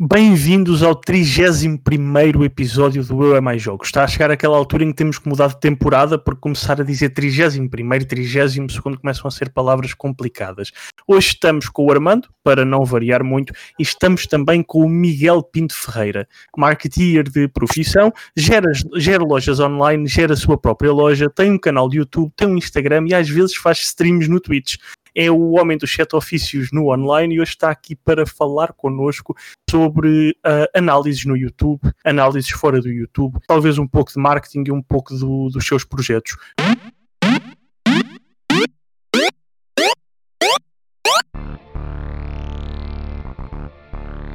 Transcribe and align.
Bem-vindos 0.00 0.84
ao 0.84 0.94
31 0.94 2.44
episódio 2.44 3.02
do 3.02 3.20
Eu 3.24 3.34
é 3.34 3.40
Mais 3.40 3.60
Jogos. 3.60 3.88
Está 3.88 4.04
a 4.04 4.06
chegar 4.06 4.30
aquela 4.30 4.56
altura 4.56 4.84
em 4.84 4.90
que 4.90 4.96
temos 4.96 5.18
que 5.18 5.28
mudar 5.28 5.48
de 5.48 5.58
temporada 5.58 6.16
porque 6.16 6.40
começar 6.40 6.80
a 6.80 6.84
dizer 6.84 7.08
31 7.08 7.64
e 7.64 8.04
32 8.04 8.78
começam 8.78 9.26
a 9.26 9.30
ser 9.32 9.50
palavras 9.50 9.92
complicadas. 9.94 10.70
Hoje 11.04 11.30
estamos 11.30 11.68
com 11.68 11.84
o 11.84 11.90
Armando, 11.90 12.28
para 12.44 12.64
não 12.64 12.84
variar 12.84 13.24
muito, 13.24 13.52
e 13.76 13.82
estamos 13.82 14.24
também 14.24 14.62
com 14.62 14.84
o 14.84 14.88
Miguel 14.88 15.42
Pinto 15.42 15.74
Ferreira, 15.74 16.28
marketeer 16.56 17.24
de 17.24 17.48
profissão, 17.48 18.12
gera, 18.36 18.70
gera 18.94 19.24
lojas 19.24 19.58
online, 19.58 20.06
gera 20.06 20.34
a 20.34 20.36
sua 20.36 20.56
própria 20.56 20.92
loja, 20.92 21.28
tem 21.28 21.50
um 21.50 21.58
canal 21.58 21.88
de 21.88 21.98
YouTube, 21.98 22.32
tem 22.36 22.46
um 22.46 22.56
Instagram 22.56 23.06
e 23.08 23.14
às 23.14 23.28
vezes 23.28 23.56
faz 23.56 23.80
streams 23.80 24.28
no 24.28 24.38
Twitch 24.38 24.76
é 25.14 25.30
o 25.30 25.52
homem 25.52 25.76
dos 25.76 25.92
sete 25.92 26.14
ofícios 26.16 26.70
no 26.72 26.92
online 26.92 27.34
e 27.34 27.40
hoje 27.40 27.52
está 27.52 27.70
aqui 27.70 27.94
para 27.94 28.26
falar 28.26 28.72
connosco 28.72 29.36
sobre 29.70 30.36
uh, 30.46 30.78
análises 30.78 31.24
no 31.24 31.36
YouTube, 31.36 31.80
análises 32.04 32.50
fora 32.50 32.80
do 32.80 32.88
YouTube, 32.88 33.38
talvez 33.46 33.78
um 33.78 33.86
pouco 33.86 34.12
de 34.12 34.18
marketing 34.18 34.64
e 34.66 34.72
um 34.72 34.82
pouco 34.82 35.14
do, 35.14 35.48
dos 35.48 35.66
seus 35.66 35.84
projetos. 35.84 36.36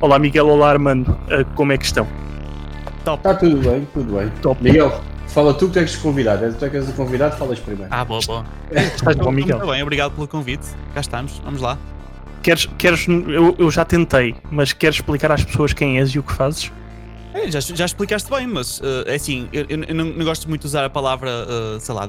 Olá 0.02 0.20
Miguel, 0.20 0.48
olá 0.48 0.72
Armando, 0.72 1.12
uh, 1.12 1.46
como 1.56 1.72
é 1.72 1.78
que 1.78 1.86
estão? 1.86 2.06
Top. 3.06 3.18
Está 3.18 3.34
tudo 3.36 3.58
bem, 3.58 3.88
tudo 3.94 4.18
bem. 4.18 4.30
Top. 4.42 4.62
Miguel, 4.64 5.02
Fala 5.28 5.54
tu 5.54 5.68
que 5.68 5.74
tens 5.74 5.96
convidado. 5.96 6.54
Tu 6.54 6.66
é 6.66 6.70
que 6.70 6.78
és 6.78 6.88
o 6.88 6.94
convidado, 6.94 7.38
falas 7.38 7.60
primeiro. 7.60 7.88
Ah, 7.92 8.06
boa, 8.06 8.20
boa. 8.26 8.46
Estás 8.72 9.16
bom, 9.16 9.32
Miguel? 9.32 9.58
Muito 9.58 9.72
bem, 9.72 9.82
obrigado 9.82 10.12
pelo 10.12 10.28
convite. 10.28 10.68
Cá 10.94 11.02
estamos, 11.02 11.40
vamos 11.44 11.62
lá. 11.62 11.78
Queres, 12.44 12.68
queres 12.78 13.08
eu, 13.08 13.56
eu 13.58 13.72
já 13.72 13.86
tentei, 13.86 14.36
mas 14.52 14.74
queres 14.74 14.98
explicar 14.98 15.32
às 15.32 15.44
pessoas 15.44 15.74
quem 15.74 15.98
és 15.98 16.10
e 16.10 16.20
o 16.20 16.24
que 16.24 16.34
fazes? 16.34 16.72
É, 17.34 17.50
já, 17.50 17.60
já 17.60 17.86
explicaste 17.86 18.30
bem, 18.30 18.46
mas 18.46 18.80
uh, 18.80 19.04
é 19.08 19.16
assim, 19.16 19.50
eu, 19.52 19.66
eu 19.70 19.96
não, 19.96 20.06
não, 20.06 20.24
gosto 20.24 20.48
muito 20.48 20.62
de 20.62 20.68
usar 20.68 20.86
a 20.86 20.90
palavra, 20.90 21.30
uh, 21.30 21.80
sei 21.80 21.96
lá, 21.96 22.08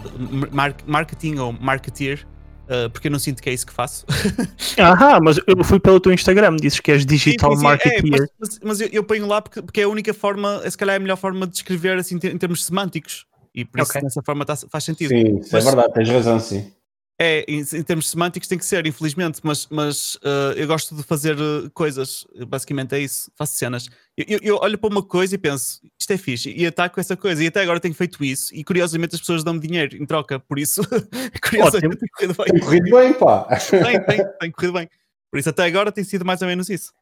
mar 0.53 0.75
marketing 0.87 1.37
ou 1.37 1.53
marketeer, 1.53 2.27
Uh, 2.65 2.89
porque 2.89 3.09
eu 3.09 3.13
não 3.13 3.19
sinto 3.19 3.43
que 3.43 3.51
é 3.51 3.53
isso 3.53 3.67
que 3.67 3.73
faço. 3.73 4.07
Aham, 4.79 5.21
mas 5.23 5.39
eu 5.47 5.63
fui 5.63 5.79
pelo 5.79 6.01
teu 6.01 6.13
Instagram, 6.13 6.57
dizes 6.57 6.81
que 6.81 6.91
és 6.91 7.05
digital 7.05 7.53
sim, 7.53 7.59
sim, 7.59 7.63
marketeer. 7.63 8.23
É, 8.23 8.29
mas, 8.39 8.61
mas 8.63 8.81
eu, 8.81 8.89
eu, 8.91 9.05
ponho 9.05 9.27
lá 9.27 9.43
porque, 9.43 9.61
porque, 9.61 9.81
é 9.83 9.85
a 9.85 9.89
única 9.89 10.15
forma, 10.15 10.63
se 10.69 10.77
calhar 10.77 10.95
é 10.95 10.97
a 10.97 11.01
melhor 11.01 11.17
forma 11.17 11.47
de 11.47 11.53
descrever 11.53 11.99
assim, 11.99 12.17
em 12.17 12.39
termos 12.39 12.65
semânticos. 12.65 13.27
E 13.55 13.65
por 13.65 13.81
okay. 13.83 13.99
isso 13.99 14.07
dessa 14.07 14.23
forma 14.23 14.45
tá, 14.45 14.57
faz 14.57 14.83
sentido. 14.83 15.11
Sim, 15.11 15.39
isso 15.39 15.55
é 15.55 15.59
mas, 15.59 15.67
é 15.67 15.71
verdade, 15.71 15.95
tens 15.95 16.09
razão, 16.09 16.41
sim. 16.41 16.73
É, 17.17 17.45
em, 17.47 17.61
em, 17.61 17.83
termos 17.85 18.11
semânticos 18.11 18.49
tem 18.49 18.59
que 18.59 18.65
ser, 18.65 18.85
infelizmente, 18.87 19.39
mas, 19.45 19.69
mas 19.71 20.17
uh, 20.17 20.53
eu 20.57 20.67
gosto 20.67 20.97
de 20.97 21.03
fazer 21.05 21.37
uh, 21.37 21.71
coisas, 21.73 22.27
basicamente 22.49 22.93
é 22.97 22.99
isso, 22.99 23.31
faço 23.37 23.57
cenas. 23.57 23.89
Eu, 24.17 24.25
eu, 24.29 24.39
eu, 24.43 24.57
olho 24.57 24.77
para 24.77 24.91
uma 24.91 25.03
coisa 25.03 25.37
e 25.37 25.39
penso, 25.39 25.81
isto 25.97 26.13
é 26.13 26.17
fixe, 26.17 26.53
e 26.53 26.67
ataco 26.67 26.99
essa 26.99 27.17
coisa, 27.17 27.45
e 27.45 27.47
até 27.47 27.63
agora 27.63 27.79
tenho 27.79 27.95
feito 27.95 28.25
isso, 28.25 28.53
e 28.53 28.65
curiosamente 28.65 29.15
as 29.15 29.21
pessoas 29.21 29.45
dão-me 29.45 29.61
dinheiro 29.61 29.97
em 29.97 30.05
troca, 30.05 30.41
por 30.41 30.59
isso, 30.59 30.83
curiosamente 31.41 31.99
tem 31.99 32.09
corrido 32.09 32.35
bem. 32.35 32.47
Tem 32.47 32.61
corrido 32.61 32.91
bem, 32.91 33.13
pá. 33.13 33.45
Tem, 33.71 34.05
tem, 34.05 34.27
tem 34.41 34.51
corrido 34.51 34.73
bem. 34.73 34.89
Por 35.31 35.39
isso 35.39 35.51
até 35.51 35.65
agora 35.67 35.93
tem 35.93 36.03
sido 36.03 36.25
mais 36.25 36.43
ou 36.43 36.49
menos 36.49 36.69
isso. 36.69 36.93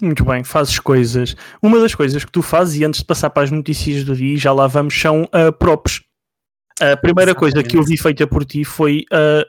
Muito 0.00 0.24
bem, 0.24 0.42
fazes 0.44 0.78
coisas. 0.78 1.36
Uma 1.60 1.78
das 1.78 1.94
coisas 1.94 2.24
que 2.24 2.32
tu 2.32 2.40
fazes, 2.40 2.80
e 2.80 2.84
antes 2.84 3.00
de 3.00 3.06
passar 3.06 3.30
para 3.30 3.42
as 3.42 3.50
notícias 3.50 4.04
do 4.04 4.14
dia, 4.14 4.36
já 4.36 4.52
lá 4.52 4.66
vamos, 4.66 4.98
são 4.98 5.24
uh, 5.24 5.52
props. 5.58 6.00
A 6.78 6.96
primeira 6.96 7.32
Exatamente. 7.32 7.36
coisa 7.36 7.62
que 7.62 7.76
eu 7.76 7.82
vi 7.82 7.96
feita 7.96 8.26
por 8.26 8.44
ti 8.44 8.64
foi 8.64 9.04
uh, 9.12 9.44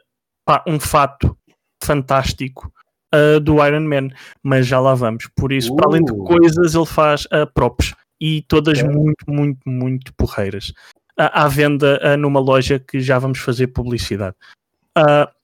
pá, 0.45 0.63
um 0.67 0.79
fato 0.79 1.37
fantástico 1.83 2.71
uh, 3.13 3.39
do 3.39 3.65
Iron 3.65 3.81
Man, 3.81 4.09
mas 4.41 4.67
já 4.67 4.79
lá 4.79 4.93
vamos. 4.93 5.27
Por 5.35 5.51
isso, 5.51 5.73
uh. 5.73 5.75
para 5.75 5.89
além 5.89 6.03
de 6.03 6.11
uh. 6.11 6.23
coisas, 6.23 6.75
ele 6.75 6.85
faz 6.85 7.25
uh, 7.25 7.51
props 7.53 7.93
e 8.19 8.43
todas 8.43 8.79
é. 8.79 8.83
muito, 8.83 9.25
muito, 9.27 9.69
muito 9.69 10.13
porreiras. 10.13 10.71
à 11.17 11.47
venda 11.47 12.15
numa 12.17 12.39
loja 12.39 12.79
que 12.79 12.99
já 13.01 13.17
vamos 13.17 13.39
fazer 13.39 13.67
publicidade. 13.67 14.35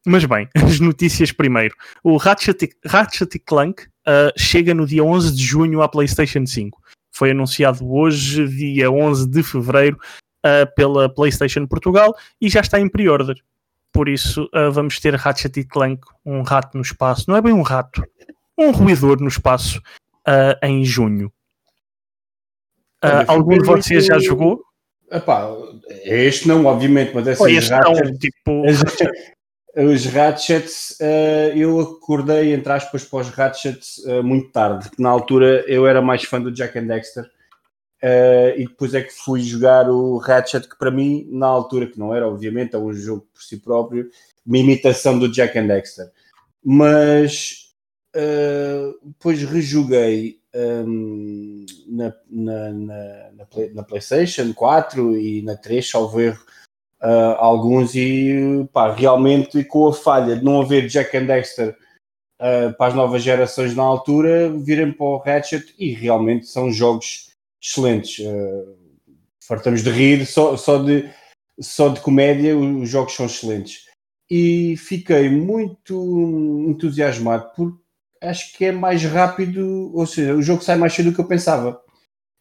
mas 0.05 0.23
bem, 0.25 0.47
as 0.55 0.79
notícias 0.79 1.31
primeiro. 1.31 1.75
O 2.03 2.17
Ratchet, 2.17 2.69
Ratchet 2.85 3.39
Clank 3.39 3.87
chega 4.37 4.75
no 4.75 4.85
dia 4.85 5.03
11 5.03 5.35
de 5.35 5.43
junho 5.43 5.81
à 5.81 5.89
PlayStation 5.89 6.45
5. 6.45 6.79
Foi 7.11 7.31
anunciado 7.31 7.91
hoje, 7.91 8.47
dia 8.47 8.91
11 8.91 9.27
de 9.27 9.41
fevereiro, 9.41 9.97
uh, 10.47 10.75
pela 10.75 11.13
PlayStation 11.13 11.65
Portugal 11.67 12.15
e 12.39 12.49
já 12.49 12.61
está 12.61 12.79
em 12.79 12.89
pre-order. 12.89 13.35
Por 13.91 14.07
isso 14.07 14.49
uh, 14.53 14.71
vamos 14.71 14.99
ter 14.99 15.15
Ratchet 15.15 15.63
Clank, 15.65 16.01
um 16.25 16.41
rato 16.41 16.77
no 16.77 16.81
espaço. 16.81 17.25
Não 17.27 17.35
é 17.35 17.41
bem 17.41 17.53
um 17.53 17.61
rato, 17.61 18.03
um 18.57 18.71
ruidor 18.71 19.19
no 19.19 19.27
espaço 19.27 19.79
uh, 20.27 20.65
em 20.65 20.83
junho. 20.83 21.31
algum 23.27 23.57
de 23.57 23.65
vocês 23.65 24.05
já 24.05 24.19
jogou? 24.19 24.63
Epá, 25.09 25.47
este 26.03 26.47
não, 26.47 26.65
obviamente, 26.65 27.11
mas 27.15 27.27
assim, 27.27 27.55
este 27.55 27.71
Ratchet, 27.71 28.05
não, 28.05 28.17
tipo... 28.17 28.63
os 29.89 30.05
Ratchets, 30.05 30.97
eu 31.55 31.79
acordei, 31.79 32.53
entre 32.53 32.73
aspas, 32.73 33.05
para 33.05 33.19
os 33.19 33.29
Ratchets 33.29 34.03
muito 34.21 34.51
tarde, 34.51 34.89
na 34.99 35.09
altura 35.09 35.63
eu 35.65 35.87
era 35.87 36.01
mais 36.01 36.25
fã 36.25 36.41
do 36.41 36.51
Jack 36.51 36.77
and 36.77 36.87
Dexter 36.87 37.25
Uh, 38.03 38.53
e 38.55 38.67
depois 38.67 38.93
é 38.93 39.01
que 39.01 39.11
fui 39.11 39.41
jogar 39.41 39.89
o 39.89 40.17
Ratchet, 40.17 40.69
que 40.69 40.77
para 40.77 40.91
mim, 40.91 41.27
na 41.31 41.47
altura, 41.47 41.87
que 41.87 41.97
não 41.97 42.13
era, 42.13 42.27
obviamente, 42.27 42.75
é 42.75 42.79
um 42.79 42.93
jogo 42.93 43.27
por 43.33 43.41
si 43.41 43.57
próprio, 43.57 44.09
uma 44.45 44.57
imitação 44.57 45.17
do 45.17 45.31
Jack 45.31 45.57
and 45.57 45.67
Dexter. 45.67 46.11
Mas 46.63 47.73
uh, 48.15 48.99
depois 49.03 49.41
rejoguei 49.41 50.39
um, 50.55 51.65
na, 51.87 52.13
na, 52.29 52.71
na, 52.71 53.31
na, 53.31 53.45
Play, 53.45 53.73
na, 53.73 53.83
PlayStation 53.83 54.53
4 54.53 55.17
e 55.17 55.41
na 55.41 55.55
3, 55.55 55.89
salvo 55.89 56.21
erro, 56.21 56.43
uh, 57.01 57.35
alguns, 57.39 57.95
e 57.95 58.67
pá, 58.71 58.91
realmente 58.93 59.63
com 59.63 59.87
a 59.87 59.93
falha 59.93 60.35
de 60.35 60.45
não 60.45 60.61
haver 60.61 60.87
Jack 60.87 61.17
and 61.17 61.25
Dexter. 61.25 61.75
Para 62.77 62.89
as 62.89 62.93
novas 62.93 63.23
gerações 63.23 63.75
na 63.75 63.81
altura, 63.81 64.47
virem 64.51 64.91
para 64.91 65.07
o 65.07 65.17
Ratchet 65.17 65.73
e 65.79 65.91
realmente 65.91 66.45
são 66.45 66.71
jogos 66.71 67.26
excelentes. 67.61 68.25
Uh, 68.25 68.77
fartamos 69.47 69.83
de 69.83 69.89
rir, 69.89 70.25
só, 70.25 70.57
só, 70.57 70.77
de, 70.81 71.09
só 71.59 71.89
de 71.89 72.01
comédia 72.01 72.57
os 72.57 72.89
jogos 72.89 73.13
são 73.13 73.25
excelentes. 73.25 73.85
E 74.29 74.75
fiquei 74.77 75.29
muito 75.29 76.65
entusiasmado 76.67 77.49
porque 77.55 77.77
acho 78.21 78.57
que 78.57 78.65
é 78.65 78.71
mais 78.71 79.03
rápido, 79.03 79.91
ou 79.95 80.05
seja, 80.05 80.35
o 80.35 80.41
jogo 80.41 80.63
sai 80.63 80.75
mais 80.75 80.93
cedo 80.93 81.11
do 81.11 81.15
que 81.15 81.21
eu 81.21 81.27
pensava. 81.27 81.79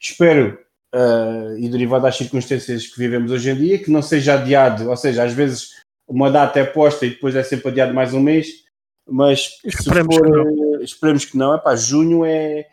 Espero, 0.00 0.58
uh, 0.94 1.56
e 1.58 1.68
derivado 1.68 2.04
das 2.04 2.16
circunstâncias 2.16 2.86
que 2.86 2.98
vivemos 2.98 3.30
hoje 3.30 3.50
em 3.50 3.56
dia, 3.56 3.78
que 3.78 3.90
não 3.90 4.02
seja 4.02 4.34
adiado, 4.34 4.88
ou 4.88 4.96
seja, 4.96 5.22
às 5.22 5.32
vezes 5.32 5.70
uma 6.08 6.30
data 6.30 6.58
é 6.58 6.64
posta 6.64 7.06
e 7.06 7.10
depois 7.10 7.34
é 7.34 7.42
sempre 7.42 7.68
adiado 7.68 7.94
mais 7.94 8.14
um 8.14 8.20
mês, 8.20 8.48
mas 9.08 9.58
esperemos, 9.64 10.16
for, 10.16 10.24
que, 10.24 10.30
não. 10.30 10.82
esperemos 10.82 11.24
que 11.24 11.36
não. 11.36 11.54
Epá, 11.54 11.76
junho 11.76 12.24
é, 12.24 12.66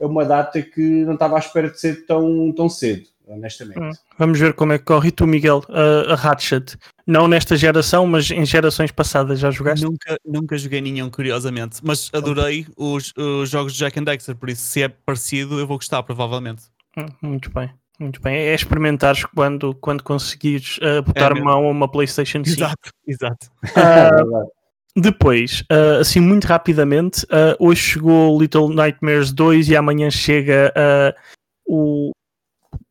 é 0.00 0.06
uma 0.06 0.24
data 0.24 0.60
que 0.62 1.04
não 1.04 1.14
estava 1.14 1.36
à 1.36 1.38
espera 1.38 1.70
de 1.70 1.78
ser 1.78 2.06
tão, 2.06 2.52
tão 2.52 2.68
cedo, 2.68 3.06
honestamente. 3.26 3.78
Hum, 3.78 3.90
vamos 4.18 4.38
ver 4.40 4.54
como 4.54 4.72
é 4.72 4.78
que 4.78 4.84
corre. 4.84 5.08
E 5.08 5.12
tu, 5.12 5.26
Miguel, 5.26 5.62
a, 5.68 6.12
a 6.12 6.16
Ratchet, 6.16 6.76
não 7.06 7.28
nesta 7.28 7.56
geração, 7.56 8.06
mas 8.06 8.30
em 8.30 8.44
gerações 8.46 8.90
passadas 8.90 9.38
já 9.38 9.50
jogaste? 9.50 9.84
Nunca, 9.84 10.18
nunca 10.24 10.56
joguei 10.56 10.80
nenhum, 10.80 11.10
curiosamente, 11.10 11.80
mas 11.82 12.10
adorei 12.14 12.66
os, 12.76 13.12
os 13.16 13.50
jogos 13.50 13.74
de 13.74 13.80
Jack 13.80 14.00
and 14.00 14.04
Dexter, 14.04 14.34
por 14.34 14.48
isso, 14.48 14.62
se 14.62 14.82
é 14.82 14.88
parecido, 14.88 15.60
eu 15.60 15.66
vou 15.66 15.76
gostar, 15.76 16.02
provavelmente. 16.02 16.62
Hum, 16.96 17.06
muito 17.22 17.50
bem. 17.50 17.70
Muito 17.98 18.18
bem, 18.22 18.34
é 18.34 18.54
experimentares 18.54 19.26
quando, 19.26 19.74
quando 19.74 20.02
conseguires 20.02 20.78
uh, 20.78 21.02
botar 21.02 21.36
é 21.36 21.40
mão 21.40 21.66
a 21.66 21.70
uma 21.70 21.86
PlayStation 21.86 22.42
5. 22.42 22.48
Exato, 22.48 22.90
exato. 23.06 23.50
Uh, 23.70 24.59
Depois, 24.96 25.62
uh, 25.70 26.00
assim 26.00 26.20
muito 26.20 26.46
rapidamente, 26.46 27.24
uh, 27.24 27.56
hoje 27.58 27.80
chegou 27.80 28.40
Little 28.40 28.68
Nightmares 28.74 29.32
2 29.32 29.68
e 29.68 29.76
amanhã 29.76 30.10
chega 30.10 30.72
uh, 30.76 31.20
o 31.64 32.10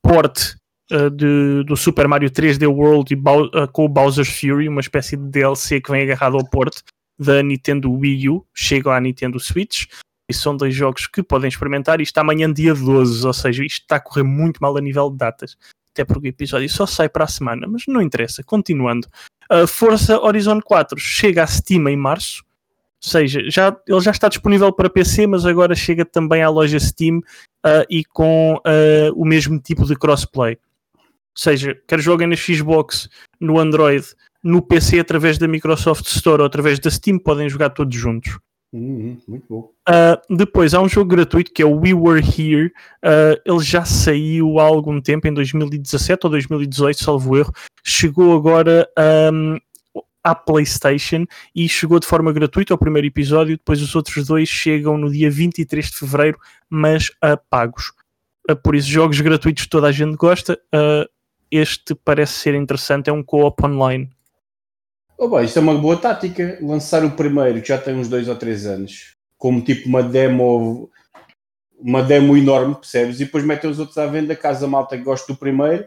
port 0.02 0.56
de, 1.16 1.64
do 1.66 1.78
Super 1.78 2.08
Mario 2.08 2.32
3D 2.32 2.68
World 2.68 3.16
com 3.72 3.86
o 3.86 3.90
Bowser's 3.90 4.30
Fury, 4.40 4.68
uma 4.68 4.82
espécie 4.82 5.16
de 5.16 5.24
DLC 5.30 5.80
que 5.80 5.92
vem 5.92 6.02
agarrado 6.02 6.36
ao 6.36 6.50
port 6.50 6.82
da 7.20 7.44
Nintendo 7.44 7.92
Wii 7.92 8.30
U, 8.30 8.44
chega 8.56 8.96
à 8.96 9.00
Nintendo 9.00 9.40
Switch. 9.40 9.86
E 10.28 10.34
são 10.34 10.56
dois 10.56 10.74
jogos 10.74 11.06
que 11.06 11.22
podem 11.22 11.48
experimentar. 11.48 12.00
Isto 12.02 12.18
amanhã, 12.20 12.52
dia 12.52 12.74
12, 12.74 13.26
ou 13.26 13.34
seja, 13.34 13.64
isto 13.64 13.82
está 13.82 13.98
a 13.98 14.00
correr 14.00 14.24
muito 14.24 14.60
mal 14.60 14.76
a 14.78 14.82
nível 14.82 15.10
de 15.10 15.18
datas. 15.18 15.58
Até 15.92 16.06
porque 16.06 16.28
o 16.28 16.30
episódio 16.30 16.70
só 16.70 16.86
sai 16.86 17.10
para 17.10 17.26
a 17.26 17.28
semana, 17.28 17.68
mas 17.68 17.84
não 17.88 18.02
interessa. 18.02 18.44
Continuando, 18.44 19.08
Uh, 19.52 19.66
Forza 19.66 20.20
Horizon 20.20 20.62
4 20.62 21.00
chega 21.00 21.44
a 21.44 21.48
Steam 21.48 21.88
em 21.90 21.98
março, 21.98 22.44
ou 23.04 23.10
seja, 23.10 23.42
já, 23.50 23.76
ele 23.88 24.02
já 24.02 24.12
está 24.12 24.28
disponível 24.28 24.72
para 24.74 24.90
PC, 24.90 25.26
mas 25.26 25.46
agora 25.46 25.74
chega 25.74 26.04
também 26.04 26.44
à 26.44 26.50
loja 26.50 26.80
Steam 26.80 27.20
uh, 27.20 27.86
e 27.90 28.04
com 28.04 28.56
uh, 28.56 29.14
o 29.16 29.26
mesmo 29.26 29.60
tipo 29.60 29.86
de 29.86 29.96
crossplay. 29.96 30.58
Ou 30.94 31.02
seja, 31.36 31.80
quer 31.88 32.00
joguem 32.00 32.28
na 32.28 32.36
Xbox, 32.36 33.10
no 33.40 33.58
Android, 33.58 34.06
no 34.44 34.62
PC 34.62 35.00
através 35.00 35.38
da 35.38 35.48
Microsoft 35.48 36.06
Store 36.08 36.42
ou 36.42 36.46
através 36.46 36.78
da 36.80 36.92
Steam, 36.92 37.18
podem 37.18 37.50
jogar 37.50 37.70
todos 37.70 37.96
juntos. 37.96 38.38
Uhum, 38.72 39.18
muito 39.28 39.46
bom. 39.50 39.72
Uh, 39.90 40.36
depois 40.36 40.74
há 40.74 40.82
um 40.82 40.88
jogo 40.88 41.10
gratuito 41.10 41.52
que 41.52 41.62
é 41.62 41.66
o 41.66 41.76
We 41.76 41.94
Were 41.94 42.22
Here. 42.22 42.68
Uh, 43.04 43.42
ele 43.44 43.64
já 43.64 43.84
saiu 43.84 44.60
há 44.60 44.64
algum 44.64 45.02
tempo, 45.02 45.28
em 45.28 45.34
2017 45.34 46.26
ou 46.26 46.30
2018, 46.30 47.04
salvo 47.04 47.38
erro. 47.38 47.52
Chegou 47.84 48.36
agora 48.36 48.88
um, 49.34 49.58
à 50.24 50.36
PlayStation 50.36 51.26
e 51.56 51.68
chegou 51.68 52.00
de 52.00 52.06
forma 52.06 52.32
gratuita 52.32 52.74
ao 52.74 52.78
primeiro 52.78 53.08
episódio. 53.08 53.58
Depois 53.58 53.82
os 53.82 53.96
outros 53.96 54.28
dois 54.28 54.48
chegam 54.48 54.98
no 54.98 55.12
dia 55.12 55.32
23 55.32 55.90
de 55.90 55.98
fevereiro, 55.98 56.38
mas 56.70 57.12
a 57.22 57.36
pagos. 57.36 57.92
Uh, 58.48 58.56
por 58.56 58.76
isso, 58.76 58.88
jogos 58.88 59.20
gratuitos 59.20 59.66
toda 59.66 59.88
a 59.88 59.92
gente 59.92 60.16
gosta. 60.16 60.60
este 61.50 61.96
parece 61.96 62.34
ser 62.34 62.54
interessante, 62.54 63.10
é 63.10 63.14
um 63.14 63.24
co-op 63.24 63.66
online. 63.66 64.12
Oh, 65.22 65.40
isto 65.42 65.60
é 65.60 65.62
uma 65.62 65.78
boa 65.78 65.98
tática. 65.98 66.58
Lançar 66.62 67.04
o 67.04 67.12
primeiro, 67.12 67.62
que 67.62 67.68
já 67.68 67.78
tem 67.78 67.94
uns 67.94 68.08
dois 68.08 68.30
ou 68.30 68.38
três 68.38 68.66
anos, 68.66 69.16
como 69.38 69.62
tipo 69.62 69.90
uma 69.90 70.02
demo, 70.02 70.90
uma 71.78 72.02
demo 72.02 72.38
enorme, 72.38 72.76
percebes? 72.76 73.20
E 73.20 73.26
depois 73.26 73.44
metem 73.44 73.70
os 73.70 73.80
outros 73.80 73.98
à 73.98 74.08
venda, 74.08 74.34
caso 74.34 74.64
a 74.64 74.68
malta 74.68 74.98
que 74.98 75.04
goste 75.04 75.28
do 75.28 75.38
primeiro, 75.38 75.86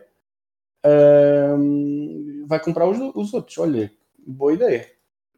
vai 2.46 2.60
comprar 2.60 2.86
os, 2.86 2.98
os, 3.14 3.32
outros. 3.32 3.56
Olha, 3.56 3.90
boa 4.26 4.52
ideia. 4.52 4.86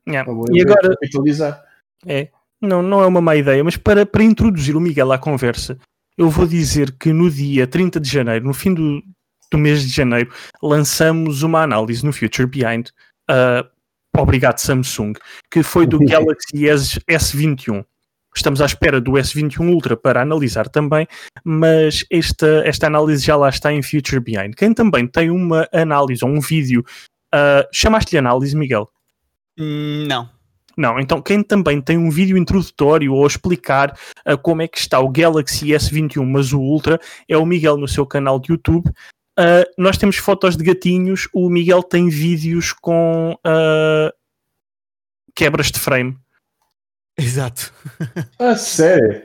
Yeah. 0.09 0.31
Boa 0.31 0.49
e 0.51 0.61
ideia 0.61 0.77
agora, 0.77 0.97
capitalizar. 0.97 1.65
É, 2.05 2.29
não, 2.61 2.83
não 2.83 3.01
é 3.01 3.07
uma 3.07 3.21
má 3.21 3.37
ideia, 3.37 3.63
mas 3.63 3.77
para, 3.77 4.05
para 4.05 4.25
introduzir 4.25 4.77
o 4.77 4.81
Miguel 4.81 5.13
à 5.13 5.19
conversa, 5.19 5.79
eu 6.19 6.29
vou 6.29 6.47
dizer 6.47 6.93
que 6.99 7.13
no 7.13 7.31
dia 7.31 7.67
30 7.67 8.01
de 8.01 8.11
janeiro, 8.11 8.45
no 8.45 8.53
fim 8.53 8.75
do, 8.75 9.03
do 9.53 9.59
mês 9.59 9.83
de 9.83 9.95
janeiro, 9.95 10.33
lançamos 10.61 11.43
uma 11.43 11.63
análise 11.63 12.05
no 12.05 12.13
Future 12.13 12.49
Behind. 12.49 12.89
Uh, 13.31 13.74
obrigado 14.21 14.59
Samsung, 14.59 15.13
que 15.51 15.63
foi 15.63 15.87
do 15.87 15.99
Galaxy 16.05 16.69
S, 16.69 17.01
S21. 17.09 17.85
Estamos 18.37 18.61
à 18.61 18.67
espera 18.67 19.01
do 19.01 19.13
S21 19.13 19.73
Ultra 19.73 19.97
para 19.97 20.21
analisar 20.21 20.69
também, 20.69 21.07
mas 21.45 22.05
esta, 22.11 22.63
esta 22.67 22.89
análise 22.89 23.25
já 23.25 23.37
lá 23.37 23.49
está 23.49 23.73
em 23.73 23.81
Future 23.81 24.21
Behind. 24.21 24.55
Quem 24.57 24.75
também 24.75 25.07
tem 25.07 25.31
uma 25.31 25.69
análise 25.73 26.25
ou 26.25 26.31
um 26.31 26.41
vídeo, 26.41 26.85
uh, 27.33 27.65
chamaste-lhe 27.73 28.19
análise, 28.19 28.57
Miguel? 28.57 28.89
Hum, 29.57 30.07
não. 30.09 30.29
Não, 30.77 30.99
então 30.99 31.23
quem 31.23 31.43
também 31.43 31.81
tem 31.81 31.97
um 31.97 32.11
vídeo 32.11 32.37
introdutório 32.37 33.15
ou 33.15 33.25
explicar 33.25 33.97
uh, 34.27 34.37
como 34.37 34.63
é 34.63 34.67
que 34.67 34.79
está 34.79 34.99
o 34.99 35.09
Galaxy 35.09 35.67
S21, 35.67 36.27
mas 36.27 36.53
o 36.53 36.61
Ultra, 36.61 36.99
é 37.29 37.39
o 37.39 37.47
Miguel 37.47 37.77
no 37.77 37.87
seu 37.87 38.05
canal 38.05 38.41
de 38.41 38.51
YouTube. 38.51 38.91
Uh, 39.39 39.67
nós 39.77 39.99
temos 39.99 40.17
fotos 40.17 40.57
de 40.57 40.65
gatinhos, 40.65 41.29
o 41.33 41.49
Miguel 41.49 41.83
tem 41.83 42.09
vídeos 42.09 42.73
com 42.73 43.33
uh, 43.33 44.13
quebras 45.35 45.71
de 45.73 45.81
frame. 45.81 46.17
Exato. 47.19 47.73
Ah, 48.39 48.57
sério? 48.57 49.23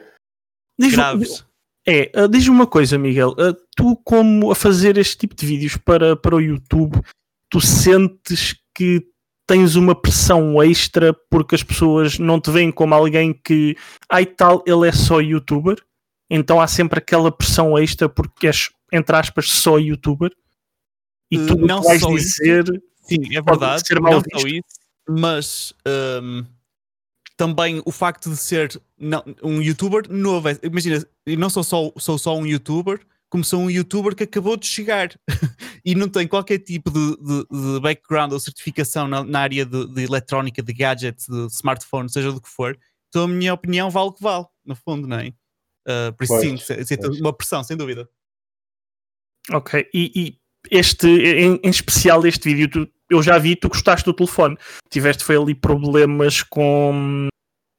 Diz, 0.80 0.94
Graves. 0.94 1.46
É, 1.88 2.12
uh, 2.16 2.28
diz-me 2.28 2.56
uma 2.56 2.68
coisa, 2.68 2.98
Miguel. 2.98 3.36
tu, 3.76 3.96
como 3.98 4.52
a 4.52 4.56
fazer 4.56 4.98
este 4.98 5.18
tipo 5.18 5.36
de 5.36 5.46
vídeos 5.46 5.78
para, 5.78 6.16
para 6.16 6.36
o 6.36 6.42
YouTube, 6.42 7.02
tu 7.50 7.60
sentes 7.62 8.56
que 8.76 9.04
tens 9.48 9.76
uma 9.76 10.00
pressão 10.00 10.62
extra 10.62 11.12
porque 11.30 11.56
as 11.56 11.64
pessoas 11.64 12.20
não 12.20 12.40
te 12.40 12.52
veem 12.52 12.72
como 12.72 12.94
alguém 12.94 13.34
que, 13.34 13.76
ai 14.08 14.26
tal, 14.26 14.64
ele 14.66 14.88
é 14.88 14.92
só 14.92 15.20
youtuber? 15.20 15.78
Então 16.30 16.62
há 16.62 16.68
sempre 16.68 17.00
aquela 17.00 17.32
pressão 17.32 17.78
extra 17.78 18.08
porque 18.08 18.46
és 18.46 18.70
entre 18.92 19.16
aspas, 19.16 19.50
só 19.50 19.78
youtuber. 19.78 20.32
E 21.32 21.38
tu 21.38 21.54
uh, 21.54 21.66
não 21.66 21.82
vais 21.82 22.02
dizer. 22.02 22.64
Isso. 22.64 22.82
Sim, 23.04 23.36
é 23.36 23.42
verdade. 23.42 23.88
Ser 23.88 24.00
mal 24.00 24.14
não 24.14 24.22
visto. 24.22 24.40
só 24.40 24.48
isso, 24.48 24.80
mas 25.08 25.74
um, 26.22 26.46
também 27.36 27.82
o 27.86 27.92
facto 27.92 28.30
de 28.30 28.38
ser 28.38 28.80
não, 28.98 29.24
um 29.42 29.62
youtuber 29.62 30.04
novo. 30.12 30.50
É, 30.50 30.60
imagina, 30.62 31.04
não 31.26 31.50
sou 31.50 31.64
só, 31.64 31.92
sou 31.98 32.18
só 32.18 32.38
um 32.38 32.46
youtuber, 32.46 33.00
como 33.30 33.44
sou 33.44 33.62
um 33.62 33.70
youtuber 33.70 34.16
que 34.16 34.24
acabou 34.24 34.58
de 34.58 34.68
chegar 34.68 35.18
e 35.86 35.96
não 35.96 36.10
tem 36.10 36.28
qualquer 36.28 36.60
tipo 36.60 36.92
de, 36.92 37.18
de, 37.18 37.46
de 37.50 37.80
background 37.80 38.34
ou 38.34 38.40
certificação 38.40 39.08
na, 39.08 39.24
na 39.24 39.40
área 39.40 39.66
de, 39.66 39.88
de, 39.88 40.04
eletrónica, 40.04 40.62
de 40.62 40.74
gadgets, 40.74 41.28
de 41.28 41.48
smartphone, 41.48 42.12
seja 42.12 42.32
do 42.32 42.42
que 42.42 42.50
for. 42.50 42.78
Então 43.08 43.24
a 43.24 43.28
minha 43.28 43.54
opinião 43.54 43.90
vale 43.90 44.10
o 44.10 44.14
que 44.14 44.22
vale, 44.22 44.46
no 44.66 44.76
fundo, 44.76 45.08
não 45.08 45.18
é? 45.18 45.30
Uh, 45.88 46.14
por 46.16 46.24
isso, 46.26 46.34
pois, 46.34 46.88
sim, 46.88 46.98
pois. 46.98 47.20
uma 47.20 47.34
pressão, 47.34 47.64
sem 47.64 47.76
dúvida. 47.76 48.08
Ok, 49.52 49.88
e, 49.94 50.12
e 50.16 50.40
este, 50.70 51.08
em, 51.08 51.60
em, 51.64 51.70
especial 51.70 52.26
este 52.26 52.54
vídeo, 52.54 52.70
tu, 52.70 52.92
eu 53.10 53.24
já 53.24 53.38
vi, 53.38 53.56
tu 53.56 53.70
gostaste 53.70 54.06
do 54.06 54.14
telefone. 54.14 54.58
Tiveste 54.90 55.24
foi 55.24 55.38
ali 55.38 55.56
problemas 55.56 56.44
com, 56.44 57.28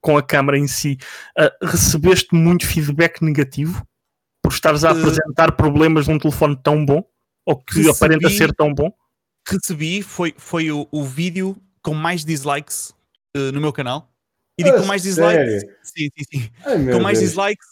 com 0.01 0.17
a 0.17 0.23
câmera 0.23 0.59
em 0.59 0.67
si. 0.67 0.99
Uh, 1.39 1.67
recebeste 1.67 2.35
muito 2.35 2.67
feedback 2.67 3.23
negativo 3.23 3.87
por 4.43 4.53
estares 4.53 4.85
a 4.85 4.93
uh, 4.93 4.99
apresentar 4.99 5.53
problemas 5.53 6.09
num 6.09 6.19
telefone 6.19 6.59
tão 6.63 6.85
bom? 6.85 7.05
Ou 7.47 7.57
que 7.57 7.77
recebi, 7.77 7.91
aparenta 7.91 8.31
ser 8.31 8.53
tão 8.55 8.75
bom? 8.75 8.93
Recebi, 9.49 10.03
foi, 10.03 10.35
foi 10.37 10.71
o, 10.71 10.89
o 10.91 11.05
vídeo 11.05 11.57
com 11.83 11.95
mais 11.95 12.25
dislikes 12.25 12.91
uh, 13.37 13.53
no 13.53 13.61
meu 13.61 13.73
canal. 13.73 14.11
E 14.59 14.65
digo 14.65 14.77
com 14.77 14.85
mais 14.85 15.03
dislikes. 15.03 15.63
Sim, 15.83 16.11
sim, 16.19 16.25
sim. 16.31 16.51
Ai, 16.67 16.93
com 16.93 17.01
mais 17.01 17.19
Deus. 17.19 17.31
dislikes 17.31 17.67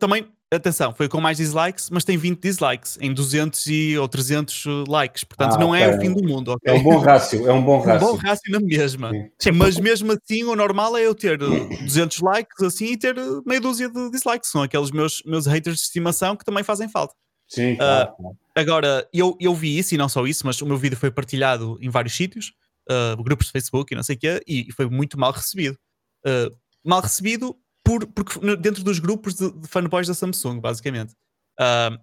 também 0.00 0.26
atenção, 0.56 0.92
foi 0.92 1.08
com 1.08 1.20
mais 1.20 1.36
dislikes, 1.36 1.90
mas 1.90 2.02
tem 2.02 2.16
20 2.16 2.40
dislikes 2.40 2.98
em 3.00 3.14
200 3.14 3.66
e, 3.68 3.96
ou 3.96 4.08
300 4.08 4.64
likes, 4.88 5.22
portanto 5.22 5.54
ah, 5.54 5.58
não 5.58 5.74
é 5.74 5.94
o 5.94 6.00
fim 6.00 6.12
do 6.12 6.22
mundo. 6.22 6.52
Okay? 6.52 6.74
É 6.74 6.76
um 6.76 6.82
bom 6.82 6.98
rácio, 6.98 7.48
é 7.48 7.52
um 7.52 7.62
bom 7.62 7.80
rácio. 7.80 8.00
Um 8.10 8.12
bom 8.12 8.16
rácio 8.16 8.52
na 8.52 8.60
mesma. 8.60 9.12
Sim. 9.38 9.52
Mas 9.52 9.78
mesmo 9.78 10.12
assim 10.12 10.42
o 10.44 10.56
normal 10.56 10.96
é 10.96 11.06
eu 11.06 11.14
ter 11.14 11.38
200 11.38 12.20
likes 12.20 12.62
assim 12.62 12.92
e 12.92 12.96
ter 12.96 13.14
meia 13.46 13.60
dúzia 13.60 13.88
de 13.88 14.10
dislikes, 14.10 14.50
são 14.50 14.62
aqueles 14.62 14.90
meus, 14.90 15.22
meus 15.24 15.46
haters 15.46 15.76
de 15.76 15.82
estimação 15.82 16.36
que 16.36 16.44
também 16.44 16.64
fazem 16.64 16.88
falta. 16.88 17.14
Sim, 17.48 17.76
claro. 17.76 18.12
Uh, 18.18 18.36
agora, 18.54 19.08
eu, 19.12 19.36
eu 19.40 19.54
vi 19.54 19.76
isso 19.76 19.94
e 19.94 19.98
não 19.98 20.08
só 20.08 20.26
isso, 20.26 20.46
mas 20.46 20.60
o 20.60 20.66
meu 20.66 20.76
vídeo 20.76 20.96
foi 20.96 21.10
partilhado 21.10 21.78
em 21.80 21.90
vários 21.90 22.14
sítios, 22.16 22.52
uh, 22.88 23.22
grupos 23.22 23.46
de 23.46 23.52
Facebook 23.52 23.92
e 23.92 23.96
não 23.96 24.02
sei 24.02 24.16
o 24.16 24.18
quê, 24.18 24.42
e 24.46 24.72
foi 24.72 24.88
muito 24.88 25.18
mal 25.18 25.32
recebido. 25.32 25.76
Uh, 26.24 26.54
mal 26.84 27.00
recebido 27.00 27.56
por, 27.90 28.06
porque 28.06 28.56
dentro 28.56 28.84
dos 28.84 29.00
grupos 29.00 29.34
de, 29.34 29.50
de 29.50 29.66
fanboys 29.66 30.06
da 30.06 30.14
Samsung, 30.14 30.60
basicamente. 30.60 31.12
Uh, 31.58 31.98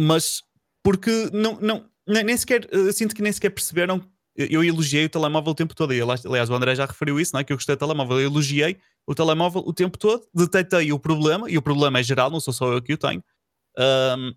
mas 0.00 0.42
porque 0.82 1.30
não, 1.32 1.60
não, 1.60 1.88
nem 2.08 2.36
sequer, 2.36 2.66
eu 2.72 2.92
sinto 2.92 3.14
que 3.14 3.22
nem 3.22 3.30
sequer 3.30 3.50
perceberam. 3.50 4.04
Eu 4.36 4.64
elogiei 4.64 5.04
o 5.04 5.08
telemóvel 5.08 5.52
o 5.52 5.54
tempo 5.54 5.74
todo. 5.74 5.94
E, 5.94 6.00
aliás, 6.00 6.50
o 6.50 6.54
André 6.54 6.74
já 6.74 6.86
referiu 6.86 7.20
isso, 7.20 7.32
não 7.32 7.40
é? 7.40 7.44
que 7.44 7.52
eu 7.52 7.56
gostei 7.56 7.76
do 7.76 7.78
telemóvel. 7.78 8.20
Eu 8.20 8.26
elogiei 8.26 8.78
o 9.06 9.14
telemóvel 9.14 9.62
o 9.64 9.72
tempo 9.72 9.96
todo, 9.96 10.26
detetei 10.34 10.92
o 10.92 10.98
problema, 10.98 11.48
e 11.48 11.56
o 11.56 11.62
problema 11.62 11.98
é 11.98 12.02
geral, 12.02 12.30
não 12.30 12.40
sou 12.40 12.52
só 12.52 12.72
eu 12.72 12.82
que 12.82 12.92
o 12.92 12.98
tenho. 12.98 13.22
Um, 13.78 14.34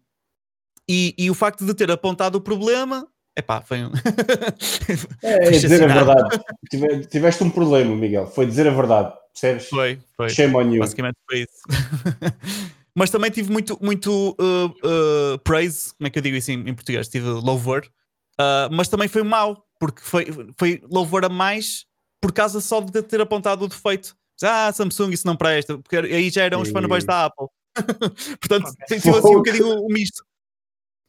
e, 0.88 1.16
e, 1.18 1.30
o 1.30 1.34
facto 1.34 1.66
de 1.66 1.74
ter 1.74 1.92
apontado 1.92 2.38
o 2.38 2.42
problema, 2.42 3.08
epá, 3.38 3.62
foi 3.62 3.84
um. 3.84 3.92
é, 5.24 5.48
é 5.48 5.50
dizer 5.52 5.84
a 5.84 5.88
verdade. 5.88 7.08
Tiveste 7.10 7.44
um 7.44 7.50
problema, 7.50 7.96
Miguel, 7.96 8.28
foi 8.28 8.46
dizer 8.46 8.68
a 8.68 8.72
verdade. 8.72 9.14
Percebes? 9.34 9.68
Foi, 9.70 10.00
foi. 10.16 10.30
Shame 10.30 10.56
on 10.56 10.72
you. 10.72 10.80
Basicamente 10.80 11.18
foi 11.30 11.40
isso. 11.40 11.62
Mas 12.96 13.10
também 13.10 13.32
tive 13.32 13.52
muito, 13.52 13.78
muito 13.82 14.36
uh, 14.40 14.66
uh, 14.66 15.40
praise, 15.46 15.94
como 15.98 16.08
é 16.08 16.10
que 16.10 16.20
eu 16.20 16.24
digo 16.24 16.36
isso 16.36 16.52
em, 16.52 16.60
em 16.70 16.74
português? 16.74 17.08
Tive 17.08 17.26
louvor, 17.26 17.86
uh, 18.34 18.68
mas 18.70 18.90
também 18.90 19.08
foi 19.08 19.24
mau, 19.24 19.66
porque 19.80 20.02
foi, 20.02 20.28
foi 20.58 20.84
louvor 20.90 21.24
a 21.24 21.30
mais 21.30 21.86
por 22.20 22.34
causa 22.34 22.60
só 22.60 22.82
de 22.82 23.02
ter 23.02 23.22
apontado 23.22 23.64
o 23.64 23.68
defeito. 23.68 24.16
Ah, 24.44 24.72
Samsung, 24.74 25.12
isso 25.12 25.26
não 25.26 25.36
presta, 25.36 25.78
porque 25.78 25.96
aí 25.96 26.30
já 26.30 26.44
eram 26.44 26.62
os 26.62 26.70
fanboys 26.70 27.06
da 27.06 27.26
Apple. 27.26 27.48
Portanto, 28.42 28.70
okay. 28.84 29.00
tive 29.00 29.18
assim 29.18 29.30
um 29.30 29.38
bocadinho 29.38 29.86
um 29.86 29.88
misto. 29.88 30.24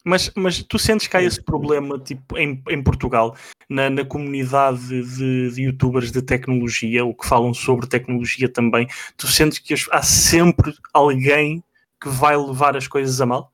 Mas, 0.04 0.30
mas 0.34 0.62
tu 0.62 0.78
sentes 0.78 1.06
que 1.06 1.16
há 1.16 1.22
esse 1.22 1.40
problema 1.40 1.98
tipo, 1.98 2.36
em, 2.36 2.62
em 2.68 2.82
Portugal, 2.82 3.36
na, 3.68 3.88
na 3.88 4.04
comunidade 4.04 4.80
de, 4.88 5.50
de, 5.52 5.62
youtubers 5.62 6.10
de 6.10 6.20
tecnologia, 6.20 7.04
ou 7.04 7.14
que 7.14 7.26
falam 7.26 7.54
sobre 7.54 7.86
tecnologia 7.86 8.48
também, 8.48 8.88
tu 9.16 9.28
sentes 9.28 9.58
que 9.58 9.74
há 9.90 10.02
sempre 10.02 10.74
alguém 10.92 11.62
que 12.00 12.08
vai 12.08 12.36
levar 12.36 12.76
as 12.76 12.88
coisas 12.88 13.20
a 13.20 13.26
mal? 13.26 13.52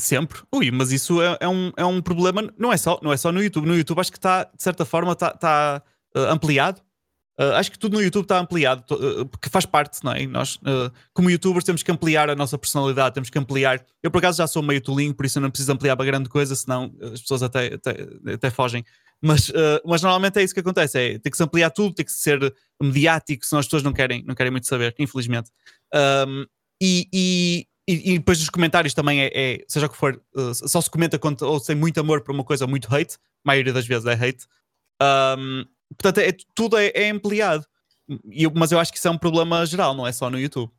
Sempre. 0.00 0.40
Ui, 0.52 0.70
mas 0.70 0.90
isso 0.90 1.22
é, 1.22 1.36
é, 1.40 1.48
um, 1.48 1.72
é 1.76 1.84
um 1.84 2.00
problema, 2.02 2.52
não 2.58 2.72
é, 2.72 2.76
só, 2.76 2.98
não 3.02 3.12
é 3.12 3.16
só 3.16 3.30
no 3.30 3.42
YouTube. 3.42 3.66
No 3.66 3.76
YouTube 3.76 4.00
acho 4.00 4.10
que 4.10 4.18
está, 4.18 4.44
de 4.44 4.62
certa 4.62 4.84
forma, 4.84 5.12
está 5.12 5.30
tá, 5.30 5.82
uh, 6.16 6.20
ampliado 6.20 6.80
Uh, 7.40 7.54
acho 7.54 7.72
que 7.72 7.78
tudo 7.78 7.96
no 7.96 8.02
YouTube 8.02 8.24
está 8.24 8.38
ampliado, 8.38 8.84
uh, 8.94 9.24
porque 9.24 9.48
faz 9.48 9.64
parte, 9.64 10.04
não 10.04 10.12
é? 10.12 10.26
Nós, 10.26 10.56
uh, 10.56 10.92
como 11.14 11.30
youtubers, 11.30 11.64
temos 11.64 11.82
que 11.82 11.90
ampliar 11.90 12.28
a 12.28 12.36
nossa 12.36 12.58
personalidade, 12.58 13.14
temos 13.14 13.30
que 13.30 13.38
ampliar. 13.38 13.82
Eu, 14.02 14.10
por 14.10 14.18
acaso, 14.18 14.36
já 14.36 14.46
sou 14.46 14.62
meio 14.62 14.82
tolinho, 14.82 15.14
por 15.14 15.24
isso 15.24 15.38
eu 15.38 15.42
não 15.42 15.50
preciso 15.50 15.72
ampliar 15.72 15.96
para 15.96 16.04
grande 16.04 16.28
coisa, 16.28 16.54
senão 16.54 16.94
as 17.00 17.22
pessoas 17.22 17.42
até, 17.42 17.72
até, 17.72 17.96
até 18.34 18.50
fogem. 18.50 18.84
Mas, 19.22 19.50
mas 19.86 20.02
normalmente 20.02 20.38
é 20.38 20.42
isso 20.42 20.52
que 20.52 20.60
acontece: 20.60 20.98
é 20.98 21.18
ter 21.18 21.30
que 21.30 21.36
se 21.36 21.42
ampliar 21.42 21.70
tudo, 21.70 21.94
tem 21.94 22.04
que 22.04 22.12
ser 22.12 22.54
mediático, 22.82 23.44
senão 23.44 23.60
as 23.60 23.66
pessoas 23.66 23.82
não 23.82 23.92
querem, 23.92 24.22
não 24.26 24.34
querem 24.34 24.50
muito 24.50 24.66
saber, 24.66 24.94
infelizmente. 24.98 25.50
Um, 25.94 26.44
e, 26.82 27.06
e, 27.12 27.66
e, 27.88 28.18
depois 28.18 28.38
dos 28.38 28.48
comentários 28.48 28.94
também 28.94 29.20
é, 29.22 29.30
é 29.34 29.64
seja 29.68 29.86
o 29.86 29.90
que 29.90 29.96
for, 29.96 30.18
só 30.54 30.80
se 30.80 30.90
comenta 30.90 31.18
quando 31.18 31.42
ou 31.42 31.60
sem 31.60 31.76
muito 31.76 32.00
amor 32.00 32.22
para 32.22 32.32
uma 32.32 32.44
coisa 32.44 32.64
ou 32.64 32.70
muito 32.70 32.94
hate, 32.94 33.16
a 33.16 33.18
maioria 33.44 33.72
das 33.72 33.86
vezes 33.86 34.06
é 34.06 34.12
hate. 34.12 34.46
Um, 35.02 35.64
Portanto, 35.96 36.18
é, 36.18 36.34
tudo 36.54 36.76
é, 36.78 36.92
é 36.94 37.10
ampliado. 37.10 37.64
eu, 38.30 38.50
mas 38.54 38.72
eu 38.72 38.78
acho 38.78 38.92
que 38.92 38.98
isso 38.98 39.08
é 39.08 39.10
um 39.10 39.18
problema 39.18 39.64
geral, 39.66 39.94
não 39.94 40.06
é 40.06 40.12
só 40.12 40.30
no 40.30 40.38
YouTube. 40.38 40.70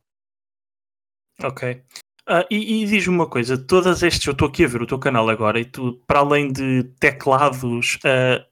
Ok. 1.42 1.82
Uh, 2.28 2.46
e, 2.50 2.82
e 2.82 2.86
diz-me 2.86 3.14
uma 3.14 3.28
coisa: 3.28 3.58
todas 3.58 4.02
estes, 4.02 4.26
eu 4.26 4.32
estou 4.32 4.48
aqui 4.48 4.64
a 4.64 4.68
ver 4.68 4.82
o 4.82 4.86
teu 4.86 4.98
canal 4.98 5.28
agora, 5.28 5.58
e 5.58 5.64
tu, 5.64 6.00
para 6.06 6.20
além 6.20 6.52
de 6.52 6.84
teclados 7.00 7.96
uh, 7.96 8.44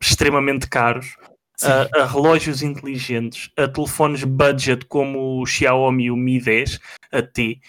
extremamente 0.00 0.66
caros, 0.66 1.14
uh, 1.62 2.00
a 2.00 2.06
relógios 2.06 2.62
inteligentes, 2.62 3.50
a 3.56 3.68
telefones 3.68 4.24
budget 4.24 4.86
como 4.86 5.42
o 5.42 5.46
Xiaomi 5.46 6.10
o 6.10 6.16
Mi 6.16 6.40
10 6.40 6.80
a 7.12 7.22
T, 7.22 7.60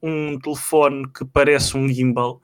um 0.00 0.38
telefone 0.38 1.10
que 1.12 1.24
parece 1.24 1.76
um 1.76 1.88
gimbal, 1.88 2.40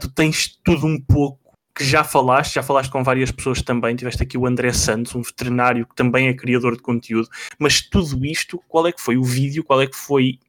tu 0.00 0.12
tens 0.12 0.48
tudo 0.62 0.86
um 0.86 1.00
pouco 1.00 1.47
que 1.78 1.84
já 1.84 2.02
falaste, 2.02 2.54
já 2.54 2.62
falaste 2.62 2.90
com 2.90 3.04
várias 3.04 3.30
pessoas 3.30 3.62
também, 3.62 3.94
tiveste 3.94 4.20
aqui 4.20 4.36
o 4.36 4.46
André 4.46 4.72
Santos, 4.72 5.14
um 5.14 5.22
veterinário 5.22 5.86
que 5.86 5.94
também 5.94 6.26
é 6.26 6.34
criador 6.34 6.74
de 6.74 6.82
conteúdo, 6.82 7.28
mas 7.56 7.80
tudo 7.80 8.26
isto, 8.26 8.58
qual 8.66 8.88
é 8.88 8.92
que 8.92 9.00
foi 9.00 9.16
o 9.16 9.22
vídeo, 9.22 9.62
qual 9.62 9.80
é 9.80 9.86
que 9.86 9.94
foi 9.94 10.40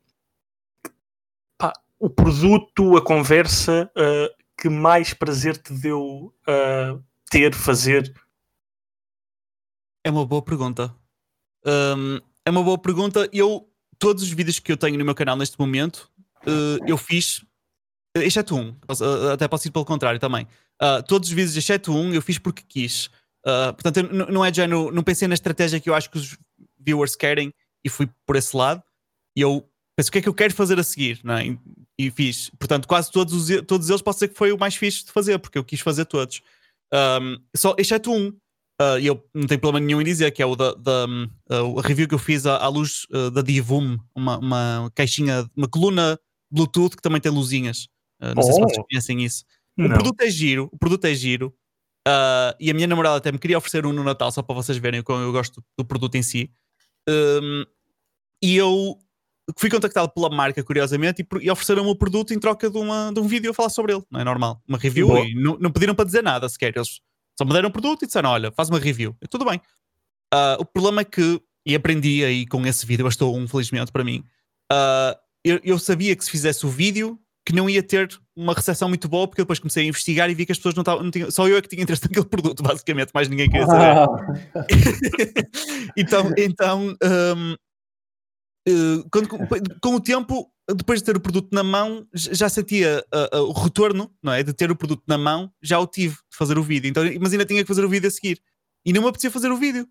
pá, 1.55 1.71
o 1.99 2.09
produto, 2.09 2.97
a 2.97 3.01
conversa 3.01 3.91
uh, 3.95 4.35
que 4.59 4.69
mais 4.69 5.13
prazer 5.13 5.55
te 5.55 5.71
deu 5.71 6.33
uh, 6.47 7.03
ter, 7.29 7.53
fazer? 7.53 8.11
É 10.03 10.09
uma 10.09 10.25
boa 10.25 10.41
pergunta. 10.41 10.95
Um, 11.63 12.17
é 12.43 12.49
uma 12.49 12.63
boa 12.63 12.79
pergunta. 12.79 13.29
Eu, 13.31 13.69
todos 13.99 14.23
os 14.23 14.31
vídeos 14.31 14.57
que 14.57 14.71
eu 14.71 14.77
tenho 14.77 14.97
no 14.97 15.05
meu 15.05 15.13
canal 15.13 15.37
neste 15.37 15.59
momento, 15.59 16.09
uh, 16.37 16.83
eu 16.87 16.97
fiz, 16.97 17.45
exceto 18.15 18.55
um, 18.55 18.75
até 19.31 19.47
posso 19.47 19.67
ir 19.67 19.71
pelo 19.71 19.85
contrário 19.85 20.19
também. 20.19 20.47
Uh, 20.81 21.03
todos 21.07 21.29
os 21.29 21.35
vídeos, 21.35 21.57
exceto 21.57 21.93
um, 21.93 22.13
eu 22.13 22.21
fiz 22.21 22.37
porque 22.37 22.63
quis. 22.67 23.07
Uh, 23.45 23.73
portanto, 23.73 24.03
não 24.31 24.43
é 24.43 24.53
género, 24.53 24.91
não 24.91 25.03
pensei 25.03 25.27
na 25.27 25.33
estratégia 25.33 25.79
que 25.79 25.89
eu 25.89 25.95
acho 25.95 26.09
que 26.09 26.17
os 26.17 26.37
viewers 26.79 27.15
querem 27.15 27.53
e 27.83 27.89
fui 27.89 28.09
por 28.25 28.35
esse 28.35 28.55
lado. 28.55 28.81
E 29.35 29.41
eu 29.41 29.69
penso 29.95 30.09
o 30.09 30.11
que 30.11 30.17
é 30.19 30.21
que 30.21 30.29
eu 30.29 30.33
quero 30.33 30.53
fazer 30.53 30.79
a 30.79 30.83
seguir, 30.83 31.19
não 31.23 31.35
é? 31.35 31.47
e, 31.47 31.59
e, 31.97 32.11
fiz. 32.11 32.49
Portanto, 32.57 32.87
quase 32.87 33.11
todos, 33.11 33.33
os, 33.33 33.61
todos 33.67 33.89
eles 33.89 34.01
posso 34.01 34.17
dizer 34.19 34.29
que 34.29 34.37
foi 34.37 34.51
o 34.51 34.57
mais 34.57 34.75
fixe 34.75 35.05
de 35.05 35.11
fazer, 35.11 35.37
porque 35.39 35.57
eu 35.57 35.63
quis 35.63 35.81
fazer 35.81 36.05
todos. 36.05 36.41
Um, 36.93 37.37
só, 37.55 37.75
exceto 37.77 38.11
um, 38.11 38.29
uh, 38.81 38.97
e 38.99 39.07
eu 39.07 39.23
não 39.33 39.45
tenho 39.45 39.59
problema 39.59 39.85
nenhum 39.85 40.01
em 40.01 40.05
dizer, 40.05 40.31
que 40.31 40.41
é 40.41 40.45
o 40.45 40.55
da, 40.55 40.73
da 40.73 41.05
uh, 41.05 41.79
a 41.79 41.81
review 41.81 42.07
que 42.07 42.15
eu 42.15 42.19
fiz 42.19 42.45
à, 42.45 42.57
à 42.57 42.67
luz 42.69 43.05
uh, 43.11 43.29
da 43.29 43.41
Divum, 43.41 43.97
uma, 44.15 44.37
uma 44.37 44.91
caixinha, 44.95 45.49
uma 45.55 45.67
coluna 45.67 46.17
Bluetooth 46.49 46.95
que 46.95 47.01
também 47.01 47.19
tem 47.21 47.31
luzinhas. 47.31 47.87
não 48.21 48.33
oh. 48.37 48.41
sei 48.41 48.53
se 48.53 48.59
vocês 48.59 48.77
oh. 48.79 48.85
conhecem 48.85 49.23
isso. 49.23 49.43
O 49.79 49.87
não. 49.87 49.95
produto 49.95 50.21
é 50.21 50.29
giro, 50.29 50.69
o 50.71 50.77
produto 50.77 51.05
é 51.05 51.13
giro. 51.13 51.53
Uh, 52.07 52.55
e 52.59 52.71
a 52.71 52.73
minha 52.73 52.87
namorada 52.87 53.17
até 53.17 53.31
me 53.31 53.37
queria 53.37 53.57
oferecer 53.57 53.85
um 53.85 53.93
no 53.93 54.03
Natal, 54.03 54.31
só 54.31 54.41
para 54.41 54.55
vocês 54.55 54.77
verem 54.77 55.01
como 55.01 55.21
eu 55.21 55.31
gosto 55.31 55.63
do 55.77 55.85
produto 55.85 56.15
em 56.15 56.23
si. 56.23 56.51
Um, 57.07 57.63
e 58.41 58.55
eu 58.55 58.97
fui 59.57 59.69
contactado 59.69 60.09
pela 60.09 60.29
marca, 60.29 60.63
curiosamente, 60.63 61.21
e, 61.21 61.45
e 61.45 61.51
ofereceram 61.51 61.83
-me 61.83 61.91
o 61.91 61.95
produto 61.95 62.33
em 62.33 62.39
troca 62.39 62.69
de, 62.69 62.77
uma, 62.77 63.11
de 63.13 63.19
um 63.19 63.27
vídeo 63.27 63.51
a 63.51 63.53
falar 63.53 63.69
sobre 63.69 63.93
ele. 63.93 64.03
Não 64.11 64.19
é 64.19 64.23
normal. 64.23 64.61
Uma 64.67 64.77
review 64.77 65.07
Boa. 65.07 65.21
e 65.21 65.33
não, 65.33 65.57
não 65.59 65.71
pediram 65.71 65.95
para 65.95 66.05
dizer 66.05 66.23
nada 66.23 66.47
sequer. 66.49 66.73
Eles 66.75 66.99
só 67.37 67.45
me 67.45 67.53
deram 67.53 67.69
o 67.69 67.71
produto 67.71 68.03
e 68.03 68.05
disseram: 68.05 68.29
Olha, 68.29 68.51
faz 68.51 68.69
uma 68.69 68.79
review. 68.79 69.15
Eu, 69.21 69.27
Tudo 69.27 69.45
bem. 69.45 69.61
Uh, 70.33 70.59
o 70.59 70.65
problema 70.65 71.01
é 71.01 71.05
que, 71.05 71.41
e 71.65 71.73
aprendi 71.73 72.23
aí 72.23 72.45
com 72.45 72.65
esse 72.65 72.85
vídeo, 72.85 73.05
bastou 73.05 73.35
um, 73.35 73.47
felizmente 73.47 73.91
para 73.91 74.03
mim. 74.03 74.23
Uh, 74.71 75.17
eu, 75.43 75.59
eu 75.63 75.79
sabia 75.79 76.15
que 76.15 76.23
se 76.23 76.29
fizesse 76.29 76.65
o 76.65 76.69
vídeo, 76.69 77.19
que 77.49 77.55
não 77.55 77.67
ia 77.67 77.81
ter 77.81 78.07
uma 78.35 78.53
recepção 78.53 78.87
muito 78.87 79.09
boa, 79.09 79.27
porque 79.27 79.41
depois 79.41 79.57
comecei 79.57 79.83
a 79.83 79.87
investigar 79.87 80.29
e 80.29 80.35
vi 80.35 80.45
que 80.45 80.51
as 80.51 80.59
pessoas 80.59 80.75
não 80.75 80.81
estavam. 80.81 81.03
Não 81.03 81.31
só 81.31 81.47
eu 81.47 81.57
é 81.57 81.61
que 81.63 81.67
tinha 81.67 81.81
interesse 81.81 82.03
naquele 82.05 82.27
produto, 82.27 82.61
basicamente, 82.61 83.09
mais 83.11 83.27
ninguém 83.27 83.49
queria 83.49 83.65
saber. 83.65 83.85
Ah. 83.85 84.65
então, 85.97 86.31
então 86.37 86.89
um, 86.89 86.91
uh, 86.91 87.57
eh, 88.67 89.03
quando, 89.11 89.27
com 89.81 89.95
o 89.95 89.99
tempo, 89.99 90.47
depois 90.75 90.99
de 90.99 91.05
ter 91.07 91.17
o 91.17 91.19
produto 91.19 91.49
na 91.51 91.63
mão, 91.63 92.07
já 92.13 92.47
sentia 92.49 93.03
uh, 93.11 93.39
uh, 93.39 93.49
o 93.49 93.51
retorno, 93.51 94.13
não 94.21 94.31
é? 94.31 94.43
De 94.43 94.53
ter 94.53 94.69
o 94.69 94.75
produto 94.75 95.01
na 95.07 95.17
mão, 95.17 95.51
já 95.59 95.79
o 95.79 95.87
tive 95.87 96.13
de 96.13 96.37
fazer 96.37 96.55
o 96.55 96.63
vídeo. 96.63 96.87
Então, 96.87 97.03
mas 97.19 97.31
ainda 97.31 97.45
tinha 97.45 97.63
que 97.63 97.67
fazer 97.67 97.83
o 97.83 97.89
vídeo 97.89 98.09
a 98.09 98.11
seguir. 98.11 98.39
E 98.85 98.93
não 98.93 99.01
me 99.01 99.07
apetecia 99.07 99.31
fazer 99.31 99.51
o 99.51 99.57
vídeo. 99.57 99.87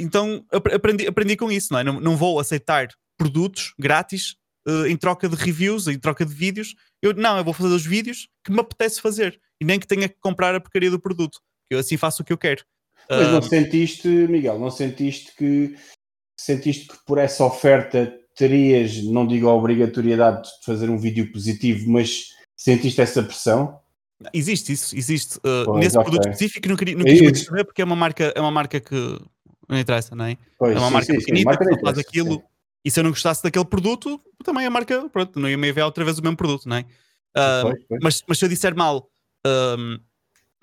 então 0.00 0.44
aprendi, 0.50 1.06
aprendi 1.06 1.36
com 1.36 1.52
isso, 1.52 1.72
não 1.72 1.78
é? 1.78 1.84
Não, 1.84 2.00
não 2.00 2.16
vou 2.16 2.40
aceitar 2.40 2.88
produtos 3.16 3.72
grátis 3.78 4.34
uh, 4.66 4.86
em 4.86 4.96
troca 4.96 5.28
de 5.28 5.36
reviews, 5.36 5.88
em 5.88 5.98
troca 5.98 6.24
de 6.24 6.34
vídeos. 6.34 6.74
Eu 7.02 7.14
não, 7.14 7.36
eu 7.38 7.44
vou 7.44 7.54
fazer 7.54 7.74
os 7.74 7.84
vídeos 7.84 8.28
que 8.44 8.52
me 8.52 8.60
apetece 8.60 9.00
fazer 9.00 9.40
e 9.60 9.64
nem 9.64 9.78
que 9.78 9.86
tenha 9.86 10.08
que 10.08 10.16
comprar 10.20 10.54
a 10.54 10.60
porcaria 10.60 10.90
do 10.90 11.00
produto. 11.00 11.40
Eu 11.70 11.78
assim 11.78 11.96
faço 11.96 12.22
o 12.22 12.24
que 12.24 12.32
eu 12.32 12.38
quero. 12.38 12.64
Mas 13.08 13.28
não 13.28 13.42
sentiste, 13.42 14.08
Miguel, 14.08 14.58
não 14.58 14.70
sentiste 14.70 15.34
que 15.36 15.76
sentiste 16.36 16.88
que 16.88 16.96
por 17.06 17.18
essa 17.18 17.44
oferta 17.44 18.12
terias, 18.34 19.02
não 19.04 19.26
digo 19.26 19.48
a 19.48 19.54
obrigatoriedade 19.54 20.42
de 20.42 20.64
fazer 20.64 20.90
um 20.90 20.98
vídeo 20.98 21.30
positivo, 21.30 21.88
mas 21.90 22.30
sentiste 22.56 23.00
essa 23.00 23.22
pressão? 23.22 23.78
Existe 24.32 24.72
isso, 24.72 24.96
existe. 24.96 25.36
Uh, 25.38 25.64
pois, 25.66 25.80
nesse 25.80 25.98
okay. 25.98 26.10
produto 26.10 26.32
específico 26.32 26.68
não, 26.68 26.76
queria, 26.76 26.96
não 26.96 27.04
quis 27.04 27.20
muito 27.20 27.38
saber 27.38 27.64
porque 27.64 27.82
é 27.82 27.84
uma 27.84 27.96
marca, 27.96 28.32
é 28.34 28.40
uma 28.40 28.50
marca 28.50 28.80
que 28.80 28.94
não 29.68 29.78
interessa, 29.78 30.14
não 30.14 30.24
é? 30.24 30.36
Pois, 30.58 30.74
é 30.74 30.78
uma 30.78 30.86
sim, 30.86 30.92
marca 30.92 31.12
sim, 31.12 31.18
pequenita 31.18 31.64
sim, 31.64 31.76
que 31.76 31.80
faz 31.80 31.98
aquilo. 31.98 32.42
E 32.84 32.90
se 32.90 33.00
eu 33.00 33.04
não 33.04 33.10
gostasse 33.10 33.42
daquele 33.42 33.64
produto, 33.64 34.20
também 34.44 34.66
a 34.66 34.70
marca, 34.70 35.08
pronto, 35.08 35.40
não 35.40 35.48
ia 35.48 35.56
me 35.56 35.70
enviar 35.70 35.86
outra 35.86 36.04
vez 36.04 36.18
o 36.18 36.22
mesmo 36.22 36.36
produto, 36.36 36.68
não 36.68 36.76
é? 36.76 36.84
Uh, 37.36 37.98
Mas, 38.00 38.22
mas 38.28 38.38
se 38.38 38.44
eu 38.44 38.48
disser 38.48 38.76
mal 38.76 39.08
um, 39.44 39.98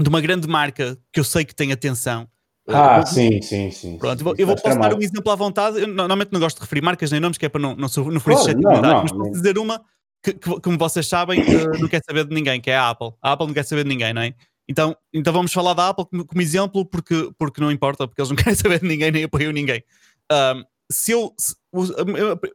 de 0.02 0.10
uma 0.10 0.22
grande 0.22 0.48
marca 0.48 0.98
que 1.12 1.20
eu 1.20 1.24
sei 1.24 1.44
que 1.44 1.54
tem 1.54 1.72
atenção. 1.72 2.28
Ah, 2.68 3.00
eu, 3.00 3.08
sim, 3.08 3.42
sim, 3.42 3.72
sim. 3.72 3.98
Pronto, 3.98 4.20
sim, 4.20 4.36
eu 4.38 4.48
vou 4.48 4.56
posso 4.56 4.80
dar 4.80 4.94
um 4.94 5.02
exemplo 5.02 5.32
à 5.32 5.36
vontade. 5.36 5.82
Eu 5.82 5.88
normalmente 5.88 6.32
não 6.32 6.40
gosto 6.40 6.58
de 6.58 6.62
referir 6.62 6.82
marcas 6.82 7.12
nem 7.12 7.20
nomes, 7.20 7.38
que 7.38 7.46
é 7.46 7.50
para 7.50 7.60
não, 7.60 7.76
não, 7.76 7.88
não 7.88 8.20
ferir 8.20 8.38
suscetibilidade, 8.38 9.02
mas 9.04 9.12
posso 9.12 9.32
dizer 9.32 9.58
uma 9.58 9.84
que, 10.24 10.34
que, 10.34 10.60
como 10.62 10.78
vocês 10.78 11.08
sabem, 11.08 11.44
não 11.80 11.88
quer 11.88 12.02
saber 12.06 12.26
de 12.26 12.34
ninguém, 12.34 12.62
que 12.62 12.70
é 12.70 12.78
a 12.78 12.90
Apple. 12.90 13.12
A 13.22 13.34
Apple 13.34 13.48
não 13.48 13.54
quer 13.54 13.66
saber 13.66 13.84
de 13.84 13.90
ninguém, 13.90 14.14
não 14.14 14.22
é? 14.22 14.34
Então, 14.68 14.96
então 15.12 15.34
vamos 15.34 15.52
falar 15.52 15.74
da 15.74 15.90
Apple 15.90 16.06
como, 16.06 16.26
como 16.26 16.42
exemplo, 16.42 16.86
porque, 16.86 17.32
porque 17.38 17.60
não 17.60 17.72
importa, 17.72 18.08
porque 18.08 18.22
eles 18.22 18.30
não 18.30 18.38
querem 18.38 18.56
saber 18.56 18.80
de 18.80 18.88
ninguém, 18.88 19.12
nem 19.12 19.24
apoiam 19.24 19.52
ninguém. 19.52 19.84
Um, 20.32 20.64
se 20.92 21.12
eu. 21.12 21.34
Se, 21.38 21.56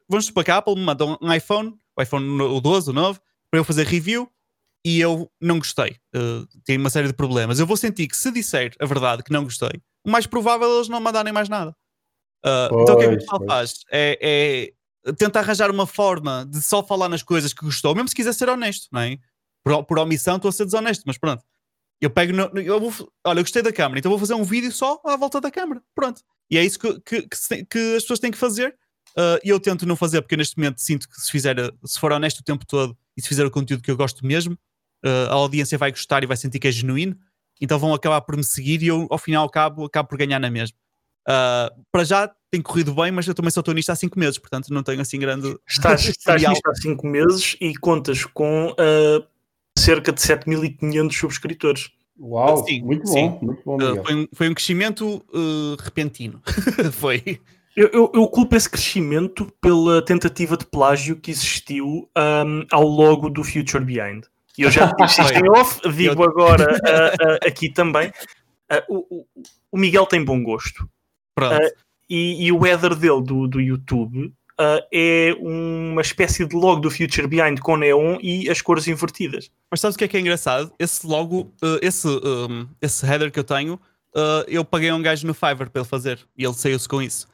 vamos 0.09 0.27
supor 0.27 0.45
que 0.45 0.51
a 0.51 0.59
Apple 0.59 0.75
me 0.75 0.83
manda 0.83 1.05
um 1.05 1.33
iPhone, 1.33 1.75
o 1.97 2.03
iPhone 2.03 2.43
o 2.43 2.61
12, 2.61 2.91
o 2.91 2.93
9, 2.93 3.19
para 3.51 3.61
eu 3.61 3.65
fazer 3.65 3.87
review 3.87 4.31
e 4.85 5.01
eu 5.01 5.31
não 5.41 5.59
gostei. 5.59 5.97
Uh, 6.15 6.47
tem 6.65 6.79
uma 6.79 6.91
série 6.91 7.09
de 7.09 7.15
problemas. 7.15 7.59
Eu 7.59 7.67
vou 7.67 7.77
sentir 7.77 8.07
que 8.07 8.17
se 8.17 8.31
disser 8.31 8.73
a 8.81 8.87
verdade 8.87 9.23
que 9.23 9.33
não 9.33 9.45
gostei, 9.45 9.83
o 10.07 10.11
mais 10.11 10.27
provável 10.27 10.71
é 10.71 10.77
eles 10.77 10.89
não 10.89 11.01
mandarem 11.01 11.33
mais 11.33 11.49
nada. 11.49 11.75
Uh, 12.45 12.69
pois, 12.71 12.83
então 12.83 12.95
o 12.95 12.99
que 12.99 13.05
é 13.05 13.09
que 13.09 13.15
o 13.15 13.19
pessoal 13.19 13.45
faz? 13.47 13.75
É, 13.91 14.19
é 15.07 15.13
tentar 15.15 15.41
arranjar 15.41 15.71
uma 15.71 15.87
forma 15.87 16.47
de 16.49 16.63
só 16.63 16.83
falar 16.83 17.09
nas 17.09 17.23
coisas 17.23 17.53
que 17.53 17.65
gostou, 17.65 17.95
mesmo 17.95 18.09
se 18.09 18.15
quiser 18.15 18.33
ser 18.33 18.49
honesto, 18.49 18.87
não 18.93 19.01
é? 19.01 19.19
Por, 19.65 19.85
por 19.85 19.99
omissão 19.99 20.37
estou 20.37 20.49
a 20.49 20.53
ser 20.53 20.65
desonesto, 20.65 21.03
mas 21.07 21.19
pronto. 21.19 21.43
Eu 22.01 22.11
pego. 22.11 22.33
No, 22.33 22.61
eu 22.61 22.79
vou, 22.79 22.93
olha, 23.27 23.41
eu 23.41 23.43
gostei 23.43 23.63
da 23.63 23.73
câmera, 23.73 23.99
então 23.99 24.11
vou 24.11 24.19
fazer 24.19 24.35
um 24.35 24.45
vídeo 24.45 24.71
só 24.71 25.01
à 25.05 25.17
volta 25.17 25.41
da 25.41 25.51
câmera. 25.51 25.83
Pronto. 25.95 26.23
E 26.51 26.59
é 26.59 26.65
isso 26.65 26.79
que, 26.79 27.01
que, 27.01 27.23
que, 27.23 27.65
que 27.65 27.97
as 27.97 28.03
pessoas 28.03 28.21
têm 28.21 28.31
que 28.31 28.39
fazer. 28.39 28.77
Uh, 29.17 29.41
e 29.43 29.49
eu 29.49 29.59
tento 29.59 29.87
não 29.87 29.97
fazer, 29.97 30.21
porque 30.21 30.37
neste 30.37 30.59
momento 30.59 30.79
sinto 30.81 31.09
que 31.09 31.19
se 31.19 31.31
fizer, 31.31 31.57
se 31.85 31.99
for 31.99 32.13
honesto 32.13 32.41
o 32.41 32.45
tempo 32.45 32.67
todo 32.67 32.97
e 33.17 33.23
se 33.23 33.29
fizer 33.29 33.47
o 33.47 33.51
conteúdo 33.51 33.83
que 33.83 33.91
eu 33.91 33.97
gosto 33.97 34.27
mesmo, 34.27 34.53
uh, 35.05 35.31
a 35.31 35.35
audiência 35.35 35.79
vai 35.79 35.91
gostar 35.91 36.23
e 36.23 36.27
vai 36.27 36.37
sentir 36.37 36.59
que 36.59 36.69
é 36.69 36.71
genuíno. 36.71 37.17
Então 37.59 37.79
vão 37.79 37.95
acabar 37.95 38.21
por 38.21 38.37
me 38.37 38.45
seguir 38.45 38.83
e 38.83 38.89
eu, 38.89 39.07
ao 39.11 39.17
final, 39.17 39.47
acabo, 39.47 39.87
acabo 39.87 40.09
por 40.09 40.19
ganhar 40.19 40.39
na 40.39 40.51
mesma. 40.51 40.77
Uh, 41.27 41.83
para 41.91 42.05
já 42.05 42.31
tem 42.51 42.61
corrido 42.61 42.95
bem, 42.95 43.11
mas 43.11 43.27
eu 43.27 43.35
também 43.35 43.51
só 43.51 43.61
estou 43.61 43.73
nisto 43.73 43.91
há 43.91 43.97
5 43.97 44.19
meses, 44.19 44.39
portanto 44.39 44.69
não 44.69 44.83
tenho 44.83 45.01
assim 45.01 45.19
grande. 45.19 45.57
Estás, 45.67 46.05
estás 46.07 46.43
nisto 46.43 46.69
há 46.69 46.75
5 46.75 47.07
meses 47.07 47.57
e 47.59 47.75
contas 47.75 48.25
com 48.27 48.75
cerca 49.79 50.13
de 50.13 50.21
7.500 50.21 51.13
subscritores. 51.13 51.91
Uau, 52.19 52.65
sim, 52.65 52.83
muito 52.83 53.07
sim. 53.07 53.29
bom, 53.29 53.39
muito 53.43 53.63
bom. 53.65 53.77
Uh, 53.77 54.05
foi, 54.05 54.15
um, 54.15 54.29
foi 54.33 54.49
um 54.49 54.55
crescimento 54.55 55.25
uh, 55.35 55.77
repentino. 55.83 56.41
foi. 56.93 57.41
Eu, 57.77 57.89
eu, 57.89 58.11
eu, 58.15 58.27
culpo 58.29 58.57
esse 58.57 58.71
crescimento 58.71 59.53
pela 59.61 60.03
tentativa 60.03 60.57
de 60.57 60.65
plágio 60.65 61.17
que 61.17 61.31
existiu 61.31 62.09
um, 62.17 62.67
ao 62.71 62.85
logo 62.85 63.29
do 63.29 63.45
Future 63.45 63.85
Behind. 63.85 64.25
E 64.57 64.63
eu 64.63 64.71
já 64.71 64.87
disse 64.99 65.21
isto 65.21 65.35
em 65.35 65.51
off, 65.51 65.81
digo 65.91 66.23
eu... 66.23 66.29
agora 66.31 66.73
uh, 66.73 67.47
aqui 67.47 67.71
também. 67.71 68.11
O, 68.89 69.27
o, 69.71 69.79
Miguel 69.79 70.07
tem 70.07 70.25
bom 70.25 70.43
gosto. 70.43 70.89
E, 72.09 72.47
e, 72.47 72.53
o 72.53 72.67
header 72.67 72.95
dele 72.95 73.23
do, 73.23 73.47
do 73.47 73.61
YouTube 73.61 74.33
uh, 74.61 74.83
é 74.93 75.35
uma 75.39 76.03
espécie 76.03 76.47
de 76.47 76.57
logo 76.57 76.81
do 76.81 76.91
Future 76.91 77.27
Behind 77.27 77.59
com 77.61 77.77
neon 77.77 78.19
e 78.21 78.49
as 78.49 78.61
cores 78.61 78.87
invertidas. 78.89 79.51
Mas 79.71 79.81
sabes 79.81 79.95
o 79.95 79.99
que 79.99 80.05
é 80.05 80.09
que 80.09 80.17
é 80.17 80.21
engraçado? 80.21 80.73
Esse 80.79 81.07
logo, 81.07 81.53
uh, 81.63 81.79
esse, 81.83 82.09
um, 82.09 82.67
esse 82.81 83.07
header 83.07 83.31
que 83.31 83.39
eu 83.39 83.45
tenho, 83.45 83.75
uh, 83.75 84.45
eu 84.49 84.65
paguei 84.65 84.89
a 84.89 84.95
um 84.95 85.03
gajo 85.03 85.27
no 85.27 85.35
Fiverr 85.35 85.71
para 85.71 85.83
ele 85.83 85.89
fazer 85.89 86.19
e 86.37 86.45
ele 86.45 86.55
saiu-se 86.55 86.89
com 86.89 87.03
isso. 87.03 87.27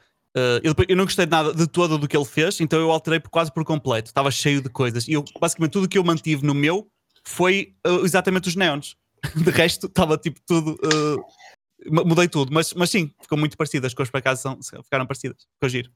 Eu, 0.64 0.72
eu, 0.88 0.96
não 0.96 1.04
gostei 1.04 1.26
de 1.26 1.30
nada 1.30 1.52
de 1.52 1.66
todo 1.66 1.98
do 1.98 2.08
que 2.08 2.16
ele 2.16 2.24
fez, 2.24 2.58
então 2.58 2.80
eu 2.80 2.90
alterei 2.90 3.20
por, 3.20 3.28
quase 3.28 3.52
por 3.52 3.62
completo. 3.66 4.08
Estava 4.08 4.30
cheio 4.30 4.62
de 4.62 4.70
coisas. 4.70 5.06
E 5.06 5.12
eu, 5.12 5.22
basicamente 5.38 5.72
tudo 5.72 5.86
que 5.86 5.98
eu 5.98 6.02
mantive 6.02 6.42
no 6.42 6.54
meu 6.54 6.88
foi 7.22 7.74
exatamente 8.02 8.48
os 8.48 8.56
neons. 8.56 8.96
De 9.36 9.50
resto, 9.50 9.88
estava 9.88 10.16
tipo 10.16 10.40
tudo 10.46 10.78
mudei 11.90 12.28
tudo, 12.28 12.52
mas, 12.52 12.72
mas 12.74 12.90
sim, 12.90 13.10
ficou 13.20 13.36
muito 13.36 13.56
parecido. 13.56 13.86
As 13.86 13.94
cores 13.94 14.10
para 14.10 14.22
casa 14.22 14.40
são, 14.40 14.58
ficaram 14.82 15.06
parecidas. 15.06 15.46
Ficou 15.54 15.68
giro. 15.68 15.90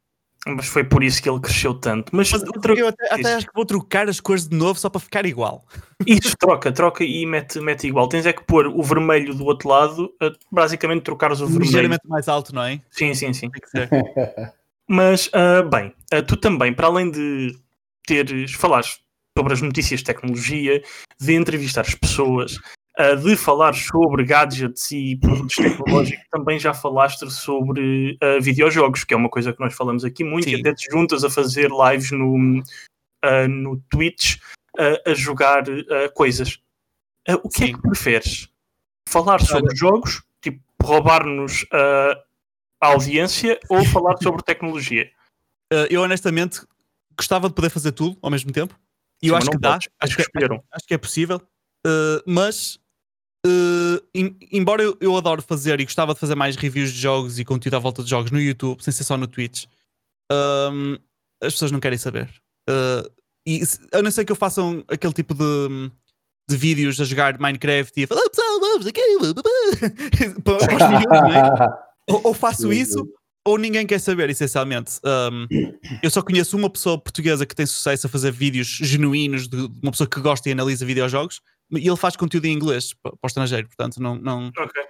Mas 0.46 0.66
foi 0.68 0.84
por 0.84 1.02
isso 1.02 1.20
que 1.20 1.28
ele 1.28 1.40
cresceu 1.40 1.74
tanto. 1.74 2.14
Mas, 2.14 2.30
mas 2.30 2.42
eu 2.78 2.86
até, 2.86 3.12
até, 3.12 3.34
acho 3.34 3.46
que 3.46 3.52
vou 3.52 3.66
trocar 3.66 4.08
as 4.08 4.20
cores 4.20 4.46
de 4.46 4.56
novo 4.56 4.78
só 4.78 4.88
para 4.88 5.00
ficar 5.00 5.26
igual. 5.26 5.66
Isso, 6.06 6.36
troca, 6.38 6.70
troca 6.70 7.02
e 7.02 7.26
mete, 7.26 7.58
mete 7.58 7.88
igual. 7.88 8.08
Tens 8.08 8.26
é 8.26 8.32
que 8.32 8.44
pôr 8.44 8.68
o 8.68 8.82
vermelho 8.82 9.34
do 9.34 9.44
outro 9.44 9.68
lado, 9.68 10.14
eh, 10.22 10.30
basicamente 10.52 11.02
trocares 11.02 11.40
o 11.40 11.46
vermelho. 11.46 11.64
Ligeiramente 11.64 12.06
mais 12.06 12.28
alto, 12.28 12.54
não 12.54 12.62
é? 12.62 12.80
Sim, 12.90 13.12
sim, 13.14 13.32
sim. 13.32 13.50
Mas, 14.88 15.26
uh, 15.28 15.68
bem, 15.68 15.92
uh, 16.14 16.22
tu 16.22 16.36
também, 16.36 16.72
para 16.72 16.86
além 16.86 17.10
de 17.10 17.58
teres, 18.06 18.52
falares 18.52 19.00
sobre 19.36 19.52
as 19.52 19.60
notícias 19.60 20.00
de 20.00 20.06
tecnologia, 20.06 20.80
de 21.20 21.34
entrevistar 21.34 21.80
as 21.80 21.94
pessoas, 21.94 22.58
uh, 22.98 23.16
de 23.16 23.36
falar 23.36 23.74
sobre 23.74 24.24
gadgets 24.24 24.90
e 24.90 25.16
produtos 25.16 25.54
tecnológicos, 25.54 26.24
também 26.30 26.58
já 26.58 26.74
falaste 26.74 27.30
sobre 27.30 28.18
uh, 28.22 28.40
videojogos, 28.40 29.04
que 29.04 29.14
é 29.14 29.16
uma 29.16 29.28
coisa 29.28 29.52
que 29.52 29.60
nós 29.60 29.74
falamos 29.74 30.04
aqui 30.04 30.24
muito, 30.24 30.44
Sim. 30.44 30.56
e 30.56 30.60
até 30.60 30.74
te 30.74 30.90
juntas 30.90 31.24
a 31.24 31.30
fazer 31.30 31.70
lives 31.70 32.10
no, 32.10 32.60
uh, 32.60 33.48
no 33.48 33.78
Twitch 33.88 34.38
a 35.06 35.14
jogar 35.14 35.64
coisas. 36.12 36.58
o 37.42 37.48
que 37.48 37.60
Sim. 37.60 37.64
é 37.64 37.72
que 37.72 37.80
preferes? 37.80 38.46
Falar 39.08 39.40
sobre 39.40 39.70
Olha. 39.70 39.74
jogos, 39.74 40.22
tipo 40.42 40.60
roubar-nos 40.82 41.64
a 41.72 42.88
audiência, 42.88 43.58
ou 43.70 43.82
falar 43.88 44.18
sobre 44.22 44.42
tecnologia? 44.42 45.10
eu 45.88 46.02
honestamente 46.02 46.60
gostava 47.16 47.48
de 47.48 47.54
poder 47.54 47.70
fazer 47.70 47.92
tudo 47.92 48.18
ao 48.20 48.30
mesmo 48.30 48.52
tempo. 48.52 48.78
E 49.22 49.28
eu 49.28 49.36
acho 49.36 49.50
que 49.50 49.58
dá, 49.58 49.78
acho 49.98 50.16
que, 50.16 50.22
é, 50.22 50.46
acho 50.72 50.86
que 50.86 50.94
é 50.94 50.98
possível, 50.98 51.40
uh, 51.86 52.22
mas 52.26 52.78
Uh, 53.46 54.02
embora 54.50 54.82
eu, 54.82 54.96
eu 55.00 55.16
adoro 55.16 55.40
fazer 55.40 55.78
e 55.78 55.84
gostava 55.84 56.14
de 56.14 56.18
fazer 56.18 56.34
mais 56.34 56.56
reviews 56.56 56.92
de 56.92 56.98
jogos 56.98 57.38
e 57.38 57.44
conteúdo 57.44 57.74
à 57.74 57.78
volta 57.78 58.02
de 58.02 58.10
jogos 58.10 58.32
no 58.32 58.40
YouTube, 58.40 58.82
sem 58.82 58.92
ser 58.92 59.04
só 59.04 59.16
no 59.16 59.28
Twitch, 59.28 59.66
um, 60.32 60.96
as 61.40 61.52
pessoas 61.52 61.70
não 61.70 61.78
querem 61.78 61.98
saber. 61.98 62.28
Uh, 62.68 63.08
e 63.46 63.62
a 63.92 64.02
não 64.02 64.10
ser 64.10 64.24
que 64.24 64.32
eu 64.32 64.36
faça 64.36 64.60
um, 64.60 64.82
aquele 64.88 65.12
tipo 65.12 65.32
de, 65.32 65.92
de 66.50 66.56
vídeos 66.56 67.00
a 67.00 67.04
jogar 67.04 67.38
Minecraft 67.38 68.00
e 68.00 68.04
a 68.04 68.06
falar, 68.08 68.28
pessoal, 68.28 68.58
vamos 68.58 68.86
aqui, 68.86 69.00
para 70.42 70.56
os 70.56 70.62
é? 70.64 71.68
ou, 72.12 72.20
ou, 72.24 72.34
faço 72.34 72.72
isso, 72.72 73.08
ou 73.46 73.58
ninguém 73.58 73.86
quer 73.86 74.00
saber, 74.00 74.28
essencialmente. 74.28 74.98
Um, 75.04 75.46
eu 76.02 76.10
só 76.10 76.20
conheço 76.20 76.56
uma 76.56 76.68
pessoa 76.68 77.00
portuguesa 77.00 77.46
que 77.46 77.54
tem 77.54 77.66
sucesso 77.66 78.08
a 78.08 78.10
fazer 78.10 78.32
vídeos 78.32 78.66
genuínos 78.66 79.46
de 79.46 79.70
uma 79.80 79.92
pessoa 79.92 80.08
que 80.08 80.18
gosta 80.20 80.48
e 80.48 80.52
analisa 80.52 80.84
videojogos 80.84 81.40
e 81.72 81.88
ele 81.88 81.96
faz 81.96 82.16
conteúdo 82.16 82.46
em 82.46 82.52
inglês 82.52 82.94
para, 82.94 83.12
o 83.12 83.26
estrangeiro, 83.26 83.66
portanto 83.66 84.00
não, 84.00 84.16
não, 84.16 84.48
okay. 84.48 84.84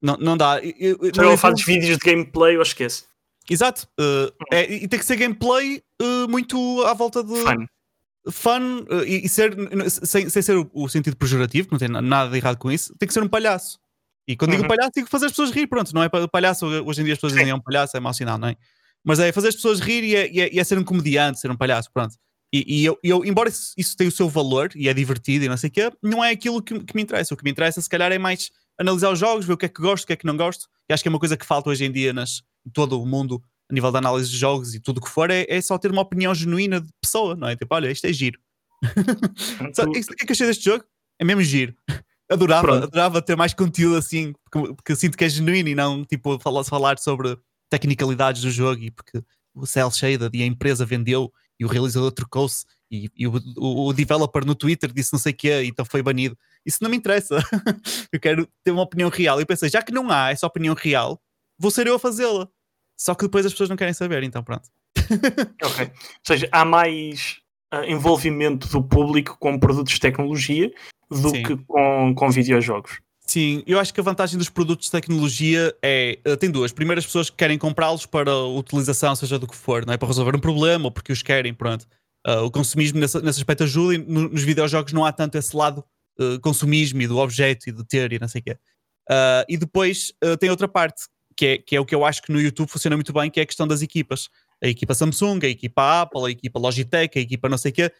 não, 0.00 0.16
não 0.16 0.36
dá. 0.36 0.60
Eu, 0.60 0.98
então 1.02 1.24
ele 1.26 1.36
faz 1.36 1.64
vídeos 1.64 1.98
de 1.98 2.04
gameplay, 2.04 2.56
eu 2.56 2.62
esqueço. 2.62 3.06
Exato, 3.50 3.88
uh, 3.98 4.32
é, 4.52 4.70
e 4.70 4.86
tem 4.86 4.98
que 4.98 5.06
ser 5.06 5.16
gameplay 5.16 5.82
uh, 6.02 6.28
muito 6.28 6.82
à 6.84 6.92
volta 6.92 7.24
de 7.24 7.34
fun, 7.34 7.66
fun 8.30 8.80
uh, 8.90 9.04
e, 9.06 9.24
e, 9.24 9.28
ser 9.28 9.56
sem, 9.88 10.28
sem 10.28 10.42
ser 10.42 10.56
o, 10.58 10.70
o, 10.74 10.86
sentido 10.88 11.16
pejorativo, 11.16 11.68
não 11.70 11.78
tem 11.78 11.88
nada 11.88 12.30
de 12.30 12.36
errado 12.36 12.58
com 12.58 12.70
isso, 12.70 12.94
tem 12.98 13.06
que 13.06 13.14
ser 13.14 13.22
um 13.22 13.28
palhaço. 13.28 13.78
E 14.26 14.36
quando 14.36 14.50
uhum. 14.50 14.58
digo 14.58 14.68
palhaço, 14.68 14.90
digo 14.94 15.08
fazer 15.08 15.26
as 15.26 15.32
pessoas 15.32 15.50
rir, 15.50 15.66
pronto, 15.66 15.94
não 15.94 16.02
é 16.02 16.10
palhaço, 16.30 16.66
hoje 16.66 17.00
em 17.00 17.04
dia 17.04 17.14
as 17.14 17.18
pessoas 17.18 17.32
dizem 17.32 17.48
é 17.48 17.54
um 17.54 17.60
palhaço, 17.60 17.96
é 17.96 18.00
mau 18.00 18.12
sinal, 18.12 18.36
não 18.36 18.48
é? 18.48 18.56
Mas 19.02 19.18
é 19.18 19.32
fazer 19.32 19.48
as 19.48 19.54
pessoas 19.54 19.80
rir 19.80 20.04
e 20.04 20.14
é, 20.14 20.30
e 20.30 20.40
é, 20.42 20.54
e 20.54 20.60
é 20.60 20.64
ser 20.64 20.76
um 20.76 20.84
comediante, 20.84 21.40
ser 21.40 21.50
um 21.50 21.56
palhaço, 21.56 21.90
pronto. 21.90 22.14
E, 22.52 22.80
e 22.80 22.84
eu, 22.84 22.98
eu, 23.02 23.24
embora 23.24 23.48
isso, 23.48 23.72
isso 23.76 23.96
tenha 23.96 24.08
o 24.08 24.12
seu 24.12 24.28
valor 24.28 24.70
e 24.74 24.88
é 24.88 24.94
divertido 24.94 25.44
e 25.44 25.48
não 25.48 25.56
sei 25.56 25.68
o 25.68 25.72
quê, 25.72 25.92
não 26.02 26.24
é 26.24 26.30
aquilo 26.30 26.62
que, 26.62 26.78
que, 26.80 26.96
me 26.96 27.02
interessa. 27.02 27.34
O 27.34 27.36
que 27.36 27.44
me 27.44 27.50
interessa, 27.50 27.80
se 27.80 27.88
calhar, 27.88 28.10
é 28.10 28.18
mais 28.18 28.50
analisar 28.78 29.10
os 29.10 29.18
jogos, 29.18 29.44
ver 29.44 29.52
o 29.52 29.56
que 29.56 29.66
é 29.66 29.68
que 29.68 29.82
gosto, 29.82 30.04
o 30.04 30.06
que 30.06 30.12
é 30.14 30.16
que 30.16 30.26
não 30.26 30.36
gosto. 30.36 30.66
E 30.88 30.94
acho 30.94 31.02
que 31.02 31.08
é 31.08 31.10
uma 31.10 31.18
coisa 31.18 31.36
que 31.36 31.44
falta 31.44 31.68
hoje 31.68 31.84
em 31.84 31.92
dia 31.92 32.12
nas, 32.12 32.42
em 32.66 32.70
todo 32.70 33.00
o 33.00 33.06
mundo, 33.06 33.42
a 33.70 33.74
nível 33.74 33.90
de 33.90 33.98
análise 33.98 34.30
de 34.30 34.36
jogos 34.36 34.74
e 34.74 34.80
tudo 34.80 34.98
o 34.98 35.00
que 35.02 35.10
for, 35.10 35.30
é, 35.30 35.44
é, 35.48 35.60
só 35.60 35.76
ter 35.76 35.90
uma 35.90 36.02
opinião 36.02 36.34
genuína 36.34 36.80
de 36.80 36.88
pessoa, 37.02 37.36
não 37.36 37.48
é? 37.48 37.56
Tipo, 37.56 37.74
olha, 37.74 37.90
isto 37.90 38.06
é 38.06 38.12
giro. 38.12 38.38
o 38.82 39.90
que 39.90 40.22
é 40.22 40.26
que 40.26 40.32
achei 40.32 40.46
deste 40.46 40.64
jogo? 40.64 40.84
É 41.18 41.24
mesmo 41.24 41.42
giro. 41.42 41.74
Adorava, 42.30 42.84
adorava 42.84 43.22
ter 43.22 43.36
mais 43.36 43.54
conteúdo 43.54 43.96
assim, 43.96 44.34
porque, 44.44 44.74
porque 44.74 44.96
sinto 44.96 45.16
que 45.16 45.24
é 45.24 45.28
genuíno 45.28 45.68
e 45.70 45.74
não 45.74 46.04
tipo 46.04 46.38
falar, 46.38 46.62
falar 46.62 46.98
sobre 46.98 47.38
tecnicalidades 47.70 48.42
do 48.42 48.50
jogo 48.50 48.82
e 48.82 48.90
porque 48.90 49.22
o 49.54 49.66
cel 49.66 49.90
shaded 49.90 50.30
e 50.34 50.42
a 50.42 50.46
empresa 50.46 50.84
vendeu 50.84 51.32
e 51.58 51.64
o 51.64 51.68
realizador 51.68 52.12
trocou-se 52.12 52.64
e, 52.90 53.10
e 53.16 53.26
o, 53.26 53.32
o, 53.56 53.88
o, 53.88 53.92
developer 53.92 54.44
no 54.44 54.54
Twitter 54.54 54.90
disse 54.92 55.12
não 55.12 55.20
sei 55.20 55.32
o 55.32 55.36
quê, 55.36 55.64
então 55.64 55.84
foi 55.84 56.02
banido. 56.02 56.38
Isso 56.64 56.78
não 56.80 56.90
me 56.90 56.96
interessa. 56.96 57.38
eu 58.12 58.18
quero 58.20 58.48
ter 58.64 58.70
uma 58.70 58.82
opinião 58.82 59.10
real. 59.10 59.38
E 59.38 59.42
eu 59.42 59.46
pensei, 59.46 59.68
já 59.68 59.82
que 59.82 59.92
não 59.92 60.10
há 60.10 60.30
essa 60.30 60.46
opinião 60.46 60.74
real, 60.74 61.20
vou 61.58 61.70
ser 61.70 61.86
eu 61.86 61.96
a 61.96 61.98
fazê-la. 61.98 62.48
Só 62.98 63.14
que 63.14 63.24
depois 63.24 63.44
as 63.44 63.52
pessoas 63.52 63.68
não 63.68 63.76
querem 63.76 63.94
saber, 63.94 64.22
então 64.22 64.42
pronto. 64.42 64.68
ok. 65.62 65.86
Ou 65.86 65.92
seja, 66.26 66.48
há 66.50 66.64
mais 66.64 67.38
uh, 67.72 67.84
envolvimento 67.84 68.68
do 68.68 68.82
público 68.82 69.36
com 69.38 69.58
produtos 69.58 69.94
de 69.94 70.00
tecnologia 70.00 70.72
do 71.10 71.30
Sim. 71.30 71.42
que 71.42 71.56
com, 71.56 72.14
com 72.14 72.30
videojogos. 72.30 73.00
Sim, 73.28 73.62
eu 73.66 73.78
acho 73.78 73.92
que 73.92 74.00
a 74.00 74.02
vantagem 74.02 74.38
dos 74.38 74.48
produtos 74.48 74.86
de 74.86 74.92
tecnologia 74.92 75.76
é. 75.82 76.18
Uh, 76.26 76.34
tem 76.38 76.50
duas. 76.50 76.72
Primeiro, 76.72 76.98
as 76.98 77.04
pessoas 77.04 77.28
que 77.28 77.36
querem 77.36 77.58
comprá-los 77.58 78.06
para 78.06 78.34
utilização, 78.34 79.14
seja 79.14 79.38
do 79.38 79.46
que 79.46 79.54
for, 79.54 79.84
não 79.84 79.92
é? 79.92 79.98
Para 79.98 80.08
resolver 80.08 80.34
um 80.34 80.40
problema 80.40 80.86
ou 80.86 80.90
porque 80.90 81.12
os 81.12 81.22
querem, 81.22 81.52
pronto. 81.52 81.86
Uh, 82.26 82.44
o 82.44 82.50
consumismo 82.50 82.98
nesse, 82.98 83.20
nesse 83.20 83.40
aspecto 83.40 83.64
ajuda 83.64 83.96
e 83.96 83.98
no, 83.98 84.30
nos 84.30 84.42
videojogos 84.42 84.94
não 84.94 85.04
há 85.04 85.12
tanto 85.12 85.36
esse 85.36 85.54
lado 85.54 85.84
uh, 86.18 86.40
consumismo 86.40 87.02
e 87.02 87.06
do 87.06 87.18
objeto 87.18 87.68
e 87.68 87.72
de 87.72 87.84
ter 87.84 88.14
e 88.14 88.18
não 88.18 88.28
sei 88.28 88.40
o 88.40 88.44
quê. 88.44 88.56
e 89.46 89.58
depois 89.58 90.10
tem 90.40 90.48
outra 90.48 90.66
parte, 90.66 91.02
que 91.36 91.46
é, 91.46 91.58
que 91.58 91.76
é 91.76 91.80
o 91.80 91.84
que 91.84 91.94
eu 91.94 92.06
acho 92.06 92.22
que 92.22 92.32
no 92.32 92.40
YouTube 92.40 92.70
funciona 92.70 92.96
muito 92.96 93.12
bem, 93.12 93.30
que 93.30 93.40
é 93.40 93.42
a 93.42 93.46
questão 93.46 93.68
das 93.68 93.82
equipas. 93.82 94.30
A 94.64 94.68
equipa 94.68 94.94
Samsung, 94.94 95.40
a 95.42 95.48
equipa 95.48 96.00
Apple, 96.00 96.24
a 96.24 96.30
equipa 96.30 96.58
Logitech, 96.58 97.18
a 97.18 97.22
equipa 97.22 97.46
não 97.46 97.58
sei 97.58 97.72
o 97.72 97.74
quê. 97.74 97.92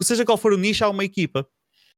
Seja 0.00 0.24
qual 0.24 0.38
for 0.38 0.54
o 0.54 0.58
nicho, 0.58 0.82
há 0.82 0.88
uma 0.88 1.04
equipa. 1.04 1.46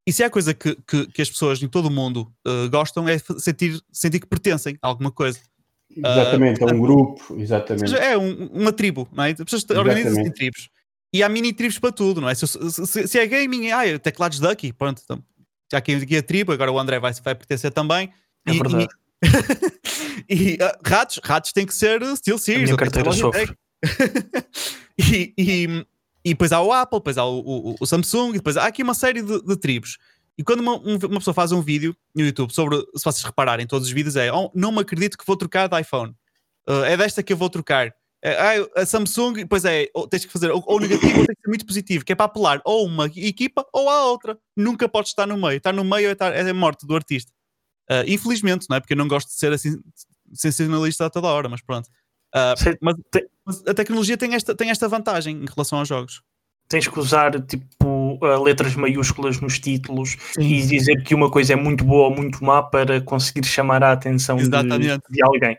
E 0.06 0.12
se 0.12 0.22
há 0.22 0.28
coisa 0.28 0.52
que, 0.52 0.76
que, 0.86 1.06
que, 1.06 1.22
as 1.22 1.30
pessoas 1.30 1.62
em 1.62 1.68
todo 1.68 1.86
o 1.86 1.90
mundo 1.90 2.30
uh, 2.46 2.68
gostam 2.70 3.08
é 3.08 3.16
sentir, 3.38 3.80
sentir 3.90 4.20
que 4.20 4.26
pertencem 4.26 4.78
a 4.82 4.88
alguma 4.88 5.10
coisa. 5.10 5.38
Exatamente, 5.96 6.62
uh, 6.62 6.68
é 6.68 6.74
um 6.74 6.80
grupo, 6.80 7.36
exatamente. 7.38 7.96
É 7.96 8.18
um, 8.18 8.46
uma 8.48 8.72
tribo, 8.72 9.08
não 9.12 9.24
é? 9.24 9.30
As 9.30 9.36
pessoas 9.38 9.64
organizam-se 9.70 10.20
em 10.20 10.30
tribos. 10.30 10.68
E 11.12 11.22
há 11.22 11.28
mini 11.28 11.52
tribos 11.52 11.78
para 11.78 11.92
tudo, 11.92 12.20
não 12.20 12.28
é? 12.28 12.34
Se, 12.34 12.46
se, 12.46 13.06
se 13.06 13.18
é 13.18 13.26
gaming, 13.26 13.70
ah, 13.70 13.98
teclados 13.98 14.40
Ducky, 14.40 14.72
pronto, 14.72 15.00
então, 15.02 15.22
já 15.70 15.78
aqui, 15.78 15.94
aqui 15.94 16.16
a 16.16 16.22
tribo, 16.22 16.52
agora 16.52 16.72
o 16.72 16.78
André 16.78 16.98
vai, 16.98 17.12
vai 17.22 17.34
pertencer 17.34 17.70
também. 17.70 18.12
É 18.46 18.52
e, 18.52 18.58
verdade. 18.58 18.88
E, 20.28 20.34
e 20.52 20.54
uh, 20.54 20.72
ratos, 20.84 21.20
ratos 21.22 21.52
têm 21.52 21.64
que 21.64 21.74
ser 21.74 22.04
Steel 22.16 22.36
Series. 22.36 22.64
A 22.64 22.66
minha 22.66 22.76
carteira 22.76 23.12
sofre. 23.12 23.56
e, 24.98 25.34
e, 25.38 25.86
e 26.24 26.30
depois 26.30 26.52
há 26.52 26.60
o 26.60 26.72
Apple, 26.72 26.98
depois 26.98 27.18
há 27.18 27.24
o, 27.24 27.38
o, 27.40 27.76
o 27.78 27.86
Samsung, 27.86 28.30
e 28.30 28.34
depois 28.34 28.56
há 28.56 28.66
aqui 28.66 28.82
uma 28.82 28.94
série 28.94 29.22
de, 29.22 29.42
de 29.42 29.56
tribos. 29.56 29.98
E 30.36 30.42
quando 30.42 30.60
uma, 30.60 30.76
uma, 30.76 31.18
pessoa 31.18 31.34
faz 31.34 31.52
um 31.52 31.60
vídeo 31.60 31.94
no 32.14 32.24
YouTube 32.24 32.52
sobre, 32.52 32.78
se 32.78 33.04
vocês 33.04 33.22
repararem, 33.22 33.66
todos 33.66 33.86
os 33.86 33.92
vídeos 33.92 34.16
é 34.16 34.32
oh, 34.32 34.50
não 34.54 34.72
me 34.72 34.80
acredito 34.80 35.16
que 35.16 35.26
vou 35.26 35.36
trocar 35.36 35.68
de 35.68 35.80
iPhone. 35.80 36.12
Uh, 36.68 36.84
é 36.84 36.96
desta 36.96 37.22
que 37.22 37.32
eu 37.32 37.36
vou 37.36 37.50
trocar. 37.50 37.94
É, 38.26 38.66
a 38.74 38.86
Samsung, 38.86 39.34
depois 39.34 39.66
é, 39.66 39.86
ou, 39.92 40.08
tens 40.08 40.24
que 40.24 40.32
fazer 40.32 40.50
ou, 40.50 40.64
ou 40.66 40.80
negativo 40.80 41.20
ou 41.20 41.26
tem 41.26 41.36
que 41.36 41.42
ser 41.42 41.48
muito 41.48 41.66
positivo, 41.66 42.04
que 42.06 42.12
é 42.12 42.14
para 42.14 42.24
apelar 42.24 42.58
ou 42.64 42.86
uma 42.86 43.04
equipa 43.04 43.66
ou 43.70 43.90
à 43.90 44.06
outra. 44.06 44.38
Nunca 44.56 44.88
pode 44.88 45.08
estar 45.08 45.26
no 45.26 45.36
meio. 45.36 45.58
Estar 45.58 45.74
no 45.74 45.84
meio 45.84 46.08
é, 46.08 46.16
é 46.40 46.52
morte 46.54 46.86
do 46.86 46.96
artista. 46.96 47.30
Uh, 47.90 48.08
infelizmente, 48.08 48.66
não 48.70 48.78
é? 48.78 48.80
Porque 48.80 48.94
eu 48.94 48.96
não 48.96 49.06
gosto 49.06 49.28
de 49.28 49.34
ser 49.34 49.52
assim 49.52 49.78
sensacionalista 50.32 51.04
a 51.04 51.10
toda 51.10 51.28
hora, 51.28 51.50
mas 51.50 51.60
pronto. 51.60 51.88
Uh, 52.34 52.76
mas, 52.80 52.96
mas, 53.46 53.62
a 53.66 53.74
tecnologia 53.74 54.16
tem 54.16 54.34
esta, 54.34 54.54
tem 54.54 54.70
esta 54.70 54.88
vantagem 54.88 55.36
em 55.36 55.46
relação 55.46 55.78
aos 55.78 55.88
jogos. 55.88 56.22
Tens 56.68 56.88
que 56.88 56.98
usar 56.98 57.40
tipo 57.42 58.18
uh, 58.20 58.42
letras 58.42 58.74
maiúsculas 58.74 59.40
nos 59.40 59.60
títulos 59.60 60.16
Sim. 60.32 60.42
e 60.42 60.66
dizer 60.66 61.04
que 61.04 61.14
uma 61.14 61.30
coisa 61.30 61.52
é 61.52 61.56
muito 61.56 61.84
boa 61.84 62.08
ou 62.08 62.16
muito 62.16 62.42
má 62.42 62.62
para 62.62 63.00
conseguir 63.00 63.46
chamar 63.46 63.84
a 63.84 63.92
atenção 63.92 64.36
de, 64.36 64.48
de, 64.48 65.22
alguém. 65.22 65.56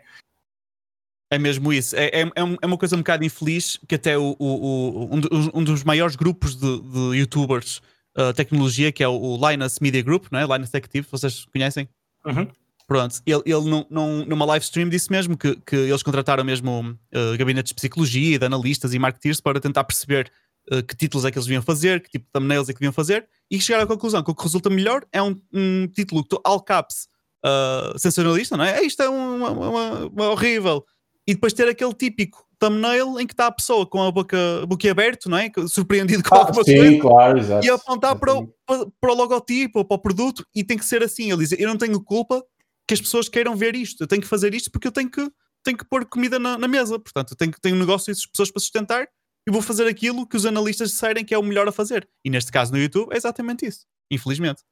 É 1.32 1.40
mesmo 1.40 1.72
isso. 1.72 1.96
É, 1.96 2.08
é, 2.08 2.22
é, 2.22 2.58
é 2.62 2.66
uma 2.66 2.78
coisa 2.78 2.96
um 2.96 3.00
bocado 3.00 3.24
infeliz 3.24 3.80
que 3.88 3.96
até 3.96 4.18
o, 4.18 4.36
o, 4.38 5.06
o 5.06 5.20
um, 5.54 5.64
dos 5.64 5.84
maiores 5.84 6.16
grupos 6.16 6.56
de, 6.56 6.82
de 6.82 7.18
youtubers 7.18 7.82
uh, 8.18 8.34
tecnologia, 8.34 8.92
que 8.92 9.04
é 9.04 9.08
o, 9.08 9.38
Linus 9.38 9.80
Media 9.80 10.02
Group, 10.02 10.26
não 10.32 10.40
é? 10.40 10.46
Linus 10.46 10.70
Tech 10.70 10.88
TV, 10.90 11.08
vocês 11.10 11.46
conhecem? 11.46 11.88
Uhum. 12.26 12.48
Pronto, 12.88 13.20
ele, 13.26 13.42
ele 13.46 13.70
num, 13.70 13.86
num, 13.90 14.26
numa 14.26 14.46
live 14.46 14.64
stream 14.64 14.90
disse 14.90 15.12
mesmo 15.12 15.36
que, 15.36 15.56
que 15.66 15.76
eles 15.76 16.04
contrataram 16.04 16.44
mesmo 16.44 16.82
uh, 16.92 17.38
gabinetes 17.38 17.70
de 17.70 17.76
psicologia, 17.76 18.38
de 18.38 18.46
analistas 18.46 18.94
e 18.94 19.00
marketeers 19.00 19.42
para 19.42 19.60
tentar 19.60 19.84
perceber 19.86 20.32
uh, 20.72 20.84
que 20.84 20.96
títulos 20.96 21.26
é 21.26 21.32
que 21.32 21.38
eles 21.38 21.48
deviam 21.48 21.64
fazer, 21.64 22.00
que 22.02 22.12
tipo 22.12 22.26
de 22.26 22.32
thumbnails 22.32 22.70
é 22.70 22.74
que 22.74 22.80
deviam 22.80 22.94
fazer, 22.94 23.28
e 23.50 23.60
chegaram 23.60 23.86
à 23.86 23.88
conclusão 23.88 24.22
que 24.22 24.30
o 24.30 24.36
que 24.36 24.44
resulta 24.44 24.70
melhor 24.70 25.04
é 25.12 25.22
um, 25.22 25.36
um 25.52 25.88
título 25.88 26.22
que 26.22 26.30
tu, 26.30 26.42
all 26.44 26.62
caps, 26.62 27.08
uh, 27.44 27.98
sensacionalista, 27.98 28.56
não 28.56 28.66
é? 28.66 28.84
Isto 28.84 29.02
é 29.02 29.10
uma, 29.10 29.50
uma, 29.50 30.06
uma, 30.06 30.30
horrível. 30.30 30.86
E 31.28 31.34
depois 31.34 31.54
ter 31.54 31.68
aquele 31.68 31.94
típico 31.94 32.46
thumbnail 32.60 33.20
em 33.20 33.26
que 33.26 33.34
está 33.34 33.48
a 33.48 33.52
pessoa 33.52 33.86
com 33.88 34.04
a 34.04 34.12
boca, 34.12 34.38
boca 34.68 34.92
aberta, 34.92 35.28
não 35.28 35.40
é? 35.40 35.52
Surpreendido 35.68 36.22
com 36.24 36.36
ah, 36.36 36.40
alguma 36.40 36.64
sim, 36.64 36.78
coisa. 36.78 37.00
Claro, 37.00 37.40
exato. 37.40 37.66
E 37.66 37.70
apontar 37.72 38.16
para 38.18 38.36
o, 38.36 38.48
para, 38.66 38.86
para 39.02 39.12
o 39.12 39.16
logotipo 39.16 39.80
ou 39.80 39.86
para 39.86 39.96
o 39.96 40.00
produto, 40.00 40.46
e 40.54 40.64
tem 40.64 40.78
que 40.78 40.86
ser 40.86 41.02
assim. 41.02 41.32
Ele 41.32 41.46
diz: 41.46 41.60
Eu 41.60 41.68
não 41.68 41.78
tenho 41.78 42.00
culpa 42.00 42.44
que 42.88 42.94
as 42.94 43.02
pessoas 43.02 43.28
queiram 43.30 43.56
ver 43.56 43.76
isto. 43.76 44.02
Eu 44.02 44.08
tenho 44.08 44.22
que 44.22 44.28
fazer 44.28 44.54
isto 44.54 44.72
porque 44.72 44.88
eu 44.88 44.92
tenho 44.92 45.10
que, 45.10 45.30
tenho 45.64 45.78
que 45.78 45.86
pôr 45.86 46.06
comida 46.06 46.40
na, 46.40 46.58
na 46.58 46.68
mesa. 46.68 47.00
Portanto, 47.00 47.32
eu 47.32 47.38
tenho, 47.38 47.52
tenho 47.62 47.76
um 47.76 47.80
negócio 47.80 48.12
e 48.12 48.14
as 48.14 48.26
pessoas 48.26 48.52
para 48.52 48.60
sustentar 48.60 49.08
e 49.48 49.52
vou 49.52 49.62
fazer 49.62 49.88
aquilo 49.88 50.28
que 50.28 50.36
os 50.36 50.46
analistas 50.46 50.92
disserem 50.92 51.24
que 51.24 51.34
é 51.34 51.38
o 51.38 51.44
melhor 51.44 51.68
a 51.68 51.72
fazer. 51.72 52.08
E 52.24 52.30
neste 52.30 52.52
caso 52.52 52.72
no 52.72 52.80
YouTube 52.80 53.14
é 53.14 53.18
exatamente 53.18 53.66
isso. 53.66 53.86
Infelizmente. 54.10 54.64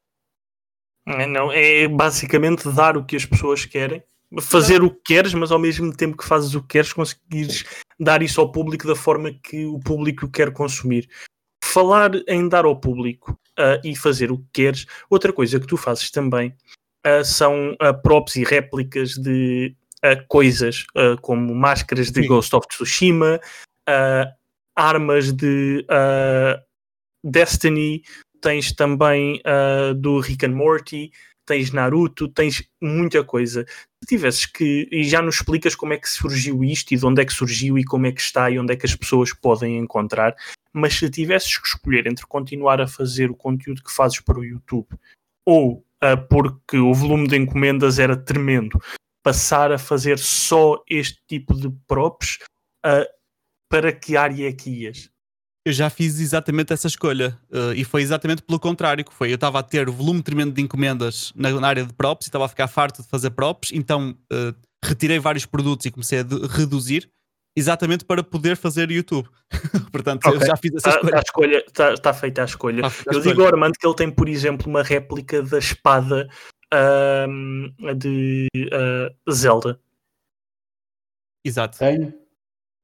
É, 1.06 1.26
não, 1.26 1.52
é 1.52 1.88
basicamente 1.88 2.70
dar 2.72 2.96
o 2.96 3.06
que 3.06 3.16
as 3.16 3.26
pessoas 3.26 3.66
querem, 3.66 4.02
fazer 4.42 4.82
o 4.82 4.90
que 4.90 5.02
queres, 5.04 5.34
mas 5.34 5.52
ao 5.52 5.60
mesmo 5.60 5.96
tempo 5.96 6.16
que 6.16 6.26
fazes 6.26 6.56
o 6.56 6.62
que 6.62 6.70
queres, 6.70 6.94
conseguires 6.94 7.66
dar 8.00 8.22
isso 8.22 8.40
ao 8.40 8.52
público 8.52 8.88
da 8.88 8.96
forma 8.96 9.34
que 9.34 9.66
o 9.66 9.80
público 9.80 10.30
quer 10.30 10.54
consumir. 10.54 11.10
Falar 11.64 12.12
em 12.28 12.48
dar 12.48 12.66
ao 12.66 12.80
público 12.80 13.38
uh, 13.60 13.80
e 13.84 13.96
fazer 13.96 14.32
o 14.32 14.38
que 14.38 14.48
queres, 14.54 14.86
outra 15.10 15.34
coisa 15.34 15.60
que 15.60 15.68
tu 15.68 15.76
fazes 15.76 16.10
também 16.10 16.56
uh, 17.06 17.24
são 17.24 17.74
uh, 17.74 18.02
props 18.02 18.36
e 18.36 18.44
réplicas 18.44 19.16
de 19.16 19.76
coisas, 20.28 20.86
como 21.22 21.56
máscaras 21.56 22.12
de 22.12 22.24
Sim. 22.24 22.28
Ghost 22.28 22.54
of 22.54 22.68
Tsushima, 22.68 23.40
armas 24.76 25.32
de 25.32 25.86
Destiny, 27.24 28.04
tens 28.44 28.74
também 28.74 29.42
uh, 29.48 29.94
do 29.94 30.20
Rick 30.20 30.46
and 30.46 30.52
Morty, 30.52 31.12
tens 31.46 31.72
Naruto, 31.72 32.28
tens 32.28 32.62
muita 32.82 33.24
coisa. 33.24 33.66
Se 34.04 34.08
tivesses 34.08 34.46
que. 34.46 34.88
E 34.92 35.04
já 35.06 35.22
nos 35.22 35.36
explicas 35.36 35.74
como 35.74 35.94
é 35.94 35.98
que 35.98 36.10
surgiu 36.10 36.64
isto 36.64 36.94
e 36.94 36.98
de 36.98 37.06
onde 37.06 37.22
é 37.22 37.26
que 37.26 37.34
surgiu 37.34 37.78
e 37.78 37.86
como 37.86 38.06
é 38.06 38.12
que 38.12 38.22
está 38.22 38.52
e 38.52 38.60
onde 38.60 38.74
é 38.74 38.76
que 38.76 38.86
as 38.86 38.96
pessoas 38.96 39.34
podem 39.34 39.78
encontrar. 39.78 40.36
Mas 40.74 40.96
se 40.96 41.10
tivesses 41.10 41.58
que 41.58 41.68
escolher 41.68 42.06
entre 42.06 42.26
continuar 42.28 42.82
a 42.82 42.88
fazer 42.88 43.32
o 43.32 43.36
conteúdo 43.36 43.82
que 43.82 43.92
fazes 43.92 44.20
para 44.20 44.38
o 44.38 44.44
YouTube 44.44 44.88
ou 45.46 45.78
uh, 45.78 45.84
porque 46.30 46.78
o 46.78 46.94
volume 46.94 47.28
de 47.28 47.38
encomendas 47.38 48.00
era 48.00 48.16
tremendo, 48.16 48.80
passar 49.24 49.72
a 49.72 49.78
fazer 49.78 50.20
só 50.20 50.84
este 50.90 51.20
tipo 51.28 51.54
de 51.54 51.70
props, 51.88 52.40
uh, 52.86 53.06
para 53.70 53.92
que 53.92 54.18
área 54.18 54.48
é 54.48 54.52
que 54.52 54.70
ias? 54.70 55.14
eu 55.66 55.72
já 55.72 55.90
fiz 55.90 56.20
exatamente 56.20 56.74
essa 56.74 56.88
escolha. 56.88 57.40
Uh, 57.50 57.74
e 57.76 57.84
foi 57.84 58.02
exatamente 58.02 58.42
pelo 58.42 58.60
contrário 58.60 59.04
que 59.06 59.14
foi. 59.14 59.32
Eu 59.32 59.36
estava 59.36 59.60
a 59.60 59.64
ter 59.64 59.90
volume 59.90 60.22
tremendo 60.22 60.54
de 60.54 60.62
encomendas 60.62 61.32
na, 61.36 61.52
na 61.52 61.68
área 61.68 61.86
de 61.86 61.94
props 61.94 62.28
e 62.28 62.30
estava 62.30 62.46
a 62.46 62.50
ficar 62.50 62.68
farto 62.68 63.02
de 63.02 63.08
fazer 63.08 63.32
props, 63.32 63.72
então 63.74 64.18
uh, 64.32 64.54
retirei 64.84 65.20
vários 65.20 65.46
produtos 65.46 65.86
e 65.86 65.92
comecei 65.92 66.20
a 66.20 66.26
reduzir 66.50 67.10
exatamente 67.56 68.04
para 68.06 68.24
poder 68.24 68.58
fazer 68.58 68.90
YouTube. 68.92 69.30
Portanto, 69.92 70.26
okay. 70.26 70.42
eu 70.42 70.46
já 70.46 70.58
fiz 70.58 70.74
essa 70.76 70.92
tá, 70.92 70.96
escolha. 70.98 71.10
Está 71.10 71.22
escolha, 71.22 71.66
tá, 71.74 71.94
tá 71.96 72.14
feita 72.14 72.42
a 72.42 72.46
escolha. 72.46 72.82
Tá 72.84 72.90
feita 72.90 73.10
a 73.10 73.14
eu 73.14 73.20
escolha. 73.20 73.36
digo 73.36 73.46
ao 73.46 73.54
Armando 73.54 73.74
que 73.80 73.88
ele 73.88 73.96
tem, 73.96 74.12
por 74.12 74.28
exemplo, 74.28 74.70
uma 74.70 74.84
réplica 74.84 75.42
da 75.42 75.60
espada 75.60 76.28
uh, 76.74 77.96
de 77.96 78.48
uh, 78.56 79.32
Zelda. 79.32 79.80
Exato. 81.46 81.78
Tenho. 81.78 82.14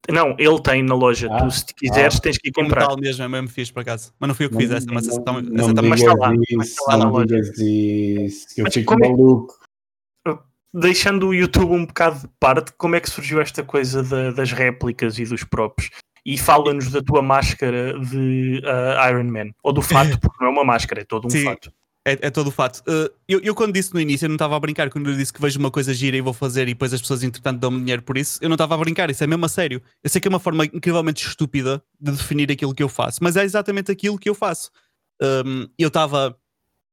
Não, 0.07 0.35
ele 0.39 0.61
tem 0.61 0.81
na 0.81 0.95
loja. 0.95 1.27
Ah, 1.31 1.45
tu, 1.45 1.51
se 1.51 1.65
quiseres, 1.73 2.15
ah, 2.15 2.21
tens 2.21 2.37
que 2.37 2.49
ir 2.49 2.51
comprar. 2.51 2.81
Metal 2.81 2.97
mesmo, 2.97 3.23
é 3.23 3.27
mesmo 3.27 3.47
fiz 3.49 3.69
por 3.69 3.81
acaso. 3.81 4.13
Mas 4.19 4.27
não 4.27 4.35
fui 4.35 4.45
eu 4.45 4.49
que 4.49 4.57
fiz 4.57 4.71
essa, 4.71 4.87
mas 4.91 5.07
essa, 5.07 5.19
não, 5.19 5.39
essa 5.39 5.73
também 5.73 5.93
está 5.93 6.13
lá. 6.13 6.33
Isso, 6.49 6.75
lá 6.87 6.97
na 6.97 7.09
loja. 7.09 7.37
Isso, 7.37 8.47
eu 8.57 8.63
mas 8.63 8.73
fico 8.73 8.93
é 8.93 8.97
maluco. 8.97 9.59
Deixando 10.73 11.27
o 11.27 11.33
YouTube 11.33 11.71
um 11.71 11.85
bocado 11.85 12.19
de 12.19 12.29
parte, 12.39 12.71
como 12.77 12.95
é 12.95 12.99
que 12.99 13.09
surgiu 13.09 13.41
esta 13.41 13.63
coisa 13.63 14.03
da, 14.03 14.31
das 14.31 14.51
réplicas 14.51 15.17
e 15.17 15.25
dos 15.25 15.43
props? 15.43 15.89
E 16.25 16.37
fala-nos 16.37 16.91
da 16.91 17.01
tua 17.01 17.21
máscara 17.21 17.97
de 17.99 18.61
uh, 18.63 19.09
Iron 19.09 19.23
Man. 19.23 19.51
Ou 19.63 19.73
do 19.73 19.81
fato, 19.81 20.17
porque 20.21 20.37
não 20.43 20.49
é 20.49 20.51
uma 20.51 20.65
máscara, 20.65 21.01
é 21.01 21.05
todo 21.05 21.25
um 21.25 21.29
Sim. 21.29 21.43
fato. 21.43 21.71
É, 22.05 22.27
é, 22.27 22.29
todo 22.29 22.47
o 22.47 22.51
fato. 22.51 22.79
Uh, 22.87 23.11
eu, 23.27 23.39
eu, 23.41 23.53
quando 23.53 23.73
disse 23.73 23.93
no 23.93 23.99
início, 23.99 24.25
eu 24.25 24.29
não 24.29 24.35
estava 24.35 24.55
a 24.55 24.59
brincar. 24.59 24.89
Quando 24.89 25.09
eu 25.09 25.15
disse 25.15 25.33
que 25.33 25.41
vejo 25.41 25.59
uma 25.59 25.69
coisa 25.69 25.93
gira 25.93 26.15
e 26.15 26.21
vou 26.21 26.33
fazer 26.33 26.63
e 26.63 26.73
depois 26.73 26.93
as 26.93 27.01
pessoas, 27.01 27.23
entretanto, 27.23 27.59
dão-me 27.59 27.79
dinheiro 27.79 28.01
por 28.01 28.17
isso, 28.17 28.39
eu 28.41 28.49
não 28.49 28.55
estava 28.55 28.73
a 28.75 28.77
brincar. 28.77 29.09
Isso 29.09 29.23
é 29.23 29.27
mesmo 29.27 29.45
a 29.45 29.49
sério. 29.49 29.81
Eu 30.03 30.09
sei 30.09 30.21
que 30.21 30.27
é 30.27 30.29
uma 30.29 30.39
forma 30.39 30.65
incrivelmente 30.65 31.27
estúpida 31.27 31.83
de 31.99 32.11
definir 32.11 32.51
aquilo 32.51 32.73
que 32.73 32.81
eu 32.81 32.89
faço, 32.89 33.19
mas 33.21 33.35
é 33.35 33.43
exatamente 33.43 33.91
aquilo 33.91 34.17
que 34.17 34.29
eu 34.29 34.35
faço. 34.35 34.71
Um, 35.21 35.67
eu 35.77 35.89
estava. 35.89 36.37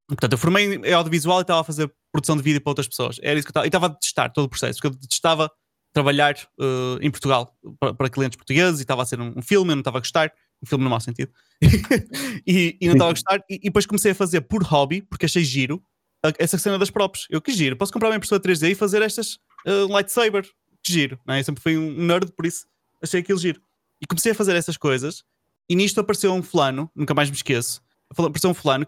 Portanto, 0.09 0.33
eu 0.33 0.39
formei 0.39 0.75
em 0.75 0.93
audiovisual 0.93 1.39
e 1.39 1.43
estava 1.43 1.61
a 1.61 1.65
fazer 1.65 1.91
produção 2.17 2.37
de 2.37 2.43
vídeo 2.43 2.61
para 2.61 2.71
outras 2.71 2.89
pessoas. 2.89 3.19
Era 3.23 3.39
isso 3.39 3.47
que 3.47 3.57
eu 3.57 3.65
estava. 3.65 3.87
A 3.87 3.91
testar 3.91 4.31
todo 4.31 4.47
o 4.47 4.49
processo, 4.49 4.81
porque 4.81 4.97
eu 4.97 5.09
testava 5.09 5.51
trabalhar 5.93 6.35
uh, 6.59 6.99
em 7.01 7.11
Portugal 7.11 7.55
para, 7.79 7.95
para, 7.95 8.11
clientes 8.11 8.37
portugueses 8.37 8.81
e 8.81 8.83
estava 8.83 9.03
a 9.03 9.07
ser 9.07 9.21
um, 9.21 9.33
um 9.37 9.43
filme, 9.43 9.73
eu 9.73 9.77
não 9.77 9.81
estava 9.81 9.99
a 9.99 10.01
gostar 10.01 10.33
um 10.63 10.67
filme 10.67 10.85
no 10.85 10.91
mau 10.91 11.01
sentido, 11.01 11.31
e, 12.47 12.77
e, 12.81 12.87
não 12.87 12.95
estava 12.95 13.11
a 13.11 13.13
gostar, 13.15 13.41
e, 13.49 13.55
e, 13.57 13.61
depois 13.65 13.87
comecei 13.87 14.13
a 14.13 14.15
fazer 14.15 14.43
por 14.43 14.63
hobby, 14.63 15.01
porque 15.03 15.27
achei 15.27 15.45
giro, 15.45 15.83
a, 16.25 16.33
essa 16.39 16.59
cena 16.59 16.79
das 16.79 16.91
props. 16.91 17.27
Eu 17.31 17.41
que 17.41 17.53
giro, 17.53 17.77
posso 17.77 17.93
comprar 17.93 18.09
uma 18.09 18.17
impressora 18.17 18.43
3D 18.43 18.73
e 18.73 18.75
fazer 18.75 19.03
estas 19.03 19.35
uh, 19.67 19.87
lightsaber, 19.91 20.45
que 20.83 20.93
giro, 20.93 21.19
não 21.27 21.35
é? 21.35 21.41
Eu 21.41 21.45
sempre 21.45 21.63
fui 21.63 21.77
um 21.77 21.93
nerd, 22.05 22.33
por 22.33 22.45
isso 22.45 22.67
achei 23.03 23.21
aquilo 23.21 23.39
giro. 23.39 23.61
E 24.01 24.07
comecei 24.07 24.33
a 24.33 24.35
fazer 24.35 24.55
essas 24.55 24.77
coisas, 24.77 25.25
e 25.69 25.75
nisto 25.75 25.99
apareceu 26.01 26.33
um 26.33 26.43
fulano, 26.43 26.91
nunca 26.95 27.15
mais 27.15 27.31
me 27.31 27.37
esqueço, 27.37 27.83
apareceu 28.11 28.51
um 28.51 28.55
fulano, 28.55 28.87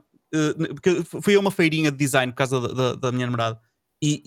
porque 0.75 1.03
fui 1.23 1.35
a 1.35 1.41
uma 1.41 1.51
feirinha 1.51 1.91
de 1.91 1.97
design 1.97 2.33
por 2.33 2.39
causa 2.39 2.61
da, 2.61 2.69
da, 2.69 2.95
da 2.95 3.13
minha 3.13 3.27
namorada, 3.27 3.61
e, 4.03 4.23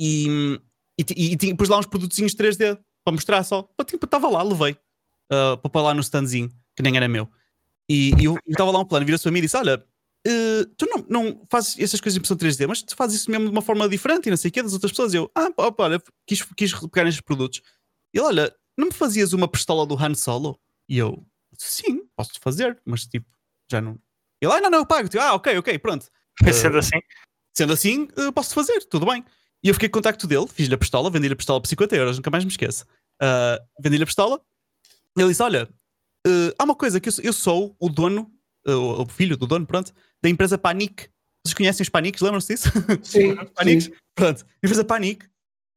e, 0.98 1.04
e, 1.16 1.38
e, 1.50 1.56
pus 1.56 1.70
lá 1.70 1.80
uns 1.80 1.86
produtinhos 1.86 2.36
3D 2.36 2.78
para 3.04 3.14
mostrar 3.14 3.44
só. 3.44 3.68
Tipo, 3.86 4.06
estava 4.06 4.30
lá, 4.30 4.44
levei 4.44 4.78
uh, 5.32 5.70
para 5.70 5.82
lá 5.82 5.94
no 5.94 6.02
standzinho, 6.02 6.52
que 6.76 6.84
nem 6.84 6.96
era 6.98 7.08
meu. 7.08 7.30
E, 7.90 8.12
e 8.20 8.26
eu 8.26 8.38
estava 8.48 8.72
lá 8.72 8.80
um 8.80 8.86
plano, 8.86 9.06
virou-se 9.06 9.24
para 9.24 9.32
mim 9.32 9.40
e 9.40 9.42
disse: 9.44 9.58
Olha, 9.58 9.84
uh, 10.28 10.66
tu 10.78 10.86
não, 10.86 11.06
não 11.10 11.48
fazes 11.50 11.80
essas 11.80 12.00
coisas 12.00 12.18
em 12.18 12.20
impressão 12.20 12.38
3D, 12.38 12.68
mas 12.68 12.82
tu 12.82 12.96
fazes 12.96 13.22
isso 13.22 13.32
mesmo 13.32 13.46
de 13.46 13.52
uma 13.52 13.62
forma 13.62 13.88
diferente 13.88 14.28
e 14.28 14.30
não 14.30 14.38
sei 14.38 14.50
o 14.50 14.52
que 14.52 14.62
das 14.62 14.74
outras 14.74 14.92
pessoas. 14.92 15.14
E 15.14 15.18
eu, 15.18 15.32
ah, 15.36 15.50
opa, 15.58 15.84
olha, 15.84 16.04
quis, 16.26 16.42
quis 16.56 16.74
pegar 16.74 17.06
nestes 17.06 17.22
produtos. 17.22 17.62
E 18.14 18.20
ele, 18.20 18.28
olha, 18.28 18.56
não 18.78 18.88
me 18.88 18.94
fazias 18.94 19.34
uma 19.34 19.48
pistola 19.48 19.86
do 19.86 19.96
Han 19.96 20.14
Solo? 20.14 20.60
E 20.88 20.98
eu, 20.98 21.26
sim, 21.58 22.06
posso 22.16 22.32
fazer, 22.40 22.80
mas 22.86 23.06
tipo, 23.06 23.28
já 23.70 23.82
não. 23.82 24.00
E 24.42 24.46
ele, 24.46 24.54
ah, 24.54 24.62
não, 24.62 24.70
não, 24.70 24.80
eu 24.80 24.86
pago. 24.86 25.08
-te. 25.08 25.18
Ah, 25.18 25.34
ok, 25.36 25.58
ok, 25.58 25.78
pronto. 25.80 26.08
Uh, 26.44 26.54
sendo 26.54 26.78
assim? 26.78 27.00
Sendo 27.56 27.74
assim, 27.74 28.08
uh, 28.18 28.32
posso 28.34 28.54
fazer, 28.54 28.82
tudo 28.86 29.06
bem. 29.06 29.24
E 29.64 29.68
eu 29.68 29.74
fiquei 29.74 29.90
com 29.90 30.00
contacto 30.00 30.26
dele, 30.26 30.48
fiz-lhe 30.48 30.74
a 30.74 30.78
pistola, 30.78 31.10
vendi-lhe 31.10 31.34
a 31.34 31.38
pistola 31.38 31.62
por 31.62 31.68
50 31.68 31.96
euros, 31.96 32.18
nunca 32.18 32.32
mais 32.32 32.44
me 32.44 32.50
esqueço. 32.50 32.86
Uh, 33.22 33.62
vendi-lhe 33.80 34.04
a 34.04 34.08
pistola. 34.08 34.42
Ele 35.16 35.28
disse: 35.30 35.44
Olha, 35.44 35.70
uh, 36.28 36.54
há 36.58 36.64
uma 36.64 36.76
coisa 36.76 37.00
que 37.00 37.10
eu, 37.10 37.14
eu 37.24 37.34
sou 37.34 37.76
o 37.80 37.90
dono, 37.90 38.32
uh, 38.68 39.02
o 39.02 39.06
filho 39.06 39.38
do 39.38 39.46
dono, 39.46 39.66
pronto, 39.66 39.94
da 40.22 40.30
empresa 40.30 40.58
Panic. 40.58 41.10
Vocês 41.46 41.54
conhecem 41.54 41.84
os 41.84 41.90
Panics? 41.90 42.22
Lembram-se 42.22 42.54
disso? 42.54 42.70
Sim. 43.04 43.36
Panics? 43.56 43.86
Sim. 43.86 43.92
Pronto, 44.16 44.46
empresa 44.64 44.84
Panic. 44.84 45.26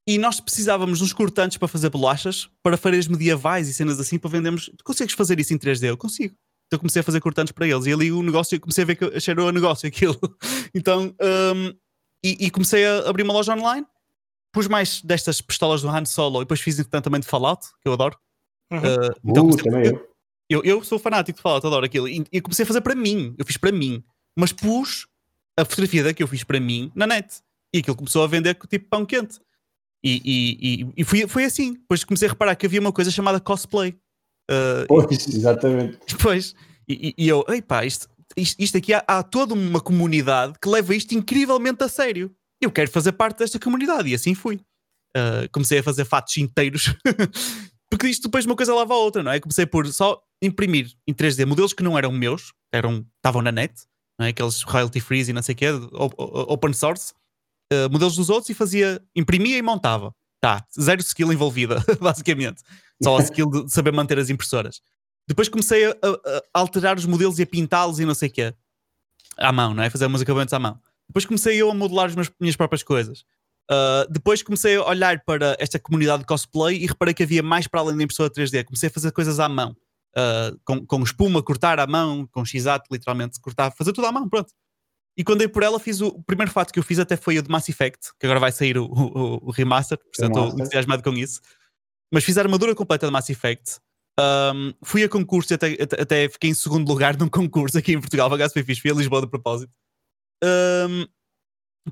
E 0.07 0.19
nós 0.19 0.39
precisávamos 0.39 0.99
de 0.99 1.05
uns 1.05 1.15
cortantes 1.15 1.57
para 1.57 1.67
fazer 1.67 1.89
bolachas, 1.89 2.51
para 2.63 2.77
feiras 2.77 3.09
medievais 3.09 3.69
e 3.69 3.75
cenas 3.75 3.99
assim, 3.99 4.19
para 4.19 4.31
vendermos. 4.31 4.67
Tu 4.67 4.85
consegues 4.85 5.15
fazer 5.15 5.41
isso 5.41 5.55
em 5.55 5.59
3D? 5.59 5.89
Eu 5.89 5.97
consigo. 5.97 6.37
Então 6.75 6.81
comecei 6.81 7.01
a 7.01 7.03
fazer 7.05 7.21
cortantes 7.21 7.53
para 7.53 7.69
eles. 7.69 7.87
E 7.87 7.93
ali 7.93 8.11
o 8.11 8.23
negócio, 8.23 8.59
comecei 8.61 8.83
a 8.83 8.87
ver 8.87 8.97
que 8.97 9.21
cheirou 9.21 9.49
a 9.49 9.53
negócio 9.53 9.87
aquilo. 9.87 10.19
então, 10.75 11.15
um, 11.55 11.69
e, 12.25 12.47
e, 12.47 12.51
comecei 12.51 12.85
a 12.85 13.09
abrir 13.09 13.23
uma 13.23 13.33
loja 13.33 13.55
online. 13.55 13.87
Pus 14.53 14.67
mais 14.67 15.01
destas 15.03 15.41
pistolas 15.41 15.83
do 15.83 15.89
Han 15.89 16.05
Solo 16.05 16.41
e 16.41 16.45
depois 16.45 16.61
fiz 16.61 16.79
entretanto 16.79 17.05
também 17.05 17.21
de 17.21 17.27
Fallout, 17.27 17.67
que 17.81 17.89
eu 17.89 17.93
adoro. 17.93 18.19
Uhum. 18.73 18.79
Uh, 18.79 19.15
então, 19.25 19.49
uh, 19.49 19.57
também 19.57 19.87
eu. 19.87 20.15
Eu, 20.51 20.63
eu 20.63 20.85
sou 20.85 20.99
fanático 20.99 21.37
de 21.37 21.43
Fallout, 21.43 21.67
adoro 21.67 21.87
aquilo. 21.87 22.09
E, 22.09 22.25
e 22.33 22.41
comecei 22.41 22.65
a 22.65 22.67
fazer 22.67 22.81
para 22.81 22.95
mim. 22.95 23.35
Eu 23.39 23.47
fiz 23.47 23.57
para 23.57 23.71
mim. 23.71 24.03
Mas 24.37 24.53
pus 24.53 25.07
a 25.57 25.65
fotografia 25.65 26.03
da 26.03 26.13
que 26.13 26.23
eu 26.23 26.29
fiz 26.29 26.43
para 26.43 26.59
mim 26.59 26.91
na 26.95 27.07
net. 27.07 27.41
E 27.73 27.79
aquilo 27.79 27.97
começou 27.97 28.25
a 28.25 28.27
vender 28.27 28.55
tipo 28.69 28.89
pão 28.89 29.07
quente. 29.07 29.39
E, 30.03 30.21
e, 30.25 30.83
e, 30.83 30.93
e 30.99 31.05
fui, 31.05 31.27
foi 31.29 31.45
assim. 31.45 31.75
Depois 31.75 32.05
comecei 32.05 32.27
a 32.29 32.33
reparar 32.33 32.57
que 32.57 32.67
havia 32.67 32.81
uma 32.81 32.93
coisa 32.93 33.11
chamada 33.11 33.41
cosplay. 33.41 33.97
Uh, 34.51 34.87
pois, 34.87 35.29
exatamente. 35.29 35.99
Depois, 36.07 36.55
e, 36.89 37.15
e 37.17 37.29
eu, 37.29 37.45
ei 37.49 37.63
pá, 37.63 37.85
isto, 37.85 38.09
isto, 38.37 38.61
isto 38.61 38.79
aqui 38.79 38.93
há, 38.93 39.05
há, 39.07 39.23
toda 39.23 39.55
uma 39.55 39.81
comunidade 39.81 40.55
que 40.61 40.69
leva 40.69 40.95
isto 40.95 41.15
incrivelmente 41.15 41.83
a 41.83 41.89
sério. 41.89 42.35
Eu 42.61 42.71
quero 42.71 42.91
fazer 42.91 43.13
parte 43.13 43.39
desta 43.39 43.59
comunidade. 43.59 44.09
E 44.09 44.15
assim 44.15 44.35
fui. 44.35 44.61
Uh, 45.17 45.49
comecei 45.53 45.79
a 45.79 45.83
fazer 45.83 46.05
fatos 46.05 46.37
inteiros 46.39 46.93
Porque 47.95 48.09
isto 48.09 48.25
depois 48.25 48.45
uma 48.45 48.57
coisa 48.57 48.75
leva 48.75 48.93
a 48.93 48.97
outra, 48.97 49.23
não 49.23 49.31
é? 49.31 49.39
Comecei 49.39 49.65
por 49.65 49.87
só 49.87 50.21
imprimir 50.43 50.93
em 51.07 51.15
3D 51.15 51.47
modelos 51.47 51.73
que 51.73 51.83
não 51.83 51.97
eram 51.97 52.11
meus, 52.11 52.53
eram, 52.73 53.07
estavam 53.19 53.41
na 53.41 53.53
net, 53.53 53.73
não 54.19 54.27
é? 54.27 54.31
aqueles 54.31 54.63
royalty 54.63 54.99
free 54.99 55.23
e 55.23 55.33
não 55.33 55.41
sei 55.41 55.55
o 55.55 55.57
quê, 55.57 55.67
open 55.93 56.73
source, 56.73 57.13
uh, 57.73 57.89
modelos 57.89 58.17
dos 58.17 58.31
outros 58.31 58.51
e 58.51 58.55
fazia, 58.55 59.01
imprimia 59.15 59.57
e 59.57 59.63
montava. 59.63 60.13
Tá, 60.45 60.63
zero 60.79 61.01
skill 61.01 61.33
envolvida, 61.33 61.83
basicamente. 61.99 62.63
Só 63.03 63.17
a 63.17 63.23
skill 63.23 63.51
de 63.51 63.73
saber 63.73 63.95
manter 63.95 64.19
as 64.19 64.29
impressoras. 64.29 64.83
Depois 65.27 65.49
comecei 65.49 65.87
a, 65.87 65.91
a, 65.91 66.39
a 66.53 66.61
alterar 66.61 66.99
os 66.99 67.07
modelos 67.07 67.39
e 67.39 67.45
a 67.45 67.47
pintá-los 67.47 67.99
e 67.99 68.05
não 68.05 68.15
sei 68.15 68.29
o 68.29 68.33
quê. 68.33 68.55
À 69.39 69.51
mão, 69.51 69.73
não 69.73 69.83
é? 69.83 69.89
Fazer 69.89 70.05
umas 70.05 70.21
acabamentos 70.21 70.53
à 70.53 70.59
mão. 70.59 70.79
Depois 71.09 71.25
comecei 71.25 71.57
eu 71.57 71.71
a 71.71 71.75
modelar 71.75 72.11
as 72.11 72.31
minhas 72.39 72.57
próprias 72.57 72.83
coisas. 72.83 73.25
Uh, 73.71 74.07
depois 74.11 74.43
comecei 74.43 74.77
a 74.77 74.85
olhar 74.85 75.25
para 75.25 75.57
esta 75.59 75.79
comunidade 75.79 76.19
de 76.19 76.27
cosplay 76.27 76.77
e 76.77 76.87
reparei 76.87 77.15
que 77.15 77.23
havia 77.23 77.43
mais 77.43 77.67
para 77.67 77.81
além 77.81 77.97
da 77.97 78.03
impressora 78.03 78.29
3D. 78.29 78.65
Comecei 78.67 78.91
a 78.91 78.93
fazer 78.93 79.13
coisas 79.13 79.41
à 79.41 79.49
mão, 79.49 79.75
uh, 80.15 80.61
com, 80.63 80.85
com 80.85 81.03
espuma, 81.03 81.43
cortar 81.43 81.81
à 81.81 81.87
mão, 81.87 82.29
com 82.31 82.45
x 82.45 82.67
literalmente, 82.93 83.41
cortar, 83.41 83.71
fazer 83.71 83.95
tudo 83.95 84.07
à 84.07 84.13
mão, 84.13 84.29
pronto. 84.29 84.53
E 85.17 85.23
quando 85.23 85.39
dei 85.41 85.49
por 85.49 85.63
ela, 85.63 85.79
fiz 85.79 86.01
o, 86.01 86.09
o 86.09 86.23
primeiro 86.23 86.51
fato 86.51 86.73
que 86.73 86.79
eu 86.79 86.83
fiz 86.83 86.99
até 86.99 87.17
foi 87.17 87.39
o 87.39 87.43
de 87.43 87.49
Mass 87.49 87.69
Effect, 87.69 88.11
que 88.19 88.27
agora 88.27 88.41
vai 88.41 88.51
sair 88.51 88.77
o, 88.77 88.87
o, 88.87 89.49
o 89.49 89.51
remaster, 89.51 89.97
portanto 89.99 90.39
estou 90.39 90.61
entusiasmado 90.61 91.03
com 91.03 91.13
isso. 91.13 91.41
Mas 92.13 92.25
fiz 92.25 92.37
a 92.37 92.43
armadura 92.43 92.75
completa 92.75 93.07
de 93.07 93.13
Mass 93.13 93.31
Effect. 93.31 93.79
Um, 94.19 94.73
fui 94.83 95.03
a 95.03 95.09
concurso 95.09 95.53
e 95.53 95.55
até, 95.55 95.73
até, 95.83 96.01
até 96.01 96.29
fiquei 96.29 96.51
em 96.51 96.55
segundo 96.55 96.89
lugar 96.89 97.17
num 97.17 97.29
concurso 97.29 97.79
aqui 97.79 97.93
em 97.93 98.01
Portugal. 98.01 98.29
Por 98.29 98.37
acaso 98.37 98.53
foi 98.53 98.63
fixe, 98.63 98.81
fui 98.81 98.91
a 98.91 98.95
Lisboa 98.95 99.21
de 99.21 99.29
propósito. 99.29 99.73
Um, 100.43 101.07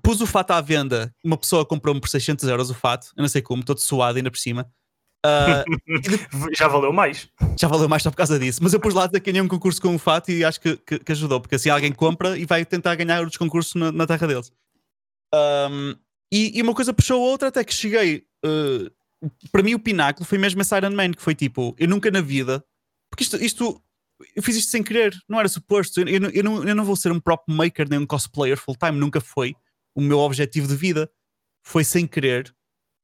pus 0.00 0.20
o 0.20 0.26
fato 0.26 0.52
à 0.52 0.60
venda. 0.60 1.14
Uma 1.24 1.36
pessoa 1.36 1.66
comprou-me 1.66 2.00
por 2.00 2.08
600 2.08 2.48
euros 2.48 2.70
o 2.70 2.74
fato, 2.74 3.12
eu 3.16 3.22
não 3.22 3.28
sei 3.28 3.42
como, 3.42 3.64
todo 3.64 3.78
suado 3.78 4.16
ainda 4.16 4.30
por 4.30 4.38
cima. 4.38 4.70
Ah, 5.24 5.64
Já 6.58 6.66
valeu 6.68 6.92
mais. 6.92 7.28
já 7.58 7.68
valeu 7.68 7.88
mais 7.88 8.02
só 8.02 8.10
por 8.10 8.16
causa 8.16 8.38
disso. 8.38 8.60
Mas 8.62 8.72
eu 8.72 8.80
pus 8.80 8.92
lá 8.94 9.08
que 9.08 9.20
ganhei 9.20 9.40
um 9.40 9.48
concurso 9.48 9.80
com 9.80 9.94
o 9.94 9.98
fato 9.98 10.30
e 10.32 10.44
acho 10.44 10.60
que, 10.60 10.76
que, 10.78 10.98
que 10.98 11.12
ajudou, 11.12 11.40
porque 11.40 11.54
assim 11.54 11.68
alguém 11.70 11.92
compra 11.92 12.36
e 12.36 12.44
vai 12.44 12.64
tentar 12.64 12.94
ganhar 12.96 13.20
outros 13.20 13.36
concursos 13.36 13.74
na, 13.74 13.92
na 13.92 14.06
terra 14.06 14.26
deles. 14.26 14.52
Um, 15.34 15.94
e, 16.32 16.58
e 16.58 16.62
uma 16.62 16.74
coisa 16.74 16.92
puxou 16.92 17.16
a 17.24 17.30
outra 17.30 17.48
até 17.48 17.62
que 17.64 17.72
cheguei. 17.74 18.24
uh, 18.44 18.90
para 19.52 19.62
mim, 19.62 19.74
o 19.74 19.78
pináculo 19.78 20.26
foi 20.26 20.38
mesmo 20.38 20.60
esse 20.60 20.76
Iron 20.76 20.90
Man, 20.90 21.12
que 21.12 21.22
foi 21.22 21.34
tipo, 21.34 21.74
eu 21.78 21.86
nunca 21.88 22.10
na 22.10 22.20
vida. 22.20 22.64
Porque 23.10 23.22
isto, 23.22 23.36
isto 23.36 23.82
eu 24.34 24.42
fiz 24.42 24.56
isto 24.56 24.70
sem 24.70 24.82
querer, 24.82 25.14
não 25.28 25.38
era 25.38 25.48
suposto. 25.48 26.00
Eu, 26.00 26.08
eu, 26.08 26.20
não- 26.20 26.30
eu 26.30 26.42
não, 26.44 26.64
eu 26.68 26.74
não 26.74 26.84
vou 26.84 26.96
ser 26.96 27.12
um 27.12 27.20
prop 27.20 27.42
maker 27.48 27.88
nem 27.88 27.98
um 27.98 28.06
cosplayer 28.06 28.56
full 28.58 28.76
time, 28.76 28.98
nunca 28.98 29.20
foi 29.20 29.54
o 29.94 30.00
meu 30.00 30.18
objetivo 30.18 30.66
de 30.66 30.74
vida. 30.76 31.08
Foi 31.64 31.84
sem 31.84 32.06
querer. 32.06 32.52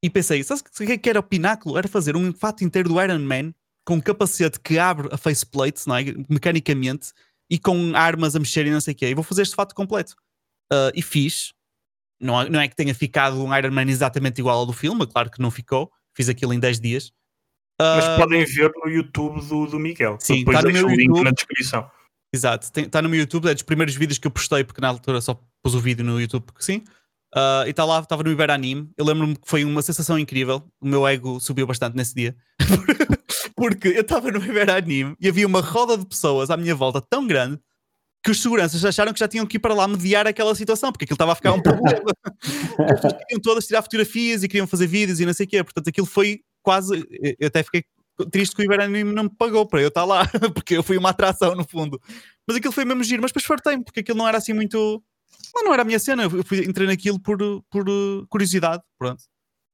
E 0.04 0.08
pensei, 0.11 0.42
sabe 0.44 0.61
o 0.61 0.87
que 0.87 0.92
é 0.92 0.98
que 0.98 1.11
era 1.11 1.18
o 1.18 1.22
pináculo? 1.22 1.76
Era 1.76 1.88
fazer 1.88 2.16
um 2.16 2.32
fato 2.32 2.62
inteiro 2.64 2.88
do 2.88 3.02
Iron 3.02 3.18
Man 3.18 3.52
com 3.84 3.94
um 3.94 4.00
capacete 4.00 4.61
que 4.61 4.78
abre 4.78 5.08
a 5.12 5.16
faceplate, 5.16 5.87
não 5.88 5.96
é? 5.96 6.04
mecanicamente, 6.28 7.12
e 7.50 7.58
com 7.58 7.92
armas 7.96 8.37
a 8.37 8.38
mexer 8.38 8.66
e 8.66 8.70
não 8.70 8.80
sei 8.80 8.92
o 8.92 8.96
quê. 8.96 9.06
E 9.08 9.14
vou 9.14 9.24
fazer 9.24 9.42
este 9.42 9.56
fato 9.56 9.74
completo. 9.74 10.14
Ah, 10.72 10.92
e 10.94 11.02
fiz. 11.02 11.52
Não, 12.20 12.40
é- 12.42 12.48
não 12.50 12.61
é 12.61 12.68
que 12.68 12.76
tenha 12.76 12.94
ficado 12.94 13.42
um 13.42 13.56
Iron 13.56 13.70
Man 13.70 13.88
exatamente 13.88 14.40
igual 14.40 14.58
ao 14.58 14.66
do 14.66 14.72
filme, 14.72 15.06
claro 15.06 15.30
que 15.30 15.40
não 15.40 15.50
ficou. 15.50 15.90
Fiz 16.16 16.28
aquilo 16.28 16.52
em 16.52 16.61
10 16.61 16.80
dias. 16.80 17.12
Mas 17.80 18.04
Ah, 18.04 18.16
podem 18.18 18.44
ver 18.44 18.70
no 18.84 18.90
YouTube 18.90 19.40
do, 19.46 19.66
do 19.66 19.78
Miguel. 19.78 20.16
Sim, 20.20 20.40
Depois 20.40 20.58
tá 20.58 20.62
deixo 20.64 20.84
o 20.84 20.90
link 20.90 21.06
YouTube. 21.08 21.24
na 21.24 21.30
descrição. 21.30 21.90
Exato, 22.34 22.66
está 22.78 23.00
no 23.00 23.08
meu 23.08 23.20
YouTube, 23.20 23.48
é 23.48 23.54
dos 23.54 23.62
primeiros 23.62 23.94
vídeos 23.94 24.18
que 24.18 24.26
eu 24.26 24.30
postei, 24.30 24.62
porque 24.64 24.80
na 24.80 24.88
altura 24.88 25.20
só 25.20 25.40
pus 25.62 25.74
o 25.74 25.80
vídeo 25.80 26.04
no 26.04 26.20
YouTube, 26.20 26.42
porque 26.44 26.62
sim. 26.62 26.84
Ah, 27.34 27.64
e 27.66 27.70
está 27.70 27.84
lá, 27.84 28.00
estava 28.00 28.22
no 28.22 28.30
Iberanime. 28.30 28.90
Eu 28.96 29.04
lembro-me 29.04 29.36
que 29.36 29.48
foi 29.48 29.64
uma 29.64 29.82
sensação 29.82 30.18
incrível. 30.18 30.62
O 30.80 30.86
meu 30.86 31.06
ego 31.06 31.40
subiu 31.40 31.66
bastante 31.66 31.96
nesse 31.96 32.14
dia. 32.14 32.36
porque 33.56 33.88
eu 33.88 34.02
estava 34.02 34.30
no 34.30 34.44
Iberanime 34.44 35.16
e 35.20 35.28
havia 35.28 35.46
uma 35.46 35.60
roda 35.60 35.98
de 35.98 36.06
pessoas 36.06 36.50
à 36.50 36.56
minha 36.56 36.74
volta 36.74 37.00
tão 37.00 37.26
grande 37.26 37.58
que 38.22 38.30
os 38.30 38.42
seguranças 38.42 38.84
acharam 38.84 39.12
que 39.12 39.18
já 39.18 39.28
tinham 39.28 39.46
que 39.46 39.56
ir 39.56 39.60
para 39.60 39.74
lá 39.74 39.86
mediar 39.86 40.26
aquela 40.26 40.54
situação, 40.54 40.90
porque 40.90 41.04
aquilo 41.04 41.14
estava 41.14 41.32
a 41.32 41.36
ficar 41.36 41.52
um 41.52 41.62
problema. 41.62 42.10
As 42.78 43.00
pessoas 43.00 43.12
queriam 43.12 43.40
todas 43.40 43.66
tirar 43.66 43.82
fotografias 43.82 44.42
e 44.42 44.48
queriam 44.48 44.66
fazer 44.66 44.86
vídeos 44.86 45.20
e 45.20 45.26
não 45.26 45.32
sei 45.32 45.46
o 45.46 45.48
quê. 45.48 45.62
Portanto, 45.62 45.88
aquilo 45.88 46.06
foi 46.06 46.40
quase. 46.62 47.04
Eu 47.38 47.46
até 47.46 47.62
fiquei 47.62 47.84
triste 48.30 48.54
que 48.56 48.62
o 48.62 48.64
Iberanime 48.64 49.12
não 49.12 49.24
me 49.24 49.30
pagou 49.30 49.66
para 49.66 49.80
eu 49.80 49.88
estar 49.88 50.04
lá, 50.04 50.26
porque 50.54 50.76
eu 50.76 50.82
fui 50.82 50.98
uma 50.98 51.10
atração 51.10 51.54
no 51.54 51.66
fundo. 51.66 52.00
Mas 52.46 52.56
aquilo 52.56 52.72
foi 52.72 52.84
mesmo 52.84 53.04
giro, 53.04 53.22
mas 53.22 53.30
depois 53.30 53.44
fartei-me, 53.44 53.84
porque 53.84 54.00
aquilo 54.00 54.18
não 54.18 54.26
era 54.28 54.38
assim 54.38 54.52
muito. 54.52 55.02
Não, 55.59 55.64
não 55.64 55.73
era 55.73 55.83
a 55.83 55.85
minha 55.85 55.99
cena, 55.99 56.23
eu 56.25 56.44
fui, 56.44 56.64
entrei 56.64 56.87
naquilo 56.87 57.18
por, 57.21 57.38
por 57.71 57.88
uh, 57.88 58.27
curiosidade, 58.29 58.83
pronto. 58.99 59.21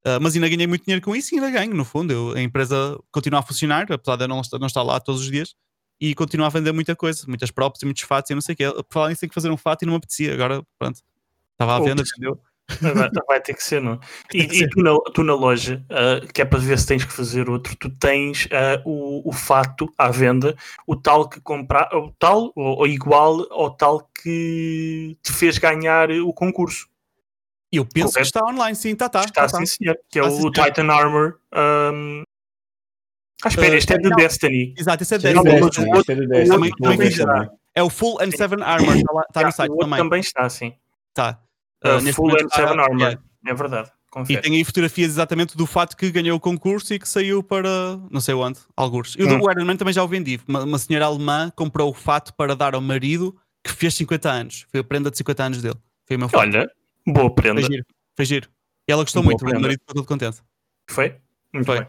Uh, 0.05 0.19
mas 0.21 0.35
ainda 0.35 0.47
ganhei 0.49 0.67
muito 0.67 0.83
dinheiro 0.83 1.03
com 1.03 1.15
isso 1.15 1.33
e 1.33 1.37
ainda 1.39 1.49
ganho, 1.51 1.73
no 1.73 1.83
fundo. 1.85 2.11
Eu- 2.11 2.31
a 2.33 2.41
empresa 2.41 2.97
continua 3.11 3.39
a 3.39 3.43
funcionar, 3.43 3.91
apesar 3.91 4.15
de 4.17 4.23
eu 4.23 4.27
não 4.27 4.41
estar, 4.41 4.59
não 4.59 4.67
estar 4.67 4.83
lá 4.83 4.99
todos 4.99 5.21
os 5.21 5.31
dias, 5.31 5.55
e 5.99 6.13
continua 6.15 6.47
a 6.47 6.49
vender 6.49 6.71
muita 6.71 6.95
coisa, 6.95 7.23
muitas 7.27 7.51
props 7.51 7.81
e 7.81 7.85
muitos 7.85 8.03
fatos 8.03 8.29
e 8.31 8.35
não 8.35 8.41
sei 8.41 8.53
o 8.53 8.55
quê. 8.57 8.71
Por 8.71 8.85
falar 8.89 9.09
nisso, 9.09 9.21
tenho 9.21 9.29
que 9.29 9.35
fazer 9.35 9.49
um 9.49 9.57
fato 9.57 9.83
e 9.83 9.85
não 9.85 9.93
me 9.93 9.97
apetecia, 9.97 10.33
agora 10.33 10.63
pronto. 10.77 10.99
Estava 11.53 11.75
à 11.75 11.79
venda, 11.89 12.03
vendeu. 12.17 12.39
Vai, 12.81 13.09
vai 13.27 13.41
ter 13.41 13.53
que 13.53 13.63
ser, 13.63 13.79
não? 13.81 13.99
E, 14.33 14.45
que 14.47 14.55
e 14.55 14.59
ser. 14.59 14.69
tu, 14.69 14.81
na, 14.81 14.97
tu 15.13 15.23
na 15.23 15.35
loja, 15.35 15.83
ah, 15.89 16.25
que 16.33 16.41
é 16.41 16.45
para 16.45 16.57
ver 16.59 16.79
se 16.79 16.87
tens 16.87 17.03
que 17.05 17.13
fazer 17.13 17.47
outro, 17.49 17.75
tu 17.75 17.89
tens 17.89 18.47
ah, 18.51 18.81
o, 18.85 19.29
o 19.29 19.31
fato 19.31 19.87
à 19.97 20.09
venda, 20.09 20.55
o 20.87 20.95
tal 20.95 21.29
que 21.29 21.39
comprar, 21.41 21.89
o 21.95 22.11
tal 22.17 22.51
ou, 22.55 22.79
ou 22.79 22.87
igual 22.87 23.45
ao 23.51 23.69
tal 23.69 24.09
que 24.21 25.15
te 25.21 25.31
fez 25.31 25.57
ganhar 25.59 26.09
o 26.11 26.33
concurso. 26.33 26.87
E 27.71 27.77
eu 27.77 27.85
penso 27.85 28.13
Correto. 28.13 28.31
que 28.31 28.37
está 28.37 28.45
online, 28.45 28.75
sim, 28.75 28.95
tá, 28.95 29.09
tá. 29.09 29.19
Está 29.21 29.41
tá, 29.43 29.47
tá. 29.47 29.57
assim, 29.57 29.65
senhor, 29.65 29.97
que 30.09 30.17
é 30.19 30.21
Tá, 30.23 30.27
o 30.29 30.31
sim. 30.41 30.51
Titan 30.51 30.91
Armor. 30.91 31.37
ahm, 31.51 32.23
Ah, 33.43 33.47
espera, 33.49 33.73
Ah, 33.73 33.77
este 33.77 33.93
é 33.93 33.97
de 33.97 34.09
não. 34.09 34.15
Destiny. 34.15 34.73
Exato, 34.77 35.01
é 35.01 35.03
Isto 35.03 35.15
é 35.15 35.17
10. 35.19 35.35
Não, 35.35 35.43
do 35.43 35.51
mas 35.51 35.61
Destiny, 35.61 35.89
é 35.89 37.43
do. 37.43 37.51
É 37.75 37.83
o 37.83 37.89
Full 37.89 38.17
and7 38.19 38.61
Armor, 38.63 38.95
está 38.95 39.13
lá, 39.13 39.23
tá 39.31 39.41
Já, 39.41 39.45
no 39.47 39.51
site 39.53 39.69
o 39.69 39.73
outro 39.73 39.87
também. 39.89 40.03
também 40.03 40.19
está 40.21 40.45
assim. 40.45 40.73
Tá. 41.13 41.39
Uh, 41.83 41.95
neste 42.01 42.13
full 42.13 42.27
momento 42.29 42.45
M7 42.49 42.59
está- 42.59 42.69
Armor. 42.83 42.99
yeah. 42.99 43.21
É 43.47 43.53
verdade. 43.53 43.89
E 43.89 44.09
Confere. 44.11 44.41
tem 44.41 44.55
aí 44.55 44.63
fotografias 44.63 45.09
exatamente 45.11 45.57
do 45.57 45.65
fato 45.65 45.97
que 45.97 46.09
ganhou 46.09 46.37
o 46.37 46.39
concurso 46.39 46.93
e 46.93 46.99
que 46.99 47.07
saiu 47.07 47.43
para 47.43 47.69
não 48.09 48.21
sei 48.21 48.33
onde, 48.33 48.59
alguns. 48.75 49.13
E 49.19 49.23
o 49.23 49.27
do 49.27 49.35
Hum. 49.35 49.51
Iron 49.51 49.65
Man 49.65 49.75
também 49.75 49.93
já 49.93 50.01
o 50.03 50.07
vendi. 50.07 50.39
Uma, 50.47 50.63
uma 50.63 50.79
senhora 50.79 51.05
alemã 51.05 51.51
comprou 51.55 51.89
o 51.89 51.93
fato 51.93 52.33
para 52.33 52.55
dar 52.55 52.75
ao 52.75 52.81
marido 52.81 53.35
que 53.63 53.71
fez 53.73 53.93
50 53.95 54.31
anos. 54.31 54.65
Foi 54.71 54.79
a 54.79 54.83
prenda 54.83 55.11
de 55.11 55.17
50 55.17 55.43
anos 55.43 55.61
dele. 55.61 55.75
Foi 56.07 56.15
o 56.15 56.19
meu 56.19 56.29
fato. 56.29 56.41
Olha, 56.41 56.71
boa 57.05 57.29
prenda. 57.33 57.59
Foi 57.61 57.69
giro. 57.69 57.85
Foi 58.15 58.25
giro. 58.25 58.49
E 58.87 58.91
ela 58.91 59.03
gostou 59.03 59.21
Boa 59.21 59.31
muito, 59.31 59.41
o 59.57 59.61
marido 59.61 59.79
ficou 59.79 59.95
todo 59.95 60.05
contente. 60.07 60.37
Foi? 60.89 61.15
Muito 61.53 61.65
Foi. 61.65 61.79
bem. 61.81 61.87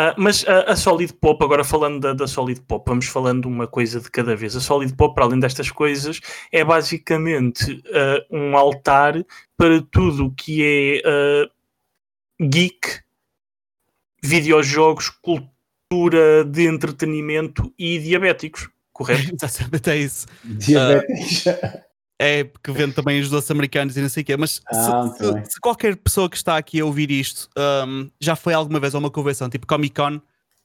Ah, 0.00 0.14
mas 0.16 0.44
a, 0.46 0.60
a 0.60 0.76
Solid 0.76 1.12
Pop, 1.14 1.42
agora 1.42 1.64
falando 1.64 1.98
da, 1.98 2.12
da 2.12 2.28
Solid 2.28 2.60
Pop, 2.60 2.84
vamos 2.88 3.06
falando 3.06 3.46
uma 3.46 3.66
coisa 3.66 4.00
de 4.00 4.08
cada 4.08 4.36
vez. 4.36 4.54
A 4.54 4.60
Solid 4.60 4.94
Pop, 4.94 5.12
para 5.12 5.24
além 5.24 5.40
destas 5.40 5.72
coisas, 5.72 6.20
é 6.52 6.64
basicamente 6.64 7.82
ah, 7.92 8.24
um 8.30 8.56
altar 8.56 9.14
para 9.56 9.82
tudo 9.90 10.26
o 10.26 10.30
que 10.30 10.62
é 10.62 11.02
ah, 11.04 11.50
geek, 12.40 13.00
videojogos, 14.22 15.10
cultura 15.10 16.44
de 16.44 16.68
entretenimento 16.68 17.74
e 17.76 17.98
diabéticos, 17.98 18.70
correto? 18.92 19.34
Exatamente, 19.34 19.90
é 19.90 19.96
isso. 19.96 20.28
Diabetes. 20.44 21.44
É 22.20 22.42
porque 22.44 22.72
vende 22.72 22.94
também 22.94 23.20
os 23.20 23.30
doces 23.30 23.50
americanos 23.50 23.96
e 23.96 24.00
não 24.02 24.08
sei 24.08 24.22
o 24.22 24.26
quê. 24.26 24.36
Mas 24.36 24.52
se- 24.52 24.60
Ah, 24.66 25.08
se, 25.44 25.52
se 25.52 25.60
qualquer 25.60 25.96
pessoa 25.96 26.28
que 26.28 26.36
está 26.36 26.56
aqui 26.56 26.80
a 26.80 26.84
ouvir 26.84 27.10
isto 27.10 27.48
um, 27.86 28.10
já 28.20 28.34
foi 28.34 28.54
alguma 28.54 28.80
vez 28.80 28.94
a 28.94 28.98
uma 28.98 29.10
convenção 29.10 29.48
tipo 29.48 29.66
Comic 29.66 29.94
Con, 29.94 30.20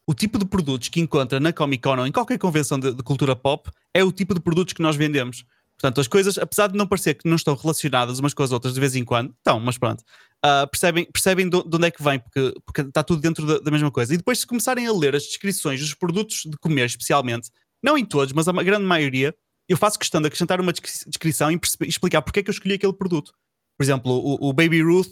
o 0.08 0.14
tipo 0.14 0.38
de 0.40 0.46
produtos 0.46 0.90
que 0.90 1.00
encontra 1.00 1.40
na 1.40 1.54
Comic 1.54 1.84
Con 1.84 1.98
ou 2.00 2.08
em 2.08 2.12
qualquer 2.12 2.38
convenção 2.40 2.80
de, 2.80 2.94
de 2.94 3.04
cultura 3.04 3.36
pop 3.36 3.70
é 3.94 4.04
o 4.04 4.12
tipo 4.12 4.34
de 4.34 4.40
produtos 4.40 4.74
que 4.74 4.82
nós 4.82 4.96
vendemos. 4.96 5.46
Portanto, 5.80 6.02
as 6.02 6.08
coisas, 6.08 6.38
apesar 6.38 6.68
de 6.68 6.78
não 6.78 6.88
parecer 6.88 7.14
que 7.16 7.28
não 7.28 7.36
estão 7.36 7.56
relacionadas 7.56 8.18
umas 8.20 8.34
com 8.34 8.42
as 8.44 8.52
outras 8.52 8.74
de 8.74 8.80
vez 8.80 8.96
em 8.96 9.04
quando, 9.04 9.32
estão, 9.38 9.60
mas 9.60 9.78
pronto, 9.78 10.04
ah, 10.44 10.66
percebem, 10.68 11.06
percebem 11.12 11.48
de 11.50 11.62
de 11.64 11.76
onde 11.76 11.88
é 11.88 11.92
que 11.92 12.02
vem, 12.04 12.20
porque, 12.20 12.54
porque 12.66 12.82
está 12.82 13.04
tudo 13.04 13.22
dentro 13.22 13.46
da, 13.46 13.60
da 13.60 13.70
mesma 13.72 13.92
coisa. 13.92 14.14
E 14.14 14.18
depois, 14.18 14.40
se 14.40 14.48
começarem 14.48 14.88
a 14.88 14.92
ler 14.94 15.16
as 15.16 15.24
descrições 15.24 15.80
dos 15.80 15.94
produtos 15.94 16.44
de 16.46 16.58
comer, 16.58 16.86
especialmente, 16.86 17.50
não 17.84 17.98
em 17.98 18.06
todos, 18.06 18.34
mas 18.34 18.48
a 18.48 18.52
grande 18.64 18.86
maioria, 18.86 19.36
eu 19.70 19.78
faço 19.78 19.98
questão 20.00 20.22
de 20.22 20.28
acrescentar 20.28 20.60
uma 20.62 20.72
descri- 20.72 20.92
descrição 21.10 21.52
e 21.52 21.60
explicar 21.88 22.22
porque 22.22 22.40
é 22.40 22.44
que 22.44 22.50
eu 22.50 22.54
escolhi 22.54 22.76
aquele 22.76 22.94
produto. 22.94 23.34
Por 23.78 23.84
exemplo, 23.84 24.12
o, 24.12 24.50
o 24.50 24.54
Baby 24.54 24.82
Ruth, 24.82 25.08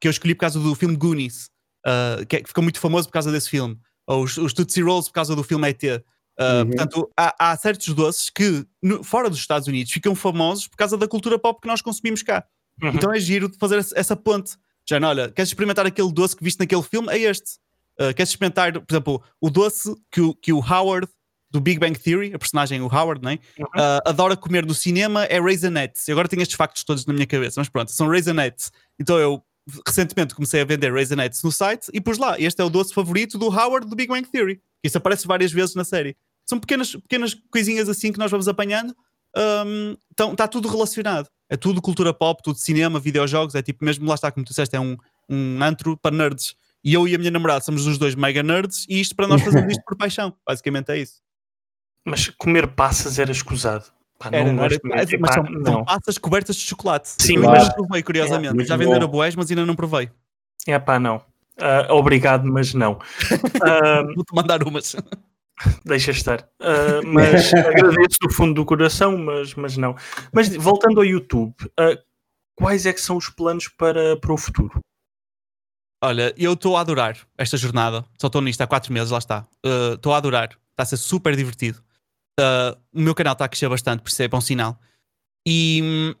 que- 0.00 0.08
eu 0.08 0.10
escolhi 0.10 0.34
por 0.34 0.40
causa 0.42 0.58
do 0.60 0.74
filme 0.74 0.96
Goonies, 0.96 1.50
ah, 1.86 2.24
que, 2.28 2.36
é- 2.36 2.40
que 2.42 2.48
ficou 2.48 2.62
muito 2.62 2.80
famoso 2.80 3.08
por 3.08 3.12
causa 3.12 3.30
desse 3.32 3.50
filme, 3.50 3.78
ou 4.06 4.22
os, 4.24 4.36
os 4.38 4.52
Tootsie 4.52 4.82
Rolls 4.82 5.08
por 5.08 5.14
causa 5.14 5.34
do 5.36 5.42
filme 5.42 5.68
ET. 5.68 5.82
Ah, 5.84 6.60
Uhum. 6.62 6.66
Portanto, 6.68 7.10
há, 7.16 7.50
há 7.50 7.56
certos 7.56 7.92
doces 7.94 8.30
que 8.30 8.64
no- 8.82 9.02
fora 9.02 9.28
dos 9.28 9.38
Estados 9.40 9.66
Unidos 9.66 9.92
ficam 9.92 10.14
famosos 10.14 10.68
por 10.68 10.76
causa 10.76 10.96
da 10.96 11.08
cultura 11.08 11.36
pop 11.38 11.60
que 11.60 11.66
nós 11.66 11.82
consumimos 11.82 12.22
cá. 12.22 12.44
Uhum. 12.80 12.90
Então 12.90 13.12
é 13.12 13.18
giro 13.18 13.50
de 13.50 13.58
fazer 13.58 13.78
essa- 13.78 13.98
essa 13.98 14.14
ponte. 14.16 14.56
Já, 14.88 15.00
não, 15.00 15.08
olha, 15.08 15.30
queres 15.32 15.50
experimentar 15.50 15.84
aquele 15.84 16.12
doce 16.12 16.36
que 16.36 16.44
viste 16.44 16.60
naquele 16.60 16.82
filme? 16.84 17.08
É 17.12 17.18
este. 17.18 17.58
Uh, 18.00 18.14
queres 18.14 18.30
experimentar, 18.30 18.72
por 18.72 18.86
exemplo, 18.94 19.22
o 19.40 19.50
doce 19.50 19.92
que 20.12 20.20
o, 20.20 20.32
que 20.32 20.52
o 20.52 20.60
Howard 20.60 21.08
do 21.50 21.60
Big 21.60 21.78
Bang 21.78 21.98
Theory, 21.98 22.34
a 22.34 22.38
personagem, 22.38 22.80
o 22.80 22.86
Howard, 22.86 23.24
né? 23.24 23.38
Uhum. 23.58 23.64
Uh, 23.66 24.00
adora 24.04 24.36
comer 24.36 24.66
no 24.66 24.74
cinema 24.74 25.24
é 25.24 25.40
Raisinets. 25.40 26.06
E 26.06 26.12
agora 26.12 26.28
tenho 26.28 26.42
estes 26.42 26.56
factos 26.56 26.84
todos 26.84 27.06
na 27.06 27.14
minha 27.14 27.26
cabeça, 27.26 27.60
mas 27.60 27.68
pronto, 27.68 27.90
são 27.90 28.08
Raisinets. 28.08 28.70
Então 28.98 29.18
eu 29.18 29.42
recentemente 29.86 30.34
comecei 30.34 30.60
a 30.60 30.64
vender 30.64 30.92
Raisinets 30.92 31.42
no 31.42 31.52
site 31.52 31.88
e 31.92 32.00
pus 32.00 32.18
lá, 32.18 32.38
este 32.38 32.60
é 32.60 32.64
o 32.64 32.70
doce 32.70 32.92
favorito 32.92 33.38
do 33.38 33.46
Howard 33.46 33.88
do 33.88 33.96
Big 33.96 34.08
Bang 34.08 34.28
Theory. 34.28 34.60
Isso 34.82 34.98
aparece 34.98 35.26
várias 35.26 35.52
vezes 35.52 35.74
na 35.74 35.84
série. 35.84 36.16
São 36.46 36.58
pequenas, 36.58 36.92
pequenas 36.92 37.34
coisinhas 37.50 37.88
assim 37.88 38.12
que 38.12 38.18
nós 38.18 38.30
vamos 38.30 38.48
apanhando. 38.48 38.94
Um, 39.36 39.96
então 40.12 40.32
está 40.32 40.48
tudo 40.48 40.68
relacionado. 40.68 41.28
É 41.50 41.56
tudo 41.56 41.82
cultura 41.82 42.12
pop, 42.12 42.42
tudo 42.42 42.58
cinema, 42.58 43.00
videojogos. 43.00 43.54
É 43.54 43.62
tipo, 43.62 43.84
mesmo 43.84 44.06
lá 44.06 44.14
está, 44.14 44.30
como 44.30 44.44
tu 44.44 44.50
disseste, 44.50 44.76
é 44.76 44.80
um, 44.80 44.96
um 45.28 45.62
antro 45.62 45.96
para 45.96 46.14
nerds. 46.14 46.54
E 46.82 46.94
eu 46.94 47.06
e 47.08 47.14
a 47.14 47.18
minha 47.18 47.30
namorada 47.30 47.62
somos 47.62 47.86
os 47.86 47.98
dois 47.98 48.14
mega 48.14 48.42
nerds 48.42 48.86
e 48.88 49.00
isto 49.00 49.14
para 49.14 49.26
nós 49.26 49.42
fazemos 49.42 49.72
isto 49.72 49.84
por 49.84 49.96
paixão. 49.96 50.34
Basicamente 50.46 50.90
é 50.90 50.98
isso. 50.98 51.20
Mas 52.08 52.28
comer 52.30 52.66
passas 52.68 53.18
era 53.18 53.30
escusado. 53.30 53.84
Pá, 54.18 54.30
Era, 54.32 54.46
não 54.46 54.52
não 54.54 54.64
era- 54.64 54.78
mas 54.82 55.12
Epá, 55.12 55.32
são, 55.32 55.44
são 55.44 55.54
não. 55.60 55.84
passas 55.84 56.18
cobertas 56.18 56.56
de 56.56 56.62
chocolate. 56.62 57.08
Sim, 57.18 57.36
eu 57.36 57.42
ainda 57.42 57.52
claro. 57.52 57.68
não 57.68 57.74
provei, 57.74 58.02
curiosamente. 58.02 58.54
muito 58.54 58.66
Já 58.66 58.76
venderam 58.76 59.06
boés, 59.06 59.36
mas 59.36 59.50
ainda 59.50 59.64
não 59.64 59.76
provei. 59.76 60.10
É 60.66 60.78
pá, 60.78 60.98
não. 60.98 61.22
Ah, 61.60 61.86
obrigado, 61.94 62.44
mas 62.46 62.74
não. 62.74 62.98
Ah, 63.62 64.02
Vou-te 64.14 64.34
mandar 64.34 64.62
umas. 64.62 64.96
Deixa 65.84 66.12
estar. 66.12 66.48
Uh, 66.60 67.04
mas 67.04 67.52
agradeço 67.54 68.18
do 68.20 68.32
fundo 68.32 68.54
do 68.54 68.64
coração, 68.64 69.16
mas, 69.18 69.54
mas 69.54 69.76
não. 69.76 69.96
Mas 70.32 70.54
voltando 70.56 70.98
ao 70.98 71.04
YouTube, 71.04 71.54
uh, 71.62 71.98
quais 72.54 72.86
é 72.86 72.92
que 72.92 73.00
são 73.00 73.16
os 73.16 73.28
planos 73.28 73.68
para, 73.68 74.16
para 74.16 74.32
o 74.32 74.36
futuro? 74.36 74.80
Olha, 76.02 76.32
eu 76.36 76.52
estou 76.52 76.76
a 76.76 76.80
adorar 76.80 77.18
esta 77.36 77.56
jornada. 77.56 78.04
Só 78.20 78.28
estou 78.28 78.40
nisto 78.40 78.60
há 78.60 78.66
quatro 78.68 78.92
meses, 78.92 79.10
lá 79.10 79.18
está. 79.18 79.46
Estou 79.94 80.12
uh, 80.12 80.14
a 80.14 80.18
adorar. 80.18 80.50
Está 80.70 80.84
a 80.84 80.86
ser 80.86 80.96
super 80.96 81.34
divertido. 81.34 81.82
O 82.92 83.00
meu 83.00 83.14
canal 83.14 83.32
está 83.32 83.44
a 83.44 83.48
crescer 83.48 83.68
bastante, 83.68 84.02
por 84.02 84.08
isso 84.08 84.22
é 84.22 84.28
bom 84.28 84.40
sinal. 84.40 84.78
E 85.46 85.80
hum, 85.82 86.14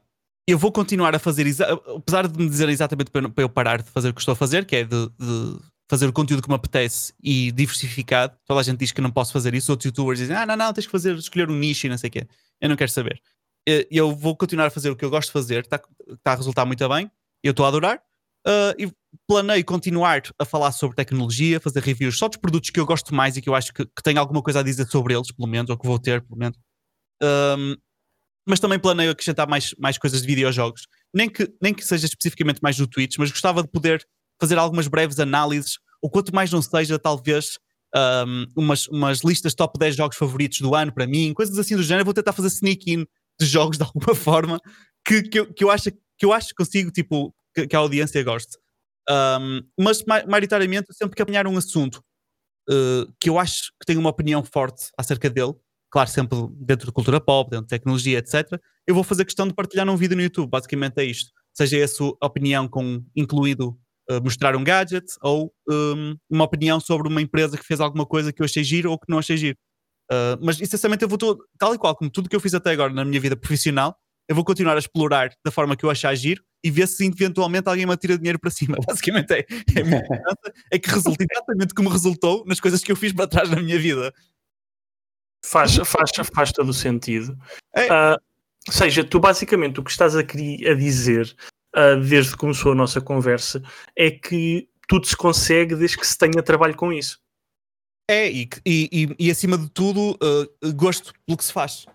eu 0.46 0.56
vou 0.58 0.72
continuar 0.72 1.14
a 1.14 1.18
fazer, 1.18 1.46
apesar 1.94 2.26
de 2.26 2.38
me 2.38 2.48
dizer 2.48 2.68
exatamente 2.68 3.10
para 3.10 3.30
eu 3.36 3.48
parar 3.48 3.82
de 3.82 3.90
fazer 3.90 4.08
o 4.08 4.14
que 4.14 4.20
estou 4.20 4.32
a 4.32 4.36
fazer, 4.36 4.64
que 4.64 4.76
é 4.76 4.84
de, 4.84 5.08
de 5.18 5.58
fazer 5.90 6.06
o 6.06 6.12
conteúdo 6.12 6.42
que 6.42 6.48
me 6.48 6.54
apetece 6.54 7.12
e 7.22 7.52
diversificado. 7.52 8.36
Toda 8.46 8.60
a 8.60 8.62
gente 8.62 8.78
diz 8.78 8.90
que 8.90 9.00
não 9.00 9.10
posso 9.10 9.32
fazer 9.32 9.54
isso. 9.54 9.70
Outros 9.70 9.86
youtubers 9.86 10.18
dizem, 10.18 10.34
ah, 10.34 10.46
não, 10.46 10.56
não, 10.56 10.72
tens 10.72 10.86
que 10.86 10.92
fazer, 10.92 11.14
escolher 11.16 11.50
um 11.50 11.58
nicho 11.58 11.86
e 11.86 11.90
não 11.90 11.98
sei 11.98 12.08
o 12.08 12.10
quê. 12.10 12.26
Eu 12.60 12.68
não 12.68 12.76
quero 12.76 12.90
saber. 12.90 13.20
Eu 13.90 14.14
vou 14.16 14.34
continuar 14.34 14.66
a 14.66 14.70
fazer 14.70 14.88
o 14.90 14.96
que 14.96 15.04
eu 15.04 15.10
gosto 15.10 15.28
de 15.28 15.32
fazer, 15.32 15.64
está 15.64 15.78
tá 16.22 16.32
a 16.32 16.34
resultar 16.34 16.64
muito 16.64 16.88
bem. 16.88 17.10
Eu 17.42 17.50
estou 17.50 17.66
a 17.66 17.68
adorar. 17.68 18.02
Uh, 18.46 18.72
e 18.78 18.92
planeio 19.26 19.64
continuar 19.64 20.22
a 20.38 20.44
falar 20.44 20.72
sobre 20.72 20.96
tecnologia, 20.96 21.60
fazer 21.60 21.82
reviews 21.82 22.18
só 22.18 22.28
dos 22.28 22.36
produtos 22.36 22.70
que 22.70 22.80
eu 22.80 22.86
gosto 22.86 23.14
mais 23.14 23.36
e 23.36 23.42
que 23.42 23.48
eu 23.48 23.54
acho 23.54 23.72
que, 23.72 23.84
que 23.84 24.02
tenho 24.02 24.20
alguma 24.20 24.42
coisa 24.42 24.60
a 24.60 24.62
dizer 24.62 24.86
sobre 24.86 25.14
eles, 25.14 25.32
pelo 25.32 25.48
menos, 25.48 25.70
ou 25.70 25.78
que 25.78 25.86
vou 25.86 25.98
ter, 25.98 26.22
pelo 26.22 26.38
menos. 26.38 26.58
Um, 27.22 27.76
mas 28.46 28.60
também 28.60 28.78
planeio 28.78 29.10
acrescentar 29.10 29.48
mais, 29.48 29.74
mais 29.78 29.98
coisas 29.98 30.22
de 30.22 30.26
videojogos. 30.26 30.86
Nem 31.14 31.28
que, 31.28 31.52
nem 31.60 31.74
que 31.74 31.84
seja 31.84 32.06
especificamente 32.06 32.60
mais 32.62 32.76
do 32.76 32.86
Twitch, 32.86 33.16
mas 33.18 33.30
gostava 33.30 33.62
de 33.62 33.68
poder 33.68 34.02
fazer 34.40 34.56
algumas 34.56 34.88
breves 34.88 35.18
análises, 35.18 35.78
ou 36.00 36.10
quanto 36.10 36.34
mais 36.34 36.50
não 36.50 36.62
seja, 36.62 36.98
talvez 36.98 37.58
um, 37.94 38.46
umas, 38.56 38.86
umas 38.88 39.20
listas 39.22 39.54
top 39.54 39.78
10 39.78 39.96
jogos 39.96 40.16
favoritos 40.16 40.60
do 40.60 40.74
ano 40.74 40.92
para 40.92 41.06
mim, 41.06 41.34
coisas 41.34 41.58
assim 41.58 41.76
do 41.76 41.82
género. 41.82 42.04
Vou 42.04 42.14
tentar 42.14 42.32
fazer 42.32 42.48
sneak 42.48 42.90
in 42.90 43.04
de 43.38 43.46
jogos 43.46 43.76
de 43.76 43.84
alguma 43.84 44.14
forma 44.16 44.60
que, 45.04 45.22
que, 45.22 45.40
eu, 45.40 45.52
que, 45.52 45.64
eu, 45.64 45.70
acho, 45.70 45.90
que 45.90 46.24
eu 46.24 46.32
acho 46.32 46.48
que 46.48 46.54
consigo, 46.54 46.90
tipo, 46.90 47.34
que, 47.54 47.66
que 47.66 47.76
a 47.76 47.78
audiência 47.78 48.22
goste. 48.22 48.56
Um, 49.10 49.62
mas, 49.78 50.04
maioritariamente, 50.04 50.92
sempre 50.92 51.16
que 51.16 51.22
apanhar 51.22 51.46
um 51.46 51.56
assunto 51.56 52.02
uh, 52.68 53.12
que 53.20 53.30
eu 53.30 53.38
acho 53.38 53.72
que 53.80 53.86
tenho 53.86 54.00
uma 54.00 54.10
opinião 54.10 54.44
forte 54.44 54.90
acerca 54.98 55.30
dele, 55.30 55.54
claro, 55.90 56.10
sempre 56.10 56.38
dentro 56.60 56.86
de 56.86 56.92
cultura 56.92 57.20
pop, 57.20 57.50
dentro 57.50 57.66
de 57.66 57.70
tecnologia, 57.70 58.18
etc., 58.18 58.60
eu 58.86 58.94
vou 58.94 59.04
fazer 59.04 59.24
questão 59.24 59.46
de 59.46 59.54
partilhar 59.54 59.86
num 59.86 59.96
vídeo 59.96 60.16
no 60.16 60.22
YouTube. 60.22 60.48
Basicamente 60.48 60.98
é 60.98 61.04
isto. 61.04 61.30
Seja 61.54 61.78
essa 61.78 62.04
opinião 62.22 62.68
com 62.68 63.04
incluído 63.16 63.78
uh, 64.10 64.22
mostrar 64.22 64.56
um 64.56 64.64
gadget 64.64 65.06
ou 65.22 65.52
um, 65.68 66.16
uma 66.30 66.44
opinião 66.44 66.80
sobre 66.80 67.08
uma 67.08 67.20
empresa 67.20 67.56
que 67.58 67.64
fez 67.64 67.80
alguma 67.80 68.06
coisa 68.06 68.32
que 68.32 68.40
eu 68.40 68.44
achei 68.44 68.64
giro 68.64 68.90
ou 68.90 68.98
que 68.98 69.06
não 69.08 69.18
achei 69.18 69.36
giro. 69.36 69.58
Uh, 70.10 70.40
mas 70.42 70.60
essencialmente 70.60 71.02
eu 71.02 71.08
vou, 71.08 71.18
tal 71.58 71.74
e 71.74 71.78
qual 71.78 71.94
como 71.94 72.10
tudo 72.10 72.28
que 72.28 72.36
eu 72.36 72.40
fiz 72.40 72.54
até 72.54 72.70
agora 72.70 72.92
na 72.92 73.04
minha 73.04 73.20
vida 73.20 73.36
profissional, 73.36 73.94
eu 74.28 74.34
vou 74.34 74.44
continuar 74.44 74.76
a 74.76 74.78
explorar 74.78 75.32
da 75.44 75.50
forma 75.50 75.74
que 75.74 75.84
eu 75.84 75.90
achar 75.90 76.14
giro 76.14 76.44
e 76.62 76.70
ver 76.70 76.86
se 76.86 77.06
eventualmente 77.06 77.68
alguém 77.68 77.86
me 77.86 77.96
tira 77.96 78.18
dinheiro 78.18 78.38
para 78.38 78.50
cima. 78.50 78.76
Basicamente 78.86 79.32
é, 79.32 79.46
é, 79.74 79.80
a 79.80 79.84
minha 79.84 80.02
é 80.70 80.78
que 80.78 80.90
resulta 80.90 81.24
exatamente 81.28 81.74
como 81.74 81.88
resultou 81.88 82.44
nas 82.46 82.60
coisas 82.60 82.82
que 82.82 82.92
eu 82.92 82.96
fiz 82.96 83.12
para 83.12 83.26
trás 83.26 83.48
na 83.48 83.56
minha 83.56 83.78
vida. 83.78 84.12
Faz, 85.44 85.76
faz, 85.76 86.10
faz 86.34 86.52
todo 86.52 86.68
o 86.68 86.74
sentido. 86.74 87.38
É. 87.74 87.86
Uh, 87.86 88.18
ou 88.66 88.72
seja, 88.72 89.02
tu 89.02 89.18
basicamente 89.18 89.80
o 89.80 89.84
que 89.84 89.90
estás 89.90 90.14
a, 90.14 90.20
a 90.20 90.74
dizer 90.74 91.34
uh, 91.74 91.98
desde 92.00 92.32
que 92.32 92.38
começou 92.38 92.72
a 92.72 92.74
nossa 92.74 93.00
conversa 93.00 93.62
é 93.96 94.10
que 94.10 94.68
tudo 94.86 95.06
se 95.06 95.16
consegue 95.16 95.74
desde 95.74 95.96
que 95.96 96.06
se 96.06 96.18
tenha 96.18 96.42
trabalho 96.42 96.76
com 96.76 96.92
isso. 96.92 97.18
É, 98.10 98.30
e, 98.30 98.48
e, 98.66 99.14
e 99.18 99.30
acima 99.30 99.56
de 99.56 99.68
tudo, 99.70 100.18
uh, 100.22 100.72
gosto 100.74 101.12
pelo 101.26 101.36
que 101.36 101.44
se 101.44 101.52
faz. 101.52 101.86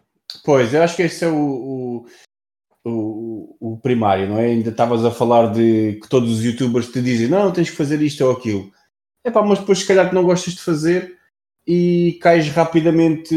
Pois, 0.44 0.74
eu 0.74 0.84
acho 0.84 0.96
que 0.96 1.04
esse 1.04 1.26
é 1.26 1.28
o, 1.28 1.36
o, 1.36 2.06
o, 2.86 3.74
o 3.74 3.78
primário, 3.78 4.28
não 4.28 4.38
é? 4.38 4.48
Ainda 4.48 4.70
estavas 4.70 5.06
a 5.06 5.12
falar 5.12 5.52
de 5.54 6.00
que 6.02 6.10
todos 6.10 6.32
os 6.32 6.44
youtubers 6.44 6.92
te 6.92 7.02
dizem 7.02 7.28
não, 7.28 7.52
tens 7.52 7.70
que 7.70 7.76
fazer 7.76 8.02
isto 8.02 8.24
ou 8.26 8.32
aquilo. 8.32 8.72
É 9.24 9.32
pá, 9.32 9.42
mas 9.42 9.60
depois 9.60 9.80
se 9.80 9.88
calhar 9.88 10.10
que 10.10 10.16
não 10.16 10.24
gostas 10.24 10.54
de 10.54 10.62
fazer 10.62 11.18
e 11.66 12.20
cais 12.22 12.50
rapidamente, 12.50 13.34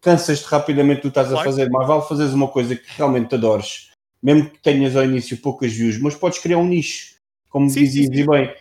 cansas-te 0.00 0.46
rapidamente 0.46 1.02
do 1.02 1.02
que 1.02 1.08
estás 1.08 1.32
a 1.32 1.42
fazer. 1.42 1.68
Mas 1.70 1.86
vale 1.86 2.02
fazeres 2.02 2.32
uma 2.32 2.48
coisa 2.48 2.74
que 2.74 2.86
realmente 2.96 3.34
adores, 3.34 3.90
mesmo 4.22 4.48
que 4.48 4.58
tenhas 4.60 4.96
ao 4.96 5.04
início 5.04 5.36
poucas 5.36 5.72
views, 5.72 5.98
mas 5.98 6.14
podes 6.14 6.38
criar 6.38 6.58
um 6.58 6.66
nicho, 6.66 7.16
como 7.48 7.68
sim, 7.68 7.80
dizias 7.80 8.06
sim, 8.06 8.22
sim. 8.22 8.26
bem. 8.26 8.54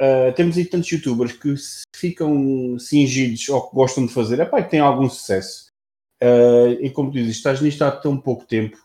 Uh, 0.00 0.32
temos 0.34 0.56
aí 0.56 0.64
tantos 0.64 0.90
youtubers 0.90 1.32
que 1.32 1.54
ficam 1.94 2.76
cingidos 2.78 3.48
ao 3.50 3.68
que 3.68 3.74
gostam 3.76 4.06
de 4.06 4.12
fazer, 4.12 4.40
é 4.40 4.44
pá, 4.44 4.62
que 4.62 4.70
têm 4.70 4.80
algum 4.80 5.08
sucesso. 5.08 5.71
Uh, 6.22 6.78
e 6.80 6.88
como 6.90 7.10
tu 7.10 7.14
dizes, 7.14 7.36
estás 7.36 7.60
nisto 7.60 7.82
há 7.82 7.90
tão 7.90 8.16
pouco 8.16 8.44
tempo, 8.44 8.76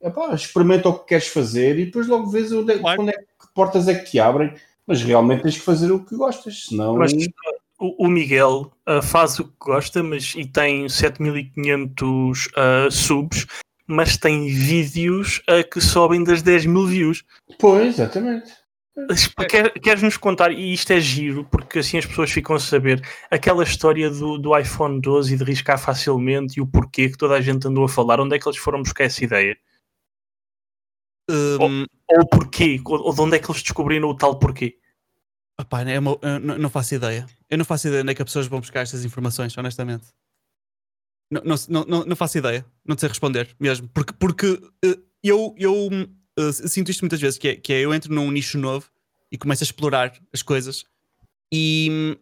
epá, 0.00 0.32
experimenta 0.32 0.88
o 0.88 0.98
que 0.98 1.06
queres 1.06 1.26
fazer 1.26 1.76
e 1.78 1.86
depois 1.86 2.06
logo 2.06 2.28
vês 2.28 2.52
onde, 2.52 2.72
é, 2.72 2.78
claro. 2.78 3.02
onde 3.02 3.10
é 3.10 3.16
que 3.16 3.52
portas 3.52 3.88
é 3.88 3.94
que 3.96 4.10
te 4.12 4.20
abrem, 4.20 4.54
mas 4.86 5.02
realmente 5.02 5.42
tens 5.42 5.56
que 5.56 5.62
fazer 5.62 5.90
o 5.90 6.04
que 6.04 6.14
gostas, 6.14 6.66
senão. 6.66 6.96
Mas, 6.96 7.12
o, 7.78 8.08
Miguel 8.08 8.72
uh, 8.88 9.02
faz 9.02 9.38
o 9.38 9.44
que 9.44 9.54
gosta 9.58 10.02
mas, 10.02 10.34
e 10.36 10.46
tem 10.46 10.88
7500 10.88 12.46
uh, 12.46 12.90
subs, 12.90 13.46
mas 13.86 14.16
tem 14.16 14.46
vídeos 14.46 15.42
uh, 15.50 15.68
que 15.68 15.80
sobem 15.80 16.22
das 16.22 16.40
10 16.40 16.66
mil 16.66 16.86
views. 16.86 17.24
Pois, 17.58 17.94
exatamente. 17.94 18.52
Quer, 19.48 19.72
queres 19.72 20.02
nos 20.02 20.16
contar, 20.16 20.52
e 20.52 20.72
isto 20.72 20.92
é 20.92 21.00
giro, 21.00 21.44
porque 21.46 21.80
assim 21.80 21.98
as 21.98 22.06
pessoas 22.06 22.30
ficam 22.30 22.54
a 22.54 22.60
saber, 22.60 23.02
aquela 23.28 23.64
história 23.64 24.08
do, 24.08 24.38
do 24.38 24.56
iPhone 24.56 25.00
12 25.00 25.34
e 25.34 25.36
de 25.36 25.42
riscar 25.42 25.78
facilmente 25.78 26.58
e 26.58 26.62
o 26.62 26.66
porquê 26.66 27.10
que 27.10 27.18
toda 27.18 27.34
a 27.34 27.40
gente 27.40 27.66
andou 27.66 27.84
a 27.84 27.88
falar, 27.88 28.20
onde 28.20 28.36
é 28.36 28.38
que 28.38 28.48
eles 28.48 28.58
foram 28.58 28.82
buscar 28.82 29.04
essa 29.04 29.24
ideia? 29.24 29.58
Um... 31.28 31.58
Ou, 31.60 32.20
ou 32.20 32.28
porquê? 32.28 32.80
Ou 32.84 33.12
de 33.12 33.20
onde 33.20 33.36
é 33.36 33.38
que 33.40 33.50
eles 33.50 33.62
descobriram 33.62 34.08
o 34.08 34.16
tal 34.16 34.38
porquê? 34.38 34.78
Opa, 35.60 35.82
é 35.82 35.98
uma, 35.98 36.18
não, 36.42 36.58
não, 36.58 36.70
faço 36.70 36.94
ideia. 36.94 37.26
Eu 37.48 37.58
não 37.58 37.64
faço 37.64 37.88
ideia 37.88 38.02
onde 38.02 38.12
é 38.12 38.14
que 38.14 38.22
as 38.22 38.26
pessoas 38.26 38.46
vão 38.46 38.60
buscar 38.60 38.80
estas 38.80 39.04
informações, 39.04 39.56
honestamente. 39.56 40.06
Não, 41.30 41.42
não, 41.68 41.84
não, 41.84 42.04
não 42.04 42.16
faço 42.16 42.38
ideia. 42.38 42.64
Não 42.84 42.98
sei 42.98 43.08
responder 43.08 43.54
mesmo. 43.58 43.88
Porque, 43.88 44.12
porque 44.12 44.46
uh, 44.46 45.02
eu, 45.22 45.54
eu 45.56 45.88
uh, 46.38 46.52
sinto 46.52 46.90
isto 46.90 47.02
muitas 47.02 47.20
vezes, 47.20 47.38
que 47.38 47.48
é, 47.48 47.56
que 47.56 47.72
é 47.72 47.80
eu 47.80 47.94
entro 47.94 48.12
num 48.12 48.30
nicho 48.30 48.58
novo 48.58 48.90
e 49.30 49.38
começo 49.38 49.62
a 49.62 49.66
explorar 49.66 50.12
as 50.32 50.42
coisas 50.42 50.84
e 51.52 51.88
um, 51.90 52.16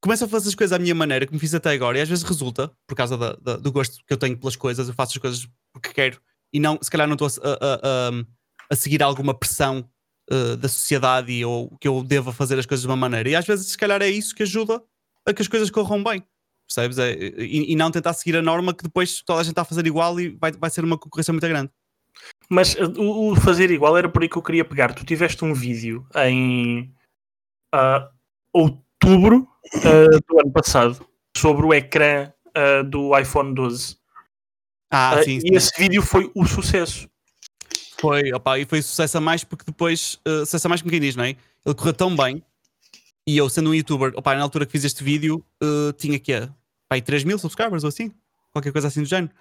começo 0.00 0.24
a 0.24 0.28
fazer 0.28 0.48
as 0.48 0.54
coisas 0.54 0.72
à 0.72 0.78
minha 0.78 0.94
maneira, 0.94 1.26
como 1.26 1.38
fiz 1.38 1.54
até 1.54 1.70
agora, 1.70 1.98
e 1.98 2.00
às 2.00 2.08
vezes 2.08 2.24
resulta, 2.24 2.70
por 2.86 2.94
causa 2.94 3.16
da, 3.16 3.32
da, 3.34 3.56
do 3.56 3.72
gosto 3.72 4.04
que 4.06 4.12
eu 4.12 4.16
tenho 4.16 4.36
pelas 4.36 4.56
coisas, 4.56 4.88
eu 4.88 4.94
faço 4.94 5.12
as 5.12 5.18
coisas 5.18 5.48
porque 5.72 5.92
quero 5.92 6.20
e 6.52 6.58
não, 6.58 6.78
se 6.80 6.90
calhar 6.90 7.06
não 7.06 7.14
estou 7.14 7.28
a, 7.28 7.48
a, 7.50 7.74
a, 8.08 8.10
a 8.70 8.76
seguir 8.76 9.02
alguma 9.02 9.34
pressão 9.34 9.88
uh, 10.30 10.56
da 10.56 10.68
sociedade 10.68 11.44
ou 11.44 11.76
que 11.78 11.86
eu 11.86 12.02
deva 12.02 12.32
fazer 12.32 12.58
as 12.58 12.66
coisas 12.66 12.82
de 12.82 12.88
uma 12.88 12.96
maneira. 12.96 13.28
E 13.28 13.36
às 13.36 13.46
vezes, 13.46 13.66
se 13.66 13.78
calhar, 13.78 14.00
é 14.02 14.08
isso 14.08 14.34
que 14.34 14.42
ajuda 14.42 14.82
a 15.26 15.32
que 15.32 15.42
as 15.42 15.48
coisas 15.48 15.70
corram 15.70 16.02
bem. 16.02 16.22
Percebes? 16.66 16.98
É, 16.98 17.12
e, 17.12 17.72
e, 17.72 17.76
não 17.76 17.90
tentar 17.90 18.12
seguir 18.12 18.36
a 18.36 18.42
norma 18.42 18.74
que 18.74 18.82
depois 18.82 19.22
toda 19.22 19.40
a 19.40 19.42
gente 19.42 19.52
está 19.52 19.62
a 19.62 19.64
fazer 19.64 19.86
igual 19.86 20.18
e 20.20 20.28
vai, 20.28 20.52
vai 20.52 20.70
ser 20.70 20.84
uma 20.84 20.98
concorrência 20.98 21.32
muito 21.32 21.46
grande. 21.48 21.70
Mas 22.48 22.74
uh, 22.74 23.00
o, 23.00 23.36
fazer 23.36 23.70
igual 23.70 23.96
era 23.96 24.08
por 24.08 24.22
aí 24.22 24.28
que 24.28 24.36
eu 24.36 24.42
queria 24.42 24.64
pegar. 24.64 24.94
Tu 24.94 25.04
tiveste 25.04 25.44
um 25.44 25.52
vídeo 25.52 26.06
em 26.16 26.92
uh, 27.74 28.08
outubro 28.52 29.48
uh, 29.74 30.20
do 30.26 30.40
ano 30.40 30.52
passado 30.52 31.06
sobre 31.36 31.66
o 31.66 31.74
ecrã 31.74 32.32
do 32.90 33.16
iPhone 33.16 33.54
12. 33.54 33.96
Ah, 34.90 35.22
sim, 35.22 35.40
sim. 35.40 35.48
E 35.52 35.56
esse 35.56 35.70
vídeo 35.78 36.02
foi 36.02 36.30
o 36.34 36.44
sucesso. 36.44 37.08
Foi, 38.00 38.32
opa, 38.32 38.58
e 38.58 38.64
foi 38.64 38.80
sucesso 38.80 39.18
a 39.18 39.20
mais 39.20 39.44
porque 39.44 39.64
depois, 39.66 40.18
uh, 40.26 40.40
sucesso 40.40 40.66
a 40.66 40.70
mais 40.70 40.80
como 40.80 40.90
quem 40.90 41.00
diz, 41.00 41.16
não 41.16 41.24
é? 41.24 41.30
Ele 41.64 41.74
correu 41.74 41.92
tão 41.92 42.14
bem 42.14 42.42
e 43.26 43.36
eu, 43.36 43.48
sendo 43.48 43.70
um 43.70 43.74
youtuber, 43.74 44.12
opa, 44.16 44.34
na 44.34 44.42
altura 44.42 44.64
que 44.64 44.72
fiz 44.72 44.84
este 44.84 45.02
vídeo, 45.02 45.44
uh, 45.62 45.92
tinha 45.94 46.18
que 46.18 46.48
pá, 46.88 47.00
3 47.00 47.24
mil 47.24 47.38
subscribers 47.38 47.84
ou 47.84 47.88
assim, 47.88 48.12
qualquer 48.52 48.72
coisa 48.72 48.88
assim 48.88 49.02
do 49.02 49.08
género. 49.08 49.32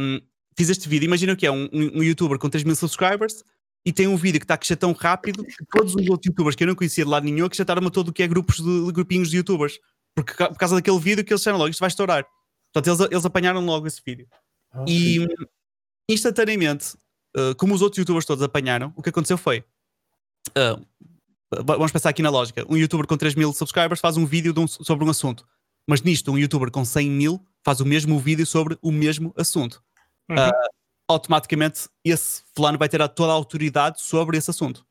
Um, 0.00 0.20
fiz 0.56 0.70
este 0.70 0.88
vídeo, 0.88 1.06
imagina 1.06 1.34
o 1.34 1.36
que 1.36 1.46
é 1.46 1.50
um, 1.50 1.68
um, 1.72 2.02
youtuber 2.02 2.38
com 2.38 2.48
3 2.48 2.64
mil 2.64 2.74
subscribers 2.74 3.44
e 3.84 3.92
tem 3.92 4.08
um 4.08 4.16
vídeo 4.16 4.40
que 4.40 4.44
está 4.44 4.54
a 4.54 4.58
crescer 4.58 4.76
tão 4.76 4.92
rápido 4.92 5.44
que 5.44 5.64
todos 5.70 5.94
os 5.94 6.08
outros 6.08 6.26
youtubers 6.26 6.56
que 6.56 6.64
eu 6.64 6.68
não 6.68 6.74
conhecia 6.74 7.04
de 7.04 7.10
lado 7.10 7.24
nenhum 7.24 7.44
acrescentaram-me 7.44 7.90
todo 7.90 8.08
o 8.08 8.12
que 8.12 8.22
é 8.22 8.26
grupos 8.26 8.56
de, 8.56 8.86
de, 8.86 8.92
grupinhos 8.92 9.30
de 9.30 9.36
youtubers. 9.36 9.78
Porque 10.14 10.32
por 10.34 10.56
causa 10.56 10.74
daquele 10.74 10.98
vídeo 10.98 11.24
que 11.24 11.32
eles 11.32 11.40
disseram 11.40 11.58
logo, 11.58 11.70
isto 11.70 11.80
vai 11.80 11.88
estourar. 11.88 12.26
Portanto, 12.72 13.00
eles, 13.00 13.12
eles 13.12 13.24
apanharam 13.24 13.64
logo 13.64 13.86
esse 13.86 14.00
vídeo. 14.04 14.26
Okay. 14.74 14.94
E 14.94 15.26
instantaneamente 16.08 16.96
uh, 17.36 17.54
como 17.56 17.74
os 17.74 17.82
outros 17.82 17.98
youtubers 17.98 18.24
todos 18.24 18.42
apanharam, 18.42 18.92
o 18.96 19.02
que 19.02 19.10
aconteceu 19.10 19.38
foi. 19.38 19.62
Uh, 20.48 20.84
vamos 21.64 21.92
pensar 21.92 22.08
aqui 22.08 22.22
na 22.22 22.30
lógica. 22.30 22.64
Um 22.68 22.76
youtuber 22.76 23.06
com 23.06 23.16
3 23.16 23.34
mil 23.34 23.52
subscribers 23.52 24.00
faz 24.00 24.16
um 24.16 24.26
vídeo 24.26 24.54
um, 24.56 24.66
sobre 24.66 25.04
um 25.04 25.10
assunto. 25.10 25.46
Mas 25.86 26.02
nisto, 26.02 26.32
um 26.32 26.38
youtuber 26.38 26.70
com 26.70 26.84
100 26.84 27.10
mil 27.10 27.46
faz 27.62 27.80
o 27.80 27.86
mesmo 27.86 28.18
vídeo 28.18 28.46
sobre 28.46 28.76
o 28.82 28.90
mesmo 28.90 29.32
assunto. 29.36 29.84
Uhum. 30.30 30.36
Uh, 30.36 30.68
automaticamente, 31.08 31.88
esse 32.04 32.42
fulano 32.54 32.78
vai 32.78 32.88
ter 32.88 33.06
toda 33.10 33.32
a 33.32 33.34
autoridade 33.34 34.00
sobre 34.00 34.36
esse 34.36 34.50
assunto. 34.50 34.84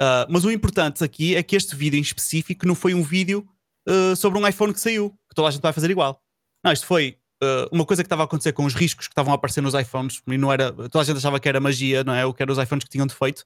Uh, 0.00 0.26
mas 0.28 0.44
o 0.44 0.50
importante 0.50 1.02
aqui 1.02 1.34
é 1.34 1.42
que 1.42 1.56
este 1.56 1.74
vídeo 1.74 1.98
em 1.98 2.02
específico 2.02 2.66
não 2.66 2.74
foi 2.74 2.92
um 2.92 3.02
vídeo 3.02 3.48
uh, 3.88 4.14
sobre 4.14 4.38
um 4.38 4.46
iPhone 4.46 4.72
que 4.72 4.80
saiu. 4.80 5.16
toda 5.34 5.48
a 5.48 5.50
gente 5.50 5.62
vai 5.62 5.72
fazer 5.72 5.90
igual. 5.90 6.20
Não, 6.64 6.72
isto 6.72 6.86
foi 6.86 7.18
uh, 7.42 7.68
uma 7.72 7.86
coisa 7.86 8.02
que 8.02 8.06
estava 8.06 8.22
a 8.22 8.24
acontecer 8.26 8.52
com 8.52 8.64
os 8.64 8.74
riscos 8.74 9.06
que 9.06 9.12
estavam 9.12 9.32
a 9.32 9.36
aparecer 9.36 9.62
nos 9.62 9.74
iPhones, 9.74 10.20
e 10.26 10.36
não 10.36 10.52
era, 10.52 10.72
toda 10.72 11.00
a 11.00 11.04
gente 11.04 11.16
achava 11.16 11.40
que 11.40 11.48
era 11.48 11.60
magia, 11.60 12.04
não 12.04 12.14
é? 12.14 12.26
O 12.26 12.34
que 12.34 12.42
eram 12.42 12.52
os 12.52 12.58
iPhones 12.58 12.84
que 12.84 12.90
tinham 12.90 13.06
defeito. 13.06 13.44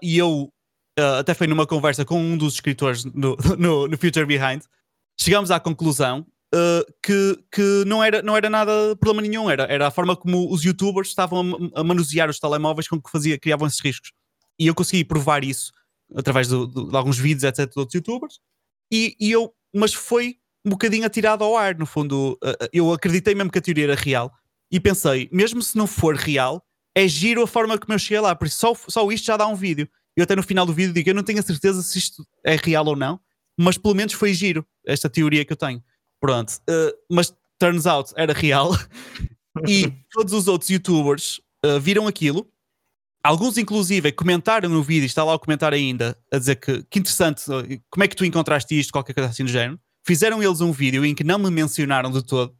E 0.00 0.16
eu 0.16 0.52
até 1.18 1.34
foi 1.34 1.46
numa 1.46 1.66
conversa 1.66 2.04
com 2.04 2.20
um 2.20 2.36
dos 2.36 2.54
escritores 2.54 3.04
no, 3.04 3.36
no, 3.58 3.86
no 3.86 3.98
Future 3.98 4.26
Behind, 4.26 4.62
chegámos 5.18 5.50
à 5.50 5.60
conclusão 5.60 6.26
uh, 6.54 6.92
que, 7.02 7.38
que 7.52 7.84
não, 7.86 8.02
era, 8.02 8.22
não 8.22 8.36
era 8.36 8.48
nada 8.48 8.96
problema 8.96 9.26
nenhum, 9.26 9.50
era, 9.50 9.64
era 9.64 9.86
a 9.86 9.90
forma 9.90 10.16
como 10.16 10.52
os 10.52 10.62
youtubers 10.64 11.08
estavam 11.08 11.70
a, 11.74 11.80
a 11.80 11.84
manusear 11.84 12.28
os 12.28 12.38
telemóveis 12.38 12.88
com 12.88 13.00
que 13.00 13.10
fazia, 13.10 13.38
criavam 13.38 13.66
esses 13.66 13.80
riscos. 13.80 14.12
E 14.58 14.66
eu 14.66 14.74
consegui 14.74 15.04
provar 15.04 15.44
isso 15.44 15.72
através 16.14 16.48
do, 16.48 16.66
do, 16.66 16.88
de 16.88 16.96
alguns 16.96 17.18
vídeos, 17.18 17.44
etc., 17.44 17.70
de 17.70 17.78
outros 17.78 17.94
youtubers, 17.94 18.40
e, 18.90 19.14
e, 19.20 19.30
eu, 19.30 19.52
mas 19.74 19.92
foi 19.92 20.36
um 20.64 20.70
bocadinho 20.70 21.04
atirado 21.04 21.44
ao 21.44 21.56
ar, 21.56 21.76
no 21.76 21.86
fundo. 21.86 22.38
Uh, 22.42 22.68
eu 22.72 22.92
acreditei 22.92 23.34
mesmo 23.34 23.50
que 23.50 23.58
a 23.58 23.62
teoria 23.62 23.84
era 23.84 23.94
real 23.94 24.32
e 24.70 24.80
pensei, 24.80 25.28
mesmo 25.32 25.62
se 25.62 25.76
não 25.76 25.86
for 25.86 26.14
real, 26.14 26.64
é 26.94 27.06
giro 27.06 27.42
a 27.42 27.46
forma 27.46 27.78
como 27.78 27.94
eu 27.94 27.98
cheguei 27.98 28.20
lá, 28.20 28.34
por 28.34 28.46
isso 28.46 28.58
só, 28.58 28.74
só 28.88 29.10
isto 29.10 29.26
já 29.26 29.36
dá 29.36 29.46
um 29.46 29.54
vídeo. 29.54 29.88
Eu 30.16 30.24
até 30.24 30.34
no 30.34 30.42
final 30.42 30.66
do 30.66 30.72
vídeo 30.72 30.92
digo, 30.92 31.08
eu 31.08 31.14
não 31.14 31.22
tenho 31.22 31.38
a 31.38 31.42
certeza 31.42 31.80
se 31.82 31.98
isto 31.98 32.26
é 32.44 32.56
real 32.56 32.84
ou 32.86 32.96
não, 32.96 33.20
mas 33.56 33.78
pelo 33.78 33.94
menos 33.94 34.14
foi 34.14 34.34
giro, 34.34 34.66
esta 34.86 35.08
teoria 35.08 35.44
que 35.44 35.52
eu 35.52 35.56
tenho. 35.56 35.82
Pronto, 36.20 36.52
uh, 36.68 36.96
mas 37.10 37.34
turns 37.58 37.86
out 37.86 38.12
era 38.16 38.32
real. 38.32 38.70
e 39.66 39.92
todos 40.12 40.32
os 40.32 40.48
outros 40.48 40.70
youtubers 40.70 41.40
uh, 41.64 41.80
viram 41.80 42.06
aquilo. 42.06 42.46
Alguns, 43.22 43.58
inclusive, 43.58 44.12
comentaram 44.12 44.68
no 44.68 44.82
vídeo, 44.82 45.06
está 45.06 45.24
lá 45.24 45.34
o 45.34 45.38
comentário 45.38 45.76
ainda, 45.76 46.16
a 46.32 46.38
dizer 46.38 46.56
que, 46.56 46.84
que 46.84 47.00
interessante, 47.00 47.42
como 47.90 48.04
é 48.04 48.08
que 48.08 48.14
tu 48.14 48.24
encontraste 48.24 48.78
isto, 48.78 48.92
qualquer 48.92 49.12
coisa 49.12 49.28
assim 49.28 49.44
do 49.44 49.50
género. 49.50 49.78
Fizeram 50.06 50.42
eles 50.42 50.60
um 50.60 50.72
vídeo 50.72 51.04
em 51.04 51.14
que 51.14 51.24
não 51.24 51.38
me 51.38 51.50
mencionaram 51.50 52.10
de 52.10 52.24
todo. 52.24 52.54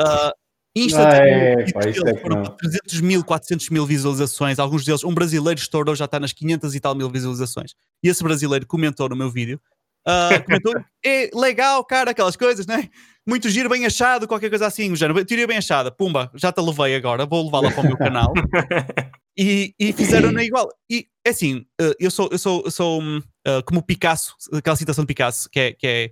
Uh, 0.00 0.32
Instantaneamente, 0.74 1.72
ah, 1.76 2.10
é, 2.10 2.16
foram 2.20 2.44
300 2.44 3.00
mil, 3.00 3.24
400 3.24 3.70
mil 3.70 3.84
visualizações. 3.84 4.58
Alguns 4.58 4.84
deles, 4.84 5.02
um 5.02 5.12
brasileiro 5.12 5.58
estourou, 5.58 5.96
já 5.96 6.04
está 6.04 6.20
nas 6.20 6.32
500 6.32 6.74
e 6.74 6.80
tal 6.80 6.94
mil 6.94 7.10
visualizações. 7.10 7.74
E 8.02 8.08
esse 8.08 8.22
brasileiro 8.22 8.64
comentou 8.66 9.08
no 9.08 9.16
meu 9.16 9.28
vídeo. 9.30 9.60
Uh, 10.06 10.42
comentou, 10.44 10.74
é 11.04 11.30
legal, 11.34 11.84
cara, 11.84 12.10
aquelas 12.10 12.36
coisas, 12.36 12.66
né? 12.66 12.88
Muito 13.26 13.48
giro, 13.48 13.68
bem 13.68 13.84
achado, 13.84 14.26
qualquer 14.26 14.48
coisa 14.48 14.66
assim. 14.66 14.94
género, 14.96 15.24
teoria 15.24 15.46
bem 15.46 15.58
achada, 15.58 15.90
pumba, 15.90 16.30
já 16.34 16.50
te 16.50 16.60
levei 16.60 16.96
agora, 16.96 17.26
vou 17.26 17.44
levá-la 17.44 17.70
para 17.70 17.82
o 17.82 17.86
meu 17.86 17.96
canal. 17.96 18.32
e, 19.36 19.74
e 19.78 19.92
fizeram 19.92 20.32
na 20.32 20.42
igual. 20.42 20.68
E 20.90 21.06
é 21.24 21.30
assim, 21.30 21.66
uh, 21.80 21.94
eu 21.98 22.10
sou, 22.10 22.28
eu 22.32 22.38
sou, 22.38 22.62
eu 22.64 22.70
sou 22.70 23.00
uh, 23.00 23.62
como 23.66 23.82
Picasso, 23.82 24.34
aquela 24.52 24.76
citação 24.76 25.04
de 25.04 25.08
Picasso, 25.08 25.48
que 25.50 25.60
é, 25.60 25.72
que 25.72 25.86
é 25.86 26.10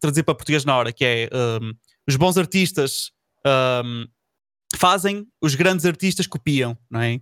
traduzir 0.00 0.22
para 0.22 0.34
português 0.34 0.64
na 0.64 0.76
hora, 0.76 0.92
que 0.92 1.04
é 1.04 1.28
um, 1.62 1.72
os 2.08 2.16
bons 2.16 2.38
artistas 2.38 3.10
um, 3.84 4.06
fazem, 4.76 5.26
os 5.42 5.54
grandes 5.54 5.84
artistas 5.84 6.26
copiam, 6.26 6.76
não 6.90 7.00
é? 7.00 7.20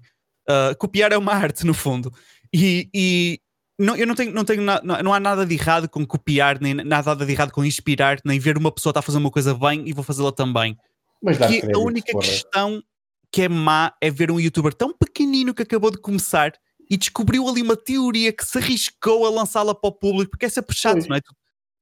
Uh, 0.48 0.76
copiar 0.78 1.12
é 1.12 1.18
uma 1.18 1.32
arte, 1.32 1.66
no 1.66 1.74
fundo. 1.74 2.12
E, 2.54 2.88
e 2.94 3.40
não, 3.78 3.94
eu 3.94 4.06
não 4.06 4.14
tenho, 4.14 4.32
não 4.32 4.44
tenho 4.44 4.62
na, 4.62 4.80
não, 4.82 5.02
não, 5.02 5.14
há 5.14 5.20
nada 5.20 5.46
de 5.46 5.54
errado 5.54 5.88
com 5.88 6.04
copiar, 6.04 6.60
nem 6.60 6.74
nada 6.74 7.14
de 7.14 7.32
errado 7.32 7.52
com 7.52 7.64
inspirar, 7.64 8.18
nem 8.24 8.38
ver 8.38 8.58
uma 8.58 8.72
pessoa 8.72 8.90
estar 8.90 9.00
a 9.00 9.02
fazer 9.02 9.18
uma 9.18 9.30
coisa 9.30 9.54
bem 9.54 9.88
e 9.88 9.92
vou 9.92 10.02
fazê-la 10.02 10.32
também. 10.32 10.76
Mas 11.22 11.40
a 11.40 11.78
única 11.78 12.12
porra. 12.12 12.24
questão 12.24 12.82
que 13.30 13.42
é 13.42 13.48
má 13.48 13.92
é 14.00 14.10
ver 14.10 14.30
um 14.30 14.40
youtuber 14.40 14.74
tão 14.74 14.92
pequenino 14.92 15.54
que 15.54 15.62
acabou 15.62 15.90
de 15.90 15.98
começar 15.98 16.52
e 16.90 16.96
descobriu 16.96 17.46
ali 17.48 17.62
uma 17.62 17.76
teoria 17.76 18.32
que 18.32 18.44
se 18.44 18.58
arriscou 18.58 19.26
a 19.26 19.30
lançá-la 19.30 19.74
para 19.74 19.88
o 19.88 19.92
público, 19.92 20.30
porque 20.30 20.46
é 20.46 20.48
sempre 20.48 20.74
chato, 20.74 21.06
não 21.06 21.16
é? 21.16 21.20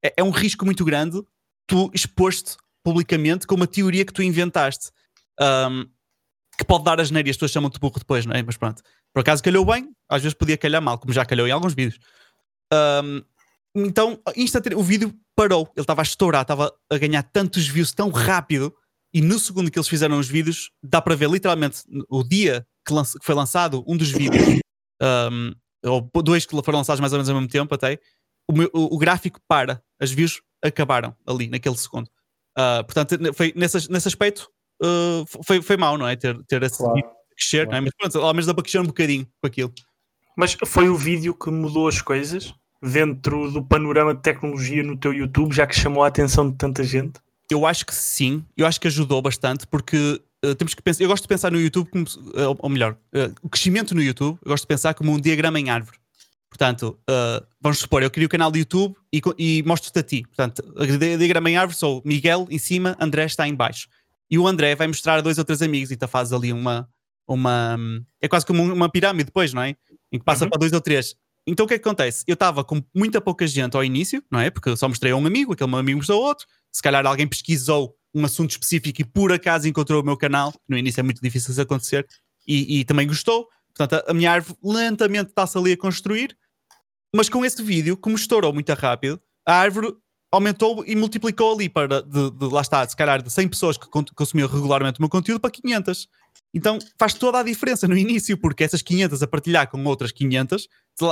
é? 0.03 0.13
É 0.17 0.23
um 0.23 0.29
risco 0.29 0.65
muito 0.65 0.83
grande 0.85 1.21
tu 1.65 1.89
exposto 1.93 2.57
publicamente 2.83 3.47
com 3.47 3.55
uma 3.55 3.67
teoria 3.67 4.05
que 4.05 4.13
tu 4.13 4.21
inventaste. 4.21 4.91
Um, 5.39 5.85
que 6.57 6.65
pode 6.65 6.83
dar 6.83 6.99
as 6.99 7.11
neiras, 7.11 7.31
as 7.31 7.35
pessoas 7.37 7.51
chamam-te 7.51 7.79
burro 7.79 7.99
depois, 7.99 8.25
não 8.25 8.35
é? 8.35 8.41
Mas 8.41 8.57
pronto. 8.57 8.81
Por 9.13 9.21
acaso 9.21 9.43
calhou 9.43 9.63
bem, 9.63 9.91
às 10.09 10.21
vezes 10.21 10.37
podia 10.37 10.57
calhar 10.57 10.81
mal, 10.81 10.97
como 10.97 11.13
já 11.13 11.25
calhou 11.25 11.47
em 11.47 11.51
alguns 11.51 11.73
vídeos. 11.73 11.99
Um, 12.73 13.21
então, 13.75 14.19
o 14.75 14.83
vídeo 14.83 15.13
parou, 15.35 15.71
ele 15.75 15.83
estava 15.83 16.01
a 16.01 16.03
estourar, 16.03 16.41
estava 16.41 16.73
a 16.89 16.97
ganhar 16.97 17.23
tantos 17.23 17.67
views 17.67 17.93
tão 17.93 18.09
rápido, 18.09 18.73
e 19.13 19.21
no 19.21 19.39
segundo 19.39 19.69
que 19.69 19.77
eles 19.77 19.87
fizeram 19.87 20.19
os 20.19 20.27
vídeos, 20.27 20.71
dá 20.81 21.01
para 21.01 21.15
ver 21.15 21.29
literalmente 21.29 21.83
o 22.09 22.23
dia 22.23 22.65
que, 22.85 22.93
que 22.93 23.25
foi 23.25 23.35
lançado 23.35 23.83
um 23.87 23.95
dos 23.95 24.09
vídeos, 24.09 24.59
um, 25.01 25.51
ou 25.85 26.09
dois 26.23 26.45
que 26.45 26.59
foram 26.63 26.79
lançados 26.79 26.99
mais 26.99 27.13
ou 27.13 27.17
menos 27.17 27.29
ao 27.29 27.35
mesmo 27.35 27.49
tempo 27.49 27.73
até, 27.73 27.99
o, 28.49 28.53
meu, 28.53 28.69
o, 28.73 28.95
o 28.95 28.97
gráfico 28.97 29.39
para, 29.47 29.81
as 29.99 30.11
views 30.11 30.41
acabaram 30.63 31.15
ali, 31.25 31.47
naquele 31.47 31.77
segundo. 31.77 32.07
Uh, 32.57 32.83
portanto, 32.83 33.15
foi, 33.33 33.53
nesse, 33.55 33.91
nesse 33.91 34.07
aspecto, 34.07 34.49
uh, 34.81 35.43
foi, 35.43 35.61
foi 35.61 35.77
mau, 35.77 35.97
não 35.97 36.07
é? 36.07 36.15
Ter, 36.15 36.35
ter 36.45 36.63
esse 36.63 36.77
claro. 36.77 37.01
crescer, 37.35 37.67
claro. 37.67 37.71
não 37.71 37.77
é? 37.77 37.81
Mas 37.81 37.91
pronto, 37.95 38.25
ao 38.25 38.33
menos 38.33 38.47
dá 38.47 38.53
para 38.53 38.63
crescer 38.63 38.79
um 38.79 38.85
bocadinho 38.85 39.25
com 39.39 39.47
aquilo. 39.47 39.71
Mas 40.37 40.55
foi 40.67 40.87
o 40.87 40.95
vídeo 40.95 41.33
que 41.33 41.49
mudou 41.49 41.87
as 41.87 41.99
coisas 41.99 42.53
dentro 42.81 43.49
do 43.51 43.63
panorama 43.63 44.13
de 44.13 44.21
tecnologia 44.21 44.83
no 44.83 44.95
teu 44.95 45.11
YouTube, 45.11 45.51
já 45.51 45.65
que 45.65 45.75
chamou 45.75 46.03
a 46.03 46.07
atenção 46.07 46.47
de 46.49 46.55
tanta 46.55 46.83
gente? 46.83 47.19
Eu 47.49 47.65
acho 47.65 47.83
que 47.83 47.95
sim, 47.95 48.45
eu 48.55 48.67
acho 48.67 48.79
que 48.79 48.87
ajudou 48.87 49.19
bastante, 49.19 49.65
porque 49.65 50.21
uh, 50.45 50.53
temos 50.53 50.75
que 50.75 50.81
pensar. 50.81 51.03
Eu 51.03 51.09
gosto 51.09 51.23
de 51.23 51.27
pensar 51.27 51.51
no 51.51 51.59
YouTube 51.59 51.89
como, 51.89 52.05
ou 52.59 52.69
melhor, 52.69 52.95
o 53.41 53.49
crescimento 53.49 53.95
no 53.95 54.01
YouTube, 54.01 54.37
eu 54.45 54.51
gosto 54.51 54.63
de 54.63 54.67
pensar 54.67 54.93
como 54.93 55.11
um 55.11 55.19
diagrama 55.19 55.59
em 55.59 55.71
árvore. 55.71 55.97
Portanto, 56.49 56.99
uh, 57.09 57.45
vamos 57.59 57.79
supor, 57.79 58.03
eu 58.03 58.11
crio 58.11 58.27
o 58.27 58.29
canal 58.29 58.51
do 58.51 58.57
YouTube 58.59 58.95
e, 59.11 59.21
e 59.37 59.63
mostro-te 59.63 59.99
a 59.99 60.03
ti. 60.03 60.21
Portanto, 60.21 60.63
diagrama 61.19 61.49
em 61.49 61.57
árvore 61.57 61.77
sou 61.77 62.01
Miguel 62.05 62.47
em 62.49 62.59
cima, 62.59 62.95
André 62.99 63.25
está 63.25 63.47
em 63.47 63.55
baixo. 63.55 63.87
E 64.29 64.37
o 64.37 64.47
André 64.47 64.75
vai 64.75 64.87
mostrar 64.87 65.15
a 65.15 65.21
dois 65.21 65.37
ou 65.37 65.45
três 65.45 65.61
amigos 65.61 65.89
e 65.89 65.97
tu 65.97 66.07
fazes 66.07 66.31
ali 66.31 66.53
uma, 66.53 66.87
uma. 67.27 67.77
É 68.21 68.27
quase 68.27 68.45
como 68.45 68.63
uma 68.63 68.89
pirâmide 68.89 69.25
depois, 69.25 69.53
não 69.53 69.61
é? 69.61 69.75
Em 70.11 70.19
que 70.19 70.25
passa 70.25 70.45
uhum. 70.45 70.49
para 70.49 70.59
dois 70.59 70.73
ou 70.73 70.81
três. 70.81 71.15
Então 71.45 71.65
o 71.65 71.67
que 71.67 71.75
é 71.75 71.79
que 71.79 71.87
acontece? 71.87 72.23
Eu 72.27 72.33
estava 72.33 72.63
com 72.63 72.83
muita 72.93 73.21
pouca 73.21 73.47
gente 73.47 73.75
ao 73.75 73.83
início, 73.83 74.21
não 74.29 74.39
é? 74.39 74.49
Porque 74.49 74.69
eu 74.69 74.75
só 74.77 74.87
mostrei 74.89 75.13
a 75.13 75.15
um 75.15 75.25
amigo, 75.25 75.53
aquele 75.53 75.69
meu 75.69 75.79
amigo 75.79 75.97
mostrou 75.97 76.21
outro. 76.21 76.45
Se 76.71 76.81
calhar 76.81 77.05
alguém 77.05 77.27
pesquisou 77.27 77.95
um 78.13 78.25
assunto 78.25 78.51
específico 78.51 79.01
e 79.01 79.05
por 79.05 79.31
acaso 79.31 79.67
encontrou 79.67 80.01
o 80.01 80.05
meu 80.05 80.17
canal. 80.17 80.53
No 80.67 80.77
início 80.77 80.99
é 80.99 81.03
muito 81.03 81.21
difícil 81.21 81.51
isso 81.51 81.61
acontecer. 81.61 82.05
E, 82.45 82.79
e 82.79 82.85
também 82.85 83.07
gostou. 83.07 83.47
Portanto, 83.73 84.03
a, 84.05 84.11
a 84.11 84.13
minha 84.13 84.31
árvore 84.31 84.57
lentamente 84.61 85.29
está-se 85.29 85.57
ali 85.57 85.73
a 85.73 85.77
construir. 85.77 86.37
Mas 87.15 87.29
com 87.29 87.45
esse 87.45 87.63
vídeo, 87.63 87.95
como 87.95 88.15
estourou 88.15 88.53
muito 88.53 88.71
rápido, 88.73 89.21
a 89.45 89.53
árvore 89.53 89.95
aumentou 90.31 90.83
e 90.85 90.95
multiplicou 90.95 91.53
ali 91.53 91.69
para, 91.69 92.01
de, 92.01 92.31
de, 92.31 92.45
lá 92.45 92.61
está, 92.61 92.87
se 92.87 92.95
calhar 92.95 93.21
de 93.21 93.31
100 93.31 93.47
pessoas 93.47 93.77
que 93.77 93.87
consumiam 94.13 94.49
regularmente 94.49 94.99
o 94.99 95.01
meu 95.01 95.09
conteúdo 95.09 95.39
para 95.39 95.51
500. 95.51 96.07
Então 96.53 96.79
faz 96.97 97.13
toda 97.13 97.39
a 97.39 97.43
diferença 97.43 97.87
no 97.87 97.97
início, 97.97 98.37
porque 98.37 98.63
essas 98.63 98.81
500 98.81 99.21
a 99.21 99.27
partilhar 99.27 99.69
com 99.69 99.83
outras 99.85 100.11
500 100.11 100.67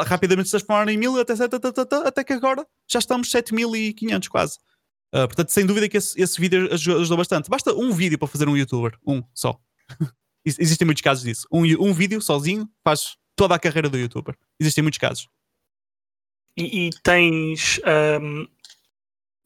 rapidamente 0.06 0.48
se 0.48 0.52
transformaram 0.52 0.92
em 0.92 0.98
1000 0.98 1.20
até, 1.20 1.34
até, 2.06 2.24
que 2.24 2.34
agora 2.34 2.66
já 2.90 3.00
estamos 3.00 3.30
7500 3.30 4.28
quase. 4.28 4.58
Uh, 5.14 5.28
portanto, 5.28 5.50
sem 5.50 5.66
dúvida 5.66 5.88
que 5.88 5.98
esse, 5.98 6.20
esse 6.20 6.40
vídeo 6.40 6.72
ajudou 6.74 7.18
bastante. 7.18 7.50
Basta 7.50 7.74
um 7.74 7.92
vídeo 7.92 8.18
para 8.18 8.28
fazer 8.28 8.50
um 8.50 8.58
youtuber, 8.58 8.98
um 9.06 9.24
só. 9.34 9.60
Existem 10.46 10.86
muitos 10.86 11.02
casos 11.02 11.24
disso. 11.24 11.48
Um, 11.52 11.64
um 11.80 11.94
vídeo 11.94 12.22
sozinho 12.22 12.70
faz 12.84 13.16
toda 13.36 13.56
a 13.56 13.60
carreira 13.60 13.90
do 13.90 13.98
youtuber. 13.98 14.36
Existem 14.60 14.84
muitos 14.84 15.00
casos. 15.00 15.28
E, 16.58 16.88
e 16.88 16.90
tens. 17.04 17.80
Um, 18.22 18.48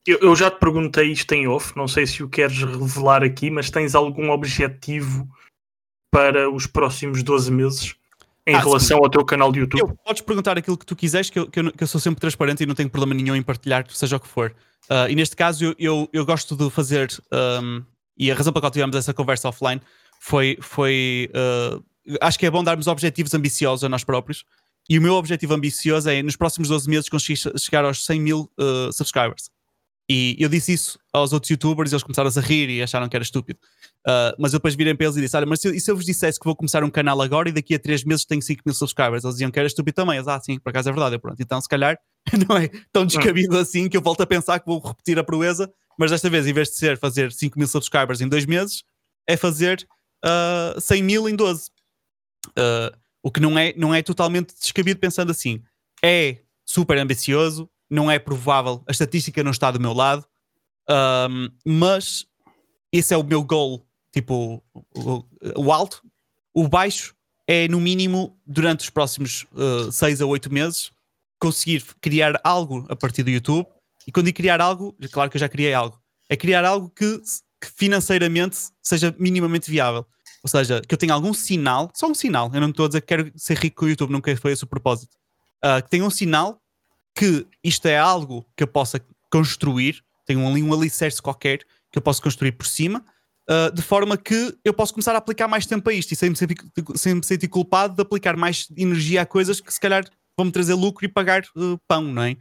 eu, 0.06 0.20
eu, 0.20 0.36
já 0.36 0.50
te 0.50 0.60
perguntei 0.60 1.12
isto 1.12 1.32
em 1.34 1.48
off, 1.48 1.76
não 1.76 1.88
sei 1.88 2.08
se 2.08 2.24
o 2.24 2.30
queres 2.30 2.58
revelar 2.58 3.24
aqui, 3.24 3.50
mas 3.50 3.70
tens 3.70 3.96
algum 3.96 4.32
objetivo 4.32 5.28
para 6.12 6.50
os 6.50 6.66
próximos 6.66 7.24
12 7.24 7.52
meses 7.52 7.96
em 8.48 8.56
ah, 8.56 8.60
relação 8.60 8.98
sim. 8.98 9.04
ao 9.04 9.10
teu 9.10 9.24
canal 9.24 9.52
de 9.52 9.60
YouTube? 9.60 9.80
Eu, 9.80 9.98
podes 10.04 10.22
perguntar 10.22 10.58
aquilo 10.58 10.78
que 10.78 10.86
tu 10.86 10.96
quiseres, 10.96 11.30
que 11.30 11.40
eu, 11.40 11.48
que 11.48 11.60
eu, 11.60 11.72
que 11.72 11.84
eu, 11.84 11.88
sou 11.88 12.02
sempre 12.02 12.20
transparente 12.20 12.64
e 12.64 12.66
não 12.66 12.76
tenho 12.76 12.90
problema 12.90 13.14
nenhum 13.14 13.36
em 13.36 13.42
partilhar, 13.42 13.86
seja 13.90 14.18
o 14.18 14.20
que 14.20 14.28
for. 14.28 14.54
Uh, 14.90 15.10
e 15.10 15.16
neste 15.16 15.36
caso, 15.36 15.64
eu, 15.64 15.76
eu, 15.78 16.10
eu 16.12 16.26
gosto 16.26 16.56
de 16.56 16.70
fazer. 16.70 17.10
Um, 17.32 17.84
e 18.18 18.32
a 18.32 18.36
razão 18.36 18.52
pela 18.52 18.62
qual 18.62 18.72
tivemos 18.72 18.96
essa 18.96 19.14
conversa 19.14 19.50
offline 19.50 19.82
foi. 20.20 20.58
foi 20.62 21.30
uh, 21.36 21.84
acho 22.22 22.40
que 22.40 22.46
é 22.46 22.52
bom 22.52 22.64
darmos 22.64 22.88
objetivos 22.88 23.34
ambiciosos 23.34 23.84
a 23.84 23.90
nós 23.90 24.04
próprios. 24.04 24.44
E 24.90 24.98
o 24.98 25.02
meu 25.02 25.14
objetivo 25.14 25.54
ambicioso 25.54 26.10
é, 26.10 26.24
nos 26.24 26.36
próximos 26.36 26.70
12 26.70 26.90
meses, 26.90 27.08
conseguir 27.08 27.40
chegar 27.60 27.86
aos 27.86 28.04
100 28.06 28.20
mil 28.20 28.52
uh, 28.60 28.92
subscribers. 28.92 29.52
E 30.10 30.36
eu 30.40 30.50
disse 30.50 30.74
isso 30.74 31.00
aos 31.14 31.34
outros 31.34 31.52
youtubers 31.52 31.92
e 31.92 31.94
eles 31.94 32.02
começaram 32.02 32.32
a 32.36 32.42
rir 32.42 32.68
e 32.68 32.82
acharam 32.82 33.08
que 33.08 33.16
era 33.16 33.22
estúpido. 33.22 33.60
Uh, 34.08 34.34
mas 34.40 34.54
eu 34.54 34.60
depois 34.60 34.74
virei 34.74 34.96
para 34.96 35.06
eles 35.06 35.18
e 35.18 35.22
disse: 35.22 35.38
Olha, 35.38 35.46
mas 35.46 35.62
se 35.62 35.68
eu, 35.68 35.74
e 35.76 35.80
se 35.80 35.92
eu 35.92 35.96
vos 35.96 36.04
dissesse 36.04 36.40
que 36.40 36.46
vou 36.46 36.56
começar 36.56 36.84
um 36.84 36.90
canal 36.90 37.22
agora 37.22 37.50
e 37.50 37.52
daqui 37.52 37.76
a 37.76 37.80
3 37.80 38.04
meses 38.06 38.26
tenho 38.26 38.42
5 38.42 38.64
mil 38.66 38.74
subscribers? 38.74 39.24
Eles 39.24 39.36
diziam 39.36 39.52
que 39.52 39.60
era 39.60 39.68
estúpido 39.68 39.94
também. 39.94 40.16
Eles, 40.16 40.28
ah, 40.28 40.40
sim, 40.40 40.58
por 40.58 40.72
acaso 40.72 40.90
é 40.90 40.92
verdade. 40.92 41.16
Eu, 41.16 41.20
pronto, 41.20 41.40
então 41.40 41.62
se 41.62 41.70
calhar 41.70 42.00
não 42.50 42.58
é 42.58 42.70
tão 42.92 43.06
descabido 43.06 43.56
assim 43.56 43.88
que 43.88 43.96
eu 43.96 44.02
volto 44.02 44.22
a 44.22 44.26
pensar 44.26 44.60
que 44.60 44.66
vou 44.66 44.80
repetir 44.80 45.20
a 45.20 45.24
proeza. 45.24 45.72
Mas 45.98 46.10
desta 46.10 46.30
vez, 46.30 46.48
em 46.48 46.54
vez 46.54 46.70
de 46.70 46.78
ser 46.78 46.98
fazer 46.98 47.32
5 47.32 47.60
mil 47.60 47.68
subscribers 47.68 48.20
em 48.20 48.28
2 48.28 48.48
meses, 48.48 48.84
é 49.28 49.38
fazer 49.38 49.86
uh, 50.26 50.76
ah, 50.76 50.80
100 50.80 51.04
mil 51.04 51.30
em 51.30 51.36
12. 51.36 51.70
Uh, 52.58 52.98
o 53.22 53.30
que 53.30 53.40
não 53.40 53.60
é, 53.60 53.74
não 53.78 53.94
é 53.94 54.02
totalmente 54.02 54.56
descabido 54.56 55.00
pensando 55.00 55.30
assim. 55.30 55.62
É 56.04 56.38
super 56.66 56.98
ambicioso, 56.98 57.70
não 57.90 58.10
é 58.10 58.20
provável, 58.20 58.84
a 58.88 58.92
estatística 58.92 59.44
não 59.44 59.52
está 59.52 59.72
do 59.72 59.80
meu 59.80 59.94
lado, 59.94 60.26
Um, 60.90 61.52
mas 61.64 62.26
esse 62.92 63.14
é 63.14 63.18
o 63.18 63.24
meu 63.24 63.44
goal, 63.44 63.86
tipo, 64.12 64.64
o, 64.74 65.24
o, 65.56 65.72
alto. 65.72 66.02
O 66.52 66.68
baixo 66.68 67.16
é, 67.48 67.68
no 67.68 67.80
mínimo, 67.80 68.36
durante 68.46 68.82
os 68.82 68.90
próximos 68.90 69.46
6 69.92 70.20
uh, 70.20 70.24
a 70.24 70.28
8 70.28 70.52
meses, 70.52 70.92
conseguir 71.40 71.84
criar 72.02 72.40
algo 72.44 72.86
a 72.90 72.96
partir 72.96 73.22
do 73.22 73.30
YouTube. 73.30 73.68
E 74.08 74.12
quando 74.12 74.34
criar 74.34 74.60
algo, 74.60 74.96
claro 75.12 75.30
que 75.30 75.38
eu 75.38 75.40
já 75.40 75.48
criei 75.48 75.74
algo, 75.74 76.00
é 76.28 76.36
criar 76.36 76.66
algo 76.66 76.90
que, 76.90 77.22
que 77.62 77.72
financeiramente 77.76 78.58
seja 78.82 79.16
minimamente 79.20 79.70
viável. 79.70 80.06
Ou 80.42 80.50
seja, 80.50 80.82
que 80.82 80.94
eu 80.94 80.98
tenha 80.98 81.14
algum 81.14 81.34
sinal, 81.34 81.92
só 81.94 82.08
um 82.08 82.16
sinal, 82.16 82.50
eu 82.54 82.62
não 82.62 82.70
estou 82.70 82.86
a 82.86 82.88
dizer 82.88 83.02
que 83.02 83.08
quero 83.08 83.32
ser 83.36 83.58
rico 83.58 83.78
com 83.78 83.86
o 83.86 83.90
YouTube, 83.90 84.12
nunca 84.12 84.36
foi 84.38 84.54
esse 84.54 84.64
o 84.64 84.68
propósito. 84.68 85.16
Uh, 85.64 85.84
que 85.84 85.90
tenha 85.90 86.06
um 86.06 86.10
sinal 86.10 86.60
que 87.20 87.46
isto 87.62 87.86
é 87.86 87.98
algo 87.98 88.46
que 88.56 88.64
eu 88.64 88.68
possa 88.68 89.02
construir, 89.30 90.02
tenho 90.26 90.48
ali 90.48 90.64
um 90.64 90.74
alicerce 90.74 91.22
qualquer 91.22 91.60
que 91.92 91.98
eu 91.98 92.02
posso 92.02 92.22
construir 92.22 92.54
por 92.54 92.66
cima, 92.66 93.04
uh, 93.50 93.70
de 93.74 93.82
forma 93.82 94.16
que 94.16 94.58
eu 94.64 94.74
posso 94.74 94.94
começar 94.94 95.14
a 95.14 95.18
aplicar 95.18 95.46
mais 95.46 95.66
tempo 95.66 95.90
a 95.90 95.94
isto 95.94 96.14
e 96.14 96.16
sem 96.16 96.30
me, 96.30 96.38
sentir, 96.38 96.56
me 97.16 97.48
culpado 97.50 97.94
de 97.94 98.02
aplicar 98.02 98.38
mais 98.38 98.70
energia 98.78 99.24
a 99.24 99.26
coisas 99.26 99.60
que 99.60 99.74
se 99.74 99.82
calhar 99.82 100.06
vão-me 100.38 100.50
trazer 100.50 100.76
lucro 100.76 101.04
e 101.04 101.10
pagar 101.10 101.42
uh, 101.58 101.78
pão, 101.90 102.04
não 102.04 102.24
é? 102.24 102.38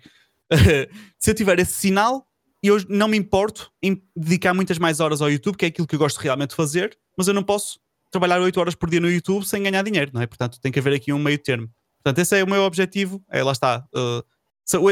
se 1.19 1.33
eu 1.33 1.35
tiver 1.35 1.59
esse 1.59 1.73
sinal, 1.73 2.25
eu 2.63 2.79
não 2.89 3.09
me 3.09 3.17
importo 3.17 3.73
em 3.83 4.01
dedicar 4.17 4.55
muitas 4.55 4.79
mais 4.79 5.01
horas 5.01 5.21
ao 5.21 5.29
YouTube, 5.29 5.57
que 5.57 5.65
é 5.65 5.69
aquilo 5.69 5.89
que 5.89 5.97
eu 5.97 5.99
gosto 5.99 6.19
realmente 6.19 6.51
de 6.51 6.57
fazer, 6.57 6.97
mas 7.17 7.27
eu 7.27 7.35
não 7.35 7.43
posso 7.43 7.81
trabalhar 8.13 8.41
8 8.41 8.61
horas 8.61 8.77
por 8.77 8.89
dia 8.89 9.01
no 9.01 9.11
YouTube 9.11 9.45
sem 9.45 9.61
ganhar 9.61 9.83
dinheiro, 9.83 10.13
não 10.15 10.23
é? 10.23 10.27
Portanto, 10.29 10.61
tem 10.61 10.71
que 10.71 10.79
haver 10.79 10.95
aqui 10.95 11.13
um 11.13 11.19
meio 11.19 11.39
termo. 11.39 11.69
Portanto, 11.97 12.21
esse 12.21 12.39
é 12.39 12.45
o 12.45 12.49
meu 12.49 12.63
objetivo. 12.63 13.21
É, 13.29 13.43
lá 13.43 13.51
está. 13.51 13.85
Uh, 13.93 14.25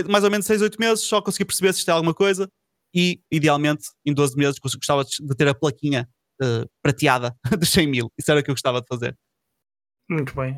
mais 0.09 0.24
ou 0.24 0.31
menos 0.31 0.47
6, 0.47 0.62
8 0.62 0.81
meses, 0.81 1.05
só 1.05 1.20
conseguir 1.20 1.45
perceber 1.45 1.72
se 1.72 1.81
isto 1.81 1.91
é 1.91 1.93
alguma 1.93 2.14
coisa 2.14 2.49
e, 2.95 3.20
idealmente, 3.31 3.89
em 4.05 4.14
12 4.14 4.37
meses, 4.37 4.59
gostava 4.59 5.05
de 5.05 5.37
ter 5.37 5.49
a 5.49 5.55
plaquinha 5.55 6.09
uh, 6.43 6.68
prateada 6.83 7.37
dos 7.59 7.68
100 7.70 7.87
mil. 7.87 8.12
Isso 8.18 8.31
era 8.31 8.41
o 8.41 8.43
que 8.43 8.51
eu 8.51 8.55
gostava 8.55 8.81
de 8.81 8.87
fazer. 8.87 9.16
Muito 10.09 10.35
bem. 10.35 10.57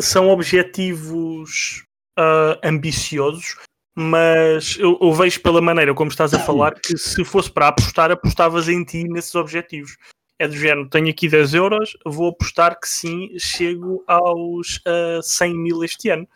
São 0.00 0.28
objetivos 0.28 1.84
uh, 2.18 2.58
ambiciosos, 2.62 3.56
mas 3.96 4.76
eu, 4.78 4.98
eu, 5.00 5.12
vejo 5.12 5.40
pela 5.40 5.60
maneira 5.60 5.94
como 5.94 6.10
estás 6.10 6.34
a 6.34 6.40
falar 6.40 6.74
que 6.74 6.98
se 6.98 7.24
fosse 7.24 7.50
para 7.50 7.68
apostar, 7.68 8.10
apostavas 8.10 8.68
em 8.68 8.84
ti 8.84 9.04
nesses 9.04 9.34
objetivos 9.34 9.96
é 10.38 10.48
do 10.48 10.56
género, 10.56 10.88
tenho 10.88 11.08
aqui 11.08 11.28
10 11.28 11.54
euros, 11.54 11.96
vou 12.04 12.30
apostar 12.30 12.78
que 12.80 12.88
sim, 12.88 13.30
chego 13.38 14.02
aos 14.06 14.78
uh, 14.78 15.22
100 15.22 15.56
mil 15.56 15.84
este 15.84 16.10
ano. 16.10 16.28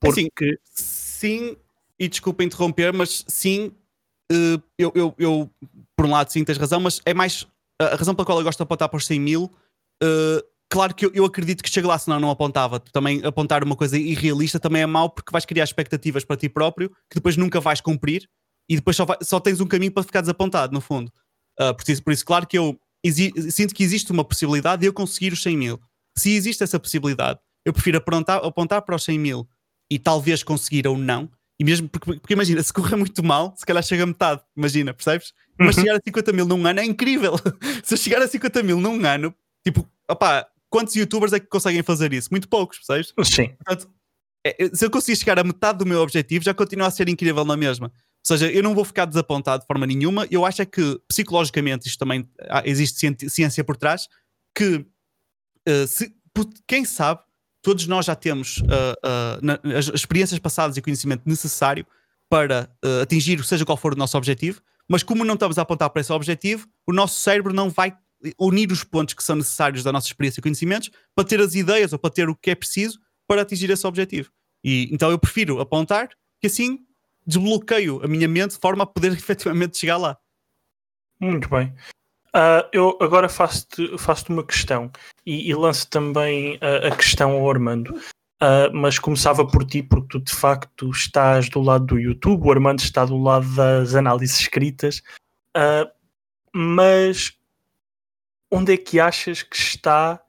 Porque... 0.00 0.20
Assim, 0.20 0.58
sim, 0.64 1.56
e 1.98 2.08
desculpa 2.08 2.42
interromper, 2.42 2.92
mas 2.92 3.24
sim, 3.28 3.72
uh, 4.32 4.62
eu, 4.78 4.92
eu, 4.94 5.14
eu, 5.18 5.50
por 5.94 6.06
um 6.06 6.10
lado 6.10 6.32
sim 6.32 6.42
tens 6.42 6.56
razão, 6.56 6.80
mas 6.80 7.00
é 7.04 7.12
mais 7.12 7.46
a 7.80 7.96
razão 7.96 8.14
pela 8.14 8.26
qual 8.26 8.38
eu 8.38 8.44
gosto 8.44 8.58
de 8.58 8.62
apontar 8.62 8.88
para 8.88 8.96
os 8.96 9.06
100 9.06 9.20
mil. 9.20 9.44
Uh, 10.02 10.42
claro 10.68 10.94
que 10.94 11.06
eu, 11.06 11.10
eu, 11.14 11.24
acredito 11.24 11.62
que 11.62 11.70
chega 11.70 11.88
lá, 11.88 11.98
senão 11.98 12.20
não 12.20 12.30
apontava. 12.30 12.78
Também 12.78 13.24
apontar 13.24 13.64
uma 13.64 13.76
coisa 13.76 13.98
irrealista 13.98 14.58
também 14.58 14.82
é 14.82 14.86
mau 14.86 15.10
porque 15.10 15.32
vais 15.32 15.44
criar 15.44 15.64
expectativas 15.64 16.24
para 16.24 16.36
ti 16.36 16.48
próprio 16.48 16.90
que 17.10 17.16
depois 17.16 17.36
nunca 17.36 17.60
vais 17.60 17.80
cumprir 17.80 18.28
e 18.68 18.76
depois 18.76 18.96
só, 18.96 19.04
vai, 19.04 19.16
só 19.22 19.40
tens 19.40 19.60
um 19.60 19.66
caminho 19.66 19.92
para 19.92 20.02
ficar 20.02 20.20
desapontado, 20.20 20.72
no 20.72 20.80
fundo. 20.80 21.12
Uh, 21.58 21.74
por, 21.74 21.90
isso, 21.90 22.02
por 22.02 22.12
isso, 22.12 22.24
claro 22.24 22.46
que 22.46 22.58
eu 22.58 22.78
sinto 23.50 23.74
que 23.74 23.82
existe 23.82 24.12
uma 24.12 24.24
possibilidade 24.24 24.80
de 24.80 24.86
eu 24.86 24.92
conseguir 24.92 25.32
os 25.32 25.42
100 25.42 25.56
mil. 25.56 25.80
Se 26.16 26.34
existe 26.34 26.62
essa 26.62 26.78
possibilidade, 26.78 27.40
eu 27.64 27.72
prefiro 27.72 27.98
apontar, 27.98 28.44
apontar 28.44 28.82
para 28.82 28.94
os 28.94 29.04
100 29.04 29.18
mil 29.18 29.48
e 29.90 29.98
talvez 29.98 30.42
conseguir 30.42 30.86
ou 30.86 30.96
não. 30.96 31.28
E 31.58 31.64
mesmo 31.64 31.88
porque, 31.88 32.18
porque 32.18 32.32
imagina, 32.32 32.62
se 32.62 32.72
correr 32.72 32.96
muito 32.96 33.22
mal, 33.22 33.54
se 33.56 33.66
calhar 33.66 33.82
chega 33.82 34.04
a 34.04 34.06
metade, 34.06 34.40
imagina, 34.56 34.94
percebes? 34.94 35.34
Mas 35.58 35.76
uhum. 35.76 35.82
chegar 35.82 35.96
a 35.96 36.00
50 36.02 36.32
mil 36.32 36.46
num 36.46 36.66
ano 36.66 36.80
é 36.80 36.84
incrível. 36.84 37.34
se 37.84 37.92
eu 37.92 37.98
chegar 37.98 38.22
a 38.22 38.28
50 38.28 38.62
mil 38.62 38.80
num 38.80 39.04
ano, 39.04 39.34
tipo, 39.62 39.86
opá, 40.10 40.46
quantos 40.70 40.94
youtubers 40.94 41.34
é 41.34 41.40
que 41.40 41.46
conseguem 41.46 41.82
fazer 41.82 42.14
isso? 42.14 42.28
Muito 42.30 42.48
poucos, 42.48 42.78
percebes? 42.78 43.12
Sim. 43.28 43.48
Portanto, 43.62 43.90
é, 44.46 44.70
se 44.72 44.84
eu 44.84 44.90
conseguir 44.90 45.16
chegar 45.16 45.38
a 45.38 45.44
metade 45.44 45.78
do 45.78 45.86
meu 45.86 46.00
objetivo, 46.00 46.42
já 46.42 46.54
continua 46.54 46.86
a 46.86 46.90
ser 46.90 47.08
incrível 47.10 47.44
na 47.44 47.56
mesma. 47.56 47.88
Ou 47.88 48.36
seja, 48.36 48.50
eu 48.50 48.62
não 48.62 48.74
vou 48.74 48.84
ficar 48.84 49.04
desapontado 49.04 49.62
de 49.62 49.66
forma 49.66 49.86
nenhuma. 49.86 50.26
Eu 50.30 50.46
acho 50.46 50.62
é 50.62 50.66
que 50.66 50.98
psicologicamente 51.08 51.88
isto 51.88 51.98
também 51.98 52.28
existe 52.64 53.16
ciência 53.28 53.64
por 53.64 53.76
trás 53.76 54.08
que 54.54 54.76
uh, 55.68 55.86
se, 55.86 56.14
quem 56.66 56.84
sabe 56.84 57.20
todos 57.62 57.86
nós 57.86 58.06
já 58.06 58.14
temos 58.14 58.58
uh, 58.58 58.64
uh, 58.64 59.40
na, 59.42 59.60
as 59.76 59.88
experiências 59.88 60.38
passadas 60.38 60.76
e 60.76 60.82
conhecimento 60.82 61.22
necessário 61.26 61.86
para 62.28 62.70
atingir 63.02 63.42
seja 63.44 63.64
qual 63.64 63.76
for 63.76 63.92
o 63.92 63.96
nosso 63.96 64.16
objetivo, 64.16 64.62
mas 64.88 65.02
como 65.02 65.24
não 65.24 65.34
estamos 65.34 65.58
a 65.58 65.62
apontar 65.62 65.90
para 65.90 66.00
esse 66.00 66.12
objetivo, 66.12 66.68
o 66.86 66.92
nosso 66.92 67.18
cérebro 67.18 67.52
não 67.52 67.68
vai 67.68 67.92
unir 68.38 68.70
os 68.70 68.84
pontos 68.84 69.14
que 69.14 69.24
são 69.24 69.36
necessários 69.36 69.82
da 69.82 69.90
nossa 69.90 70.06
experiência 70.06 70.40
e 70.40 70.42
conhecimentos 70.42 70.90
para 71.14 71.24
ter 71.24 71.40
as 71.40 71.54
ideias 71.54 71.92
ou 71.92 71.98
para 71.98 72.10
ter 72.10 72.28
o 72.28 72.36
que 72.36 72.50
é 72.50 72.54
preciso 72.54 73.00
para 73.26 73.42
atingir 73.42 73.70
esse 73.70 73.86
objetivo. 73.86 74.30
E 74.62 74.88
então 74.92 75.10
eu 75.10 75.18
prefiro 75.18 75.60
apontar 75.60 76.08
que 76.40 76.46
assim 76.46 76.80
desbloqueio 77.26 78.02
a 78.02 78.08
minha 78.08 78.28
mente 78.28 78.52
de 78.52 78.60
forma 78.60 78.84
a 78.84 78.86
poder 78.86 79.12
efetivamente 79.12 79.78
chegar 79.78 79.96
lá. 79.96 80.18
Muito 81.20 81.48
bem. 81.48 81.74
Uh, 82.34 82.62
eu 82.72 82.96
agora 83.00 83.28
faço-te 83.28 83.98
faço 83.98 84.32
uma 84.32 84.44
questão 84.44 84.88
e, 85.26 85.50
e 85.50 85.54
lanço 85.54 85.88
também 85.90 86.56
uh, 86.56 86.86
a 86.86 86.96
questão 86.96 87.32
ao 87.32 87.50
Armando. 87.50 87.94
Uh, 88.42 88.72
mas 88.72 88.98
começava 88.98 89.46
por 89.46 89.64
ti, 89.66 89.82
porque 89.82 90.08
tu 90.08 90.20
de 90.20 90.32
facto 90.32 90.90
estás 90.90 91.50
do 91.50 91.60
lado 91.60 91.86
do 91.86 91.98
YouTube, 91.98 92.46
o 92.46 92.50
Armando 92.50 92.80
está 92.80 93.04
do 93.04 93.18
lado 93.18 93.46
das 93.54 93.94
análises 93.94 94.40
escritas. 94.40 95.02
mas 96.54 97.36
onde 98.50 98.72
é 98.74 98.76
que 98.76 98.98
achas 98.98 99.42
que 99.42 99.56
está 99.56 100.20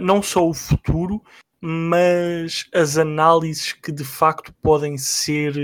não 0.00 0.22
só 0.22 0.46
o 0.46 0.52
futuro, 0.52 1.22
mas 1.60 2.66
as 2.74 2.98
análises 2.98 3.72
que 3.72 3.90
de 3.90 4.04
facto 4.04 4.52
podem 4.62 4.98
ser 4.98 5.54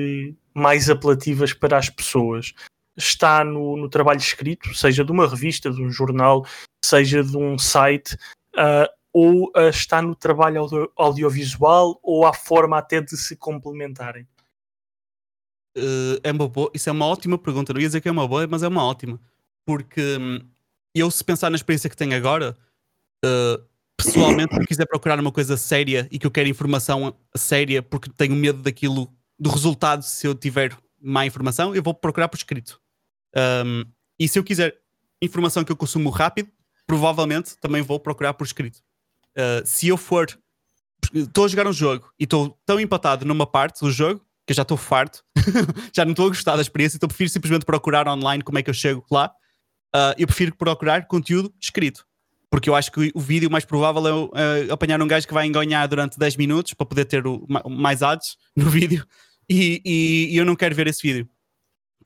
mais 0.55 0.89
apelativas 0.89 1.53
para 1.53 1.77
as 1.77 1.91
pessoas. 1.91 2.55
Está 2.97 3.45
no, 3.45 3.77
no 3.77 3.89
trabalho 3.89 4.19
escrito, 4.19 4.75
seja 4.75 5.05
de 5.05 5.13
uma 5.13 5.29
revista, 5.29 5.71
de 5.71 5.83
um 5.83 5.91
jornal, 5.91 6.47
seja 6.85 7.23
de 7.23 7.37
um 7.37 7.59
site, 7.59 8.15
uh, 8.55 8.89
ou 9.13 9.49
uh, 9.49 9.69
está 9.69 10.01
no 10.01 10.15
trabalho 10.15 10.61
audio 10.63 10.93
audiovisual, 10.97 11.99
ou 12.03 12.27
há 12.27 12.33
forma 12.33 12.79
até 12.79 13.01
de 13.01 13.17
se 13.17 13.37
complementarem? 13.37 14.27
Uh, 15.77 16.17
é 16.23 16.33
uma 16.33 16.49
boa, 16.49 16.71
isso 16.73 16.89
é 16.89 16.93
uma 16.93 17.07
ótima 17.07 17.37
pergunta. 17.37 17.73
Não 17.73 17.81
ia 17.81 17.87
dizer 17.87 18.01
que 18.01 18.09
é 18.09 18.13
uma 18.13 18.27
boa, 18.27 18.47
mas 18.47 18.63
é 18.63 18.69
uma 18.69 18.85
ótima. 18.85 19.21
Porque 19.67 20.17
hum, 20.19 20.41
eu, 20.95 21.11
se 21.11 21.23
pensar 21.23 21.51
na 21.51 21.57
experiência 21.57 21.91
que 21.91 21.97
tenho 21.97 22.17
agora, 22.17 22.57
pessoalmente, 23.97 24.55
se 24.55 24.67
quiser 24.67 24.87
procurar 24.87 25.19
uma 25.19 25.33
coisa 25.33 25.57
séria 25.57 26.09
e 26.11 26.19
que 26.19 26.27
eu 26.27 26.31
quero 26.31 26.49
informação 26.49 27.15
séria 27.35 27.83
porque 27.83 28.11
tenho 28.11 28.35
medo 28.35 28.63
daquilo 28.63 29.13
do 29.39 29.51
resultado 29.51 30.03
se 30.03 30.27
eu 30.27 30.35
tiver 30.35 30.77
má 31.01 31.27
informação, 31.27 31.75
eu 31.75 31.83
vou 31.83 31.95
procurar 31.95 32.29
por 32.29 32.37
escrito. 32.37 32.81
Um, 33.37 33.85
e 34.19 34.27
se 34.27 34.39
eu 34.39 34.45
quiser 34.45 34.77
informação 35.21 35.65
que 35.65 35.71
eu 35.71 35.77
consumo 35.77 36.11
rápido, 36.11 36.51
provavelmente 36.87 37.57
também 37.59 37.83
vou 37.83 38.01
procurar 38.01 38.35
por 38.35 38.45
escrito. 38.45 38.79
Uh, 39.37 39.65
se 39.65 39.89
eu 39.89 39.97
for. 39.97 40.27
Estou 41.15 41.45
a 41.45 41.49
jogar 41.49 41.67
um 41.67 41.73
jogo 41.73 42.11
e 42.19 42.25
estou 42.25 42.59
tão 42.65 42.81
empatado 42.81 43.25
numa 43.25 43.47
parte 43.47 43.81
do 43.81 43.93
jogo 43.93 44.21
que 44.47 44.53
eu 44.53 44.57
já 44.57 44.63
estou 44.63 44.77
farto, 44.77 45.25
já 45.93 46.05
não 46.05 46.13
estou 46.13 46.27
a 46.27 46.29
gostar 46.29 46.57
da 46.57 46.63
experiência, 46.63 46.97
então 46.97 47.09
prefiro 47.09 47.29
simplesmente 47.29 47.65
procurar 47.65 48.07
online 48.09 48.43
como 48.45 48.59
é 48.59 48.63
que 48.63 48.71
eu 48.71 48.75
chego 48.75 49.05
lá. 49.11 49.33
Uh, 49.95 50.15
eu 50.17 50.27
prefiro 50.27 50.55
procurar 50.57 51.07
conteúdo 51.07 51.53
escrito. 51.61 52.07
Porque 52.49 52.71
eu 52.71 52.75
acho 52.75 52.93
que 52.93 53.11
o 53.15 53.21
vídeo 53.21 53.51
mais 53.51 53.65
provável 53.65 54.07
é 54.07 54.69
uh, 54.69 54.73
apanhar 54.73 55.03
um 55.03 55.07
gajo 55.07 55.27
que 55.27 55.35
vai 55.35 55.47
enganhar 55.47 55.87
durante 55.89 56.19
10 56.19 56.37
minutos 56.37 56.75
para 56.75 56.87
poder 56.87 57.05
ter 57.05 57.27
o, 57.27 57.45
mais 57.69 58.03
ads 58.03 58.37
no 58.55 58.67
vídeo 58.71 59.05
e, 59.49 59.83
e, 59.85 60.35
e, 60.35 60.37
eu 60.37 60.45
não 60.45 60.57
quero 60.57 60.75
ver 60.75 60.87
esse 60.87 61.03
vídeo. 61.03 61.29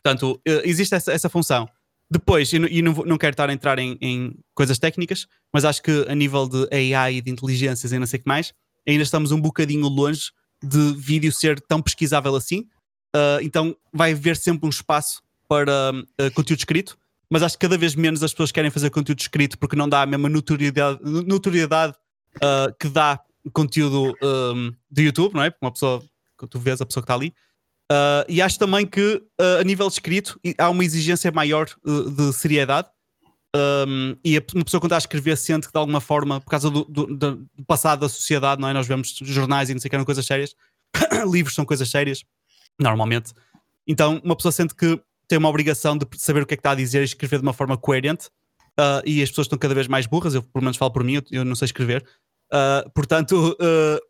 Portanto, 0.03 0.41
uh, 0.49 0.61
existe 0.65 0.95
essa, 0.95 1.13
essa 1.13 1.29
função. 1.29 1.69
Depois, 2.11 2.53
e 2.53 2.83
não, 2.83 2.93
não 2.93 3.17
quero 3.17 3.35
estar 3.35 3.49
a 3.49 3.53
entrar 3.53 3.79
em, 3.79 3.97
em, 4.01 4.35
coisas 4.53 4.79
técnicas, 4.79 5.27
mas 5.53 5.65
acho 5.65 5.81
que 5.81 6.05
a 6.09 6.15
nível 6.15 6.49
de 6.49 6.69
AI 6.73 7.17
e 7.17 7.21
de 7.21 7.31
inteligências 7.31 7.93
e 7.93 7.99
não 7.99 8.07
sei 8.07 8.19
o 8.19 8.23
que 8.23 8.29
mais, 8.29 8.53
ainda 8.87 9.05
estamos 9.05 9.31
um 9.31 9.41
bocadinho 9.41 9.87
longe 9.87 10.33
de 10.61 10.93
vídeo 10.95 11.31
ser 11.31 11.61
tão 11.61 11.81
pesquisável 11.81 12.35
assim. 12.35 12.67
Uh, 13.15 13.39
então 13.43 13.77
vai 13.93 14.13
haver 14.13 14.37
sempre 14.37 14.67
um 14.67 14.71
espaço 14.71 15.23
para 15.49 15.93
uh, 15.93 16.31
conteúdo 16.35 16.59
escrito 16.59 16.99
mas 17.31 17.45
acho 17.45 17.57
que 17.57 17.61
cada 17.61 17.79
vez 17.79 17.95
menos 17.95 18.25
as 18.25 18.33
pessoas 18.33 18.51
querem 18.51 18.71
fazer 18.71 18.91
conteúdo 18.91 19.21
escrito 19.21 19.57
porque 19.57 19.77
não 19.77 19.89
dá 19.89 20.03
a 20.03 20.07
mesma 20.07 20.29
notoriedade, 20.29 20.99
notoriedade 21.03 21.95
uh, 22.37 22.75
que 22.79 22.89
dá 22.89 23.21
conteúdo 23.53 24.13
um, 24.21 24.75
do 24.91 25.01
YouTube, 25.01 25.35
não 25.35 25.45
é? 25.45 25.51
Porque 25.51 25.65
uma 25.65 25.71
pessoa, 25.71 26.03
tu 26.51 26.59
vês 26.59 26.81
a 26.81 26.87
pessoa 26.87 27.03
que 27.03 27.05
está 27.05 27.15
ali. 27.15 27.33
Uh, 27.91 28.23
e 28.29 28.41
acho 28.41 28.57
também 28.57 28.87
que 28.87 29.17
uh, 29.41 29.61
a 29.61 29.65
nível 29.65 29.89
de 29.89 29.95
escrito 29.95 30.39
há 30.57 30.71
uma 30.71 30.85
exigência 30.85 31.33
maior 31.33 31.69
de 31.85 32.33
seriedade. 32.33 32.89
Um, 33.57 34.17
e 34.25 34.39
uma 34.55 34.65
pessoa 34.65 34.81
quando 34.81 34.93
está 34.93 34.97
a 34.97 34.99
escrever 34.99 35.37
sente 35.37 35.67
que 35.67 35.73
de 35.73 35.79
alguma 35.79 36.01
forma, 36.01 36.41
por 36.41 36.51
causa 36.51 36.71
do, 36.71 36.85
do, 36.85 37.07
do 37.17 37.49
passado 37.67 37.99
da 37.99 38.09
sociedade, 38.09 38.61
não 38.61 38.69
é? 38.69 38.73
Nós 38.73 38.87
vemos 38.87 39.19
jornais 39.23 39.69
e 39.71 39.75
não 39.75 39.81
sei 39.81 39.89
o 39.89 39.91
que 39.91 39.97
eram 39.97 40.05
coisas 40.05 40.25
sérias, 40.25 40.55
livros 41.29 41.55
são 41.57 41.65
coisas 41.65 41.91
sérias, 41.91 42.25
normalmente. 42.79 43.33
Então 43.89 44.21
uma 44.23 44.37
pessoa 44.37 44.53
sente 44.53 44.73
que 44.73 45.01
tem 45.27 45.37
uma 45.37 45.49
obrigação 45.49 45.99
de 45.99 46.07
saber 46.17 46.43
o 46.43 46.47
que 46.47 46.55
é 46.55 46.57
que 46.57 46.61
está 46.61 46.71
a 46.73 46.77
dizer 46.77 47.01
e 47.01 47.05
escrever 47.05 47.39
de 47.39 47.43
uma 47.43 47.53
forma 47.53 47.77
coerente. 47.77 48.29
Uh, 48.79 49.03
e 49.05 49.21
as 49.23 49.29
pessoas 49.29 49.47
estão 49.47 49.59
cada 49.59 49.75
vez 49.75 49.89
mais 49.89 50.07
burras, 50.07 50.35
eu 50.35 50.43
pelo 50.43 50.63
menos 50.63 50.77
falo 50.77 50.93
por 50.93 51.03
mim, 51.03 51.15
eu, 51.15 51.23
eu 51.33 51.45
não 51.45 51.57
sei 51.57 51.67
escrever. 51.67 52.05
Uh, 52.53 52.89
portanto, 52.95 53.57
uh, 53.61 54.10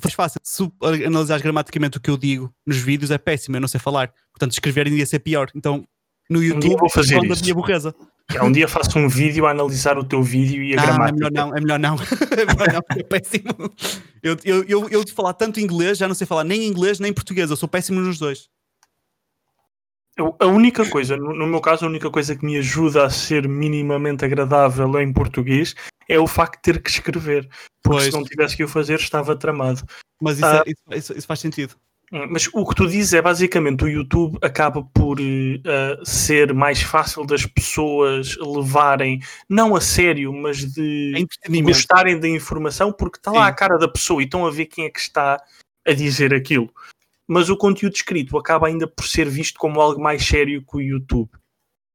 faz 0.00 0.14
fácil. 0.14 0.40
Se 0.42 0.62
analisares 1.06 1.42
gramaticamente 1.42 1.98
o 1.98 2.00
que 2.00 2.10
eu 2.10 2.16
digo 2.16 2.52
nos 2.66 2.78
vídeos 2.78 3.10
é 3.10 3.18
péssimo, 3.18 3.56
eu 3.56 3.60
não 3.60 3.68
sei 3.68 3.80
falar. 3.80 4.12
Portanto, 4.32 4.52
escrever 4.52 4.86
ia 4.88 5.06
ser 5.06 5.20
pior. 5.20 5.50
Então, 5.54 5.86
no 6.28 6.42
YouTube, 6.42 6.74
um 6.74 6.78
vou 6.78 6.90
fazer 6.90 7.22
isso. 7.22 7.32
a 7.32 7.42
minha 7.42 7.54
burreza. 7.54 7.94
É, 8.32 8.42
um 8.42 8.50
dia 8.50 8.66
faço 8.66 8.98
um 8.98 9.06
vídeo 9.06 9.44
a 9.46 9.50
analisar 9.50 9.98
o 9.98 10.04
teu 10.04 10.22
vídeo 10.22 10.62
e 10.62 10.72
a 10.72 10.76
não, 10.76 10.84
gramática. 10.84 11.26
É 11.26 11.30
melhor 11.30 11.32
não, 11.32 11.56
é 11.56 11.60
melhor 11.60 11.78
não. 11.78 11.96
é 12.32 12.46
melhor 12.46 12.72
não, 12.72 12.96
é 12.96 13.02
péssimo. 13.02 13.72
Eu, 14.22 14.36
eu, 14.44 14.64
eu, 14.64 14.88
eu 14.88 15.04
de 15.04 15.12
falar 15.12 15.34
tanto 15.34 15.60
inglês, 15.60 15.98
já 15.98 16.08
não 16.08 16.14
sei 16.14 16.26
falar 16.26 16.44
nem 16.44 16.64
inglês 16.64 16.98
nem 16.98 17.12
português, 17.12 17.50
eu 17.50 17.56
sou 17.56 17.68
péssimo 17.68 18.00
nos 18.00 18.18
dois. 18.18 18.48
Eu, 20.16 20.36
a 20.38 20.46
única 20.46 20.88
coisa, 20.88 21.16
no, 21.16 21.34
no, 21.34 21.46
meu 21.46 21.60
caso, 21.60 21.84
a 21.84 21.88
única 21.88 22.08
coisa 22.08 22.36
que 22.36 22.44
me 22.44 22.56
ajuda 22.56 23.04
a 23.04 23.10
ser 23.10 23.48
minimamente 23.48 24.24
agradável 24.24 25.00
em 25.00 25.12
português 25.12 25.74
é 26.08 26.18
o 26.18 26.26
facto 26.26 26.56
de 26.56 26.62
ter 26.62 26.82
que 26.82 26.90
escrever. 26.90 27.48
Porque 27.82 28.00
pois. 28.00 28.04
se 28.04 28.12
não 28.12 28.22
tivesse 28.22 28.56
que 28.56 28.64
o 28.64 28.68
fazer, 28.68 28.98
estava 29.00 29.34
tramado. 29.34 29.82
Mas 30.20 30.36
isso, 30.36 30.46
ah, 30.46 30.64
é, 30.90 30.96
isso, 30.96 31.12
isso 31.18 31.26
faz 31.26 31.40
sentido. 31.40 31.74
Hum, 32.12 32.28
mas 32.30 32.48
o 32.52 32.64
que 32.64 32.74
tu 32.74 32.86
dizes 32.86 33.12
é 33.12 33.20
basicamente 33.20 33.84
o 33.84 33.88
YouTube 33.88 34.38
acaba 34.40 34.82
por 34.82 35.18
uh, 35.20 36.04
ser 36.04 36.54
mais 36.54 36.80
fácil 36.80 37.26
das 37.26 37.44
pessoas 37.46 38.36
levarem, 38.36 39.20
não 39.48 39.74
a 39.74 39.80
sério, 39.80 40.32
mas 40.32 40.58
de 40.58 41.26
gostarem 41.62 42.20
da 42.20 42.28
informação, 42.28 42.92
porque 42.92 43.18
está 43.18 43.32
lá 43.32 43.46
Sim. 43.46 43.50
a 43.50 43.52
cara 43.52 43.78
da 43.78 43.88
pessoa 43.88 44.22
e 44.22 44.26
estão 44.26 44.46
a 44.46 44.50
ver 44.50 44.66
quem 44.66 44.84
é 44.84 44.90
que 44.90 45.00
está 45.00 45.42
a 45.86 45.92
dizer 45.92 46.32
aquilo. 46.32 46.70
Mas 47.26 47.48
o 47.48 47.56
conteúdo 47.56 47.94
escrito 47.94 48.36
acaba 48.36 48.66
ainda 48.66 48.86
por 48.86 49.06
ser 49.06 49.28
visto 49.28 49.58
como 49.58 49.80
algo 49.80 50.00
mais 50.00 50.24
sério 50.24 50.62
que 50.62 50.76
o 50.76 50.80
YouTube. 50.80 51.30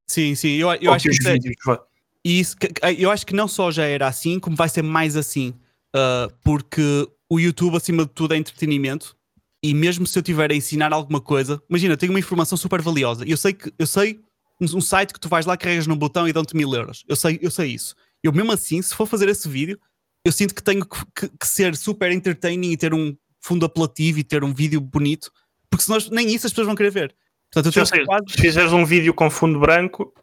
Sim, 0.07 0.33
sim, 0.33 0.53
eu, 0.53 0.71
eu 0.73 0.91
acho 0.91 1.07
que, 1.07 1.17
que 1.17 1.31
vídeos, 1.31 1.67
é, 1.67 1.79
isso, 2.23 2.55
eu 2.97 3.11
acho 3.11 3.25
que 3.25 3.35
não 3.35 3.47
só 3.47 3.69
já 3.71 3.85
era 3.85 4.07
assim, 4.07 4.39
como 4.39 4.55
vai 4.55 4.67
ser 4.67 4.81
mais 4.81 5.15
assim, 5.15 5.53
uh, 5.95 6.33
porque 6.43 7.07
o 7.29 7.39
YouTube, 7.39 7.77
acima 7.77 8.05
de 8.05 8.11
tudo, 8.11 8.33
é 8.33 8.37
entretenimento 8.37 9.15
e 9.61 9.73
mesmo 9.73 10.07
se 10.07 10.17
eu 10.17 10.23
tiver 10.23 10.51
a 10.51 10.55
ensinar 10.55 10.91
alguma 10.93 11.21
coisa, 11.21 11.61
imagina, 11.69 11.97
tenho 11.97 12.11
uma 12.11 12.19
informação 12.19 12.57
super 12.57 12.81
valiosa. 12.81 13.25
Eu 13.27 13.37
sei 13.37 13.53
que 13.53 13.73
eu 13.77 13.85
sei 13.85 14.19
um 14.61 14.81
site 14.81 15.13
que 15.13 15.19
tu 15.19 15.29
vais 15.29 15.45
lá, 15.45 15.55
carregas 15.55 15.87
num 15.87 15.97
botão 15.97 16.27
e 16.27 16.33
dão-te 16.33 16.55
mil 16.55 16.73
euros. 16.73 17.03
Eu 17.07 17.15
sei, 17.15 17.39
eu 17.41 17.51
sei 17.51 17.73
isso. 17.73 17.95
Eu 18.23 18.33
mesmo 18.33 18.51
assim, 18.51 18.81
se 18.81 18.93
for 18.93 19.05
fazer 19.05 19.29
esse 19.29 19.47
vídeo, 19.47 19.79
eu 20.25 20.31
sinto 20.31 20.53
que 20.53 20.63
tenho 20.63 20.85
que, 20.85 21.05
que, 21.15 21.29
que 21.29 21.47
ser 21.47 21.75
super 21.75 22.11
entertaining 22.11 22.71
e 22.71 22.77
ter 22.77 22.93
um 22.93 23.15
fundo 23.39 23.65
apelativo 23.65 24.19
e 24.19 24.23
ter 24.23 24.43
um 24.43 24.53
vídeo 24.53 24.81
bonito, 24.81 25.31
porque 25.69 25.83
senão 25.83 25.99
nem 26.11 26.27
isso 26.33 26.45
as 26.47 26.51
pessoas 26.51 26.67
vão 26.67 26.75
querer 26.75 26.91
ver. 26.91 27.15
Portanto, 27.51 27.77
eu 27.77 27.85
sei, 27.85 28.05
quase... 28.05 28.25
Se 28.29 28.41
fizeres 28.41 28.71
um 28.71 28.85
vídeo 28.85 29.13
com 29.13 29.29
fundo 29.29 29.59
branco 29.59 30.13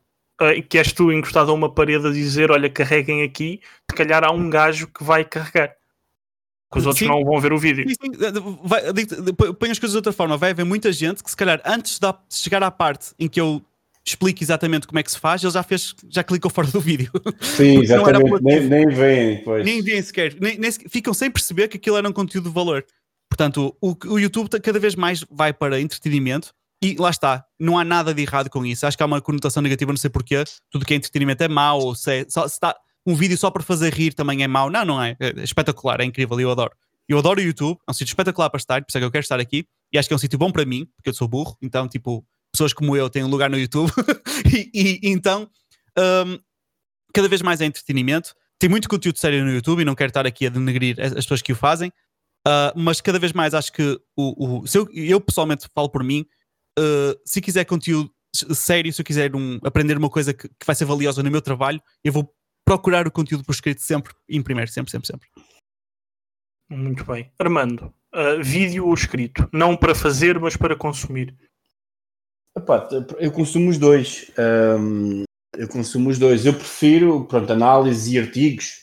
uh, 0.40 0.50
e 0.50 0.62
que 0.62 0.78
és 0.78 0.92
tu 0.92 1.12
encostado 1.12 1.50
a 1.50 1.54
uma 1.54 1.72
parede 1.72 2.06
a 2.06 2.12
dizer 2.12 2.50
olha, 2.50 2.70
carreguem 2.70 3.22
aqui, 3.22 3.60
se 3.90 3.96
calhar 3.96 4.24
há 4.24 4.30
um 4.30 4.48
gajo 4.48 4.86
que 4.86 5.02
vai 5.02 5.24
carregar 5.24 5.74
que 6.70 6.78
os 6.78 6.86
outros 6.86 6.98
sim. 6.98 7.06
não 7.06 7.24
vão 7.24 7.40
ver 7.40 7.52
o 7.52 7.58
vídeo. 7.58 7.86
Sim. 7.88 9.54
põe 9.58 9.70
as 9.70 9.78
coisas 9.78 9.92
de 9.92 9.96
outra 9.96 10.12
forma. 10.12 10.36
Vai 10.36 10.50
haver 10.50 10.64
muita 10.64 10.92
gente 10.92 11.22
que, 11.22 11.30
se 11.30 11.36
calhar, 11.36 11.60
antes 11.64 11.98
de 11.98 12.06
chegar 12.28 12.62
à 12.62 12.70
parte 12.70 13.12
em 13.18 13.28
que 13.28 13.40
eu 13.40 13.62
explico 14.04 14.42
exatamente 14.42 14.86
como 14.86 14.98
é 14.98 15.02
que 15.02 15.10
se 15.10 15.18
faz, 15.18 15.42
ele 15.42 15.52
já 15.52 15.62
fez, 15.62 15.94
já 16.08 16.22
clicou 16.22 16.50
fora 16.50 16.68
do 16.68 16.80
vídeo. 16.80 17.10
Sim, 17.40 17.82
exatamente. 17.82 18.42
Nem, 18.42 18.60
nem 18.62 18.88
veem, 18.88 19.42
pois. 19.42 19.64
Nem 19.64 19.82
veem 19.82 20.02
sequer. 20.02 20.34
Nem, 20.40 20.58
nem, 20.58 20.70
ficam 20.70 21.14
sem 21.14 21.30
perceber 21.30 21.68
que 21.68 21.76
aquilo 21.76 21.96
era 21.96 22.08
um 22.08 22.12
conteúdo 22.12 22.48
de 22.48 22.54
valor. 22.54 22.84
Portanto, 23.36 23.76
o, 23.82 23.94
o 24.06 24.18
YouTube 24.18 24.48
cada 24.60 24.78
vez 24.80 24.94
mais 24.94 25.22
vai 25.30 25.52
para 25.52 25.78
entretenimento 25.78 26.54
e 26.82 26.96
lá 26.98 27.10
está, 27.10 27.44
não 27.60 27.78
há 27.78 27.84
nada 27.84 28.14
de 28.14 28.22
errado 28.22 28.48
com 28.48 28.64
isso. 28.64 28.86
Acho 28.86 28.96
que 28.96 29.02
há 29.02 29.06
uma 29.06 29.20
conotação 29.20 29.62
negativa, 29.62 29.92
não 29.92 29.98
sei 29.98 30.08
porquê. 30.08 30.42
Tudo 30.70 30.86
que 30.86 30.94
é 30.94 30.96
entretenimento 30.96 31.44
é 31.44 31.48
mau, 31.48 31.80
ou 31.80 31.94
se, 31.94 32.20
é, 32.20 32.26
só, 32.28 32.48
se 32.48 32.54
está, 32.54 32.74
um 33.04 33.14
vídeo 33.14 33.36
só 33.36 33.50
para 33.50 33.62
fazer 33.62 33.92
rir 33.92 34.14
também 34.14 34.42
é 34.42 34.48
mau. 34.48 34.70
Não, 34.70 34.86
não 34.86 35.02
é. 35.02 35.16
É 35.20 35.42
espetacular, 35.42 36.00
é 36.00 36.04
incrível, 36.04 36.40
eu 36.40 36.50
adoro. 36.50 36.72
Eu 37.06 37.18
adoro 37.18 37.38
o 37.38 37.42
YouTube, 37.42 37.78
é 37.86 37.90
um 37.90 37.94
sítio 37.94 38.12
espetacular 38.12 38.48
para 38.48 38.58
estar, 38.58 38.82
por 38.82 38.90
isso 38.90 38.96
é 38.96 39.00
que 39.00 39.04
eu 39.04 39.10
quero 39.10 39.22
estar 39.22 39.38
aqui. 39.38 39.66
E 39.92 39.98
acho 39.98 40.08
que 40.08 40.14
é 40.14 40.16
um 40.16 40.18
sítio 40.18 40.38
bom 40.38 40.50
para 40.50 40.64
mim, 40.64 40.86
porque 40.96 41.10
eu 41.10 41.14
sou 41.14 41.28
burro, 41.28 41.58
então, 41.60 41.86
tipo, 41.86 42.26
pessoas 42.50 42.72
como 42.72 42.96
eu 42.96 43.10
têm 43.10 43.22
um 43.22 43.28
lugar 43.28 43.50
no 43.50 43.58
YouTube. 43.58 43.92
e, 44.50 44.70
e, 45.02 45.10
então, 45.10 45.48
um, 46.26 46.38
cada 47.12 47.28
vez 47.28 47.42
mais 47.42 47.60
é 47.60 47.66
entretenimento. 47.66 48.34
Tem 48.58 48.70
muito 48.70 48.88
conteúdo 48.88 49.18
sério 49.18 49.44
no 49.44 49.52
YouTube 49.52 49.82
e 49.82 49.84
não 49.84 49.94
quero 49.94 50.08
estar 50.08 50.26
aqui 50.26 50.46
a 50.46 50.48
denegrir 50.48 50.96
as 50.98 51.12
pessoas 51.12 51.42
que 51.42 51.52
o 51.52 51.56
fazem. 51.56 51.92
Uh, 52.46 52.70
mas 52.76 53.00
cada 53.00 53.18
vez 53.18 53.32
mais 53.32 53.54
acho 53.54 53.72
que 53.72 54.00
o, 54.16 54.60
o 54.60 54.66
se 54.68 54.78
eu, 54.78 54.88
eu 54.92 55.20
pessoalmente 55.20 55.66
falo 55.74 55.88
por 55.88 56.04
mim, 56.04 56.24
uh, 56.78 57.18
se 57.24 57.40
quiser 57.40 57.64
conteúdo 57.64 58.08
sério, 58.54 58.92
se 58.92 59.00
eu 59.00 59.04
quiser 59.04 59.34
um, 59.34 59.58
aprender 59.64 59.96
uma 59.96 60.08
coisa 60.08 60.32
que, 60.32 60.48
que 60.48 60.66
vai 60.66 60.76
ser 60.76 60.84
valiosa 60.84 61.22
no 61.24 61.30
meu 61.30 61.42
trabalho, 61.42 61.82
eu 62.04 62.12
vou 62.12 62.32
procurar 62.64 63.06
o 63.06 63.10
conteúdo 63.10 63.44
por 63.44 63.52
escrito 63.52 63.80
sempre 63.80 64.12
em 64.28 64.42
primeiro, 64.42 64.70
sempre, 64.70 64.92
sempre, 64.92 65.08
sempre. 65.08 65.28
Muito 66.68 67.04
bem. 67.04 67.32
Armando, 67.38 67.92
uh, 68.14 68.42
vídeo 68.42 68.86
ou 68.86 68.94
escrito? 68.94 69.48
Não 69.52 69.76
para 69.76 69.94
fazer, 69.94 70.38
mas 70.38 70.56
para 70.56 70.76
consumir. 70.76 71.34
Epá, 72.56 72.88
eu 73.18 73.32
consumo 73.32 73.70
os 73.70 73.78
dois. 73.78 74.30
Um, 74.78 75.24
eu 75.56 75.68
consumo 75.68 76.10
os 76.10 76.18
dois. 76.18 76.46
Eu 76.46 76.54
prefiro, 76.54 77.24
pronto, 77.26 77.52
análise 77.52 78.14
e 78.14 78.18
artigos, 78.18 78.82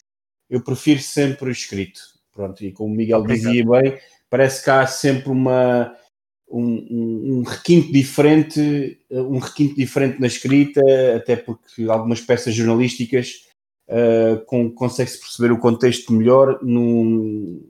eu 0.50 0.62
prefiro 0.62 1.02
sempre 1.02 1.50
o 1.50 1.52
escrito. 1.52 2.13
Pronto, 2.34 2.64
e 2.64 2.72
como 2.72 2.94
o 2.94 2.98
Miguel 2.98 3.20
Obrigado. 3.20 3.52
dizia 3.52 3.66
bem, 3.66 4.00
parece 4.30 4.64
que 4.64 4.70
há 4.70 4.88
sempre 4.88 5.30
uma, 5.30 5.96
um, 6.50 6.64
um, 6.64 7.38
um, 7.38 7.44
requinte 7.44 7.92
diferente, 7.92 9.00
um 9.10 9.38
requinte 9.38 9.76
diferente 9.76 10.20
na 10.20 10.28
escrita, 10.28 10.82
até 11.16 11.36
porque 11.36 11.84
algumas 11.90 12.22
peças 12.22 12.54
jornalísticas 12.56 13.48
uh, 13.88 14.72
consegue-se 14.74 15.20
perceber 15.20 15.52
o 15.52 15.60
contexto 15.60 16.12
melhor 16.12 16.60
num, 16.64 17.62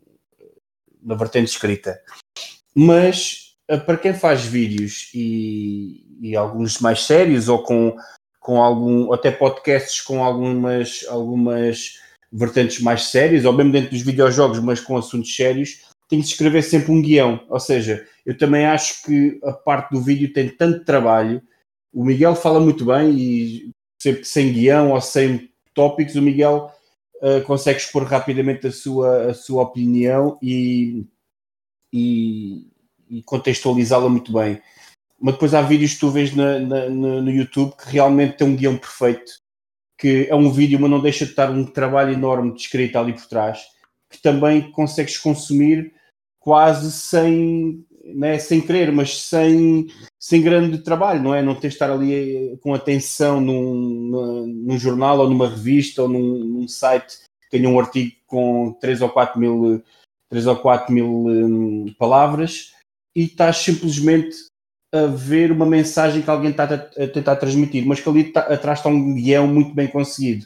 na 1.02 1.16
vertente 1.16 1.50
escrita. 1.50 2.00
Mas 2.74 3.56
uh, 3.72 3.80
para 3.80 3.98
quem 3.98 4.14
faz 4.14 4.46
vídeos 4.46 5.10
e, 5.14 6.06
e, 6.22 6.36
alguns 6.36 6.80
mais 6.80 7.04
sérios 7.06 7.50
ou 7.50 7.62
com, 7.64 7.96
com 8.40 8.62
algum, 8.62 9.14
até 9.14 9.32
podcasts 9.32 10.02
com 10.02 10.24
algumas, 10.24 11.06
algumas 11.10 12.02
vertentes 12.34 12.82
mais 12.82 13.06
sérias, 13.06 13.46
ou 13.46 13.54
mesmo 13.54 13.72
dentro 13.72 13.92
dos 13.92 14.02
videojogos, 14.02 14.60
mas 14.60 14.82
com 14.82 14.98
assuntos 14.98 15.36
sérios, 15.36 15.84
tem 16.10 16.20
que 16.20 16.28
escrever 16.28 16.64
sempre 16.64 16.92
um 16.92 17.02
guião. 17.02 17.46
Ou 17.48 17.60
seja, 17.60 18.06
eu 18.26 18.36
também 18.38 18.66
acho 18.66 19.04
que 19.04 19.40
a 19.44 19.54
parte 19.54 19.92
do 19.92 20.02
vídeo 20.02 20.34
tem 20.34 20.50
tanto 20.50 20.84
trabalho. 20.84 21.42
O 21.94 22.04
Miguel 22.04 22.36
fala 22.36 22.60
muito 22.60 22.86
bem 22.86 23.12
e 23.12 23.70
sempre 24.02 24.26
sem 24.26 24.52
guião 24.52 24.92
ou 24.92 25.00
sem 25.00 25.50
tópicos, 25.74 26.16
o 26.16 26.22
Miguel 26.22 26.72
uh, 27.22 27.42
consegue 27.46 27.80
expor 27.80 28.04
rapidamente 28.04 28.68
a 28.68 28.72
sua, 28.72 29.32
a 29.32 29.34
sua 29.34 29.64
opinião 29.64 30.38
e, 30.42 31.06
e, 31.92 32.68
e 33.10 33.24
contextualizá-la 33.24 34.10
muito 34.10 34.34
bem. 34.34 34.62
Mas 35.22 35.36
depois 35.36 35.54
há 35.54 35.62
vídeos 35.62 35.94
que 35.94 36.00
tu 36.00 36.12
vês 36.12 36.36
na, 36.36 36.60
na, 36.60 36.90
no 36.90 37.32
YouTube 37.32 37.74
que 37.78 37.90
realmente 37.90 38.38
tem 38.38 38.48
um 38.48 38.56
guião 38.56 38.78
perfeito, 38.78 39.32
que 40.04 40.28
é 40.30 40.36
um 40.36 40.52
vídeo, 40.52 40.78
mas 40.82 40.92
não 40.92 41.00
deixa 41.00 41.24
de 41.24 41.32
estar 41.32 41.50
um 41.50 41.66
trabalho 41.66 42.12
enorme 42.12 42.54
de 42.54 42.60
escrita 42.60 43.00
ali 43.00 43.14
por 43.14 43.26
trás, 43.26 43.64
que 44.12 44.22
também 44.22 44.70
consegues 44.70 45.18
consumir 45.18 45.94
quase 46.42 46.92
sem, 46.92 47.86
né, 48.04 48.38
sem 48.38 48.60
querer, 48.60 48.92
mas 48.92 49.18
sem, 49.18 49.88
sem 50.20 50.42
grande 50.42 50.80
trabalho, 50.80 51.24
não 51.24 51.34
é? 51.34 51.42
Não 51.42 51.56
tens 51.56 51.70
de 51.70 51.76
estar 51.76 51.90
ali 51.90 52.36
eh, 52.36 52.58
com 52.58 52.74
atenção 52.74 53.40
num, 53.40 54.46
num 54.46 54.78
jornal 54.78 55.20
ou 55.20 55.30
numa 55.30 55.48
revista 55.48 56.02
ou 56.02 56.10
num, 56.10 56.44
num, 56.44 56.68
site 56.68 57.20
que 57.42 57.58
tenha 57.58 57.70
um 57.70 57.80
artigo 57.80 58.12
com 58.28 58.74
3 58.82 59.04
ou 59.04 59.10
4 59.10 59.40
mil, 59.40 59.82
3 60.30 60.48
ou 60.48 60.58
4 60.58 60.94
mil 60.94 61.08
um, 61.08 61.94
palavras 61.98 62.74
e 63.16 63.24
estás 63.24 63.56
simplesmente 63.56 64.36
a 64.94 65.08
ver 65.08 65.52
uma 65.52 65.66
mensagem 65.66 66.22
que 66.22 66.30
alguém 66.30 66.52
está 66.52 66.66
a, 66.66 67.08
tentar 67.08 67.36
transmitir, 67.36 67.86
mas 67.86 68.00
que 68.00 68.08
ali 68.08 68.32
atrás 68.36 68.80
está 68.80 68.90
um 68.90 69.16
guião 69.16 69.48
muito 69.48 69.74
bem 69.74 69.88
conseguido. 69.88 70.46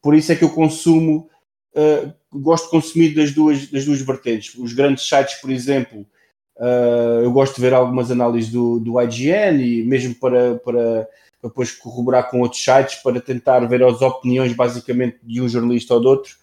Por 0.00 0.14
isso 0.14 0.32
é 0.32 0.36
que 0.36 0.44
eu 0.44 0.50
consumo, 0.50 1.28
uh, 1.76 2.12
gosto 2.32 2.64
de 2.64 2.70
consumir 2.70 3.14
das 3.14 3.32
duas, 3.32 3.70
das 3.70 3.84
duas 3.84 4.00
vertentes. 4.00 4.54
Os 4.54 4.72
grandes 4.72 5.06
sites, 5.06 5.34
por 5.40 5.50
exemplo, 5.50 6.06
Uh, 6.54 7.24
eu 7.24 7.32
gosto 7.32 7.56
de 7.56 7.60
ver 7.62 7.72
algumas 7.72 8.10
análises 8.10 8.52
do, 8.52 8.78
do 8.78 9.00
IGN 9.00 9.60
e 9.64 9.82
mesmo 9.82 10.14
para, 10.14 10.56
para, 10.56 11.08
depois 11.42 11.72
corroborar 11.72 12.30
com 12.30 12.40
outros 12.40 12.62
sites 12.62 12.96
para 13.02 13.20
tentar 13.20 13.60
ver 13.60 13.82
as 13.82 14.00
opiniões 14.00 14.52
basicamente 14.52 15.18
de 15.22 15.40
um 15.40 15.48
jornalista 15.48 15.94
ou 15.94 16.00
de 16.00 16.06
outro. 16.06 16.36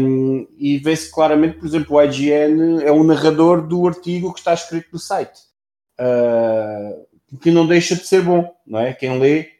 Um, 0.00 0.48
e 0.58 0.76
vê-se 0.78 1.12
claramente, 1.12 1.56
por 1.56 1.66
exemplo, 1.66 1.96
o 1.96 2.02
IGN 2.02 2.82
é 2.82 2.90
um 2.90 3.04
narrador 3.04 3.64
do 3.64 3.86
artigo 3.86 4.32
que 4.32 4.40
está 4.40 4.52
escrito 4.54 4.88
no 4.92 4.98
site, 4.98 5.40
uh, 6.02 7.38
que 7.38 7.50
não 7.50 7.66
deixa 7.66 7.94
de 7.94 8.06
ser 8.06 8.22
bom, 8.22 8.52
não 8.66 8.80
é? 8.80 8.92
Quem 8.92 9.18
lê, 9.18 9.50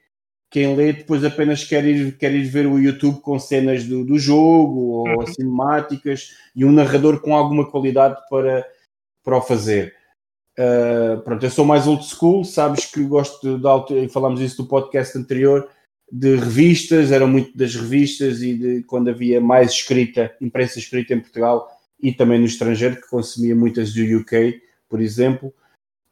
quem 0.50 0.74
lê 0.74 0.92
depois 0.92 1.24
apenas 1.24 1.64
quer 1.64 1.84
ir, 1.84 2.16
quer 2.18 2.32
ir 2.34 2.44
ver 2.44 2.66
o 2.66 2.78
YouTube 2.78 3.20
com 3.20 3.38
cenas 3.38 3.84
do, 3.84 4.04
do 4.04 4.18
jogo 4.18 4.80
ou 4.80 5.08
uhum. 5.08 5.26
cinemáticas 5.26 6.30
e 6.54 6.64
um 6.64 6.72
narrador 6.72 7.20
com 7.20 7.34
alguma 7.34 7.70
qualidade 7.70 8.16
para 8.28 8.66
para 9.24 9.36
o 9.36 9.40
fazer. 9.40 9.94
Uh, 10.58 11.20
pronto, 11.22 11.44
eu 11.44 11.50
sou 11.50 11.64
mais 11.64 11.86
old 11.86 12.04
school, 12.04 12.44
sabes 12.44 12.84
que 12.84 13.02
gosto 13.04 13.58
de, 13.58 14.02
de 14.02 14.08
falámos 14.08 14.40
isso 14.40 14.62
do 14.62 14.68
podcast 14.68 15.16
anterior, 15.16 15.68
de 16.10 16.36
revistas, 16.36 17.10
eram 17.10 17.26
muito 17.26 17.56
das 17.56 17.74
revistas 17.74 18.42
e 18.42 18.54
de 18.54 18.82
quando 18.82 19.08
havia 19.08 19.40
mais 19.40 19.70
escrita, 19.70 20.34
imprensa 20.40 20.78
escrita 20.78 21.14
em 21.14 21.20
Portugal 21.20 21.68
e 22.02 22.12
também 22.12 22.38
no 22.38 22.44
estrangeiro, 22.44 22.96
que 22.96 23.08
consumia 23.08 23.56
muitas 23.56 23.94
do 23.94 24.02
UK, 24.18 24.60
por 24.88 25.00
exemplo. 25.00 25.54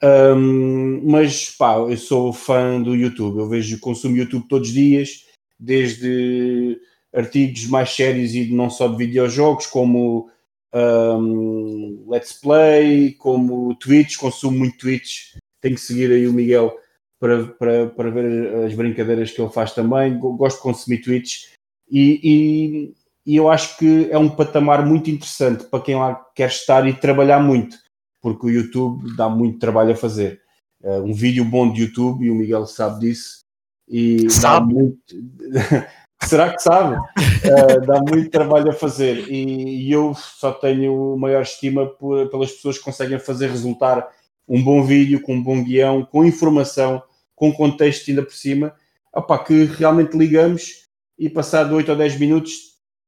Um, 0.02 1.02
mas 1.10 1.50
pá, 1.50 1.74
eu 1.76 1.96
sou 1.96 2.32
fã 2.32 2.80
do 2.80 2.94
YouTube, 2.94 3.38
eu 3.38 3.48
vejo, 3.48 3.78
consumo 3.80 4.16
YouTube 4.16 4.48
todos 4.48 4.68
os 4.68 4.74
dias, 4.74 5.26
desde 5.58 6.80
artigos 7.12 7.66
mais 7.66 7.90
sérios 7.90 8.34
e 8.34 8.50
não 8.50 8.70
só 8.70 8.88
de 8.88 8.96
videojogos, 8.96 9.66
como 9.66 10.30
um, 10.74 12.06
Let's 12.08 12.32
Play, 12.32 13.12
como 13.12 13.74
tweets, 13.74 14.16
consumo 14.16 14.58
muito 14.58 14.78
tweets, 14.78 15.36
tenho 15.60 15.74
que 15.74 15.80
seguir 15.80 16.10
aí 16.12 16.26
o 16.26 16.32
Miguel 16.32 16.74
para, 17.18 17.44
para, 17.44 17.86
para 17.88 18.10
ver 18.10 18.64
as 18.64 18.74
brincadeiras 18.74 19.30
que 19.30 19.42
ele 19.42 19.52
faz 19.52 19.74
também, 19.74 20.18
gosto 20.18 20.56
de 20.56 20.62
consumir 20.62 21.02
tweets 21.02 21.50
e, 21.90 22.20
e, 22.22 22.94
e 23.26 23.36
eu 23.36 23.50
acho 23.50 23.76
que 23.76 24.08
é 24.10 24.16
um 24.16 24.28
patamar 24.28 24.86
muito 24.86 25.10
interessante 25.10 25.64
para 25.64 25.82
quem 25.82 25.96
lá 25.96 26.14
quer 26.34 26.48
estar 26.48 26.88
e 26.88 26.94
trabalhar 26.94 27.40
muito, 27.40 27.76
porque 28.20 28.46
o 28.46 28.50
YouTube 28.50 29.16
dá 29.16 29.28
muito 29.28 29.58
trabalho 29.58 29.92
a 29.92 29.96
fazer. 29.96 30.40
Uh, 30.82 31.02
um 31.02 31.12
vídeo 31.12 31.44
bom 31.44 31.70
de 31.72 31.82
YouTube, 31.82 32.24
e 32.24 32.30
o 32.30 32.34
Miguel 32.34 32.66
sabe 32.66 33.00
disso, 33.00 33.40
e 33.88 34.30
sabe. 34.30 34.74
dá 34.74 34.80
muito. 34.80 35.00
Será 36.22 36.52
que 36.52 36.62
sabe? 36.62 36.96
Uh, 36.96 37.86
dá 37.86 38.00
muito 38.00 38.30
trabalho 38.30 38.70
a 38.70 38.74
fazer 38.74 39.30
e, 39.30 39.86
e, 39.86 39.90
eu 39.92 40.14
só 40.14 40.52
tenho 40.52 41.16
maior 41.16 41.40
estima 41.42 41.86
por, 41.86 42.28
pelas 42.28 42.52
pessoas 42.52 42.76
que 42.76 42.84
conseguem 42.84 43.18
fazer 43.18 43.48
resultar 43.48 44.06
um 44.46 44.62
bom 44.62 44.84
vídeo, 44.84 45.22
com 45.22 45.36
um 45.36 45.42
bom 45.42 45.64
guião, 45.64 46.04
com 46.04 46.24
informação, 46.24 47.02
com 47.34 47.50
contexto 47.52 48.10
ainda 48.10 48.22
por 48.22 48.34
cima, 48.34 48.74
opa, 49.14 49.38
que 49.42 49.64
realmente 49.64 50.16
ligamos 50.16 50.86
e 51.18 51.28
passado 51.30 51.74
8 51.74 51.90
ou 51.90 51.96
10 51.96 52.18
minutos, 52.18 52.52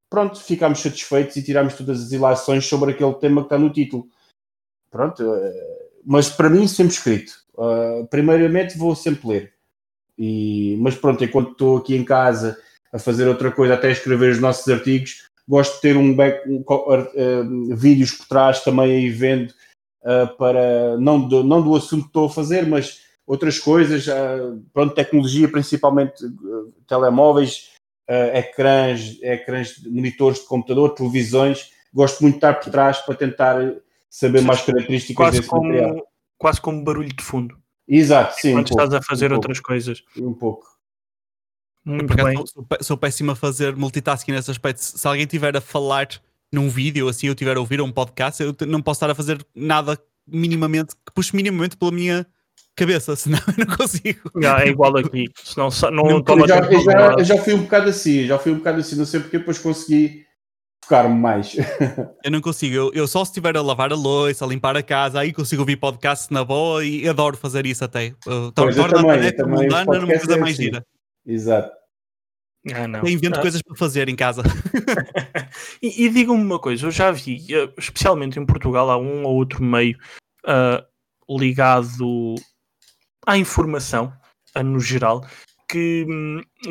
pronto, 0.08 0.40
ficamos 0.40 0.80
satisfeitos 0.80 1.36
e 1.36 1.42
tiramos 1.42 1.74
todas 1.74 2.02
as 2.02 2.12
ilações 2.12 2.66
sobre 2.66 2.92
aquele 2.92 3.14
tema 3.14 3.42
que 3.42 3.46
está 3.46 3.58
no 3.58 3.70
título. 3.70 4.06
Pronto, 4.92 5.24
uh, 5.24 5.52
mas 6.04 6.28
para 6.28 6.50
mim 6.50 6.68
sempre 6.68 6.92
escrito. 6.92 7.32
Uh, 7.54 8.06
primeiramente 8.08 8.76
vou 8.76 8.94
sempre 8.94 9.26
ler. 9.26 9.52
E, 10.18 10.76
mas 10.80 10.94
pronto, 10.94 11.24
enquanto 11.24 11.52
estou 11.52 11.78
aqui 11.78 11.96
em 11.96 12.04
casa 12.04 12.58
a 12.92 12.98
fazer 12.98 13.26
outra 13.26 13.50
coisa, 13.50 13.74
até 13.74 13.90
escrever 13.90 14.32
os 14.32 14.38
nossos 14.38 14.68
artigos. 14.68 15.28
Gosto 15.48 15.76
de 15.76 15.80
ter 15.80 15.96
um, 15.96 16.14
back, 16.14 16.48
um 16.48 16.60
uh, 16.60 17.74
vídeos 17.74 18.12
por 18.12 18.26
trás 18.26 18.62
também 18.62 18.92
aí 18.92 19.08
vendo 19.08 19.52
uh, 20.02 20.36
para 20.36 20.98
não 20.98 21.26
do, 21.26 21.42
não 21.42 21.62
do 21.62 21.74
assunto 21.74 22.02
que 22.02 22.08
estou 22.08 22.26
a 22.26 22.30
fazer, 22.30 22.66
mas 22.66 23.00
outras 23.26 23.58
coisas, 23.58 24.06
pronto, 24.74 24.94
tecnologia, 24.94 25.48
principalmente 25.48 26.14
telemóveis, 26.88 27.70
ecrãs, 28.34 29.16
ecrãs, 29.22 29.80
monitores 29.86 30.40
de 30.40 30.46
computador, 30.46 30.94
televisões. 30.94 31.70
Gosto 31.94 32.20
muito 32.20 32.34
de 32.34 32.38
estar 32.38 32.54
por 32.54 32.70
trás 32.70 32.98
para 32.98 33.14
tentar 33.14 33.56
saber 34.12 34.42
mais 34.42 34.60
características 34.60 35.16
quase 35.16 35.38
desse 35.38 35.48
como, 35.48 35.62
material. 35.64 36.06
Quase 36.36 36.60
como 36.60 36.84
barulho 36.84 37.08
de 37.08 37.24
fundo. 37.24 37.56
Exato, 37.88 38.34
sim. 38.38 38.52
Quando 38.52 38.66
um 38.66 38.70
estás 38.70 38.90
pouco, 38.90 39.04
a 39.04 39.06
fazer 39.08 39.32
um 39.32 39.36
outras 39.36 39.58
coisas. 39.58 40.04
Um 40.18 40.34
pouco. 40.34 40.66
Muito 41.82 42.14
bem. 42.14 42.36
Sou, 42.46 42.66
sou 42.82 42.96
péssimo 42.98 43.30
a 43.30 43.36
fazer 43.36 43.74
multitasking 43.74 44.32
nesse 44.32 44.50
aspecto. 44.50 44.80
Se 44.80 45.08
alguém 45.08 45.24
estiver 45.24 45.56
a 45.56 45.62
falar 45.62 46.08
num 46.52 46.68
vídeo, 46.68 47.08
assim, 47.08 47.26
eu 47.26 47.32
estiver 47.32 47.56
a 47.56 47.60
ouvir 47.60 47.80
um 47.80 47.90
podcast, 47.90 48.42
eu 48.42 48.54
não 48.66 48.82
posso 48.82 48.98
estar 48.98 49.10
a 49.10 49.14
fazer 49.14 49.44
nada 49.54 49.98
minimamente, 50.26 50.94
que 50.94 51.12
puxe 51.14 51.34
minimamente 51.34 51.76
pela 51.76 51.90
minha 51.90 52.26
cabeça, 52.76 53.16
senão 53.16 53.38
eu 53.48 53.66
não 53.66 53.76
consigo. 53.76 54.30
Já, 54.42 54.60
é 54.60 54.68
igual 54.68 54.94
aqui. 54.98 55.24
Senão 55.42 55.70
não, 55.90 56.22
Não, 56.22 56.38
Eu 56.38 56.46
já, 56.46 56.58
eu, 56.58 56.80
já, 56.84 57.14
eu 57.18 57.24
já 57.24 57.38
fui 57.38 57.54
um 57.54 57.62
bocado 57.62 57.88
assim, 57.88 58.26
já 58.26 58.38
fui 58.38 58.52
um 58.52 58.58
bocado 58.58 58.80
assim, 58.80 58.94
não 58.94 59.06
sei 59.06 59.20
porque 59.20 59.38
depois 59.38 59.58
consegui 59.58 60.26
focar-me 60.82 61.14
mais. 61.18 61.54
Eu 62.24 62.30
não 62.30 62.40
consigo. 62.40 62.74
Eu, 62.74 62.90
eu 62.92 63.06
só 63.06 63.24
se 63.24 63.30
estiver 63.30 63.56
a 63.56 63.62
lavar 63.62 63.92
a 63.92 63.96
louça, 63.96 64.44
a 64.44 64.48
limpar 64.48 64.76
a 64.76 64.82
casa, 64.82 65.20
aí 65.20 65.32
consigo 65.32 65.62
ouvir 65.62 65.76
podcast 65.76 66.32
na 66.32 66.44
boa 66.44 66.84
e 66.84 67.08
adoro 67.08 67.36
fazer 67.36 67.66
isso 67.66 67.84
até. 67.84 68.14
Uh, 68.26 68.52
Pois, 68.54 68.76
eu 68.76 68.88
também, 68.88 69.06
tarefa 69.06 69.28
eu 69.28 69.36
também, 69.36 69.62
mundana 69.62 69.98
numa 70.00 70.18
coisa 70.18 70.34
é 70.34 70.36
mais 70.38 70.54
assim. 70.54 70.62
gira. 70.64 70.86
Exato. 71.26 71.82
Ah, 72.74 72.86
não. 72.86 73.00
Eu 73.00 73.08
invento 73.08 73.38
Ah, 73.38 73.42
coisas 73.42 73.60
para 73.62 73.76
fazer 73.76 74.08
em 74.08 74.16
casa. 74.16 74.42
E, 75.82 76.06
e 76.06 76.08
digam-me 76.08 76.42
uma 76.42 76.58
coisa, 76.58 76.86
eu 76.86 76.90
já 76.90 77.10
vi, 77.10 77.44
eh, 77.50 77.68
especialmente 77.76 78.38
em 78.38 78.46
Portugal, 78.46 78.88
há 78.88 78.96
um 78.96 79.24
ou 79.24 79.34
outro 79.34 79.62
meio 79.62 79.98
ah, 80.46 80.82
ligado 81.28 82.36
à 83.26 83.36
informação, 83.36 84.12
ah, 84.54 84.62
no 84.62 84.80
geral, 84.80 85.26
que, 85.72 86.06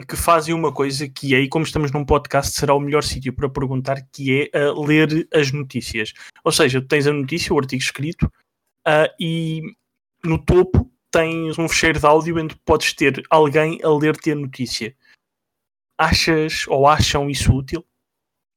que 0.07 0.15
fazem 0.15 0.53
uma 0.53 0.71
coisa 0.71 1.09
que 1.09 1.33
é, 1.33 1.39
e 1.39 1.49
como 1.49 1.65
estamos 1.65 1.91
num 1.91 2.05
podcast, 2.05 2.55
será 2.55 2.75
o 2.75 2.79
melhor 2.79 3.03
sítio 3.03 3.33
para 3.33 3.49
perguntar, 3.49 3.99
que 4.11 4.43
é 4.53 4.57
ah, 4.57 4.71
ler 4.79 5.27
as 5.33 5.51
notícias. 5.51 6.13
Ou 6.43 6.51
seja, 6.51 6.79
tens 6.79 7.07
a 7.07 7.11
notícia, 7.11 7.51
o 7.51 7.57
artigo 7.57 7.81
escrito, 7.81 8.31
ah, 8.85 9.11
e 9.19 9.63
no 10.23 10.37
topo 10.37 10.91
tens 11.09 11.57
um 11.57 11.67
fecheiro 11.67 11.99
de 11.99 12.05
áudio 12.05 12.37
onde 12.37 12.55
podes 12.57 12.93
ter 12.93 13.23
alguém 13.27 13.79
a 13.83 13.89
ler-te 13.89 14.31
a 14.31 14.35
notícia. 14.35 14.95
Achas 15.97 16.67
ou 16.67 16.87
acham 16.87 17.27
isso 17.27 17.51
útil? 17.51 17.83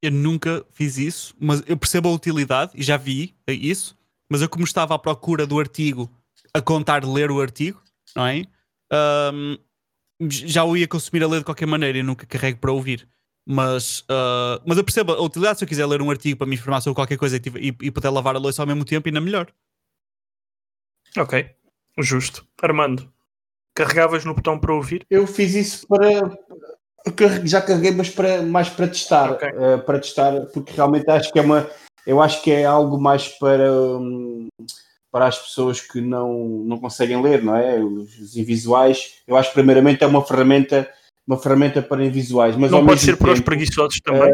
Eu 0.03 0.11
nunca 0.11 0.63
fiz 0.73 0.99
isso, 0.99 1.35
mas 1.41 1.63
eu 1.67 1.79
percebo 1.79 2.11
a 2.11 2.13
utilidade 2.13 2.73
e 2.75 2.83
já 2.83 2.99
vi 2.99 3.35
isso. 3.49 3.97
Mas 4.31 4.43
eu, 4.43 4.49
como 4.49 4.65
estava 4.65 4.95
à 4.95 4.99
procura 4.99 5.47
do 5.47 5.59
artigo, 5.59 6.11
a 6.53 6.61
contar 6.61 7.03
ler 7.03 7.31
o 7.31 7.41
artigo, 7.41 7.83
não 8.15 8.27
é? 8.27 8.45
Ahm, 8.93 9.57
já 10.21 10.65
o 10.65 10.77
ia 10.77 10.89
consumir 10.89 11.23
a 11.23 11.29
ler 11.29 11.39
de 11.39 11.45
qualquer 11.45 11.67
maneira 11.67 11.99
e 11.99 12.03
nunca 12.03 12.27
carrego 12.27 12.59
para 12.59 12.73
ouvir. 12.73 13.09
Mas, 13.47 14.05
ah, 14.09 14.61
mas 14.65 14.79
eu 14.79 14.85
percebo 14.85 15.13
a 15.13 15.23
utilidade 15.23 15.59
se 15.59 15.65
eu 15.65 15.69
quiser 15.69 15.87
ler 15.87 16.01
um 16.01 16.11
artigo 16.11 16.39
para 16.39 16.47
me 16.47 16.55
informar 16.55 16.81
sobre 16.81 16.95
qualquer 16.95 17.19
coisa 17.19 17.37
e, 17.37 17.69
e, 17.69 17.77
e 17.83 17.91
poder 17.91 18.09
lavar 18.09 18.35
a 18.35 18.39
louça 18.39 18.63
ao 18.63 18.67
mesmo 18.67 18.85
tempo, 18.85 19.09
ainda 19.09 19.21
melhor. 19.21 19.49
Ok, 21.17 21.49
justo. 21.99 22.45
Armando, 22.61 23.09
carregavas 23.75 24.25
no 24.25 24.35
botão 24.35 24.59
para 24.59 24.75
ouvir? 24.75 25.07
Eu 25.11 25.27
fiz 25.27 25.55
isso 25.55 25.87
para. 25.87 26.37
Já 27.45 27.61
carreguei, 27.61 27.91
mas 27.91 28.09
para, 28.09 28.43
mais 28.43 28.69
para 28.71 28.89
testar. 28.89 29.33
Ok. 29.33 29.47
eh, 29.47 29.77
para 29.79 30.01
testar, 30.01 30.47
porque 30.47 30.73
realmente 30.73 31.09
acho 31.11 31.33
que 31.33 31.39
é 31.39 31.43
uma. 31.43 31.69
Eu 32.07 32.21
acho 32.21 32.43
que 32.43 32.51
é 32.51 32.65
algo 32.65 32.99
mais 32.99 33.29
para. 33.29 33.71
hum, 33.73 34.49
para 35.15 35.29
as 35.29 35.39
pessoas 35.39 35.81
que 35.81 36.01
não, 36.01 36.65
não 36.67 36.77
conseguem 36.77 37.23
ler, 37.23 37.41
não 37.41 37.55
é? 37.55 37.79
Os, 37.79 38.19
os 38.19 38.37
invisuais. 38.37 39.19
Eu 39.29 39.37
acho 39.37 39.51
que 39.51 39.55
primeiramente 39.55 40.03
é 40.03 40.07
uma 40.09 40.27
ferramenta, 40.27 40.91
uma 41.25 41.39
ferramenta 41.39 41.81
para 41.81 42.05
invisuais. 42.05 42.57
Mas 42.57 42.73
Não 42.73 42.79
ao 42.79 42.85
pode 42.85 42.97
mesmo 42.97 43.13
ser 43.13 43.17
para 43.17 43.31
os 43.31 43.39
tempo, 43.39 43.47
preguiçosos 43.47 44.01
também. 44.01 44.33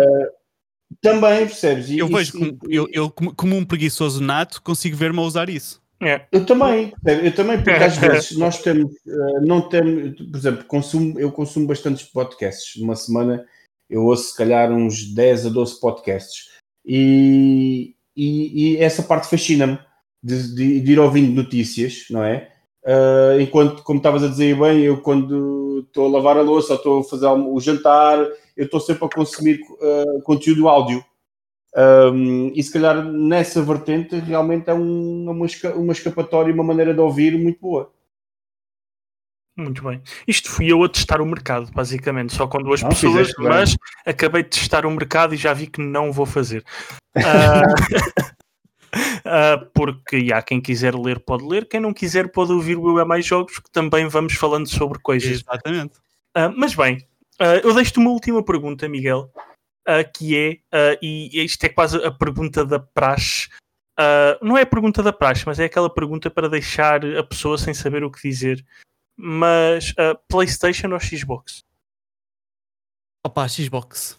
Também, 1.03 1.47
percebes? 1.47 1.91
E- 1.91 1.99
Eu 1.99 2.09
vejo 2.09 2.33
como, 2.33 2.59
eu, 2.67 2.89
eu, 2.95 3.11
como, 3.11 3.57
um 3.57 3.63
preguiçoso 3.63 4.23
nato, 4.23 4.63
consigo 4.63 4.97
ver-me 4.97 5.19
a 5.19 5.23
usar 5.23 5.51
isso. 5.51 5.83
É. 6.03 6.25
Eu 6.33 6.47
também, 6.47 6.95
eu 7.05 7.35
também, 7.35 7.59
porque 7.59 7.73
às 7.73 7.99
vezes 8.01 8.39
nós 8.39 8.63
temos, 8.63 8.91
eh, 9.07 9.41
não 9.43 9.69
temos, 9.69 10.17
por 10.17 10.39
exemplo, 10.39 10.65
consumo, 10.65 11.21
eu 11.21 11.31
consumo 11.31 11.67
bastantes 11.67 12.07
podcasts. 12.07 12.81
Numa 12.81 12.97
semana 12.97 13.45
eu 13.91 14.03
ouço 14.07 14.31
se 14.31 14.37
calhar 14.39 14.73
uns 14.73 15.13
10 15.13 15.45
a 15.45 15.49
12 15.51 15.79
podcasts. 15.79 16.49
E, 16.87 17.95
e, 18.17 18.77
e 18.77 18.77
essa 18.79 19.03
parte 19.03 19.29
fascina-me 19.29 19.79
de, 20.23 20.55
de- 20.55 20.81
de 20.81 20.93
ir 20.93 20.99
ouvindo 20.99 21.35
notícias, 21.43 22.05
não 22.11 22.23
é? 22.25 22.51
Eh, 22.85 23.39
enquanto, 23.43 23.83
como 23.83 23.99
estavas 23.99 24.23
a 24.23 24.29
dizer 24.29 24.59
bem, 24.59 24.81
eu 24.81 25.01
quando 25.01 25.85
estou 25.87 26.07
a 26.07 26.11
lavar 26.19 26.37
a 26.39 26.43
louça 26.43 26.73
ou 26.73 26.77
estou 26.79 27.01
a 27.01 27.05
fazer 27.05 27.27
o 27.27 27.61
jantar, 27.61 28.19
eu 28.57 28.65
estou 28.65 28.81
sempre 28.81 29.05
a 29.05 29.09
consumir 29.09 29.61
eh, 29.83 30.21
conteúdo 30.25 30.69
áudio. 30.69 31.05
Um, 32.13 32.49
e 32.55 32.61
se 32.65 32.73
calhar 32.73 33.01
nessa 33.05 33.63
vertente 33.63 34.17
realmente 34.19 34.69
é 34.69 34.75
um- 34.75 35.31
uma, 35.31 35.47
esca- 35.47 35.75
uma 35.77 35.93
escapatória, 35.93 36.53
uma 36.53 36.65
maneira 36.65 36.93
de 36.93 36.99
ouvir 37.01 37.39
muito 37.39 37.61
boa. 37.61 37.93
Muito 39.57 39.83
bem. 39.85 40.01
Isto 40.27 40.51
fui 40.51 40.73
eu 40.73 40.83
a 40.83 40.89
testar 40.89 41.21
o 41.21 41.27
mercado, 41.27 41.71
basicamente, 41.73 42.33
só 42.35 42.47
com 42.49 42.59
duas 42.59 42.83
Não, 42.83 42.89
pessoas, 42.89 43.29
bem. 43.39 43.49
mas 43.49 43.77
acabei 44.07 44.43
de 44.43 44.49
testar 44.51 44.85
o 44.87 44.91
mercado 44.91 45.35
e 45.35 45.37
já 45.37 45.53
vi 45.53 45.67
que 45.67 45.81
não 45.81 46.11
vou 46.13 46.27
fazer. 46.27 46.65
Ah, 47.17 47.63
ah, 49.25 49.67
porque 49.75 50.31
há 50.33 50.43
quem 50.43 50.61
quiser 50.61 50.95
ler 50.95 51.21
pode 51.21 51.45
ler, 51.45 51.69
quem 51.69 51.81
não 51.81 51.93
quiser 51.93 52.31
pode 52.31 52.53
ouvir 52.53 52.77
o 52.77 52.99
é 52.99 53.05
Mais 53.05 53.25
Jogos, 53.25 53.59
que 53.59 53.71
também 53.71 54.09
vamos 54.09 54.35
falando 54.35 54.69
sobre 54.69 54.99
coisas. 54.99 55.31
Exatamente. 55.31 55.99
Ah, 56.35 56.49
mas 56.49 56.75
bem, 56.75 57.07
ah, 57.39 57.57
eu 57.57 57.75
deixo-te 57.75 57.99
uma 57.99 58.11
última 58.11 58.43
pergunta, 58.45 58.89
Miguel, 58.89 59.31
que 60.15 60.37
é, 60.73 60.99
e 61.03 61.45
isto 61.45 61.65
é 61.65 61.69
quase 61.69 61.97
a 62.05 62.11
pergunta 62.11 62.65
da 62.65 62.79
praxe. 62.79 63.49
Não 64.41 64.57
é 64.57 64.63
a 64.63 64.67
pergunta 64.67 65.03
da 65.03 65.13
praxe, 65.13 65.45
mas 65.47 65.59
é 65.59 65.65
aquela 65.65 65.93
pergunta 65.93 66.31
para 66.31 66.49
deixar 66.49 67.05
a 67.05 67.25
pessoa 67.25 67.59
sem 67.59 67.75
saber 67.75 68.05
o 68.05 68.11
que 68.11 68.29
dizer. 68.29 68.65
Mas 69.17 69.93
PlayStation 70.29 70.93
ou 70.93 71.01
Xbox? 71.01 71.65
Opa, 73.25 73.47
Xbox. 73.49 74.19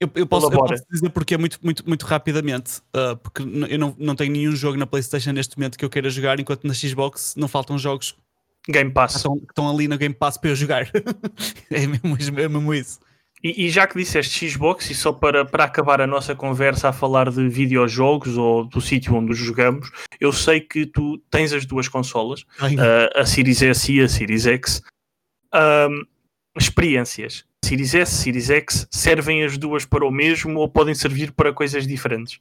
Eu, 0.00 0.10
eu, 0.14 0.26
posso, 0.26 0.46
eu, 0.46 0.50
posso, 0.50 0.82
dizer 0.90 1.10
porque 1.10 1.34
é 1.34 1.38
muito, 1.38 1.58
muito, 1.62 1.86
muito 1.86 2.06
rapidamente, 2.06 2.78
uh, 2.96 3.16
porque 3.18 3.42
eu 3.42 3.78
não, 3.78 3.94
não 3.98 4.16
tenho 4.16 4.32
nenhum 4.32 4.56
jogo 4.56 4.78
na 4.78 4.86
PlayStation 4.86 5.32
neste 5.32 5.58
momento 5.58 5.76
que 5.76 5.84
eu 5.84 5.90
queira 5.90 6.08
jogar, 6.08 6.40
enquanto 6.40 6.66
na 6.66 6.72
Xbox 6.72 7.34
não 7.36 7.46
faltam 7.46 7.76
jogos 7.78 8.16
Game 8.66 8.90
Pass. 8.90 9.16
Estão, 9.16 9.36
estão 9.36 9.70
ali 9.70 9.88
no 9.88 9.98
Game 9.98 10.14
Pass 10.14 10.38
para 10.38 10.50
eu 10.50 10.56
jogar. 10.56 10.88
é, 11.70 11.86
mesmo, 11.86 12.40
é 12.40 12.48
mesmo 12.48 12.74
isso. 12.74 12.98
E, 13.42 13.66
e, 13.66 13.70
já 13.70 13.86
que 13.86 13.98
disseste 13.98 14.50
Xbox, 14.50 14.90
e 14.90 14.94
só 14.94 15.12
para, 15.12 15.44
para 15.44 15.64
acabar 15.64 16.00
a 16.00 16.06
nossa 16.06 16.34
conversa 16.34 16.90
a 16.90 16.92
falar 16.92 17.30
de 17.30 17.48
videojogos 17.48 18.36
ou 18.36 18.64
do 18.64 18.80
sítio 18.80 19.14
onde 19.14 19.32
os 19.32 19.38
jogamos, 19.38 19.90
eu 20.20 20.30
sei 20.32 20.60
que 20.60 20.84
tu 20.84 21.18
tens 21.30 21.52
as 21.52 21.64
duas 21.64 21.88
consolas, 21.88 22.42
uh, 22.42 23.18
a 23.18 23.24
Series 23.24 23.62
S 23.62 23.92
e 23.92 24.00
a 24.00 24.08
Series 24.08 24.46
X. 24.46 24.82
Um, 25.54 26.04
experiências. 26.56 27.44
Series 27.64 27.94
S, 27.94 28.14
Series 28.22 28.50
X, 28.50 28.86
servem 28.90 29.44
as 29.44 29.56
duas 29.56 29.84
para 29.84 30.06
o 30.06 30.10
mesmo 30.10 30.58
ou 30.58 30.68
podem 30.68 30.94
servir 30.94 31.32
para 31.32 31.52
coisas 31.52 31.86
diferentes? 31.86 32.40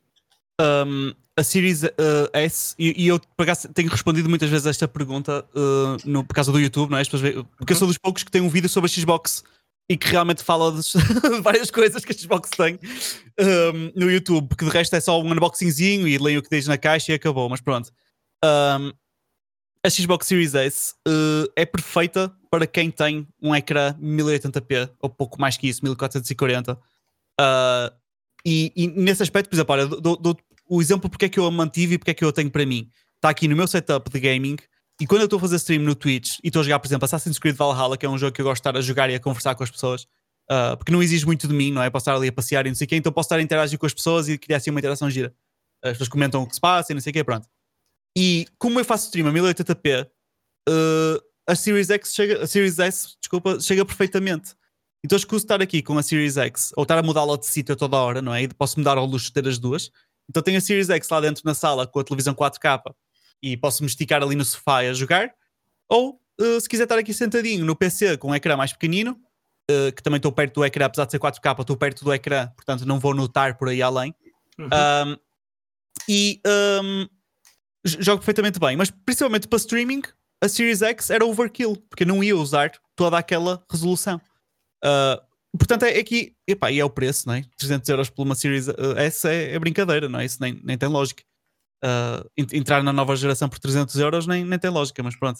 Um, 0.59 1.13
a 1.37 1.43
Series 1.43 1.83
uh, 1.83 1.89
S, 2.33 2.75
e, 2.77 3.05
e, 3.05 3.07
eu 3.07 3.19
tenho 3.73 3.89
respondido 3.89 4.27
muitas 4.27 4.49
vezes 4.49 4.67
a 4.67 4.69
esta 4.69 4.87
pergunta 4.87 5.45
uh, 5.55 5.97
no, 6.03 6.23
por 6.25 6.33
causa 6.33 6.51
do 6.51 6.59
YouTube, 6.59 6.91
não 6.91 6.97
é? 6.97 7.03
Porque 7.05 7.27
eu 7.27 7.45
uhum. 7.69 7.75
sou 7.75 7.87
dos 7.87 7.97
poucos 7.97 8.23
que 8.23 8.31
tem 8.31 8.41
um 8.41 8.49
vídeo 8.49 8.67
sobre 8.67 8.89
a 8.89 8.93
Xbox 8.93 9.43
e 9.89 9.97
que 9.97 10.07
realmente 10.07 10.43
fala 10.43 10.71
de 10.71 10.81
várias 11.41 11.71
coisas 11.71 12.03
que 12.05 12.11
a 12.11 12.15
Xbox 12.15 12.49
tem 12.51 12.77
um, 13.39 13.91
no 13.95 14.11
YouTube, 14.11 14.47
porque 14.47 14.65
de 14.65 14.71
resto 14.71 14.95
é 14.95 14.99
só 14.99 15.19
um 15.19 15.31
unboxingzinho 15.31 16.07
e 16.07 16.17
leio 16.17 16.39
o 16.39 16.43
que 16.43 16.49
diz 16.49 16.67
na 16.67 16.77
caixa 16.77 17.11
e 17.11 17.15
acabou, 17.15 17.49
mas 17.49 17.61
pronto. 17.61 17.89
Um, 18.43 18.91
a 19.83 19.89
Xbox 19.89 20.27
Series 20.27 20.55
S 20.55 20.93
uh, 21.07 21.51
é 21.55 21.65
perfeita 21.65 22.33
para 22.51 22.67
quem 22.67 22.91
tem 22.91 23.27
um 23.41 23.55
ecrã 23.55 23.93
1080p 23.93 24.91
ou 24.99 25.09
pouco 25.09 25.39
mais 25.39 25.55
que 25.55 25.67
isso, 25.67 25.83
1440. 25.83 26.73
Uh, 26.73 26.77
e, 28.45 28.71
e, 28.75 28.87
nesse 28.87 29.23
aspecto, 29.23 29.49
por 29.49 29.55
exemplo, 29.55 29.73
olha, 29.73 29.87
dou, 29.87 30.17
dou 30.17 30.37
o 30.69 30.81
exemplo 30.81 31.09
porque 31.09 31.25
é 31.25 31.29
que 31.29 31.39
eu 31.39 31.45
a 31.45 31.51
mantive 31.51 31.95
e 31.95 31.97
porque 31.97 32.11
é 32.11 32.13
que 32.13 32.23
eu 32.23 32.29
a 32.29 32.33
tenho 32.33 32.51
para 32.51 32.65
mim. 32.65 32.89
Está 33.15 33.29
aqui 33.29 33.47
no 33.47 33.55
meu 33.55 33.67
setup 33.67 34.09
de 34.09 34.19
gaming 34.19 34.57
e 34.99 35.07
quando 35.07 35.21
eu 35.21 35.25
estou 35.25 35.37
a 35.37 35.41
fazer 35.41 35.55
stream 35.55 35.83
no 35.83 35.95
Twitch 35.95 36.39
e 36.43 36.47
estou 36.47 36.61
a 36.61 36.63
jogar, 36.63 36.79
por 36.79 36.87
exemplo, 36.87 37.05
Assassin's 37.05 37.39
Creed 37.39 37.55
Valhalla, 37.55 37.97
que 37.97 38.05
é 38.05 38.09
um 38.09 38.17
jogo 38.17 38.33
que 38.33 38.41
eu 38.41 38.45
gosto 38.45 38.61
de 38.61 38.69
estar 38.69 38.77
a 38.77 38.81
jogar 38.81 39.09
e 39.09 39.15
a 39.15 39.19
conversar 39.19 39.55
com 39.55 39.63
as 39.63 39.71
pessoas, 39.71 40.03
uh, 40.51 40.75
porque 40.77 40.91
não 40.91 41.01
exige 41.01 41.25
muito 41.25 41.47
de 41.47 41.53
mim, 41.53 41.71
não 41.71 41.81
é? 41.81 41.89
Posso 41.89 42.03
estar 42.03 42.15
ali 42.15 42.27
a 42.27 42.33
passear 42.33 42.65
e 42.65 42.69
não 42.69 42.75
sei 42.75 42.85
o 42.85 42.87
quê, 42.87 42.95
então 42.97 43.11
posso 43.11 43.27
estar 43.27 43.37
a 43.37 43.41
interagir 43.41 43.79
com 43.79 43.85
as 43.85 43.93
pessoas 43.93 44.27
e 44.27 44.37
criar 44.37 44.57
assim 44.57 44.71
uma 44.71 44.79
interação 44.79 45.09
gira. 45.09 45.33
As 45.81 45.91
pessoas 45.91 46.09
comentam 46.09 46.43
o 46.43 46.47
que 46.47 46.55
se 46.55 46.59
passa 46.59 46.91
e 46.91 46.95
não 46.95 47.01
sei 47.01 47.11
o 47.11 47.13
quê, 47.13 47.23
pronto. 47.23 47.47
E 48.17 48.47
como 48.57 48.79
eu 48.79 48.85
faço 48.85 49.05
stream 49.05 49.27
a 49.27 49.31
1080p, 49.31 50.09
uh, 50.69 51.23
a 51.47 51.55
Series 51.55 51.89
X 51.89 52.13
chega, 52.13 52.43
a 52.43 52.47
Series 52.47 52.79
S, 52.79 53.15
desculpa, 53.19 53.59
chega 53.59 53.85
perfeitamente. 53.85 54.55
Então 55.03 55.17
escuso 55.17 55.43
estar 55.43 55.61
aqui 55.61 55.81
com 55.81 55.97
a 55.97 56.03
Series 56.03 56.37
X 56.37 56.71
ou 56.75 56.83
estar 56.83 56.97
a 56.97 57.03
mudá-la 57.03 57.37
de 57.37 57.45
sítio 57.45 57.75
toda 57.75 57.95
a 57.95 58.01
hora, 58.01 58.21
não 58.21 58.33
é? 58.33 58.43
E 58.43 58.47
posso 58.49 58.77
mudar 58.79 58.97
ao 58.97 59.05
luxo 59.05 59.27
de 59.27 59.33
ter 59.33 59.47
as 59.47 59.57
duas. 59.57 59.91
Então 60.29 60.43
tenho 60.43 60.57
a 60.57 60.61
Series 60.61 60.89
X 60.89 61.09
lá 61.09 61.21
dentro 61.21 61.43
na 61.45 61.53
sala 61.53 61.87
com 61.87 61.99
a 61.99 62.03
televisão 62.03 62.35
4K 62.35 62.93
e 63.41 63.55
posso 63.55 63.81
me 63.81 63.87
esticar 63.87 64.21
ali 64.21 64.35
no 64.35 64.43
sofá 64.43 64.79
a 64.79 64.93
jogar. 64.93 65.33
Ou, 65.87 66.21
uh, 66.39 66.59
se 66.59 66.67
quiser 66.67 66.83
estar 66.83 66.99
aqui 66.99 67.13
sentadinho 67.13 67.65
no 67.65 67.75
PC 67.75 68.17
com 68.17 68.29
um 68.29 68.35
ecrã 68.35 68.55
mais 68.57 68.73
pequenino, 68.73 69.19
uh, 69.71 69.91
que 69.95 70.03
também 70.03 70.17
estou 70.17 70.31
perto 70.31 70.55
do 70.55 70.65
ecrã, 70.65 70.85
apesar 70.85 71.05
de 71.05 71.11
ser 71.11 71.19
4K, 71.19 71.61
estou 71.61 71.77
perto 71.77 72.03
do 72.03 72.13
ecrã, 72.13 72.47
portanto 72.55 72.85
não 72.85 72.99
vou 72.99 73.15
notar 73.15 73.57
por 73.57 73.69
aí 73.69 73.81
além. 73.81 74.13
Uhum. 74.59 74.67
Um, 74.67 75.17
e 76.07 76.41
um, 76.83 77.07
jogo 77.85 78.19
perfeitamente 78.19 78.59
bem, 78.59 78.75
mas 78.75 78.89
principalmente 78.89 79.47
para 79.47 79.57
streaming, 79.57 80.01
a 80.41 80.47
Series 80.47 80.81
X 80.81 81.09
era 81.09 81.25
overkill, 81.25 81.75
porque 81.89 82.05
não 82.05 82.23
ia 82.23 82.35
usar 82.35 82.71
toda 82.95 83.17
aquela 83.17 83.63
resolução. 83.69 84.19
Uh, 84.83 85.57
portanto, 85.57 85.83
é, 85.83 85.97
é 85.97 86.03
que, 86.03 86.33
epá, 86.47 86.71
e 86.71 86.79
é 86.79 86.85
o 86.85 86.89
preço, 86.89 87.27
não 87.27 87.35
é? 87.35 87.43
300 87.57 87.87
euros 87.89 88.09
por 88.09 88.23
uma 88.23 88.35
Series 88.35 88.67
S 88.97 89.27
é, 89.27 89.53
é 89.53 89.59
brincadeira, 89.59 90.07
não 90.07 90.19
é? 90.19 90.25
Isso 90.25 90.37
nem, 90.41 90.59
nem 90.63 90.77
tem 90.77 90.89
lógica. 90.89 91.23
Uh, 91.83 92.29
entrar 92.53 92.83
na 92.83 92.91
nova 92.91 93.15
geração 93.15 93.47
por 93.47 93.57
300 93.59 93.95
euros 93.95 94.27
nem, 94.27 94.43
nem 94.43 94.59
tem 94.59 94.69
lógica, 94.69 95.01
mas 95.01 95.15
pronto. 95.15 95.39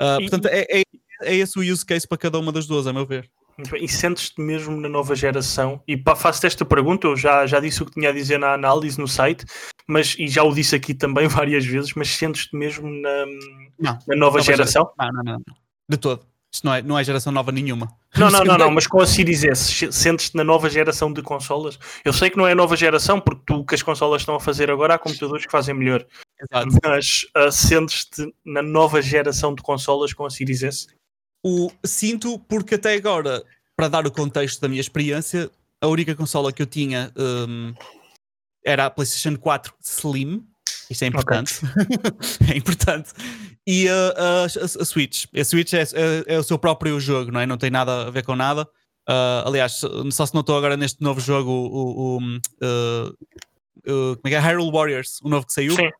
Uh, 0.00 0.20
portanto, 0.20 0.46
é, 0.46 0.66
é, 0.70 0.82
é 1.22 1.34
esse 1.34 1.58
o 1.58 1.62
use 1.62 1.84
case 1.84 2.06
para 2.06 2.18
cada 2.18 2.38
uma 2.38 2.52
das 2.52 2.66
duas, 2.66 2.86
a 2.86 2.92
meu 2.92 3.06
ver. 3.06 3.30
E 3.80 3.88
sentes-te 3.88 4.40
mesmo 4.40 4.76
na 4.80 4.88
nova 4.88 5.14
geração? 5.14 5.82
E 5.86 6.00
faço-te 6.16 6.46
esta 6.46 6.64
pergunta, 6.64 7.06
eu 7.06 7.16
já, 7.16 7.46
já 7.46 7.60
disse 7.60 7.82
o 7.82 7.86
que 7.86 7.92
tinha 7.92 8.10
a 8.10 8.12
dizer 8.12 8.38
na 8.38 8.54
análise 8.54 8.98
no 8.98 9.08
site, 9.08 9.44
mas 9.86 10.16
e 10.18 10.28
já 10.28 10.42
o 10.42 10.54
disse 10.54 10.74
aqui 10.74 10.94
também 10.94 11.26
várias 11.28 11.64
vezes, 11.64 11.92
mas 11.94 12.08
sentes-te 12.08 12.56
mesmo 12.56 12.88
na, 12.88 13.26
não, 13.78 13.98
na 14.06 14.16
nova, 14.16 14.16
nova 14.16 14.40
geração? 14.42 14.90
Não, 14.98 15.08
não, 15.12 15.22
não, 15.22 15.42
de 15.88 15.96
todo. 15.96 16.30
Isto 16.52 16.66
não 16.66 16.74
é, 16.74 16.82
não 16.82 16.98
é 16.98 17.04
geração 17.04 17.32
nova 17.32 17.52
nenhuma. 17.52 17.88
Não, 18.18 18.28
não, 18.28 18.44
não, 18.44 18.58
não, 18.58 18.70
mas 18.72 18.88
com 18.88 19.00
a 19.00 19.06
Series 19.06 19.44
S, 19.44 19.92
sentes-te 19.92 20.36
na 20.36 20.42
nova 20.42 20.68
geração 20.68 21.12
de 21.12 21.22
consolas? 21.22 21.78
Eu 22.04 22.12
sei 22.12 22.28
que 22.28 22.36
não 22.36 22.44
é 22.44 22.56
nova 22.56 22.76
geração, 22.76 23.20
porque 23.20 23.42
tu 23.46 23.64
que 23.64 23.76
as 23.76 23.84
consolas 23.84 24.22
estão 24.22 24.34
a 24.34 24.40
fazer 24.40 24.68
agora 24.68 24.94
há 24.94 24.98
computadores 24.98 25.46
que 25.46 25.52
fazem 25.52 25.76
melhor. 25.76 26.04
Exato. 26.40 26.76
Mas 26.84 27.24
uh, 27.36 27.52
sentes-te 27.52 28.34
na 28.44 28.62
nova 28.62 29.00
geração 29.00 29.54
de 29.54 29.62
consolas 29.62 30.12
com 30.12 30.26
a 30.26 30.30
Series 30.30 30.64
S? 30.64 30.88
O, 31.42 31.70
sinto, 31.84 32.38
porque 32.40 32.74
até 32.74 32.94
agora, 32.94 33.42
para 33.76 33.88
dar 33.88 34.06
o 34.06 34.10
contexto 34.10 34.60
da 34.60 34.68
minha 34.68 34.80
experiência, 34.80 35.50
a 35.80 35.86
única 35.86 36.14
consola 36.14 36.52
que 36.52 36.60
eu 36.60 36.66
tinha 36.66 37.10
um, 37.16 37.72
era 38.64 38.86
a 38.86 38.90
PlayStation 38.90 39.36
4 39.36 39.72
Slim. 39.80 40.46
Isto 40.90 41.04
é 41.04 41.06
importante. 41.06 41.60
Okay. 41.64 42.52
é 42.54 42.56
importante. 42.56 43.12
E 43.66 43.88
a, 43.88 43.94
a, 43.94 44.44
a, 44.44 44.84
Switch. 44.84 45.26
A 45.34 45.44
Switch 45.44 45.72
é, 45.72 45.82
é, 45.82 46.34
é, 46.34 46.38
o 46.38 46.42
seu 46.42 46.58
próprio 46.58 46.98
jogo, 46.98 47.30
não 47.30 47.40
é? 47.40 47.46
Não 47.46 47.56
tem 47.56 47.70
nada 47.70 48.08
a 48.08 48.10
ver 48.10 48.24
com 48.24 48.34
nada. 48.34 48.68
Uh, 49.08 49.46
aliás, 49.46 49.80
só 50.12 50.26
se 50.26 50.34
notou 50.34 50.56
agora 50.56 50.76
neste 50.76 51.02
novo 51.02 51.20
jogo, 51.20 51.50
o, 51.50 51.66
o, 51.66 52.16
o 52.16 52.18
uh, 52.18 53.08
uh, 53.08 54.16
como 54.16 54.20
é 54.24 54.28
que 54.28 54.34
é? 54.34 54.38
Hyrule 54.38 54.70
Warriors, 54.70 55.20
o 55.22 55.28
novo 55.28 55.46
que 55.46 55.52
saiu. 55.52 55.74
Sim. 55.74 55.90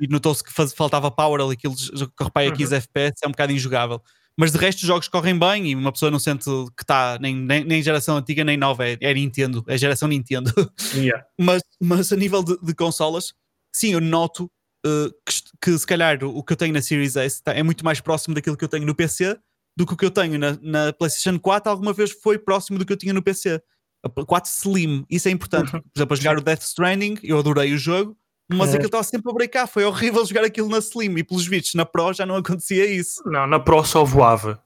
E 0.00 0.06
notou-se 0.08 0.42
que 0.42 0.52
faz, 0.52 0.72
faltava 0.72 1.10
power 1.10 1.40
ali, 1.40 1.54
aquilo 1.54 1.74
que 1.74 2.24
repara 2.24 2.48
aqui, 2.48 2.64
uhum. 2.64 2.74
FPS, 2.74 3.14
é 3.22 3.26
um 3.26 3.30
bocado 3.30 3.52
injogável. 3.52 4.02
Mas 4.38 4.52
de 4.52 4.58
resto, 4.58 4.80
os 4.80 4.86
jogos 4.86 5.08
correm 5.08 5.38
bem 5.38 5.70
e 5.70 5.74
uma 5.74 5.90
pessoa 5.90 6.10
não 6.10 6.18
sente 6.18 6.44
que 6.76 6.82
está 6.82 7.18
nem, 7.20 7.34
nem, 7.34 7.64
nem, 7.64 7.82
geração 7.82 8.16
antiga 8.16 8.44
nem 8.44 8.56
nova, 8.56 8.86
é, 8.86 8.98
é 9.00 9.14
Nintendo, 9.14 9.64
é 9.66 9.78
geração 9.78 10.08
Nintendo. 10.08 10.52
Yeah. 10.94 11.26
mas, 11.38 11.62
mas 11.80 12.12
a 12.12 12.16
nível 12.16 12.42
de, 12.42 12.58
de 12.60 12.74
consolas, 12.74 13.34
sim, 13.74 13.92
eu 13.92 14.00
noto 14.00 14.50
uh, 14.86 15.10
que, 15.26 15.42
que, 15.60 15.78
se 15.78 15.86
calhar 15.86 16.22
o 16.22 16.42
que 16.42 16.52
eu 16.52 16.56
tenho 16.56 16.72
na 16.72 16.80
Series 16.80 17.16
S 17.16 17.42
tá, 17.42 17.52
é 17.52 17.62
muito 17.62 17.84
mais 17.84 18.00
próximo 18.00 18.34
daquilo 18.34 18.56
que 18.56 18.64
eu 18.64 18.68
tenho 18.68 18.86
no 18.86 18.94
PC 18.94 19.38
do 19.76 19.86
que 19.86 19.92
o 19.92 19.96
que 19.96 20.04
eu 20.04 20.10
tenho 20.10 20.38
na, 20.38 20.58
na 20.62 20.92
PlayStation 20.92 21.38
4 21.38 21.70
alguma 21.70 21.92
vez 21.92 22.10
foi 22.10 22.38
próximo 22.38 22.78
do 22.78 22.86
que 22.86 22.92
eu 22.92 22.96
tinha 22.96 23.12
no 23.12 23.22
PC. 23.22 23.62
A 24.02 24.08
4 24.08 24.50
Slim, 24.50 25.04
isso 25.10 25.28
é 25.28 25.30
importante. 25.30 25.74
Uhum. 25.74 25.82
Por 25.82 25.90
exemplo, 25.96 26.14
a 26.14 26.16
jogar 26.16 26.38
o 26.38 26.40
Death 26.40 26.62
Stranding, 26.62 27.18
eu 27.22 27.38
adorei 27.38 27.74
o 27.74 27.78
jogo, 27.78 28.16
mas 28.52 28.70
é. 28.70 28.72
aquilo 28.72 28.86
estava 28.86 29.02
sempre 29.02 29.30
a 29.30 29.34
breakar, 29.34 29.66
foi 29.66 29.84
horrível 29.84 30.24
jogar 30.24 30.44
aquilo 30.44 30.68
na 30.68 30.78
Slim 30.78 31.16
e 31.16 31.24
pelos 31.24 31.46
vídeos 31.46 31.74
na 31.74 31.84
Pro 31.84 32.12
já 32.12 32.24
não 32.24 32.36
acontecia 32.36 32.86
isso. 32.86 33.22
Não, 33.26 33.46
na 33.46 33.58
Pro 33.58 33.84
só 33.84 34.04
voava. 34.04 34.62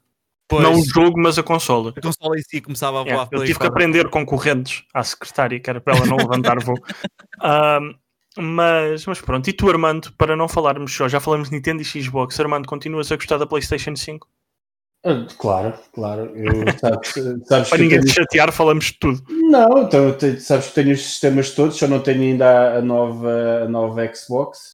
Pois. 0.48 0.64
Não 0.64 0.74
o 0.74 0.84
jogo, 0.84 1.20
mas 1.20 1.38
a 1.38 1.44
consola. 1.44 1.94
A 1.96 2.00
consola 2.00 2.36
em 2.36 2.42
si 2.42 2.60
começava 2.60 3.00
a 3.00 3.04
voar. 3.04 3.28
eu 3.30 3.44
tive 3.44 3.58
que 3.58 3.66
aprender 3.66 4.08
concorrentes 4.10 4.82
à 4.92 5.04
secretária, 5.04 5.60
que 5.60 5.70
era 5.70 5.80
para 5.80 5.96
ela 5.96 6.06
não 6.06 6.16
levantar 6.16 6.58
voo. 6.58 6.76
Um, 7.42 7.94
mas, 8.36 9.06
mas 9.06 9.18
pronto, 9.18 9.48
e 9.48 9.52
tu, 9.52 9.70
Armando, 9.70 10.12
para 10.12 10.36
não 10.36 10.46
falarmos 10.46 10.94
só, 10.94 11.08
já 11.08 11.18
falamos 11.18 11.48
de 11.48 11.56
Nintendo 11.56 11.80
e 11.80 11.84
Xbox, 11.86 12.38
Armando, 12.38 12.68
continuas 12.68 13.10
a 13.10 13.16
gostar 13.16 13.38
da 13.38 13.46
PlayStation 13.46 13.96
5? 13.96 14.28
Ah, 15.04 15.26
claro, 15.38 15.78
claro. 15.92 16.36
Eu, 16.36 16.52
sabes, 16.78 17.12
sabes 17.46 17.68
Para 17.70 17.78
ninguém 17.78 18.00
tenho... 18.00 18.12
te 18.12 18.20
chatear, 18.20 18.52
falamos 18.52 18.86
de 18.86 18.98
tudo. 18.98 19.22
Não, 19.28 19.82
então, 19.82 20.16
sabes 20.38 20.68
que 20.68 20.74
tenho 20.74 20.92
os 20.92 21.02
sistemas 21.02 21.50
todos, 21.54 21.76
só 21.76 21.86
não 21.86 22.00
tenho 22.00 22.22
ainda 22.22 22.78
a 22.78 22.82
nova, 22.82 23.64
a 23.64 23.68
nova 23.68 24.14
Xbox. 24.14 24.72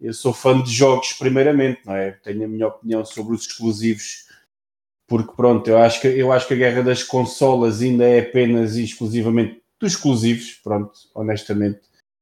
Eu 0.00 0.12
sou 0.12 0.32
fã 0.32 0.60
de 0.60 0.70
jogos, 0.70 1.12
primeiramente, 1.12 1.80
não 1.86 1.94
é? 1.94 2.10
Tenho 2.10 2.44
a 2.44 2.48
minha 2.48 2.66
opinião 2.66 3.04
sobre 3.04 3.34
os 3.34 3.46
exclusivos, 3.46 4.26
porque 5.06 5.32
pronto, 5.34 5.68
eu 5.68 5.78
acho 5.78 6.00
que, 6.00 6.08
eu 6.08 6.32
acho 6.32 6.48
que 6.48 6.54
a 6.54 6.56
guerra 6.56 6.82
das 6.82 7.02
consolas 7.04 7.80
ainda 7.80 8.04
é 8.04 8.18
apenas 8.18 8.76
e 8.76 8.84
exclusivamente 8.84 9.62
dos 9.80 9.92
exclusivos, 9.92 10.60
pronto, 10.62 10.92
honestamente. 11.14 11.80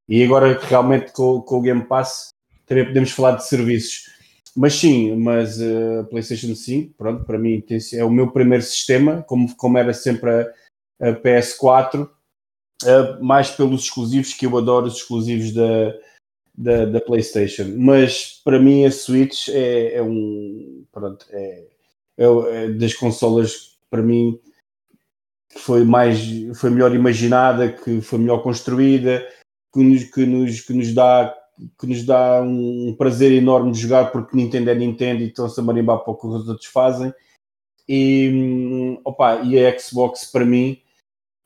E 0.09 0.23
agora 0.23 0.59
realmente 0.61 1.13
com, 1.13 1.41
com 1.41 1.59
o 1.59 1.63
Game 1.63 1.85
Pass 1.85 2.31
também 2.67 2.85
podemos 2.85 3.11
falar 3.11 3.33
de 3.33 3.47
serviços 3.47 4.11
mas 4.57 4.75
sim, 4.75 5.15
mas 5.17 5.61
a 5.61 6.01
uh, 6.01 6.05
PlayStation 6.07 6.55
5, 6.55 6.95
pronto, 6.97 7.25
para 7.25 7.39
mim 7.39 7.63
é 7.95 8.05
o 8.05 8.11
meu 8.11 8.31
primeiro 8.31 8.65
sistema, 8.65 9.23
como, 9.23 9.55
como 9.57 9.79
era 9.79 9.93
sempre 9.93 10.31
a, 10.31 11.09
a 11.09 11.13
PS4, 11.13 12.09
uh, 12.85 13.25
mais 13.25 13.51
pelos 13.51 13.85
exclusivos, 13.85 14.35
que 14.35 14.47
eu 14.47 14.59
adoro 14.59 14.87
os 14.87 14.97
exclusivos 14.97 15.53
da, 15.53 15.95
da, 16.57 16.85
da 16.85 17.01
PlayStation. 17.01 17.73
Mas 17.77 18.41
para 18.45 18.59
mim 18.59 18.85
a 18.85 18.91
Switch 18.91 19.49
é, 19.49 19.95
é 19.95 20.03
um. 20.03 20.85
Pronto, 20.93 21.27
é, 21.31 21.67
é, 22.19 22.25
é, 22.25 22.69
das 22.69 22.95
consolas, 22.95 23.79
para 23.89 24.03
mim, 24.03 24.39
que 25.49 25.59
foi 25.59 25.85
mais 25.85 26.19
foi 26.55 26.71
melhor 26.71 26.95
imaginada, 26.95 27.73
que 27.73 28.01
foi 28.01 28.19
melhor 28.19 28.43
construída, 28.43 29.27
que 29.73 29.81
nos, 29.81 30.05
que 30.05 30.27
nos, 30.27 30.61
que 30.61 30.73
nos 30.73 30.93
dá 30.93 31.35
que 31.79 31.87
nos 31.87 32.05
dá 32.05 32.43
um 32.43 32.95
prazer 32.97 33.33
enorme 33.33 33.73
de 33.73 33.81
jogar 33.81 34.13
porque 34.13 34.37
Nintendo 34.37 34.71
é 34.71 34.75
Nintendo 34.75 35.23
e 35.23 35.29
estão-se 35.29 35.59
a 35.59 35.63
marimbar 35.63 36.01
para 36.01 36.13
o 36.13 36.17
que 36.17 36.27
os 36.27 36.49
outros 36.49 36.67
fazem. 36.67 37.13
E, 37.89 38.99
opa, 39.05 39.43
e 39.43 39.59
a 39.59 39.79
Xbox 39.79 40.25
para 40.31 40.45
mim 40.45 40.81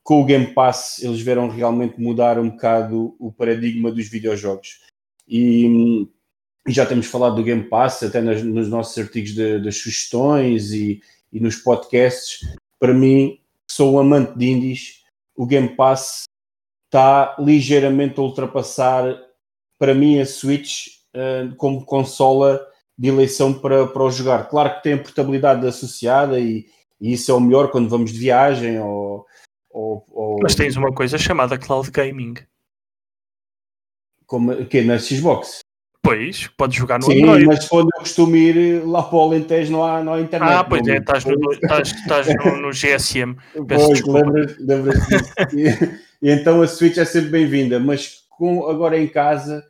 com 0.05 0.21
o 0.21 0.25
Game 0.25 0.53
Pass 0.53 1.01
eles 1.01 1.19
viram 1.19 1.49
realmente 1.49 1.99
mudar 1.99 2.37
um 2.37 2.51
bocado 2.51 3.15
o 3.19 3.31
paradigma 3.31 3.91
dos 3.91 4.07
videojogos. 4.07 4.81
E, 5.27 6.07
e 6.67 6.71
já 6.71 6.85
temos 6.85 7.07
falado 7.07 7.37
do 7.37 7.43
Game 7.43 7.63
Pass, 7.63 8.03
até 8.03 8.21
nas, 8.21 8.43
nos 8.43 8.69
nossos 8.69 8.95
artigos 8.97 9.33
de, 9.33 9.59
das 9.59 9.77
sugestões 9.77 10.71
e, 10.71 11.01
e 11.33 11.39
nos 11.39 11.55
podcasts. 11.55 12.47
Para 12.79 12.93
mim, 12.93 13.39
sou 13.69 13.95
um 13.95 13.99
amante 13.99 14.37
de 14.37 14.45
indies, 14.45 15.03
o 15.35 15.45
Game 15.47 15.69
Pass 15.69 16.25
está 16.85 17.35
ligeiramente 17.39 18.19
a 18.19 18.23
ultrapassar, 18.23 19.19
para 19.77 19.93
mim, 19.93 20.19
a 20.19 20.25
Switch 20.25 20.87
uh, 21.15 21.55
como 21.55 21.85
consola 21.85 22.65
de 22.97 23.09
eleição 23.09 23.53
para, 23.53 23.87
para 23.87 24.03
o 24.03 24.11
jogar. 24.11 24.47
Claro 24.47 24.75
que 24.75 24.83
tem 24.83 24.93
a 24.93 24.97
portabilidade 24.97 25.65
associada 25.67 26.39
e, 26.39 26.65
e 26.99 27.13
isso 27.13 27.31
é 27.31 27.33
o 27.33 27.39
melhor 27.39 27.69
quando 27.69 27.89
vamos 27.89 28.11
de 28.11 28.19
viagem 28.19 28.79
ou, 28.79 29.25
ou, 29.69 30.05
ou... 30.11 30.39
Mas 30.41 30.55
tens 30.55 30.77
uma 30.77 30.93
coisa 30.93 31.17
chamada 31.17 31.57
cloud 31.57 31.91
gaming. 31.91 32.35
Como 34.25 34.65
que 34.65 34.81
na 34.81 34.97
Xbox? 34.97 35.59
Pois, 36.01 36.47
podes 36.55 36.77
jogar 36.77 36.99
no 36.99 37.05
Sim, 37.05 37.23
Android. 37.23 37.47
mas 37.47 37.67
quando 37.67 37.89
eu 37.95 37.99
costumo 37.99 38.35
ir 38.35 38.85
lá 38.85 39.01
para 39.01 39.17
o 39.17 39.21
Alentejo 39.21 39.71
não 39.71 39.83
há, 39.83 40.03
não 40.03 40.13
há 40.13 40.21
internet. 40.21 40.51
Ah, 40.51 40.63
pois 40.63 40.87
é, 40.87 40.97
estás 40.97 41.25
no, 41.25 41.51
estás, 41.51 41.91
estás 41.91 42.27
no, 42.27 42.57
no 42.57 42.71
GSM. 42.71 43.35
Peço 43.67 43.87
Pois, 43.87 43.89
desculpa. 43.89 44.19
lembras, 44.19 44.57
lembras 44.59 45.07
disso. 45.07 45.33
e, 46.21 46.27
e 46.27 46.31
então 46.31 46.61
a 46.61 46.67
Switch 46.67 46.97
é 46.97 47.05
sempre 47.05 47.29
bem-vinda, 47.29 47.79
mas 47.79 48.24
com, 48.37 48.67
agora 48.67 48.99
em 48.99 49.07
casa 49.07 49.65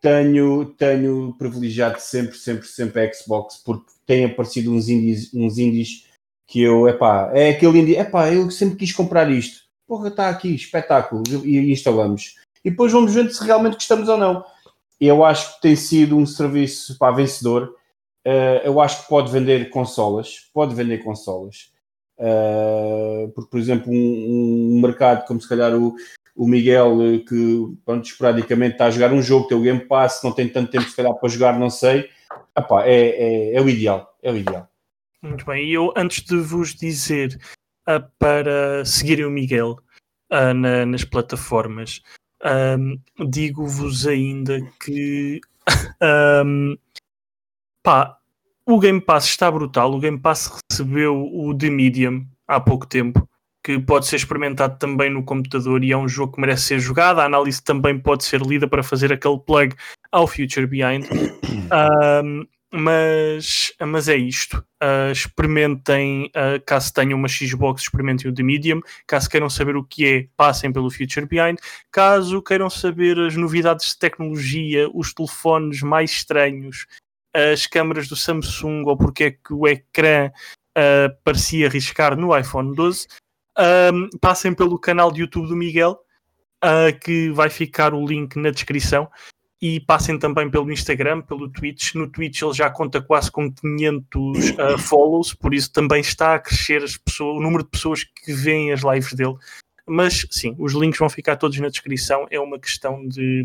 tenho, 0.00 0.66
tenho 0.76 1.34
privilegiado 1.38 2.00
sempre, 2.00 2.36
sempre, 2.36 2.66
sempre 2.66 3.00
a 3.00 3.12
Xbox, 3.12 3.62
porque 3.64 3.90
tem 4.06 4.24
aparecido 4.24 4.72
uns 4.72 4.88
indies, 4.88 5.32
uns 5.34 5.58
indies 5.58 6.06
que 6.46 6.62
eu, 6.62 6.88
epá, 6.88 7.30
é 7.34 7.50
aquele 7.50 7.80
indie, 7.80 7.96
epá, 7.96 8.32
eu 8.32 8.50
sempre 8.50 8.76
quis 8.76 8.92
comprar 8.92 9.30
isto. 9.30 9.66
Porra, 9.86 10.08
está 10.08 10.28
aqui, 10.28 10.54
espetáculo, 10.54 11.22
e, 11.44 11.72
instalamos. 11.72 12.36
E 12.64 12.70
depois 12.70 12.92
vamos 12.92 13.14
vendo 13.14 13.32
se 13.32 13.44
realmente 13.44 13.74
gostamos 13.74 14.08
ou 14.08 14.16
não. 14.16 14.44
Eu 15.00 15.24
acho 15.24 15.56
que 15.56 15.62
tem 15.62 15.76
sido 15.76 16.16
um 16.16 16.26
serviço 16.26 16.96
pá, 16.98 17.10
vencedor. 17.10 17.74
Uh, 18.26 18.58
eu 18.64 18.80
acho 18.80 19.02
que 19.02 19.08
pode 19.08 19.30
vender 19.30 19.70
consolas, 19.70 20.48
pode 20.52 20.74
vender 20.74 20.98
consolas. 20.98 21.70
Uh, 22.18 23.30
porque, 23.34 23.50
por 23.50 23.60
exemplo, 23.60 23.92
um, 23.92 24.76
um, 24.76 24.80
mercado 24.80 25.26
como 25.26 25.40
se 25.40 25.48
calhar 25.48 25.74
o, 25.74 25.94
o 26.36 26.46
Miguel, 26.46 26.98
eh, 27.02 27.18
que 27.18 27.76
pronto, 27.84 28.04
esporadicamente 28.04 28.72
está 28.72 28.86
a 28.86 28.90
jogar 28.90 29.12
um 29.12 29.22
jogo, 29.22 29.48
tem 29.48 29.56
o 29.56 29.62
Game 29.62 29.80
Pass, 29.80 30.20
não 30.22 30.32
tem 30.32 30.48
tanto 30.48 30.70
tempo 30.70 30.84
se 30.84 30.94
calhar 30.94 31.14
para 31.14 31.28
jogar, 31.28 31.58
não 31.58 31.70
sei. 31.70 32.10
Epá, 32.56 32.84
é, 32.84 33.08
é, 33.08 33.54
é 33.54 33.60
o 33.60 33.68
ideal, 33.68 34.16
é 34.22 34.30
o 34.30 34.36
ideal. 34.36 34.68
Muito 35.22 35.46
bem, 35.46 35.64
e 35.66 35.72
eu 35.72 35.92
antes 35.96 36.22
de 36.22 36.36
vos 36.36 36.74
dizer 36.74 37.38
uh, 37.88 38.06
para 38.18 38.84
seguirem 38.84 39.24
o 39.24 39.30
Miguel 39.30 39.78
uh, 40.30 40.54
na, 40.54 40.84
nas 40.84 41.04
plataformas, 41.04 42.02
um, 42.78 43.00
digo-vos 43.28 44.06
ainda 44.06 44.60
que 44.84 45.40
um, 46.44 46.76
pá, 47.82 48.18
o 48.66 48.78
Game 48.78 49.00
Pass 49.00 49.24
está 49.24 49.50
brutal. 49.50 49.92
O 49.92 49.98
Game 49.98 50.18
Pass 50.18 50.60
recebeu 50.70 51.16
o 51.16 51.56
The 51.56 51.70
Medium 51.70 52.26
há 52.46 52.60
pouco 52.60 52.86
tempo, 52.86 53.28
que 53.66 53.80
pode 53.80 54.06
ser 54.06 54.14
experimentado 54.14 54.78
também 54.78 55.10
no 55.10 55.24
computador 55.24 55.82
e 55.82 55.90
é 55.90 55.96
um 55.96 56.06
jogo 56.06 56.34
que 56.34 56.40
merece 56.40 56.62
ser 56.62 56.78
jogado. 56.78 57.18
A 57.18 57.24
análise 57.24 57.60
também 57.60 57.98
pode 57.98 58.22
ser 58.22 58.40
lida 58.40 58.68
para 58.68 58.80
fazer 58.80 59.12
aquele 59.12 59.40
plug 59.40 59.74
ao 60.12 60.28
Future 60.28 60.68
Behind. 60.68 61.04
Um, 61.66 62.46
mas, 62.72 63.72
mas 63.80 64.08
é 64.08 64.16
isto. 64.16 64.62
Uh, 64.80 65.10
experimentem, 65.10 66.26
uh, 66.26 66.62
caso 66.64 66.92
tenham 66.92 67.18
uma 67.18 67.26
Xbox, 67.26 67.82
experimentem 67.82 68.30
o 68.30 68.34
The 68.34 68.42
Medium. 68.42 68.80
Caso 69.04 69.28
queiram 69.28 69.50
saber 69.50 69.76
o 69.76 69.82
que 69.82 70.06
é, 70.06 70.28
passem 70.36 70.72
pelo 70.72 70.90
Future 70.90 71.26
Behind. 71.26 71.58
Caso 71.90 72.40
queiram 72.42 72.70
saber 72.70 73.18
as 73.18 73.34
novidades 73.34 73.88
de 73.88 73.98
tecnologia, 73.98 74.88
os 74.94 75.12
telefones 75.12 75.82
mais 75.82 76.12
estranhos, 76.12 76.86
as 77.34 77.66
câmaras 77.66 78.06
do 78.06 78.14
Samsung 78.14 78.84
ou 78.84 78.96
porque 78.96 79.24
é 79.24 79.30
que 79.32 79.52
o 79.52 79.66
ecrã 79.66 80.30
uh, 80.76 81.16
parecia 81.24 81.66
arriscar 81.66 82.16
no 82.16 82.36
iPhone 82.36 82.76
12, 82.76 83.08
passem 84.20 84.54
pelo 84.54 84.78
canal 84.78 85.10
de 85.10 85.20
YouTube 85.20 85.48
do 85.48 85.56
Miguel, 85.56 85.98
que 87.02 87.30
vai 87.30 87.48
ficar 87.48 87.94
o 87.94 88.06
link 88.06 88.36
na 88.36 88.50
descrição 88.50 89.08
e 89.60 89.80
passem 89.80 90.18
também 90.18 90.50
pelo 90.50 90.70
Instagram, 90.70 91.22
pelo 91.22 91.48
Twitch. 91.48 91.94
No 91.94 92.08
Twitch 92.08 92.42
ele 92.42 92.52
já 92.52 92.70
conta 92.70 93.00
quase 93.00 93.30
com 93.30 93.50
500 93.52 94.50
uh, 94.50 94.78
follows, 94.78 95.32
por 95.32 95.54
isso 95.54 95.72
também 95.72 96.00
está 96.00 96.34
a 96.34 96.38
crescer 96.38 96.82
as 96.82 96.96
pessoas, 96.96 97.36
o 97.38 97.40
número 97.40 97.64
de 97.64 97.70
pessoas 97.70 98.04
que 98.04 98.32
veem 98.32 98.72
as 98.72 98.82
lives 98.82 99.12
dele. 99.14 99.34
Mas 99.86 100.26
sim, 100.30 100.54
os 100.58 100.72
links 100.74 100.98
vão 100.98 101.08
ficar 101.08 101.36
todos 101.36 101.58
na 101.58 101.68
descrição. 101.68 102.26
É 102.30 102.40
uma 102.40 102.58
questão 102.58 103.06
de, 103.06 103.44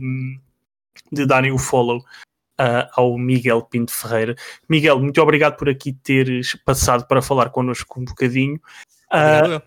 de 1.12 1.26
darem 1.26 1.52
o 1.52 1.58
follow 1.58 2.00
uh, 2.00 2.90
ao 2.94 3.18
Miguel 3.18 3.62
Pinto 3.62 3.94
Ferreira. 3.94 4.36
Miguel, 4.68 5.00
muito 5.00 5.22
obrigado 5.22 5.56
por 5.56 5.70
aqui 5.70 5.94
teres 5.94 6.56
passado 6.66 7.08
para 7.08 7.22
falar 7.22 7.52
connosco 7.52 8.00
um 8.00 8.06
bocadinho. 8.06 8.60
Uh, 9.14 9.62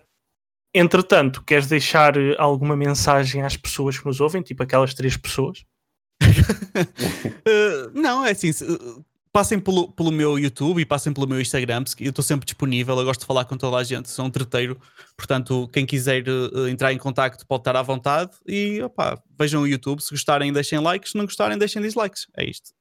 entretanto, 0.79 1.41
queres 1.43 1.67
deixar 1.67 2.13
alguma 2.37 2.75
mensagem 2.75 3.41
às 3.41 3.55
pessoas 3.55 3.97
que 3.97 4.05
nos 4.05 4.19
ouvem, 4.19 4.41
tipo 4.41 4.61
aquelas 4.61 4.93
três 4.93 5.15
pessoas? 5.17 5.65
uh, 6.21 7.91
não, 7.99 8.25
é 8.25 8.31
assim. 8.31 8.51
Uh, 8.51 9.03
passem 9.31 9.59
pelo, 9.59 9.91
pelo 9.91 10.11
meu 10.11 10.39
YouTube 10.39 10.81
e 10.81 10.85
passem 10.85 11.11
pelo 11.11 11.27
meu 11.27 11.41
Instagram, 11.41 11.83
eu 11.99 12.09
estou 12.09 12.23
sempre 12.23 12.45
disponível, 12.45 12.97
eu 12.97 13.03
gosto 13.03 13.19
de 13.19 13.25
falar 13.25 13.43
com 13.43 13.57
toda 13.57 13.75
a 13.75 13.83
gente, 13.83 14.09
sou 14.09 14.23
um 14.23 14.29
treteiro, 14.29 14.79
portanto, 15.17 15.67
quem 15.73 15.85
quiser 15.85 16.23
uh, 16.29 16.69
entrar 16.69 16.93
em 16.93 16.97
contacto 16.97 17.45
pode 17.45 17.59
estar 17.59 17.75
à 17.75 17.81
vontade 17.81 18.31
e 18.47 18.81
opa, 18.81 19.21
vejam 19.37 19.61
o 19.63 19.67
YouTube, 19.67 20.01
se 20.01 20.11
gostarem 20.11 20.53
deixem 20.53 20.79
likes, 20.79 21.11
se 21.11 21.17
não 21.17 21.25
gostarem 21.25 21.57
deixem 21.57 21.81
dislikes, 21.81 22.27
é 22.37 22.45
isto. 22.45 22.71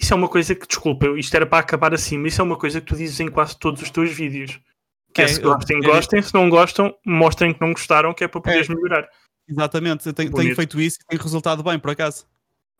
Isso 0.00 0.12
é 0.12 0.16
uma 0.16 0.28
coisa 0.28 0.54
que, 0.54 0.66
desculpa, 0.66 1.06
isto 1.18 1.34
era 1.34 1.46
para 1.46 1.58
acabar 1.58 1.92
assim, 1.92 2.16
mas 2.16 2.32
isso 2.32 2.40
é 2.40 2.44
uma 2.44 2.56
coisa 2.56 2.80
que 2.80 2.86
tu 2.86 2.96
dizes 2.96 3.20
em 3.20 3.28
quase 3.28 3.58
todos 3.58 3.82
os 3.82 3.90
teus 3.90 4.10
vídeos. 4.10 4.58
Que 5.14 5.22
é, 5.22 5.24
é 5.24 5.28
se 5.28 5.40
gostem, 5.40 5.78
é, 5.78 5.80
gostem, 5.80 6.22
se 6.22 6.34
não 6.34 6.50
gostam, 6.50 6.94
mostrem 7.06 7.54
que 7.54 7.60
não 7.60 7.72
gostaram, 7.72 8.12
que 8.12 8.24
é 8.24 8.28
para 8.28 8.40
poderes 8.40 8.68
é, 8.68 8.74
melhorar. 8.74 9.08
Exatamente, 9.48 10.06
eu 10.06 10.12
tenho, 10.12 10.32
tenho 10.32 10.56
feito 10.56 10.80
isso 10.80 10.98
e 11.00 11.06
tem 11.06 11.18
resultado 11.18 11.62
bem, 11.62 11.78
por 11.78 11.90
acaso. 11.90 12.26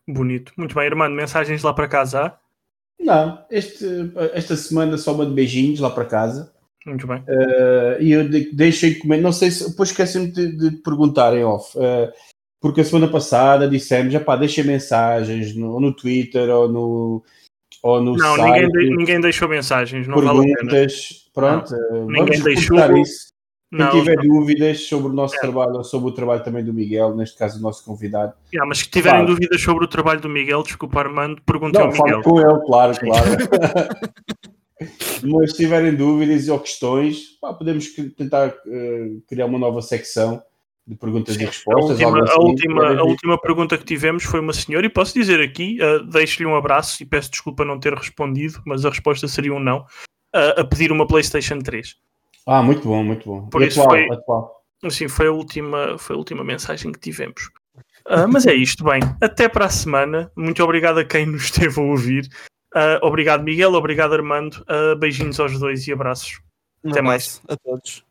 Bonito. 0.07 0.51
Muito 0.57 0.75
bem, 0.75 0.85
irmão. 0.85 1.09
Mensagens 1.09 1.63
lá 1.63 1.73
para 1.73 1.87
casa? 1.87 2.37
Não, 2.99 3.43
este, 3.49 3.85
esta 4.33 4.55
semana 4.55 4.97
só 4.97 5.13
mando 5.13 5.33
beijinhos 5.33 5.79
lá 5.79 5.89
para 5.89 6.05
casa. 6.05 6.53
Muito 6.85 7.07
bem. 7.07 7.19
Uh, 7.21 8.01
e 8.01 8.11
eu 8.11 8.29
de, 8.29 8.53
deixei 8.53 8.95
comer. 8.95 9.21
Não 9.21 9.31
sei 9.31 9.49
se. 9.49 9.69
Depois 9.69 9.89
esqueci-me 9.89 10.31
de, 10.31 10.51
de 10.55 10.71
perguntar 10.77 11.35
em 11.35 11.43
off. 11.43 11.75
Uh, 11.77 12.11
porque 12.61 12.81
a 12.81 12.85
semana 12.85 13.11
passada 13.11 13.67
dissemos: 13.67 14.13
já 14.13 14.19
pá, 14.19 14.35
deixem 14.35 14.63
mensagens 14.63 15.55
no, 15.55 15.79
no 15.79 15.95
Twitter 15.95 16.47
ou 16.49 16.71
no. 16.71 17.23
Ou 17.85 18.01
no 18.01 18.17
não, 18.17 18.35
site, 18.35 18.65
ninguém, 18.65 18.71
de, 18.71 18.97
ninguém 18.97 19.21
deixou 19.21 19.47
mensagens. 19.47 20.07
Não 20.07 20.15
perguntas. 20.15 21.29
Vale 21.35 21.61
pronto, 21.61 21.75
não, 21.91 22.07
ninguém 22.07 22.41
deixou. 22.41 22.97
Isso. 22.97 23.27
Quem 23.69 23.79
não, 23.79 23.91
tiver 23.91 24.15
não. 24.15 24.23
dúvidas 24.23 24.87
sobre 24.87 25.09
o 25.09 25.13
nosso 25.13 25.35
é. 25.35 25.39
trabalho 25.39 25.75
ou 25.75 25.83
sobre 25.83 26.09
o 26.09 26.11
trabalho 26.11 26.43
também 26.43 26.63
do 26.63 26.73
Miguel, 26.73 27.15
neste 27.15 27.37
caso 27.37 27.59
o 27.59 27.61
nosso 27.61 27.85
convidado. 27.85 28.33
Yeah, 28.51 28.67
mas 28.67 28.79
se 28.79 28.89
tiverem 28.89 29.19
Fala. 29.19 29.27
dúvidas 29.27 29.61
sobre 29.61 29.85
o 29.85 29.87
trabalho 29.87 30.19
do 30.19 30.29
Miguel, 30.29 30.63
desculpa 30.63 30.99
Armando, 30.99 31.39
perguntem 31.45 31.79
ao 31.79 31.91
Miguel. 31.91 32.21
com 32.23 32.39
ele, 32.39 32.59
claro, 32.65 32.99
claro. 32.99 33.29
mas 35.23 35.51
se 35.51 35.57
tiverem 35.57 35.95
dúvidas 35.95 36.49
ou 36.49 36.59
questões, 36.59 37.37
pá, 37.39 37.53
podemos 37.53 37.85
tentar 38.17 38.47
uh, 38.47 39.21
criar 39.27 39.45
uma 39.45 39.59
nova 39.59 39.83
secção 39.83 40.41
de 40.87 40.95
perguntas 40.95 41.35
Sim, 41.35 41.43
e 41.43 41.45
respostas. 41.45 42.01
A 42.01 42.07
última, 42.07 42.23
assim, 42.23 42.33
a, 42.33 42.39
última, 42.41 42.99
a 42.99 43.03
última, 43.03 43.41
pergunta 43.41 43.77
que 43.77 43.85
tivemos 43.85 44.23
foi 44.23 44.39
uma 44.39 44.53
senhora, 44.53 44.85
e 44.85 44.89
posso 44.89 45.13
dizer 45.13 45.41
aqui, 45.41 45.79
uh, 45.81 46.03
deixo-lhe 46.03 46.45
um 46.45 46.55
abraço 46.55 47.01
e 47.01 47.05
peço 47.05 47.31
desculpa 47.31 47.65
não 47.65 47.79
ter 47.79 47.93
respondido, 47.93 48.61
mas 48.65 48.85
a 48.85 48.89
resposta 48.89 49.27
seria 49.27 49.53
um 49.53 49.59
não, 49.59 49.79
uh, 49.79 50.59
a 50.61 50.63
pedir 50.63 50.91
uma 50.91 51.07
PlayStation 51.07 51.59
3. 51.59 51.95
Ah, 52.45 52.61
muito 52.61 52.87
bom, 52.87 53.03
muito 53.03 53.27
bom. 53.27 53.47
Por 53.47 53.63
e 53.63 53.67
isso 53.67 53.81
atual, 53.81 53.97
foi, 53.97 54.15
atual. 54.15 54.61
Assim, 54.83 55.07
foi 55.07 55.27
a 55.27 55.31
última, 55.31 55.97
foi 55.97 56.15
a 56.15 56.19
última 56.19 56.43
mensagem 56.43 56.91
que 56.91 56.99
tivemos. 56.99 57.49
Uh, 58.07 58.27
mas 58.31 58.45
é 58.45 58.53
isto, 58.53 58.83
bem. 58.83 59.01
Até 59.19 59.49
para 59.49 59.65
a 59.65 59.69
semana. 59.69 60.31
Muito 60.35 60.63
obrigado 60.63 60.99
a 60.99 61.05
quem 61.05 61.25
nos 61.25 61.45
esteve 61.45 61.79
a 61.79 61.83
ouvir. 61.83 62.29
Uh, 62.75 63.01
obrigado, 63.01 63.43
Miguel. 63.43 63.73
Obrigado, 63.73 64.13
Armando. 64.13 64.63
Uh, 64.69 64.95
beijinhos 64.95 65.39
aos 65.39 65.57
dois 65.59 65.87
e 65.87 65.91
abraços. 65.93 66.39
Um 66.83 66.91
até 66.91 66.99
abraço 66.99 67.41
mais. 67.41 67.41
A 67.47 67.57
todos. 67.57 68.05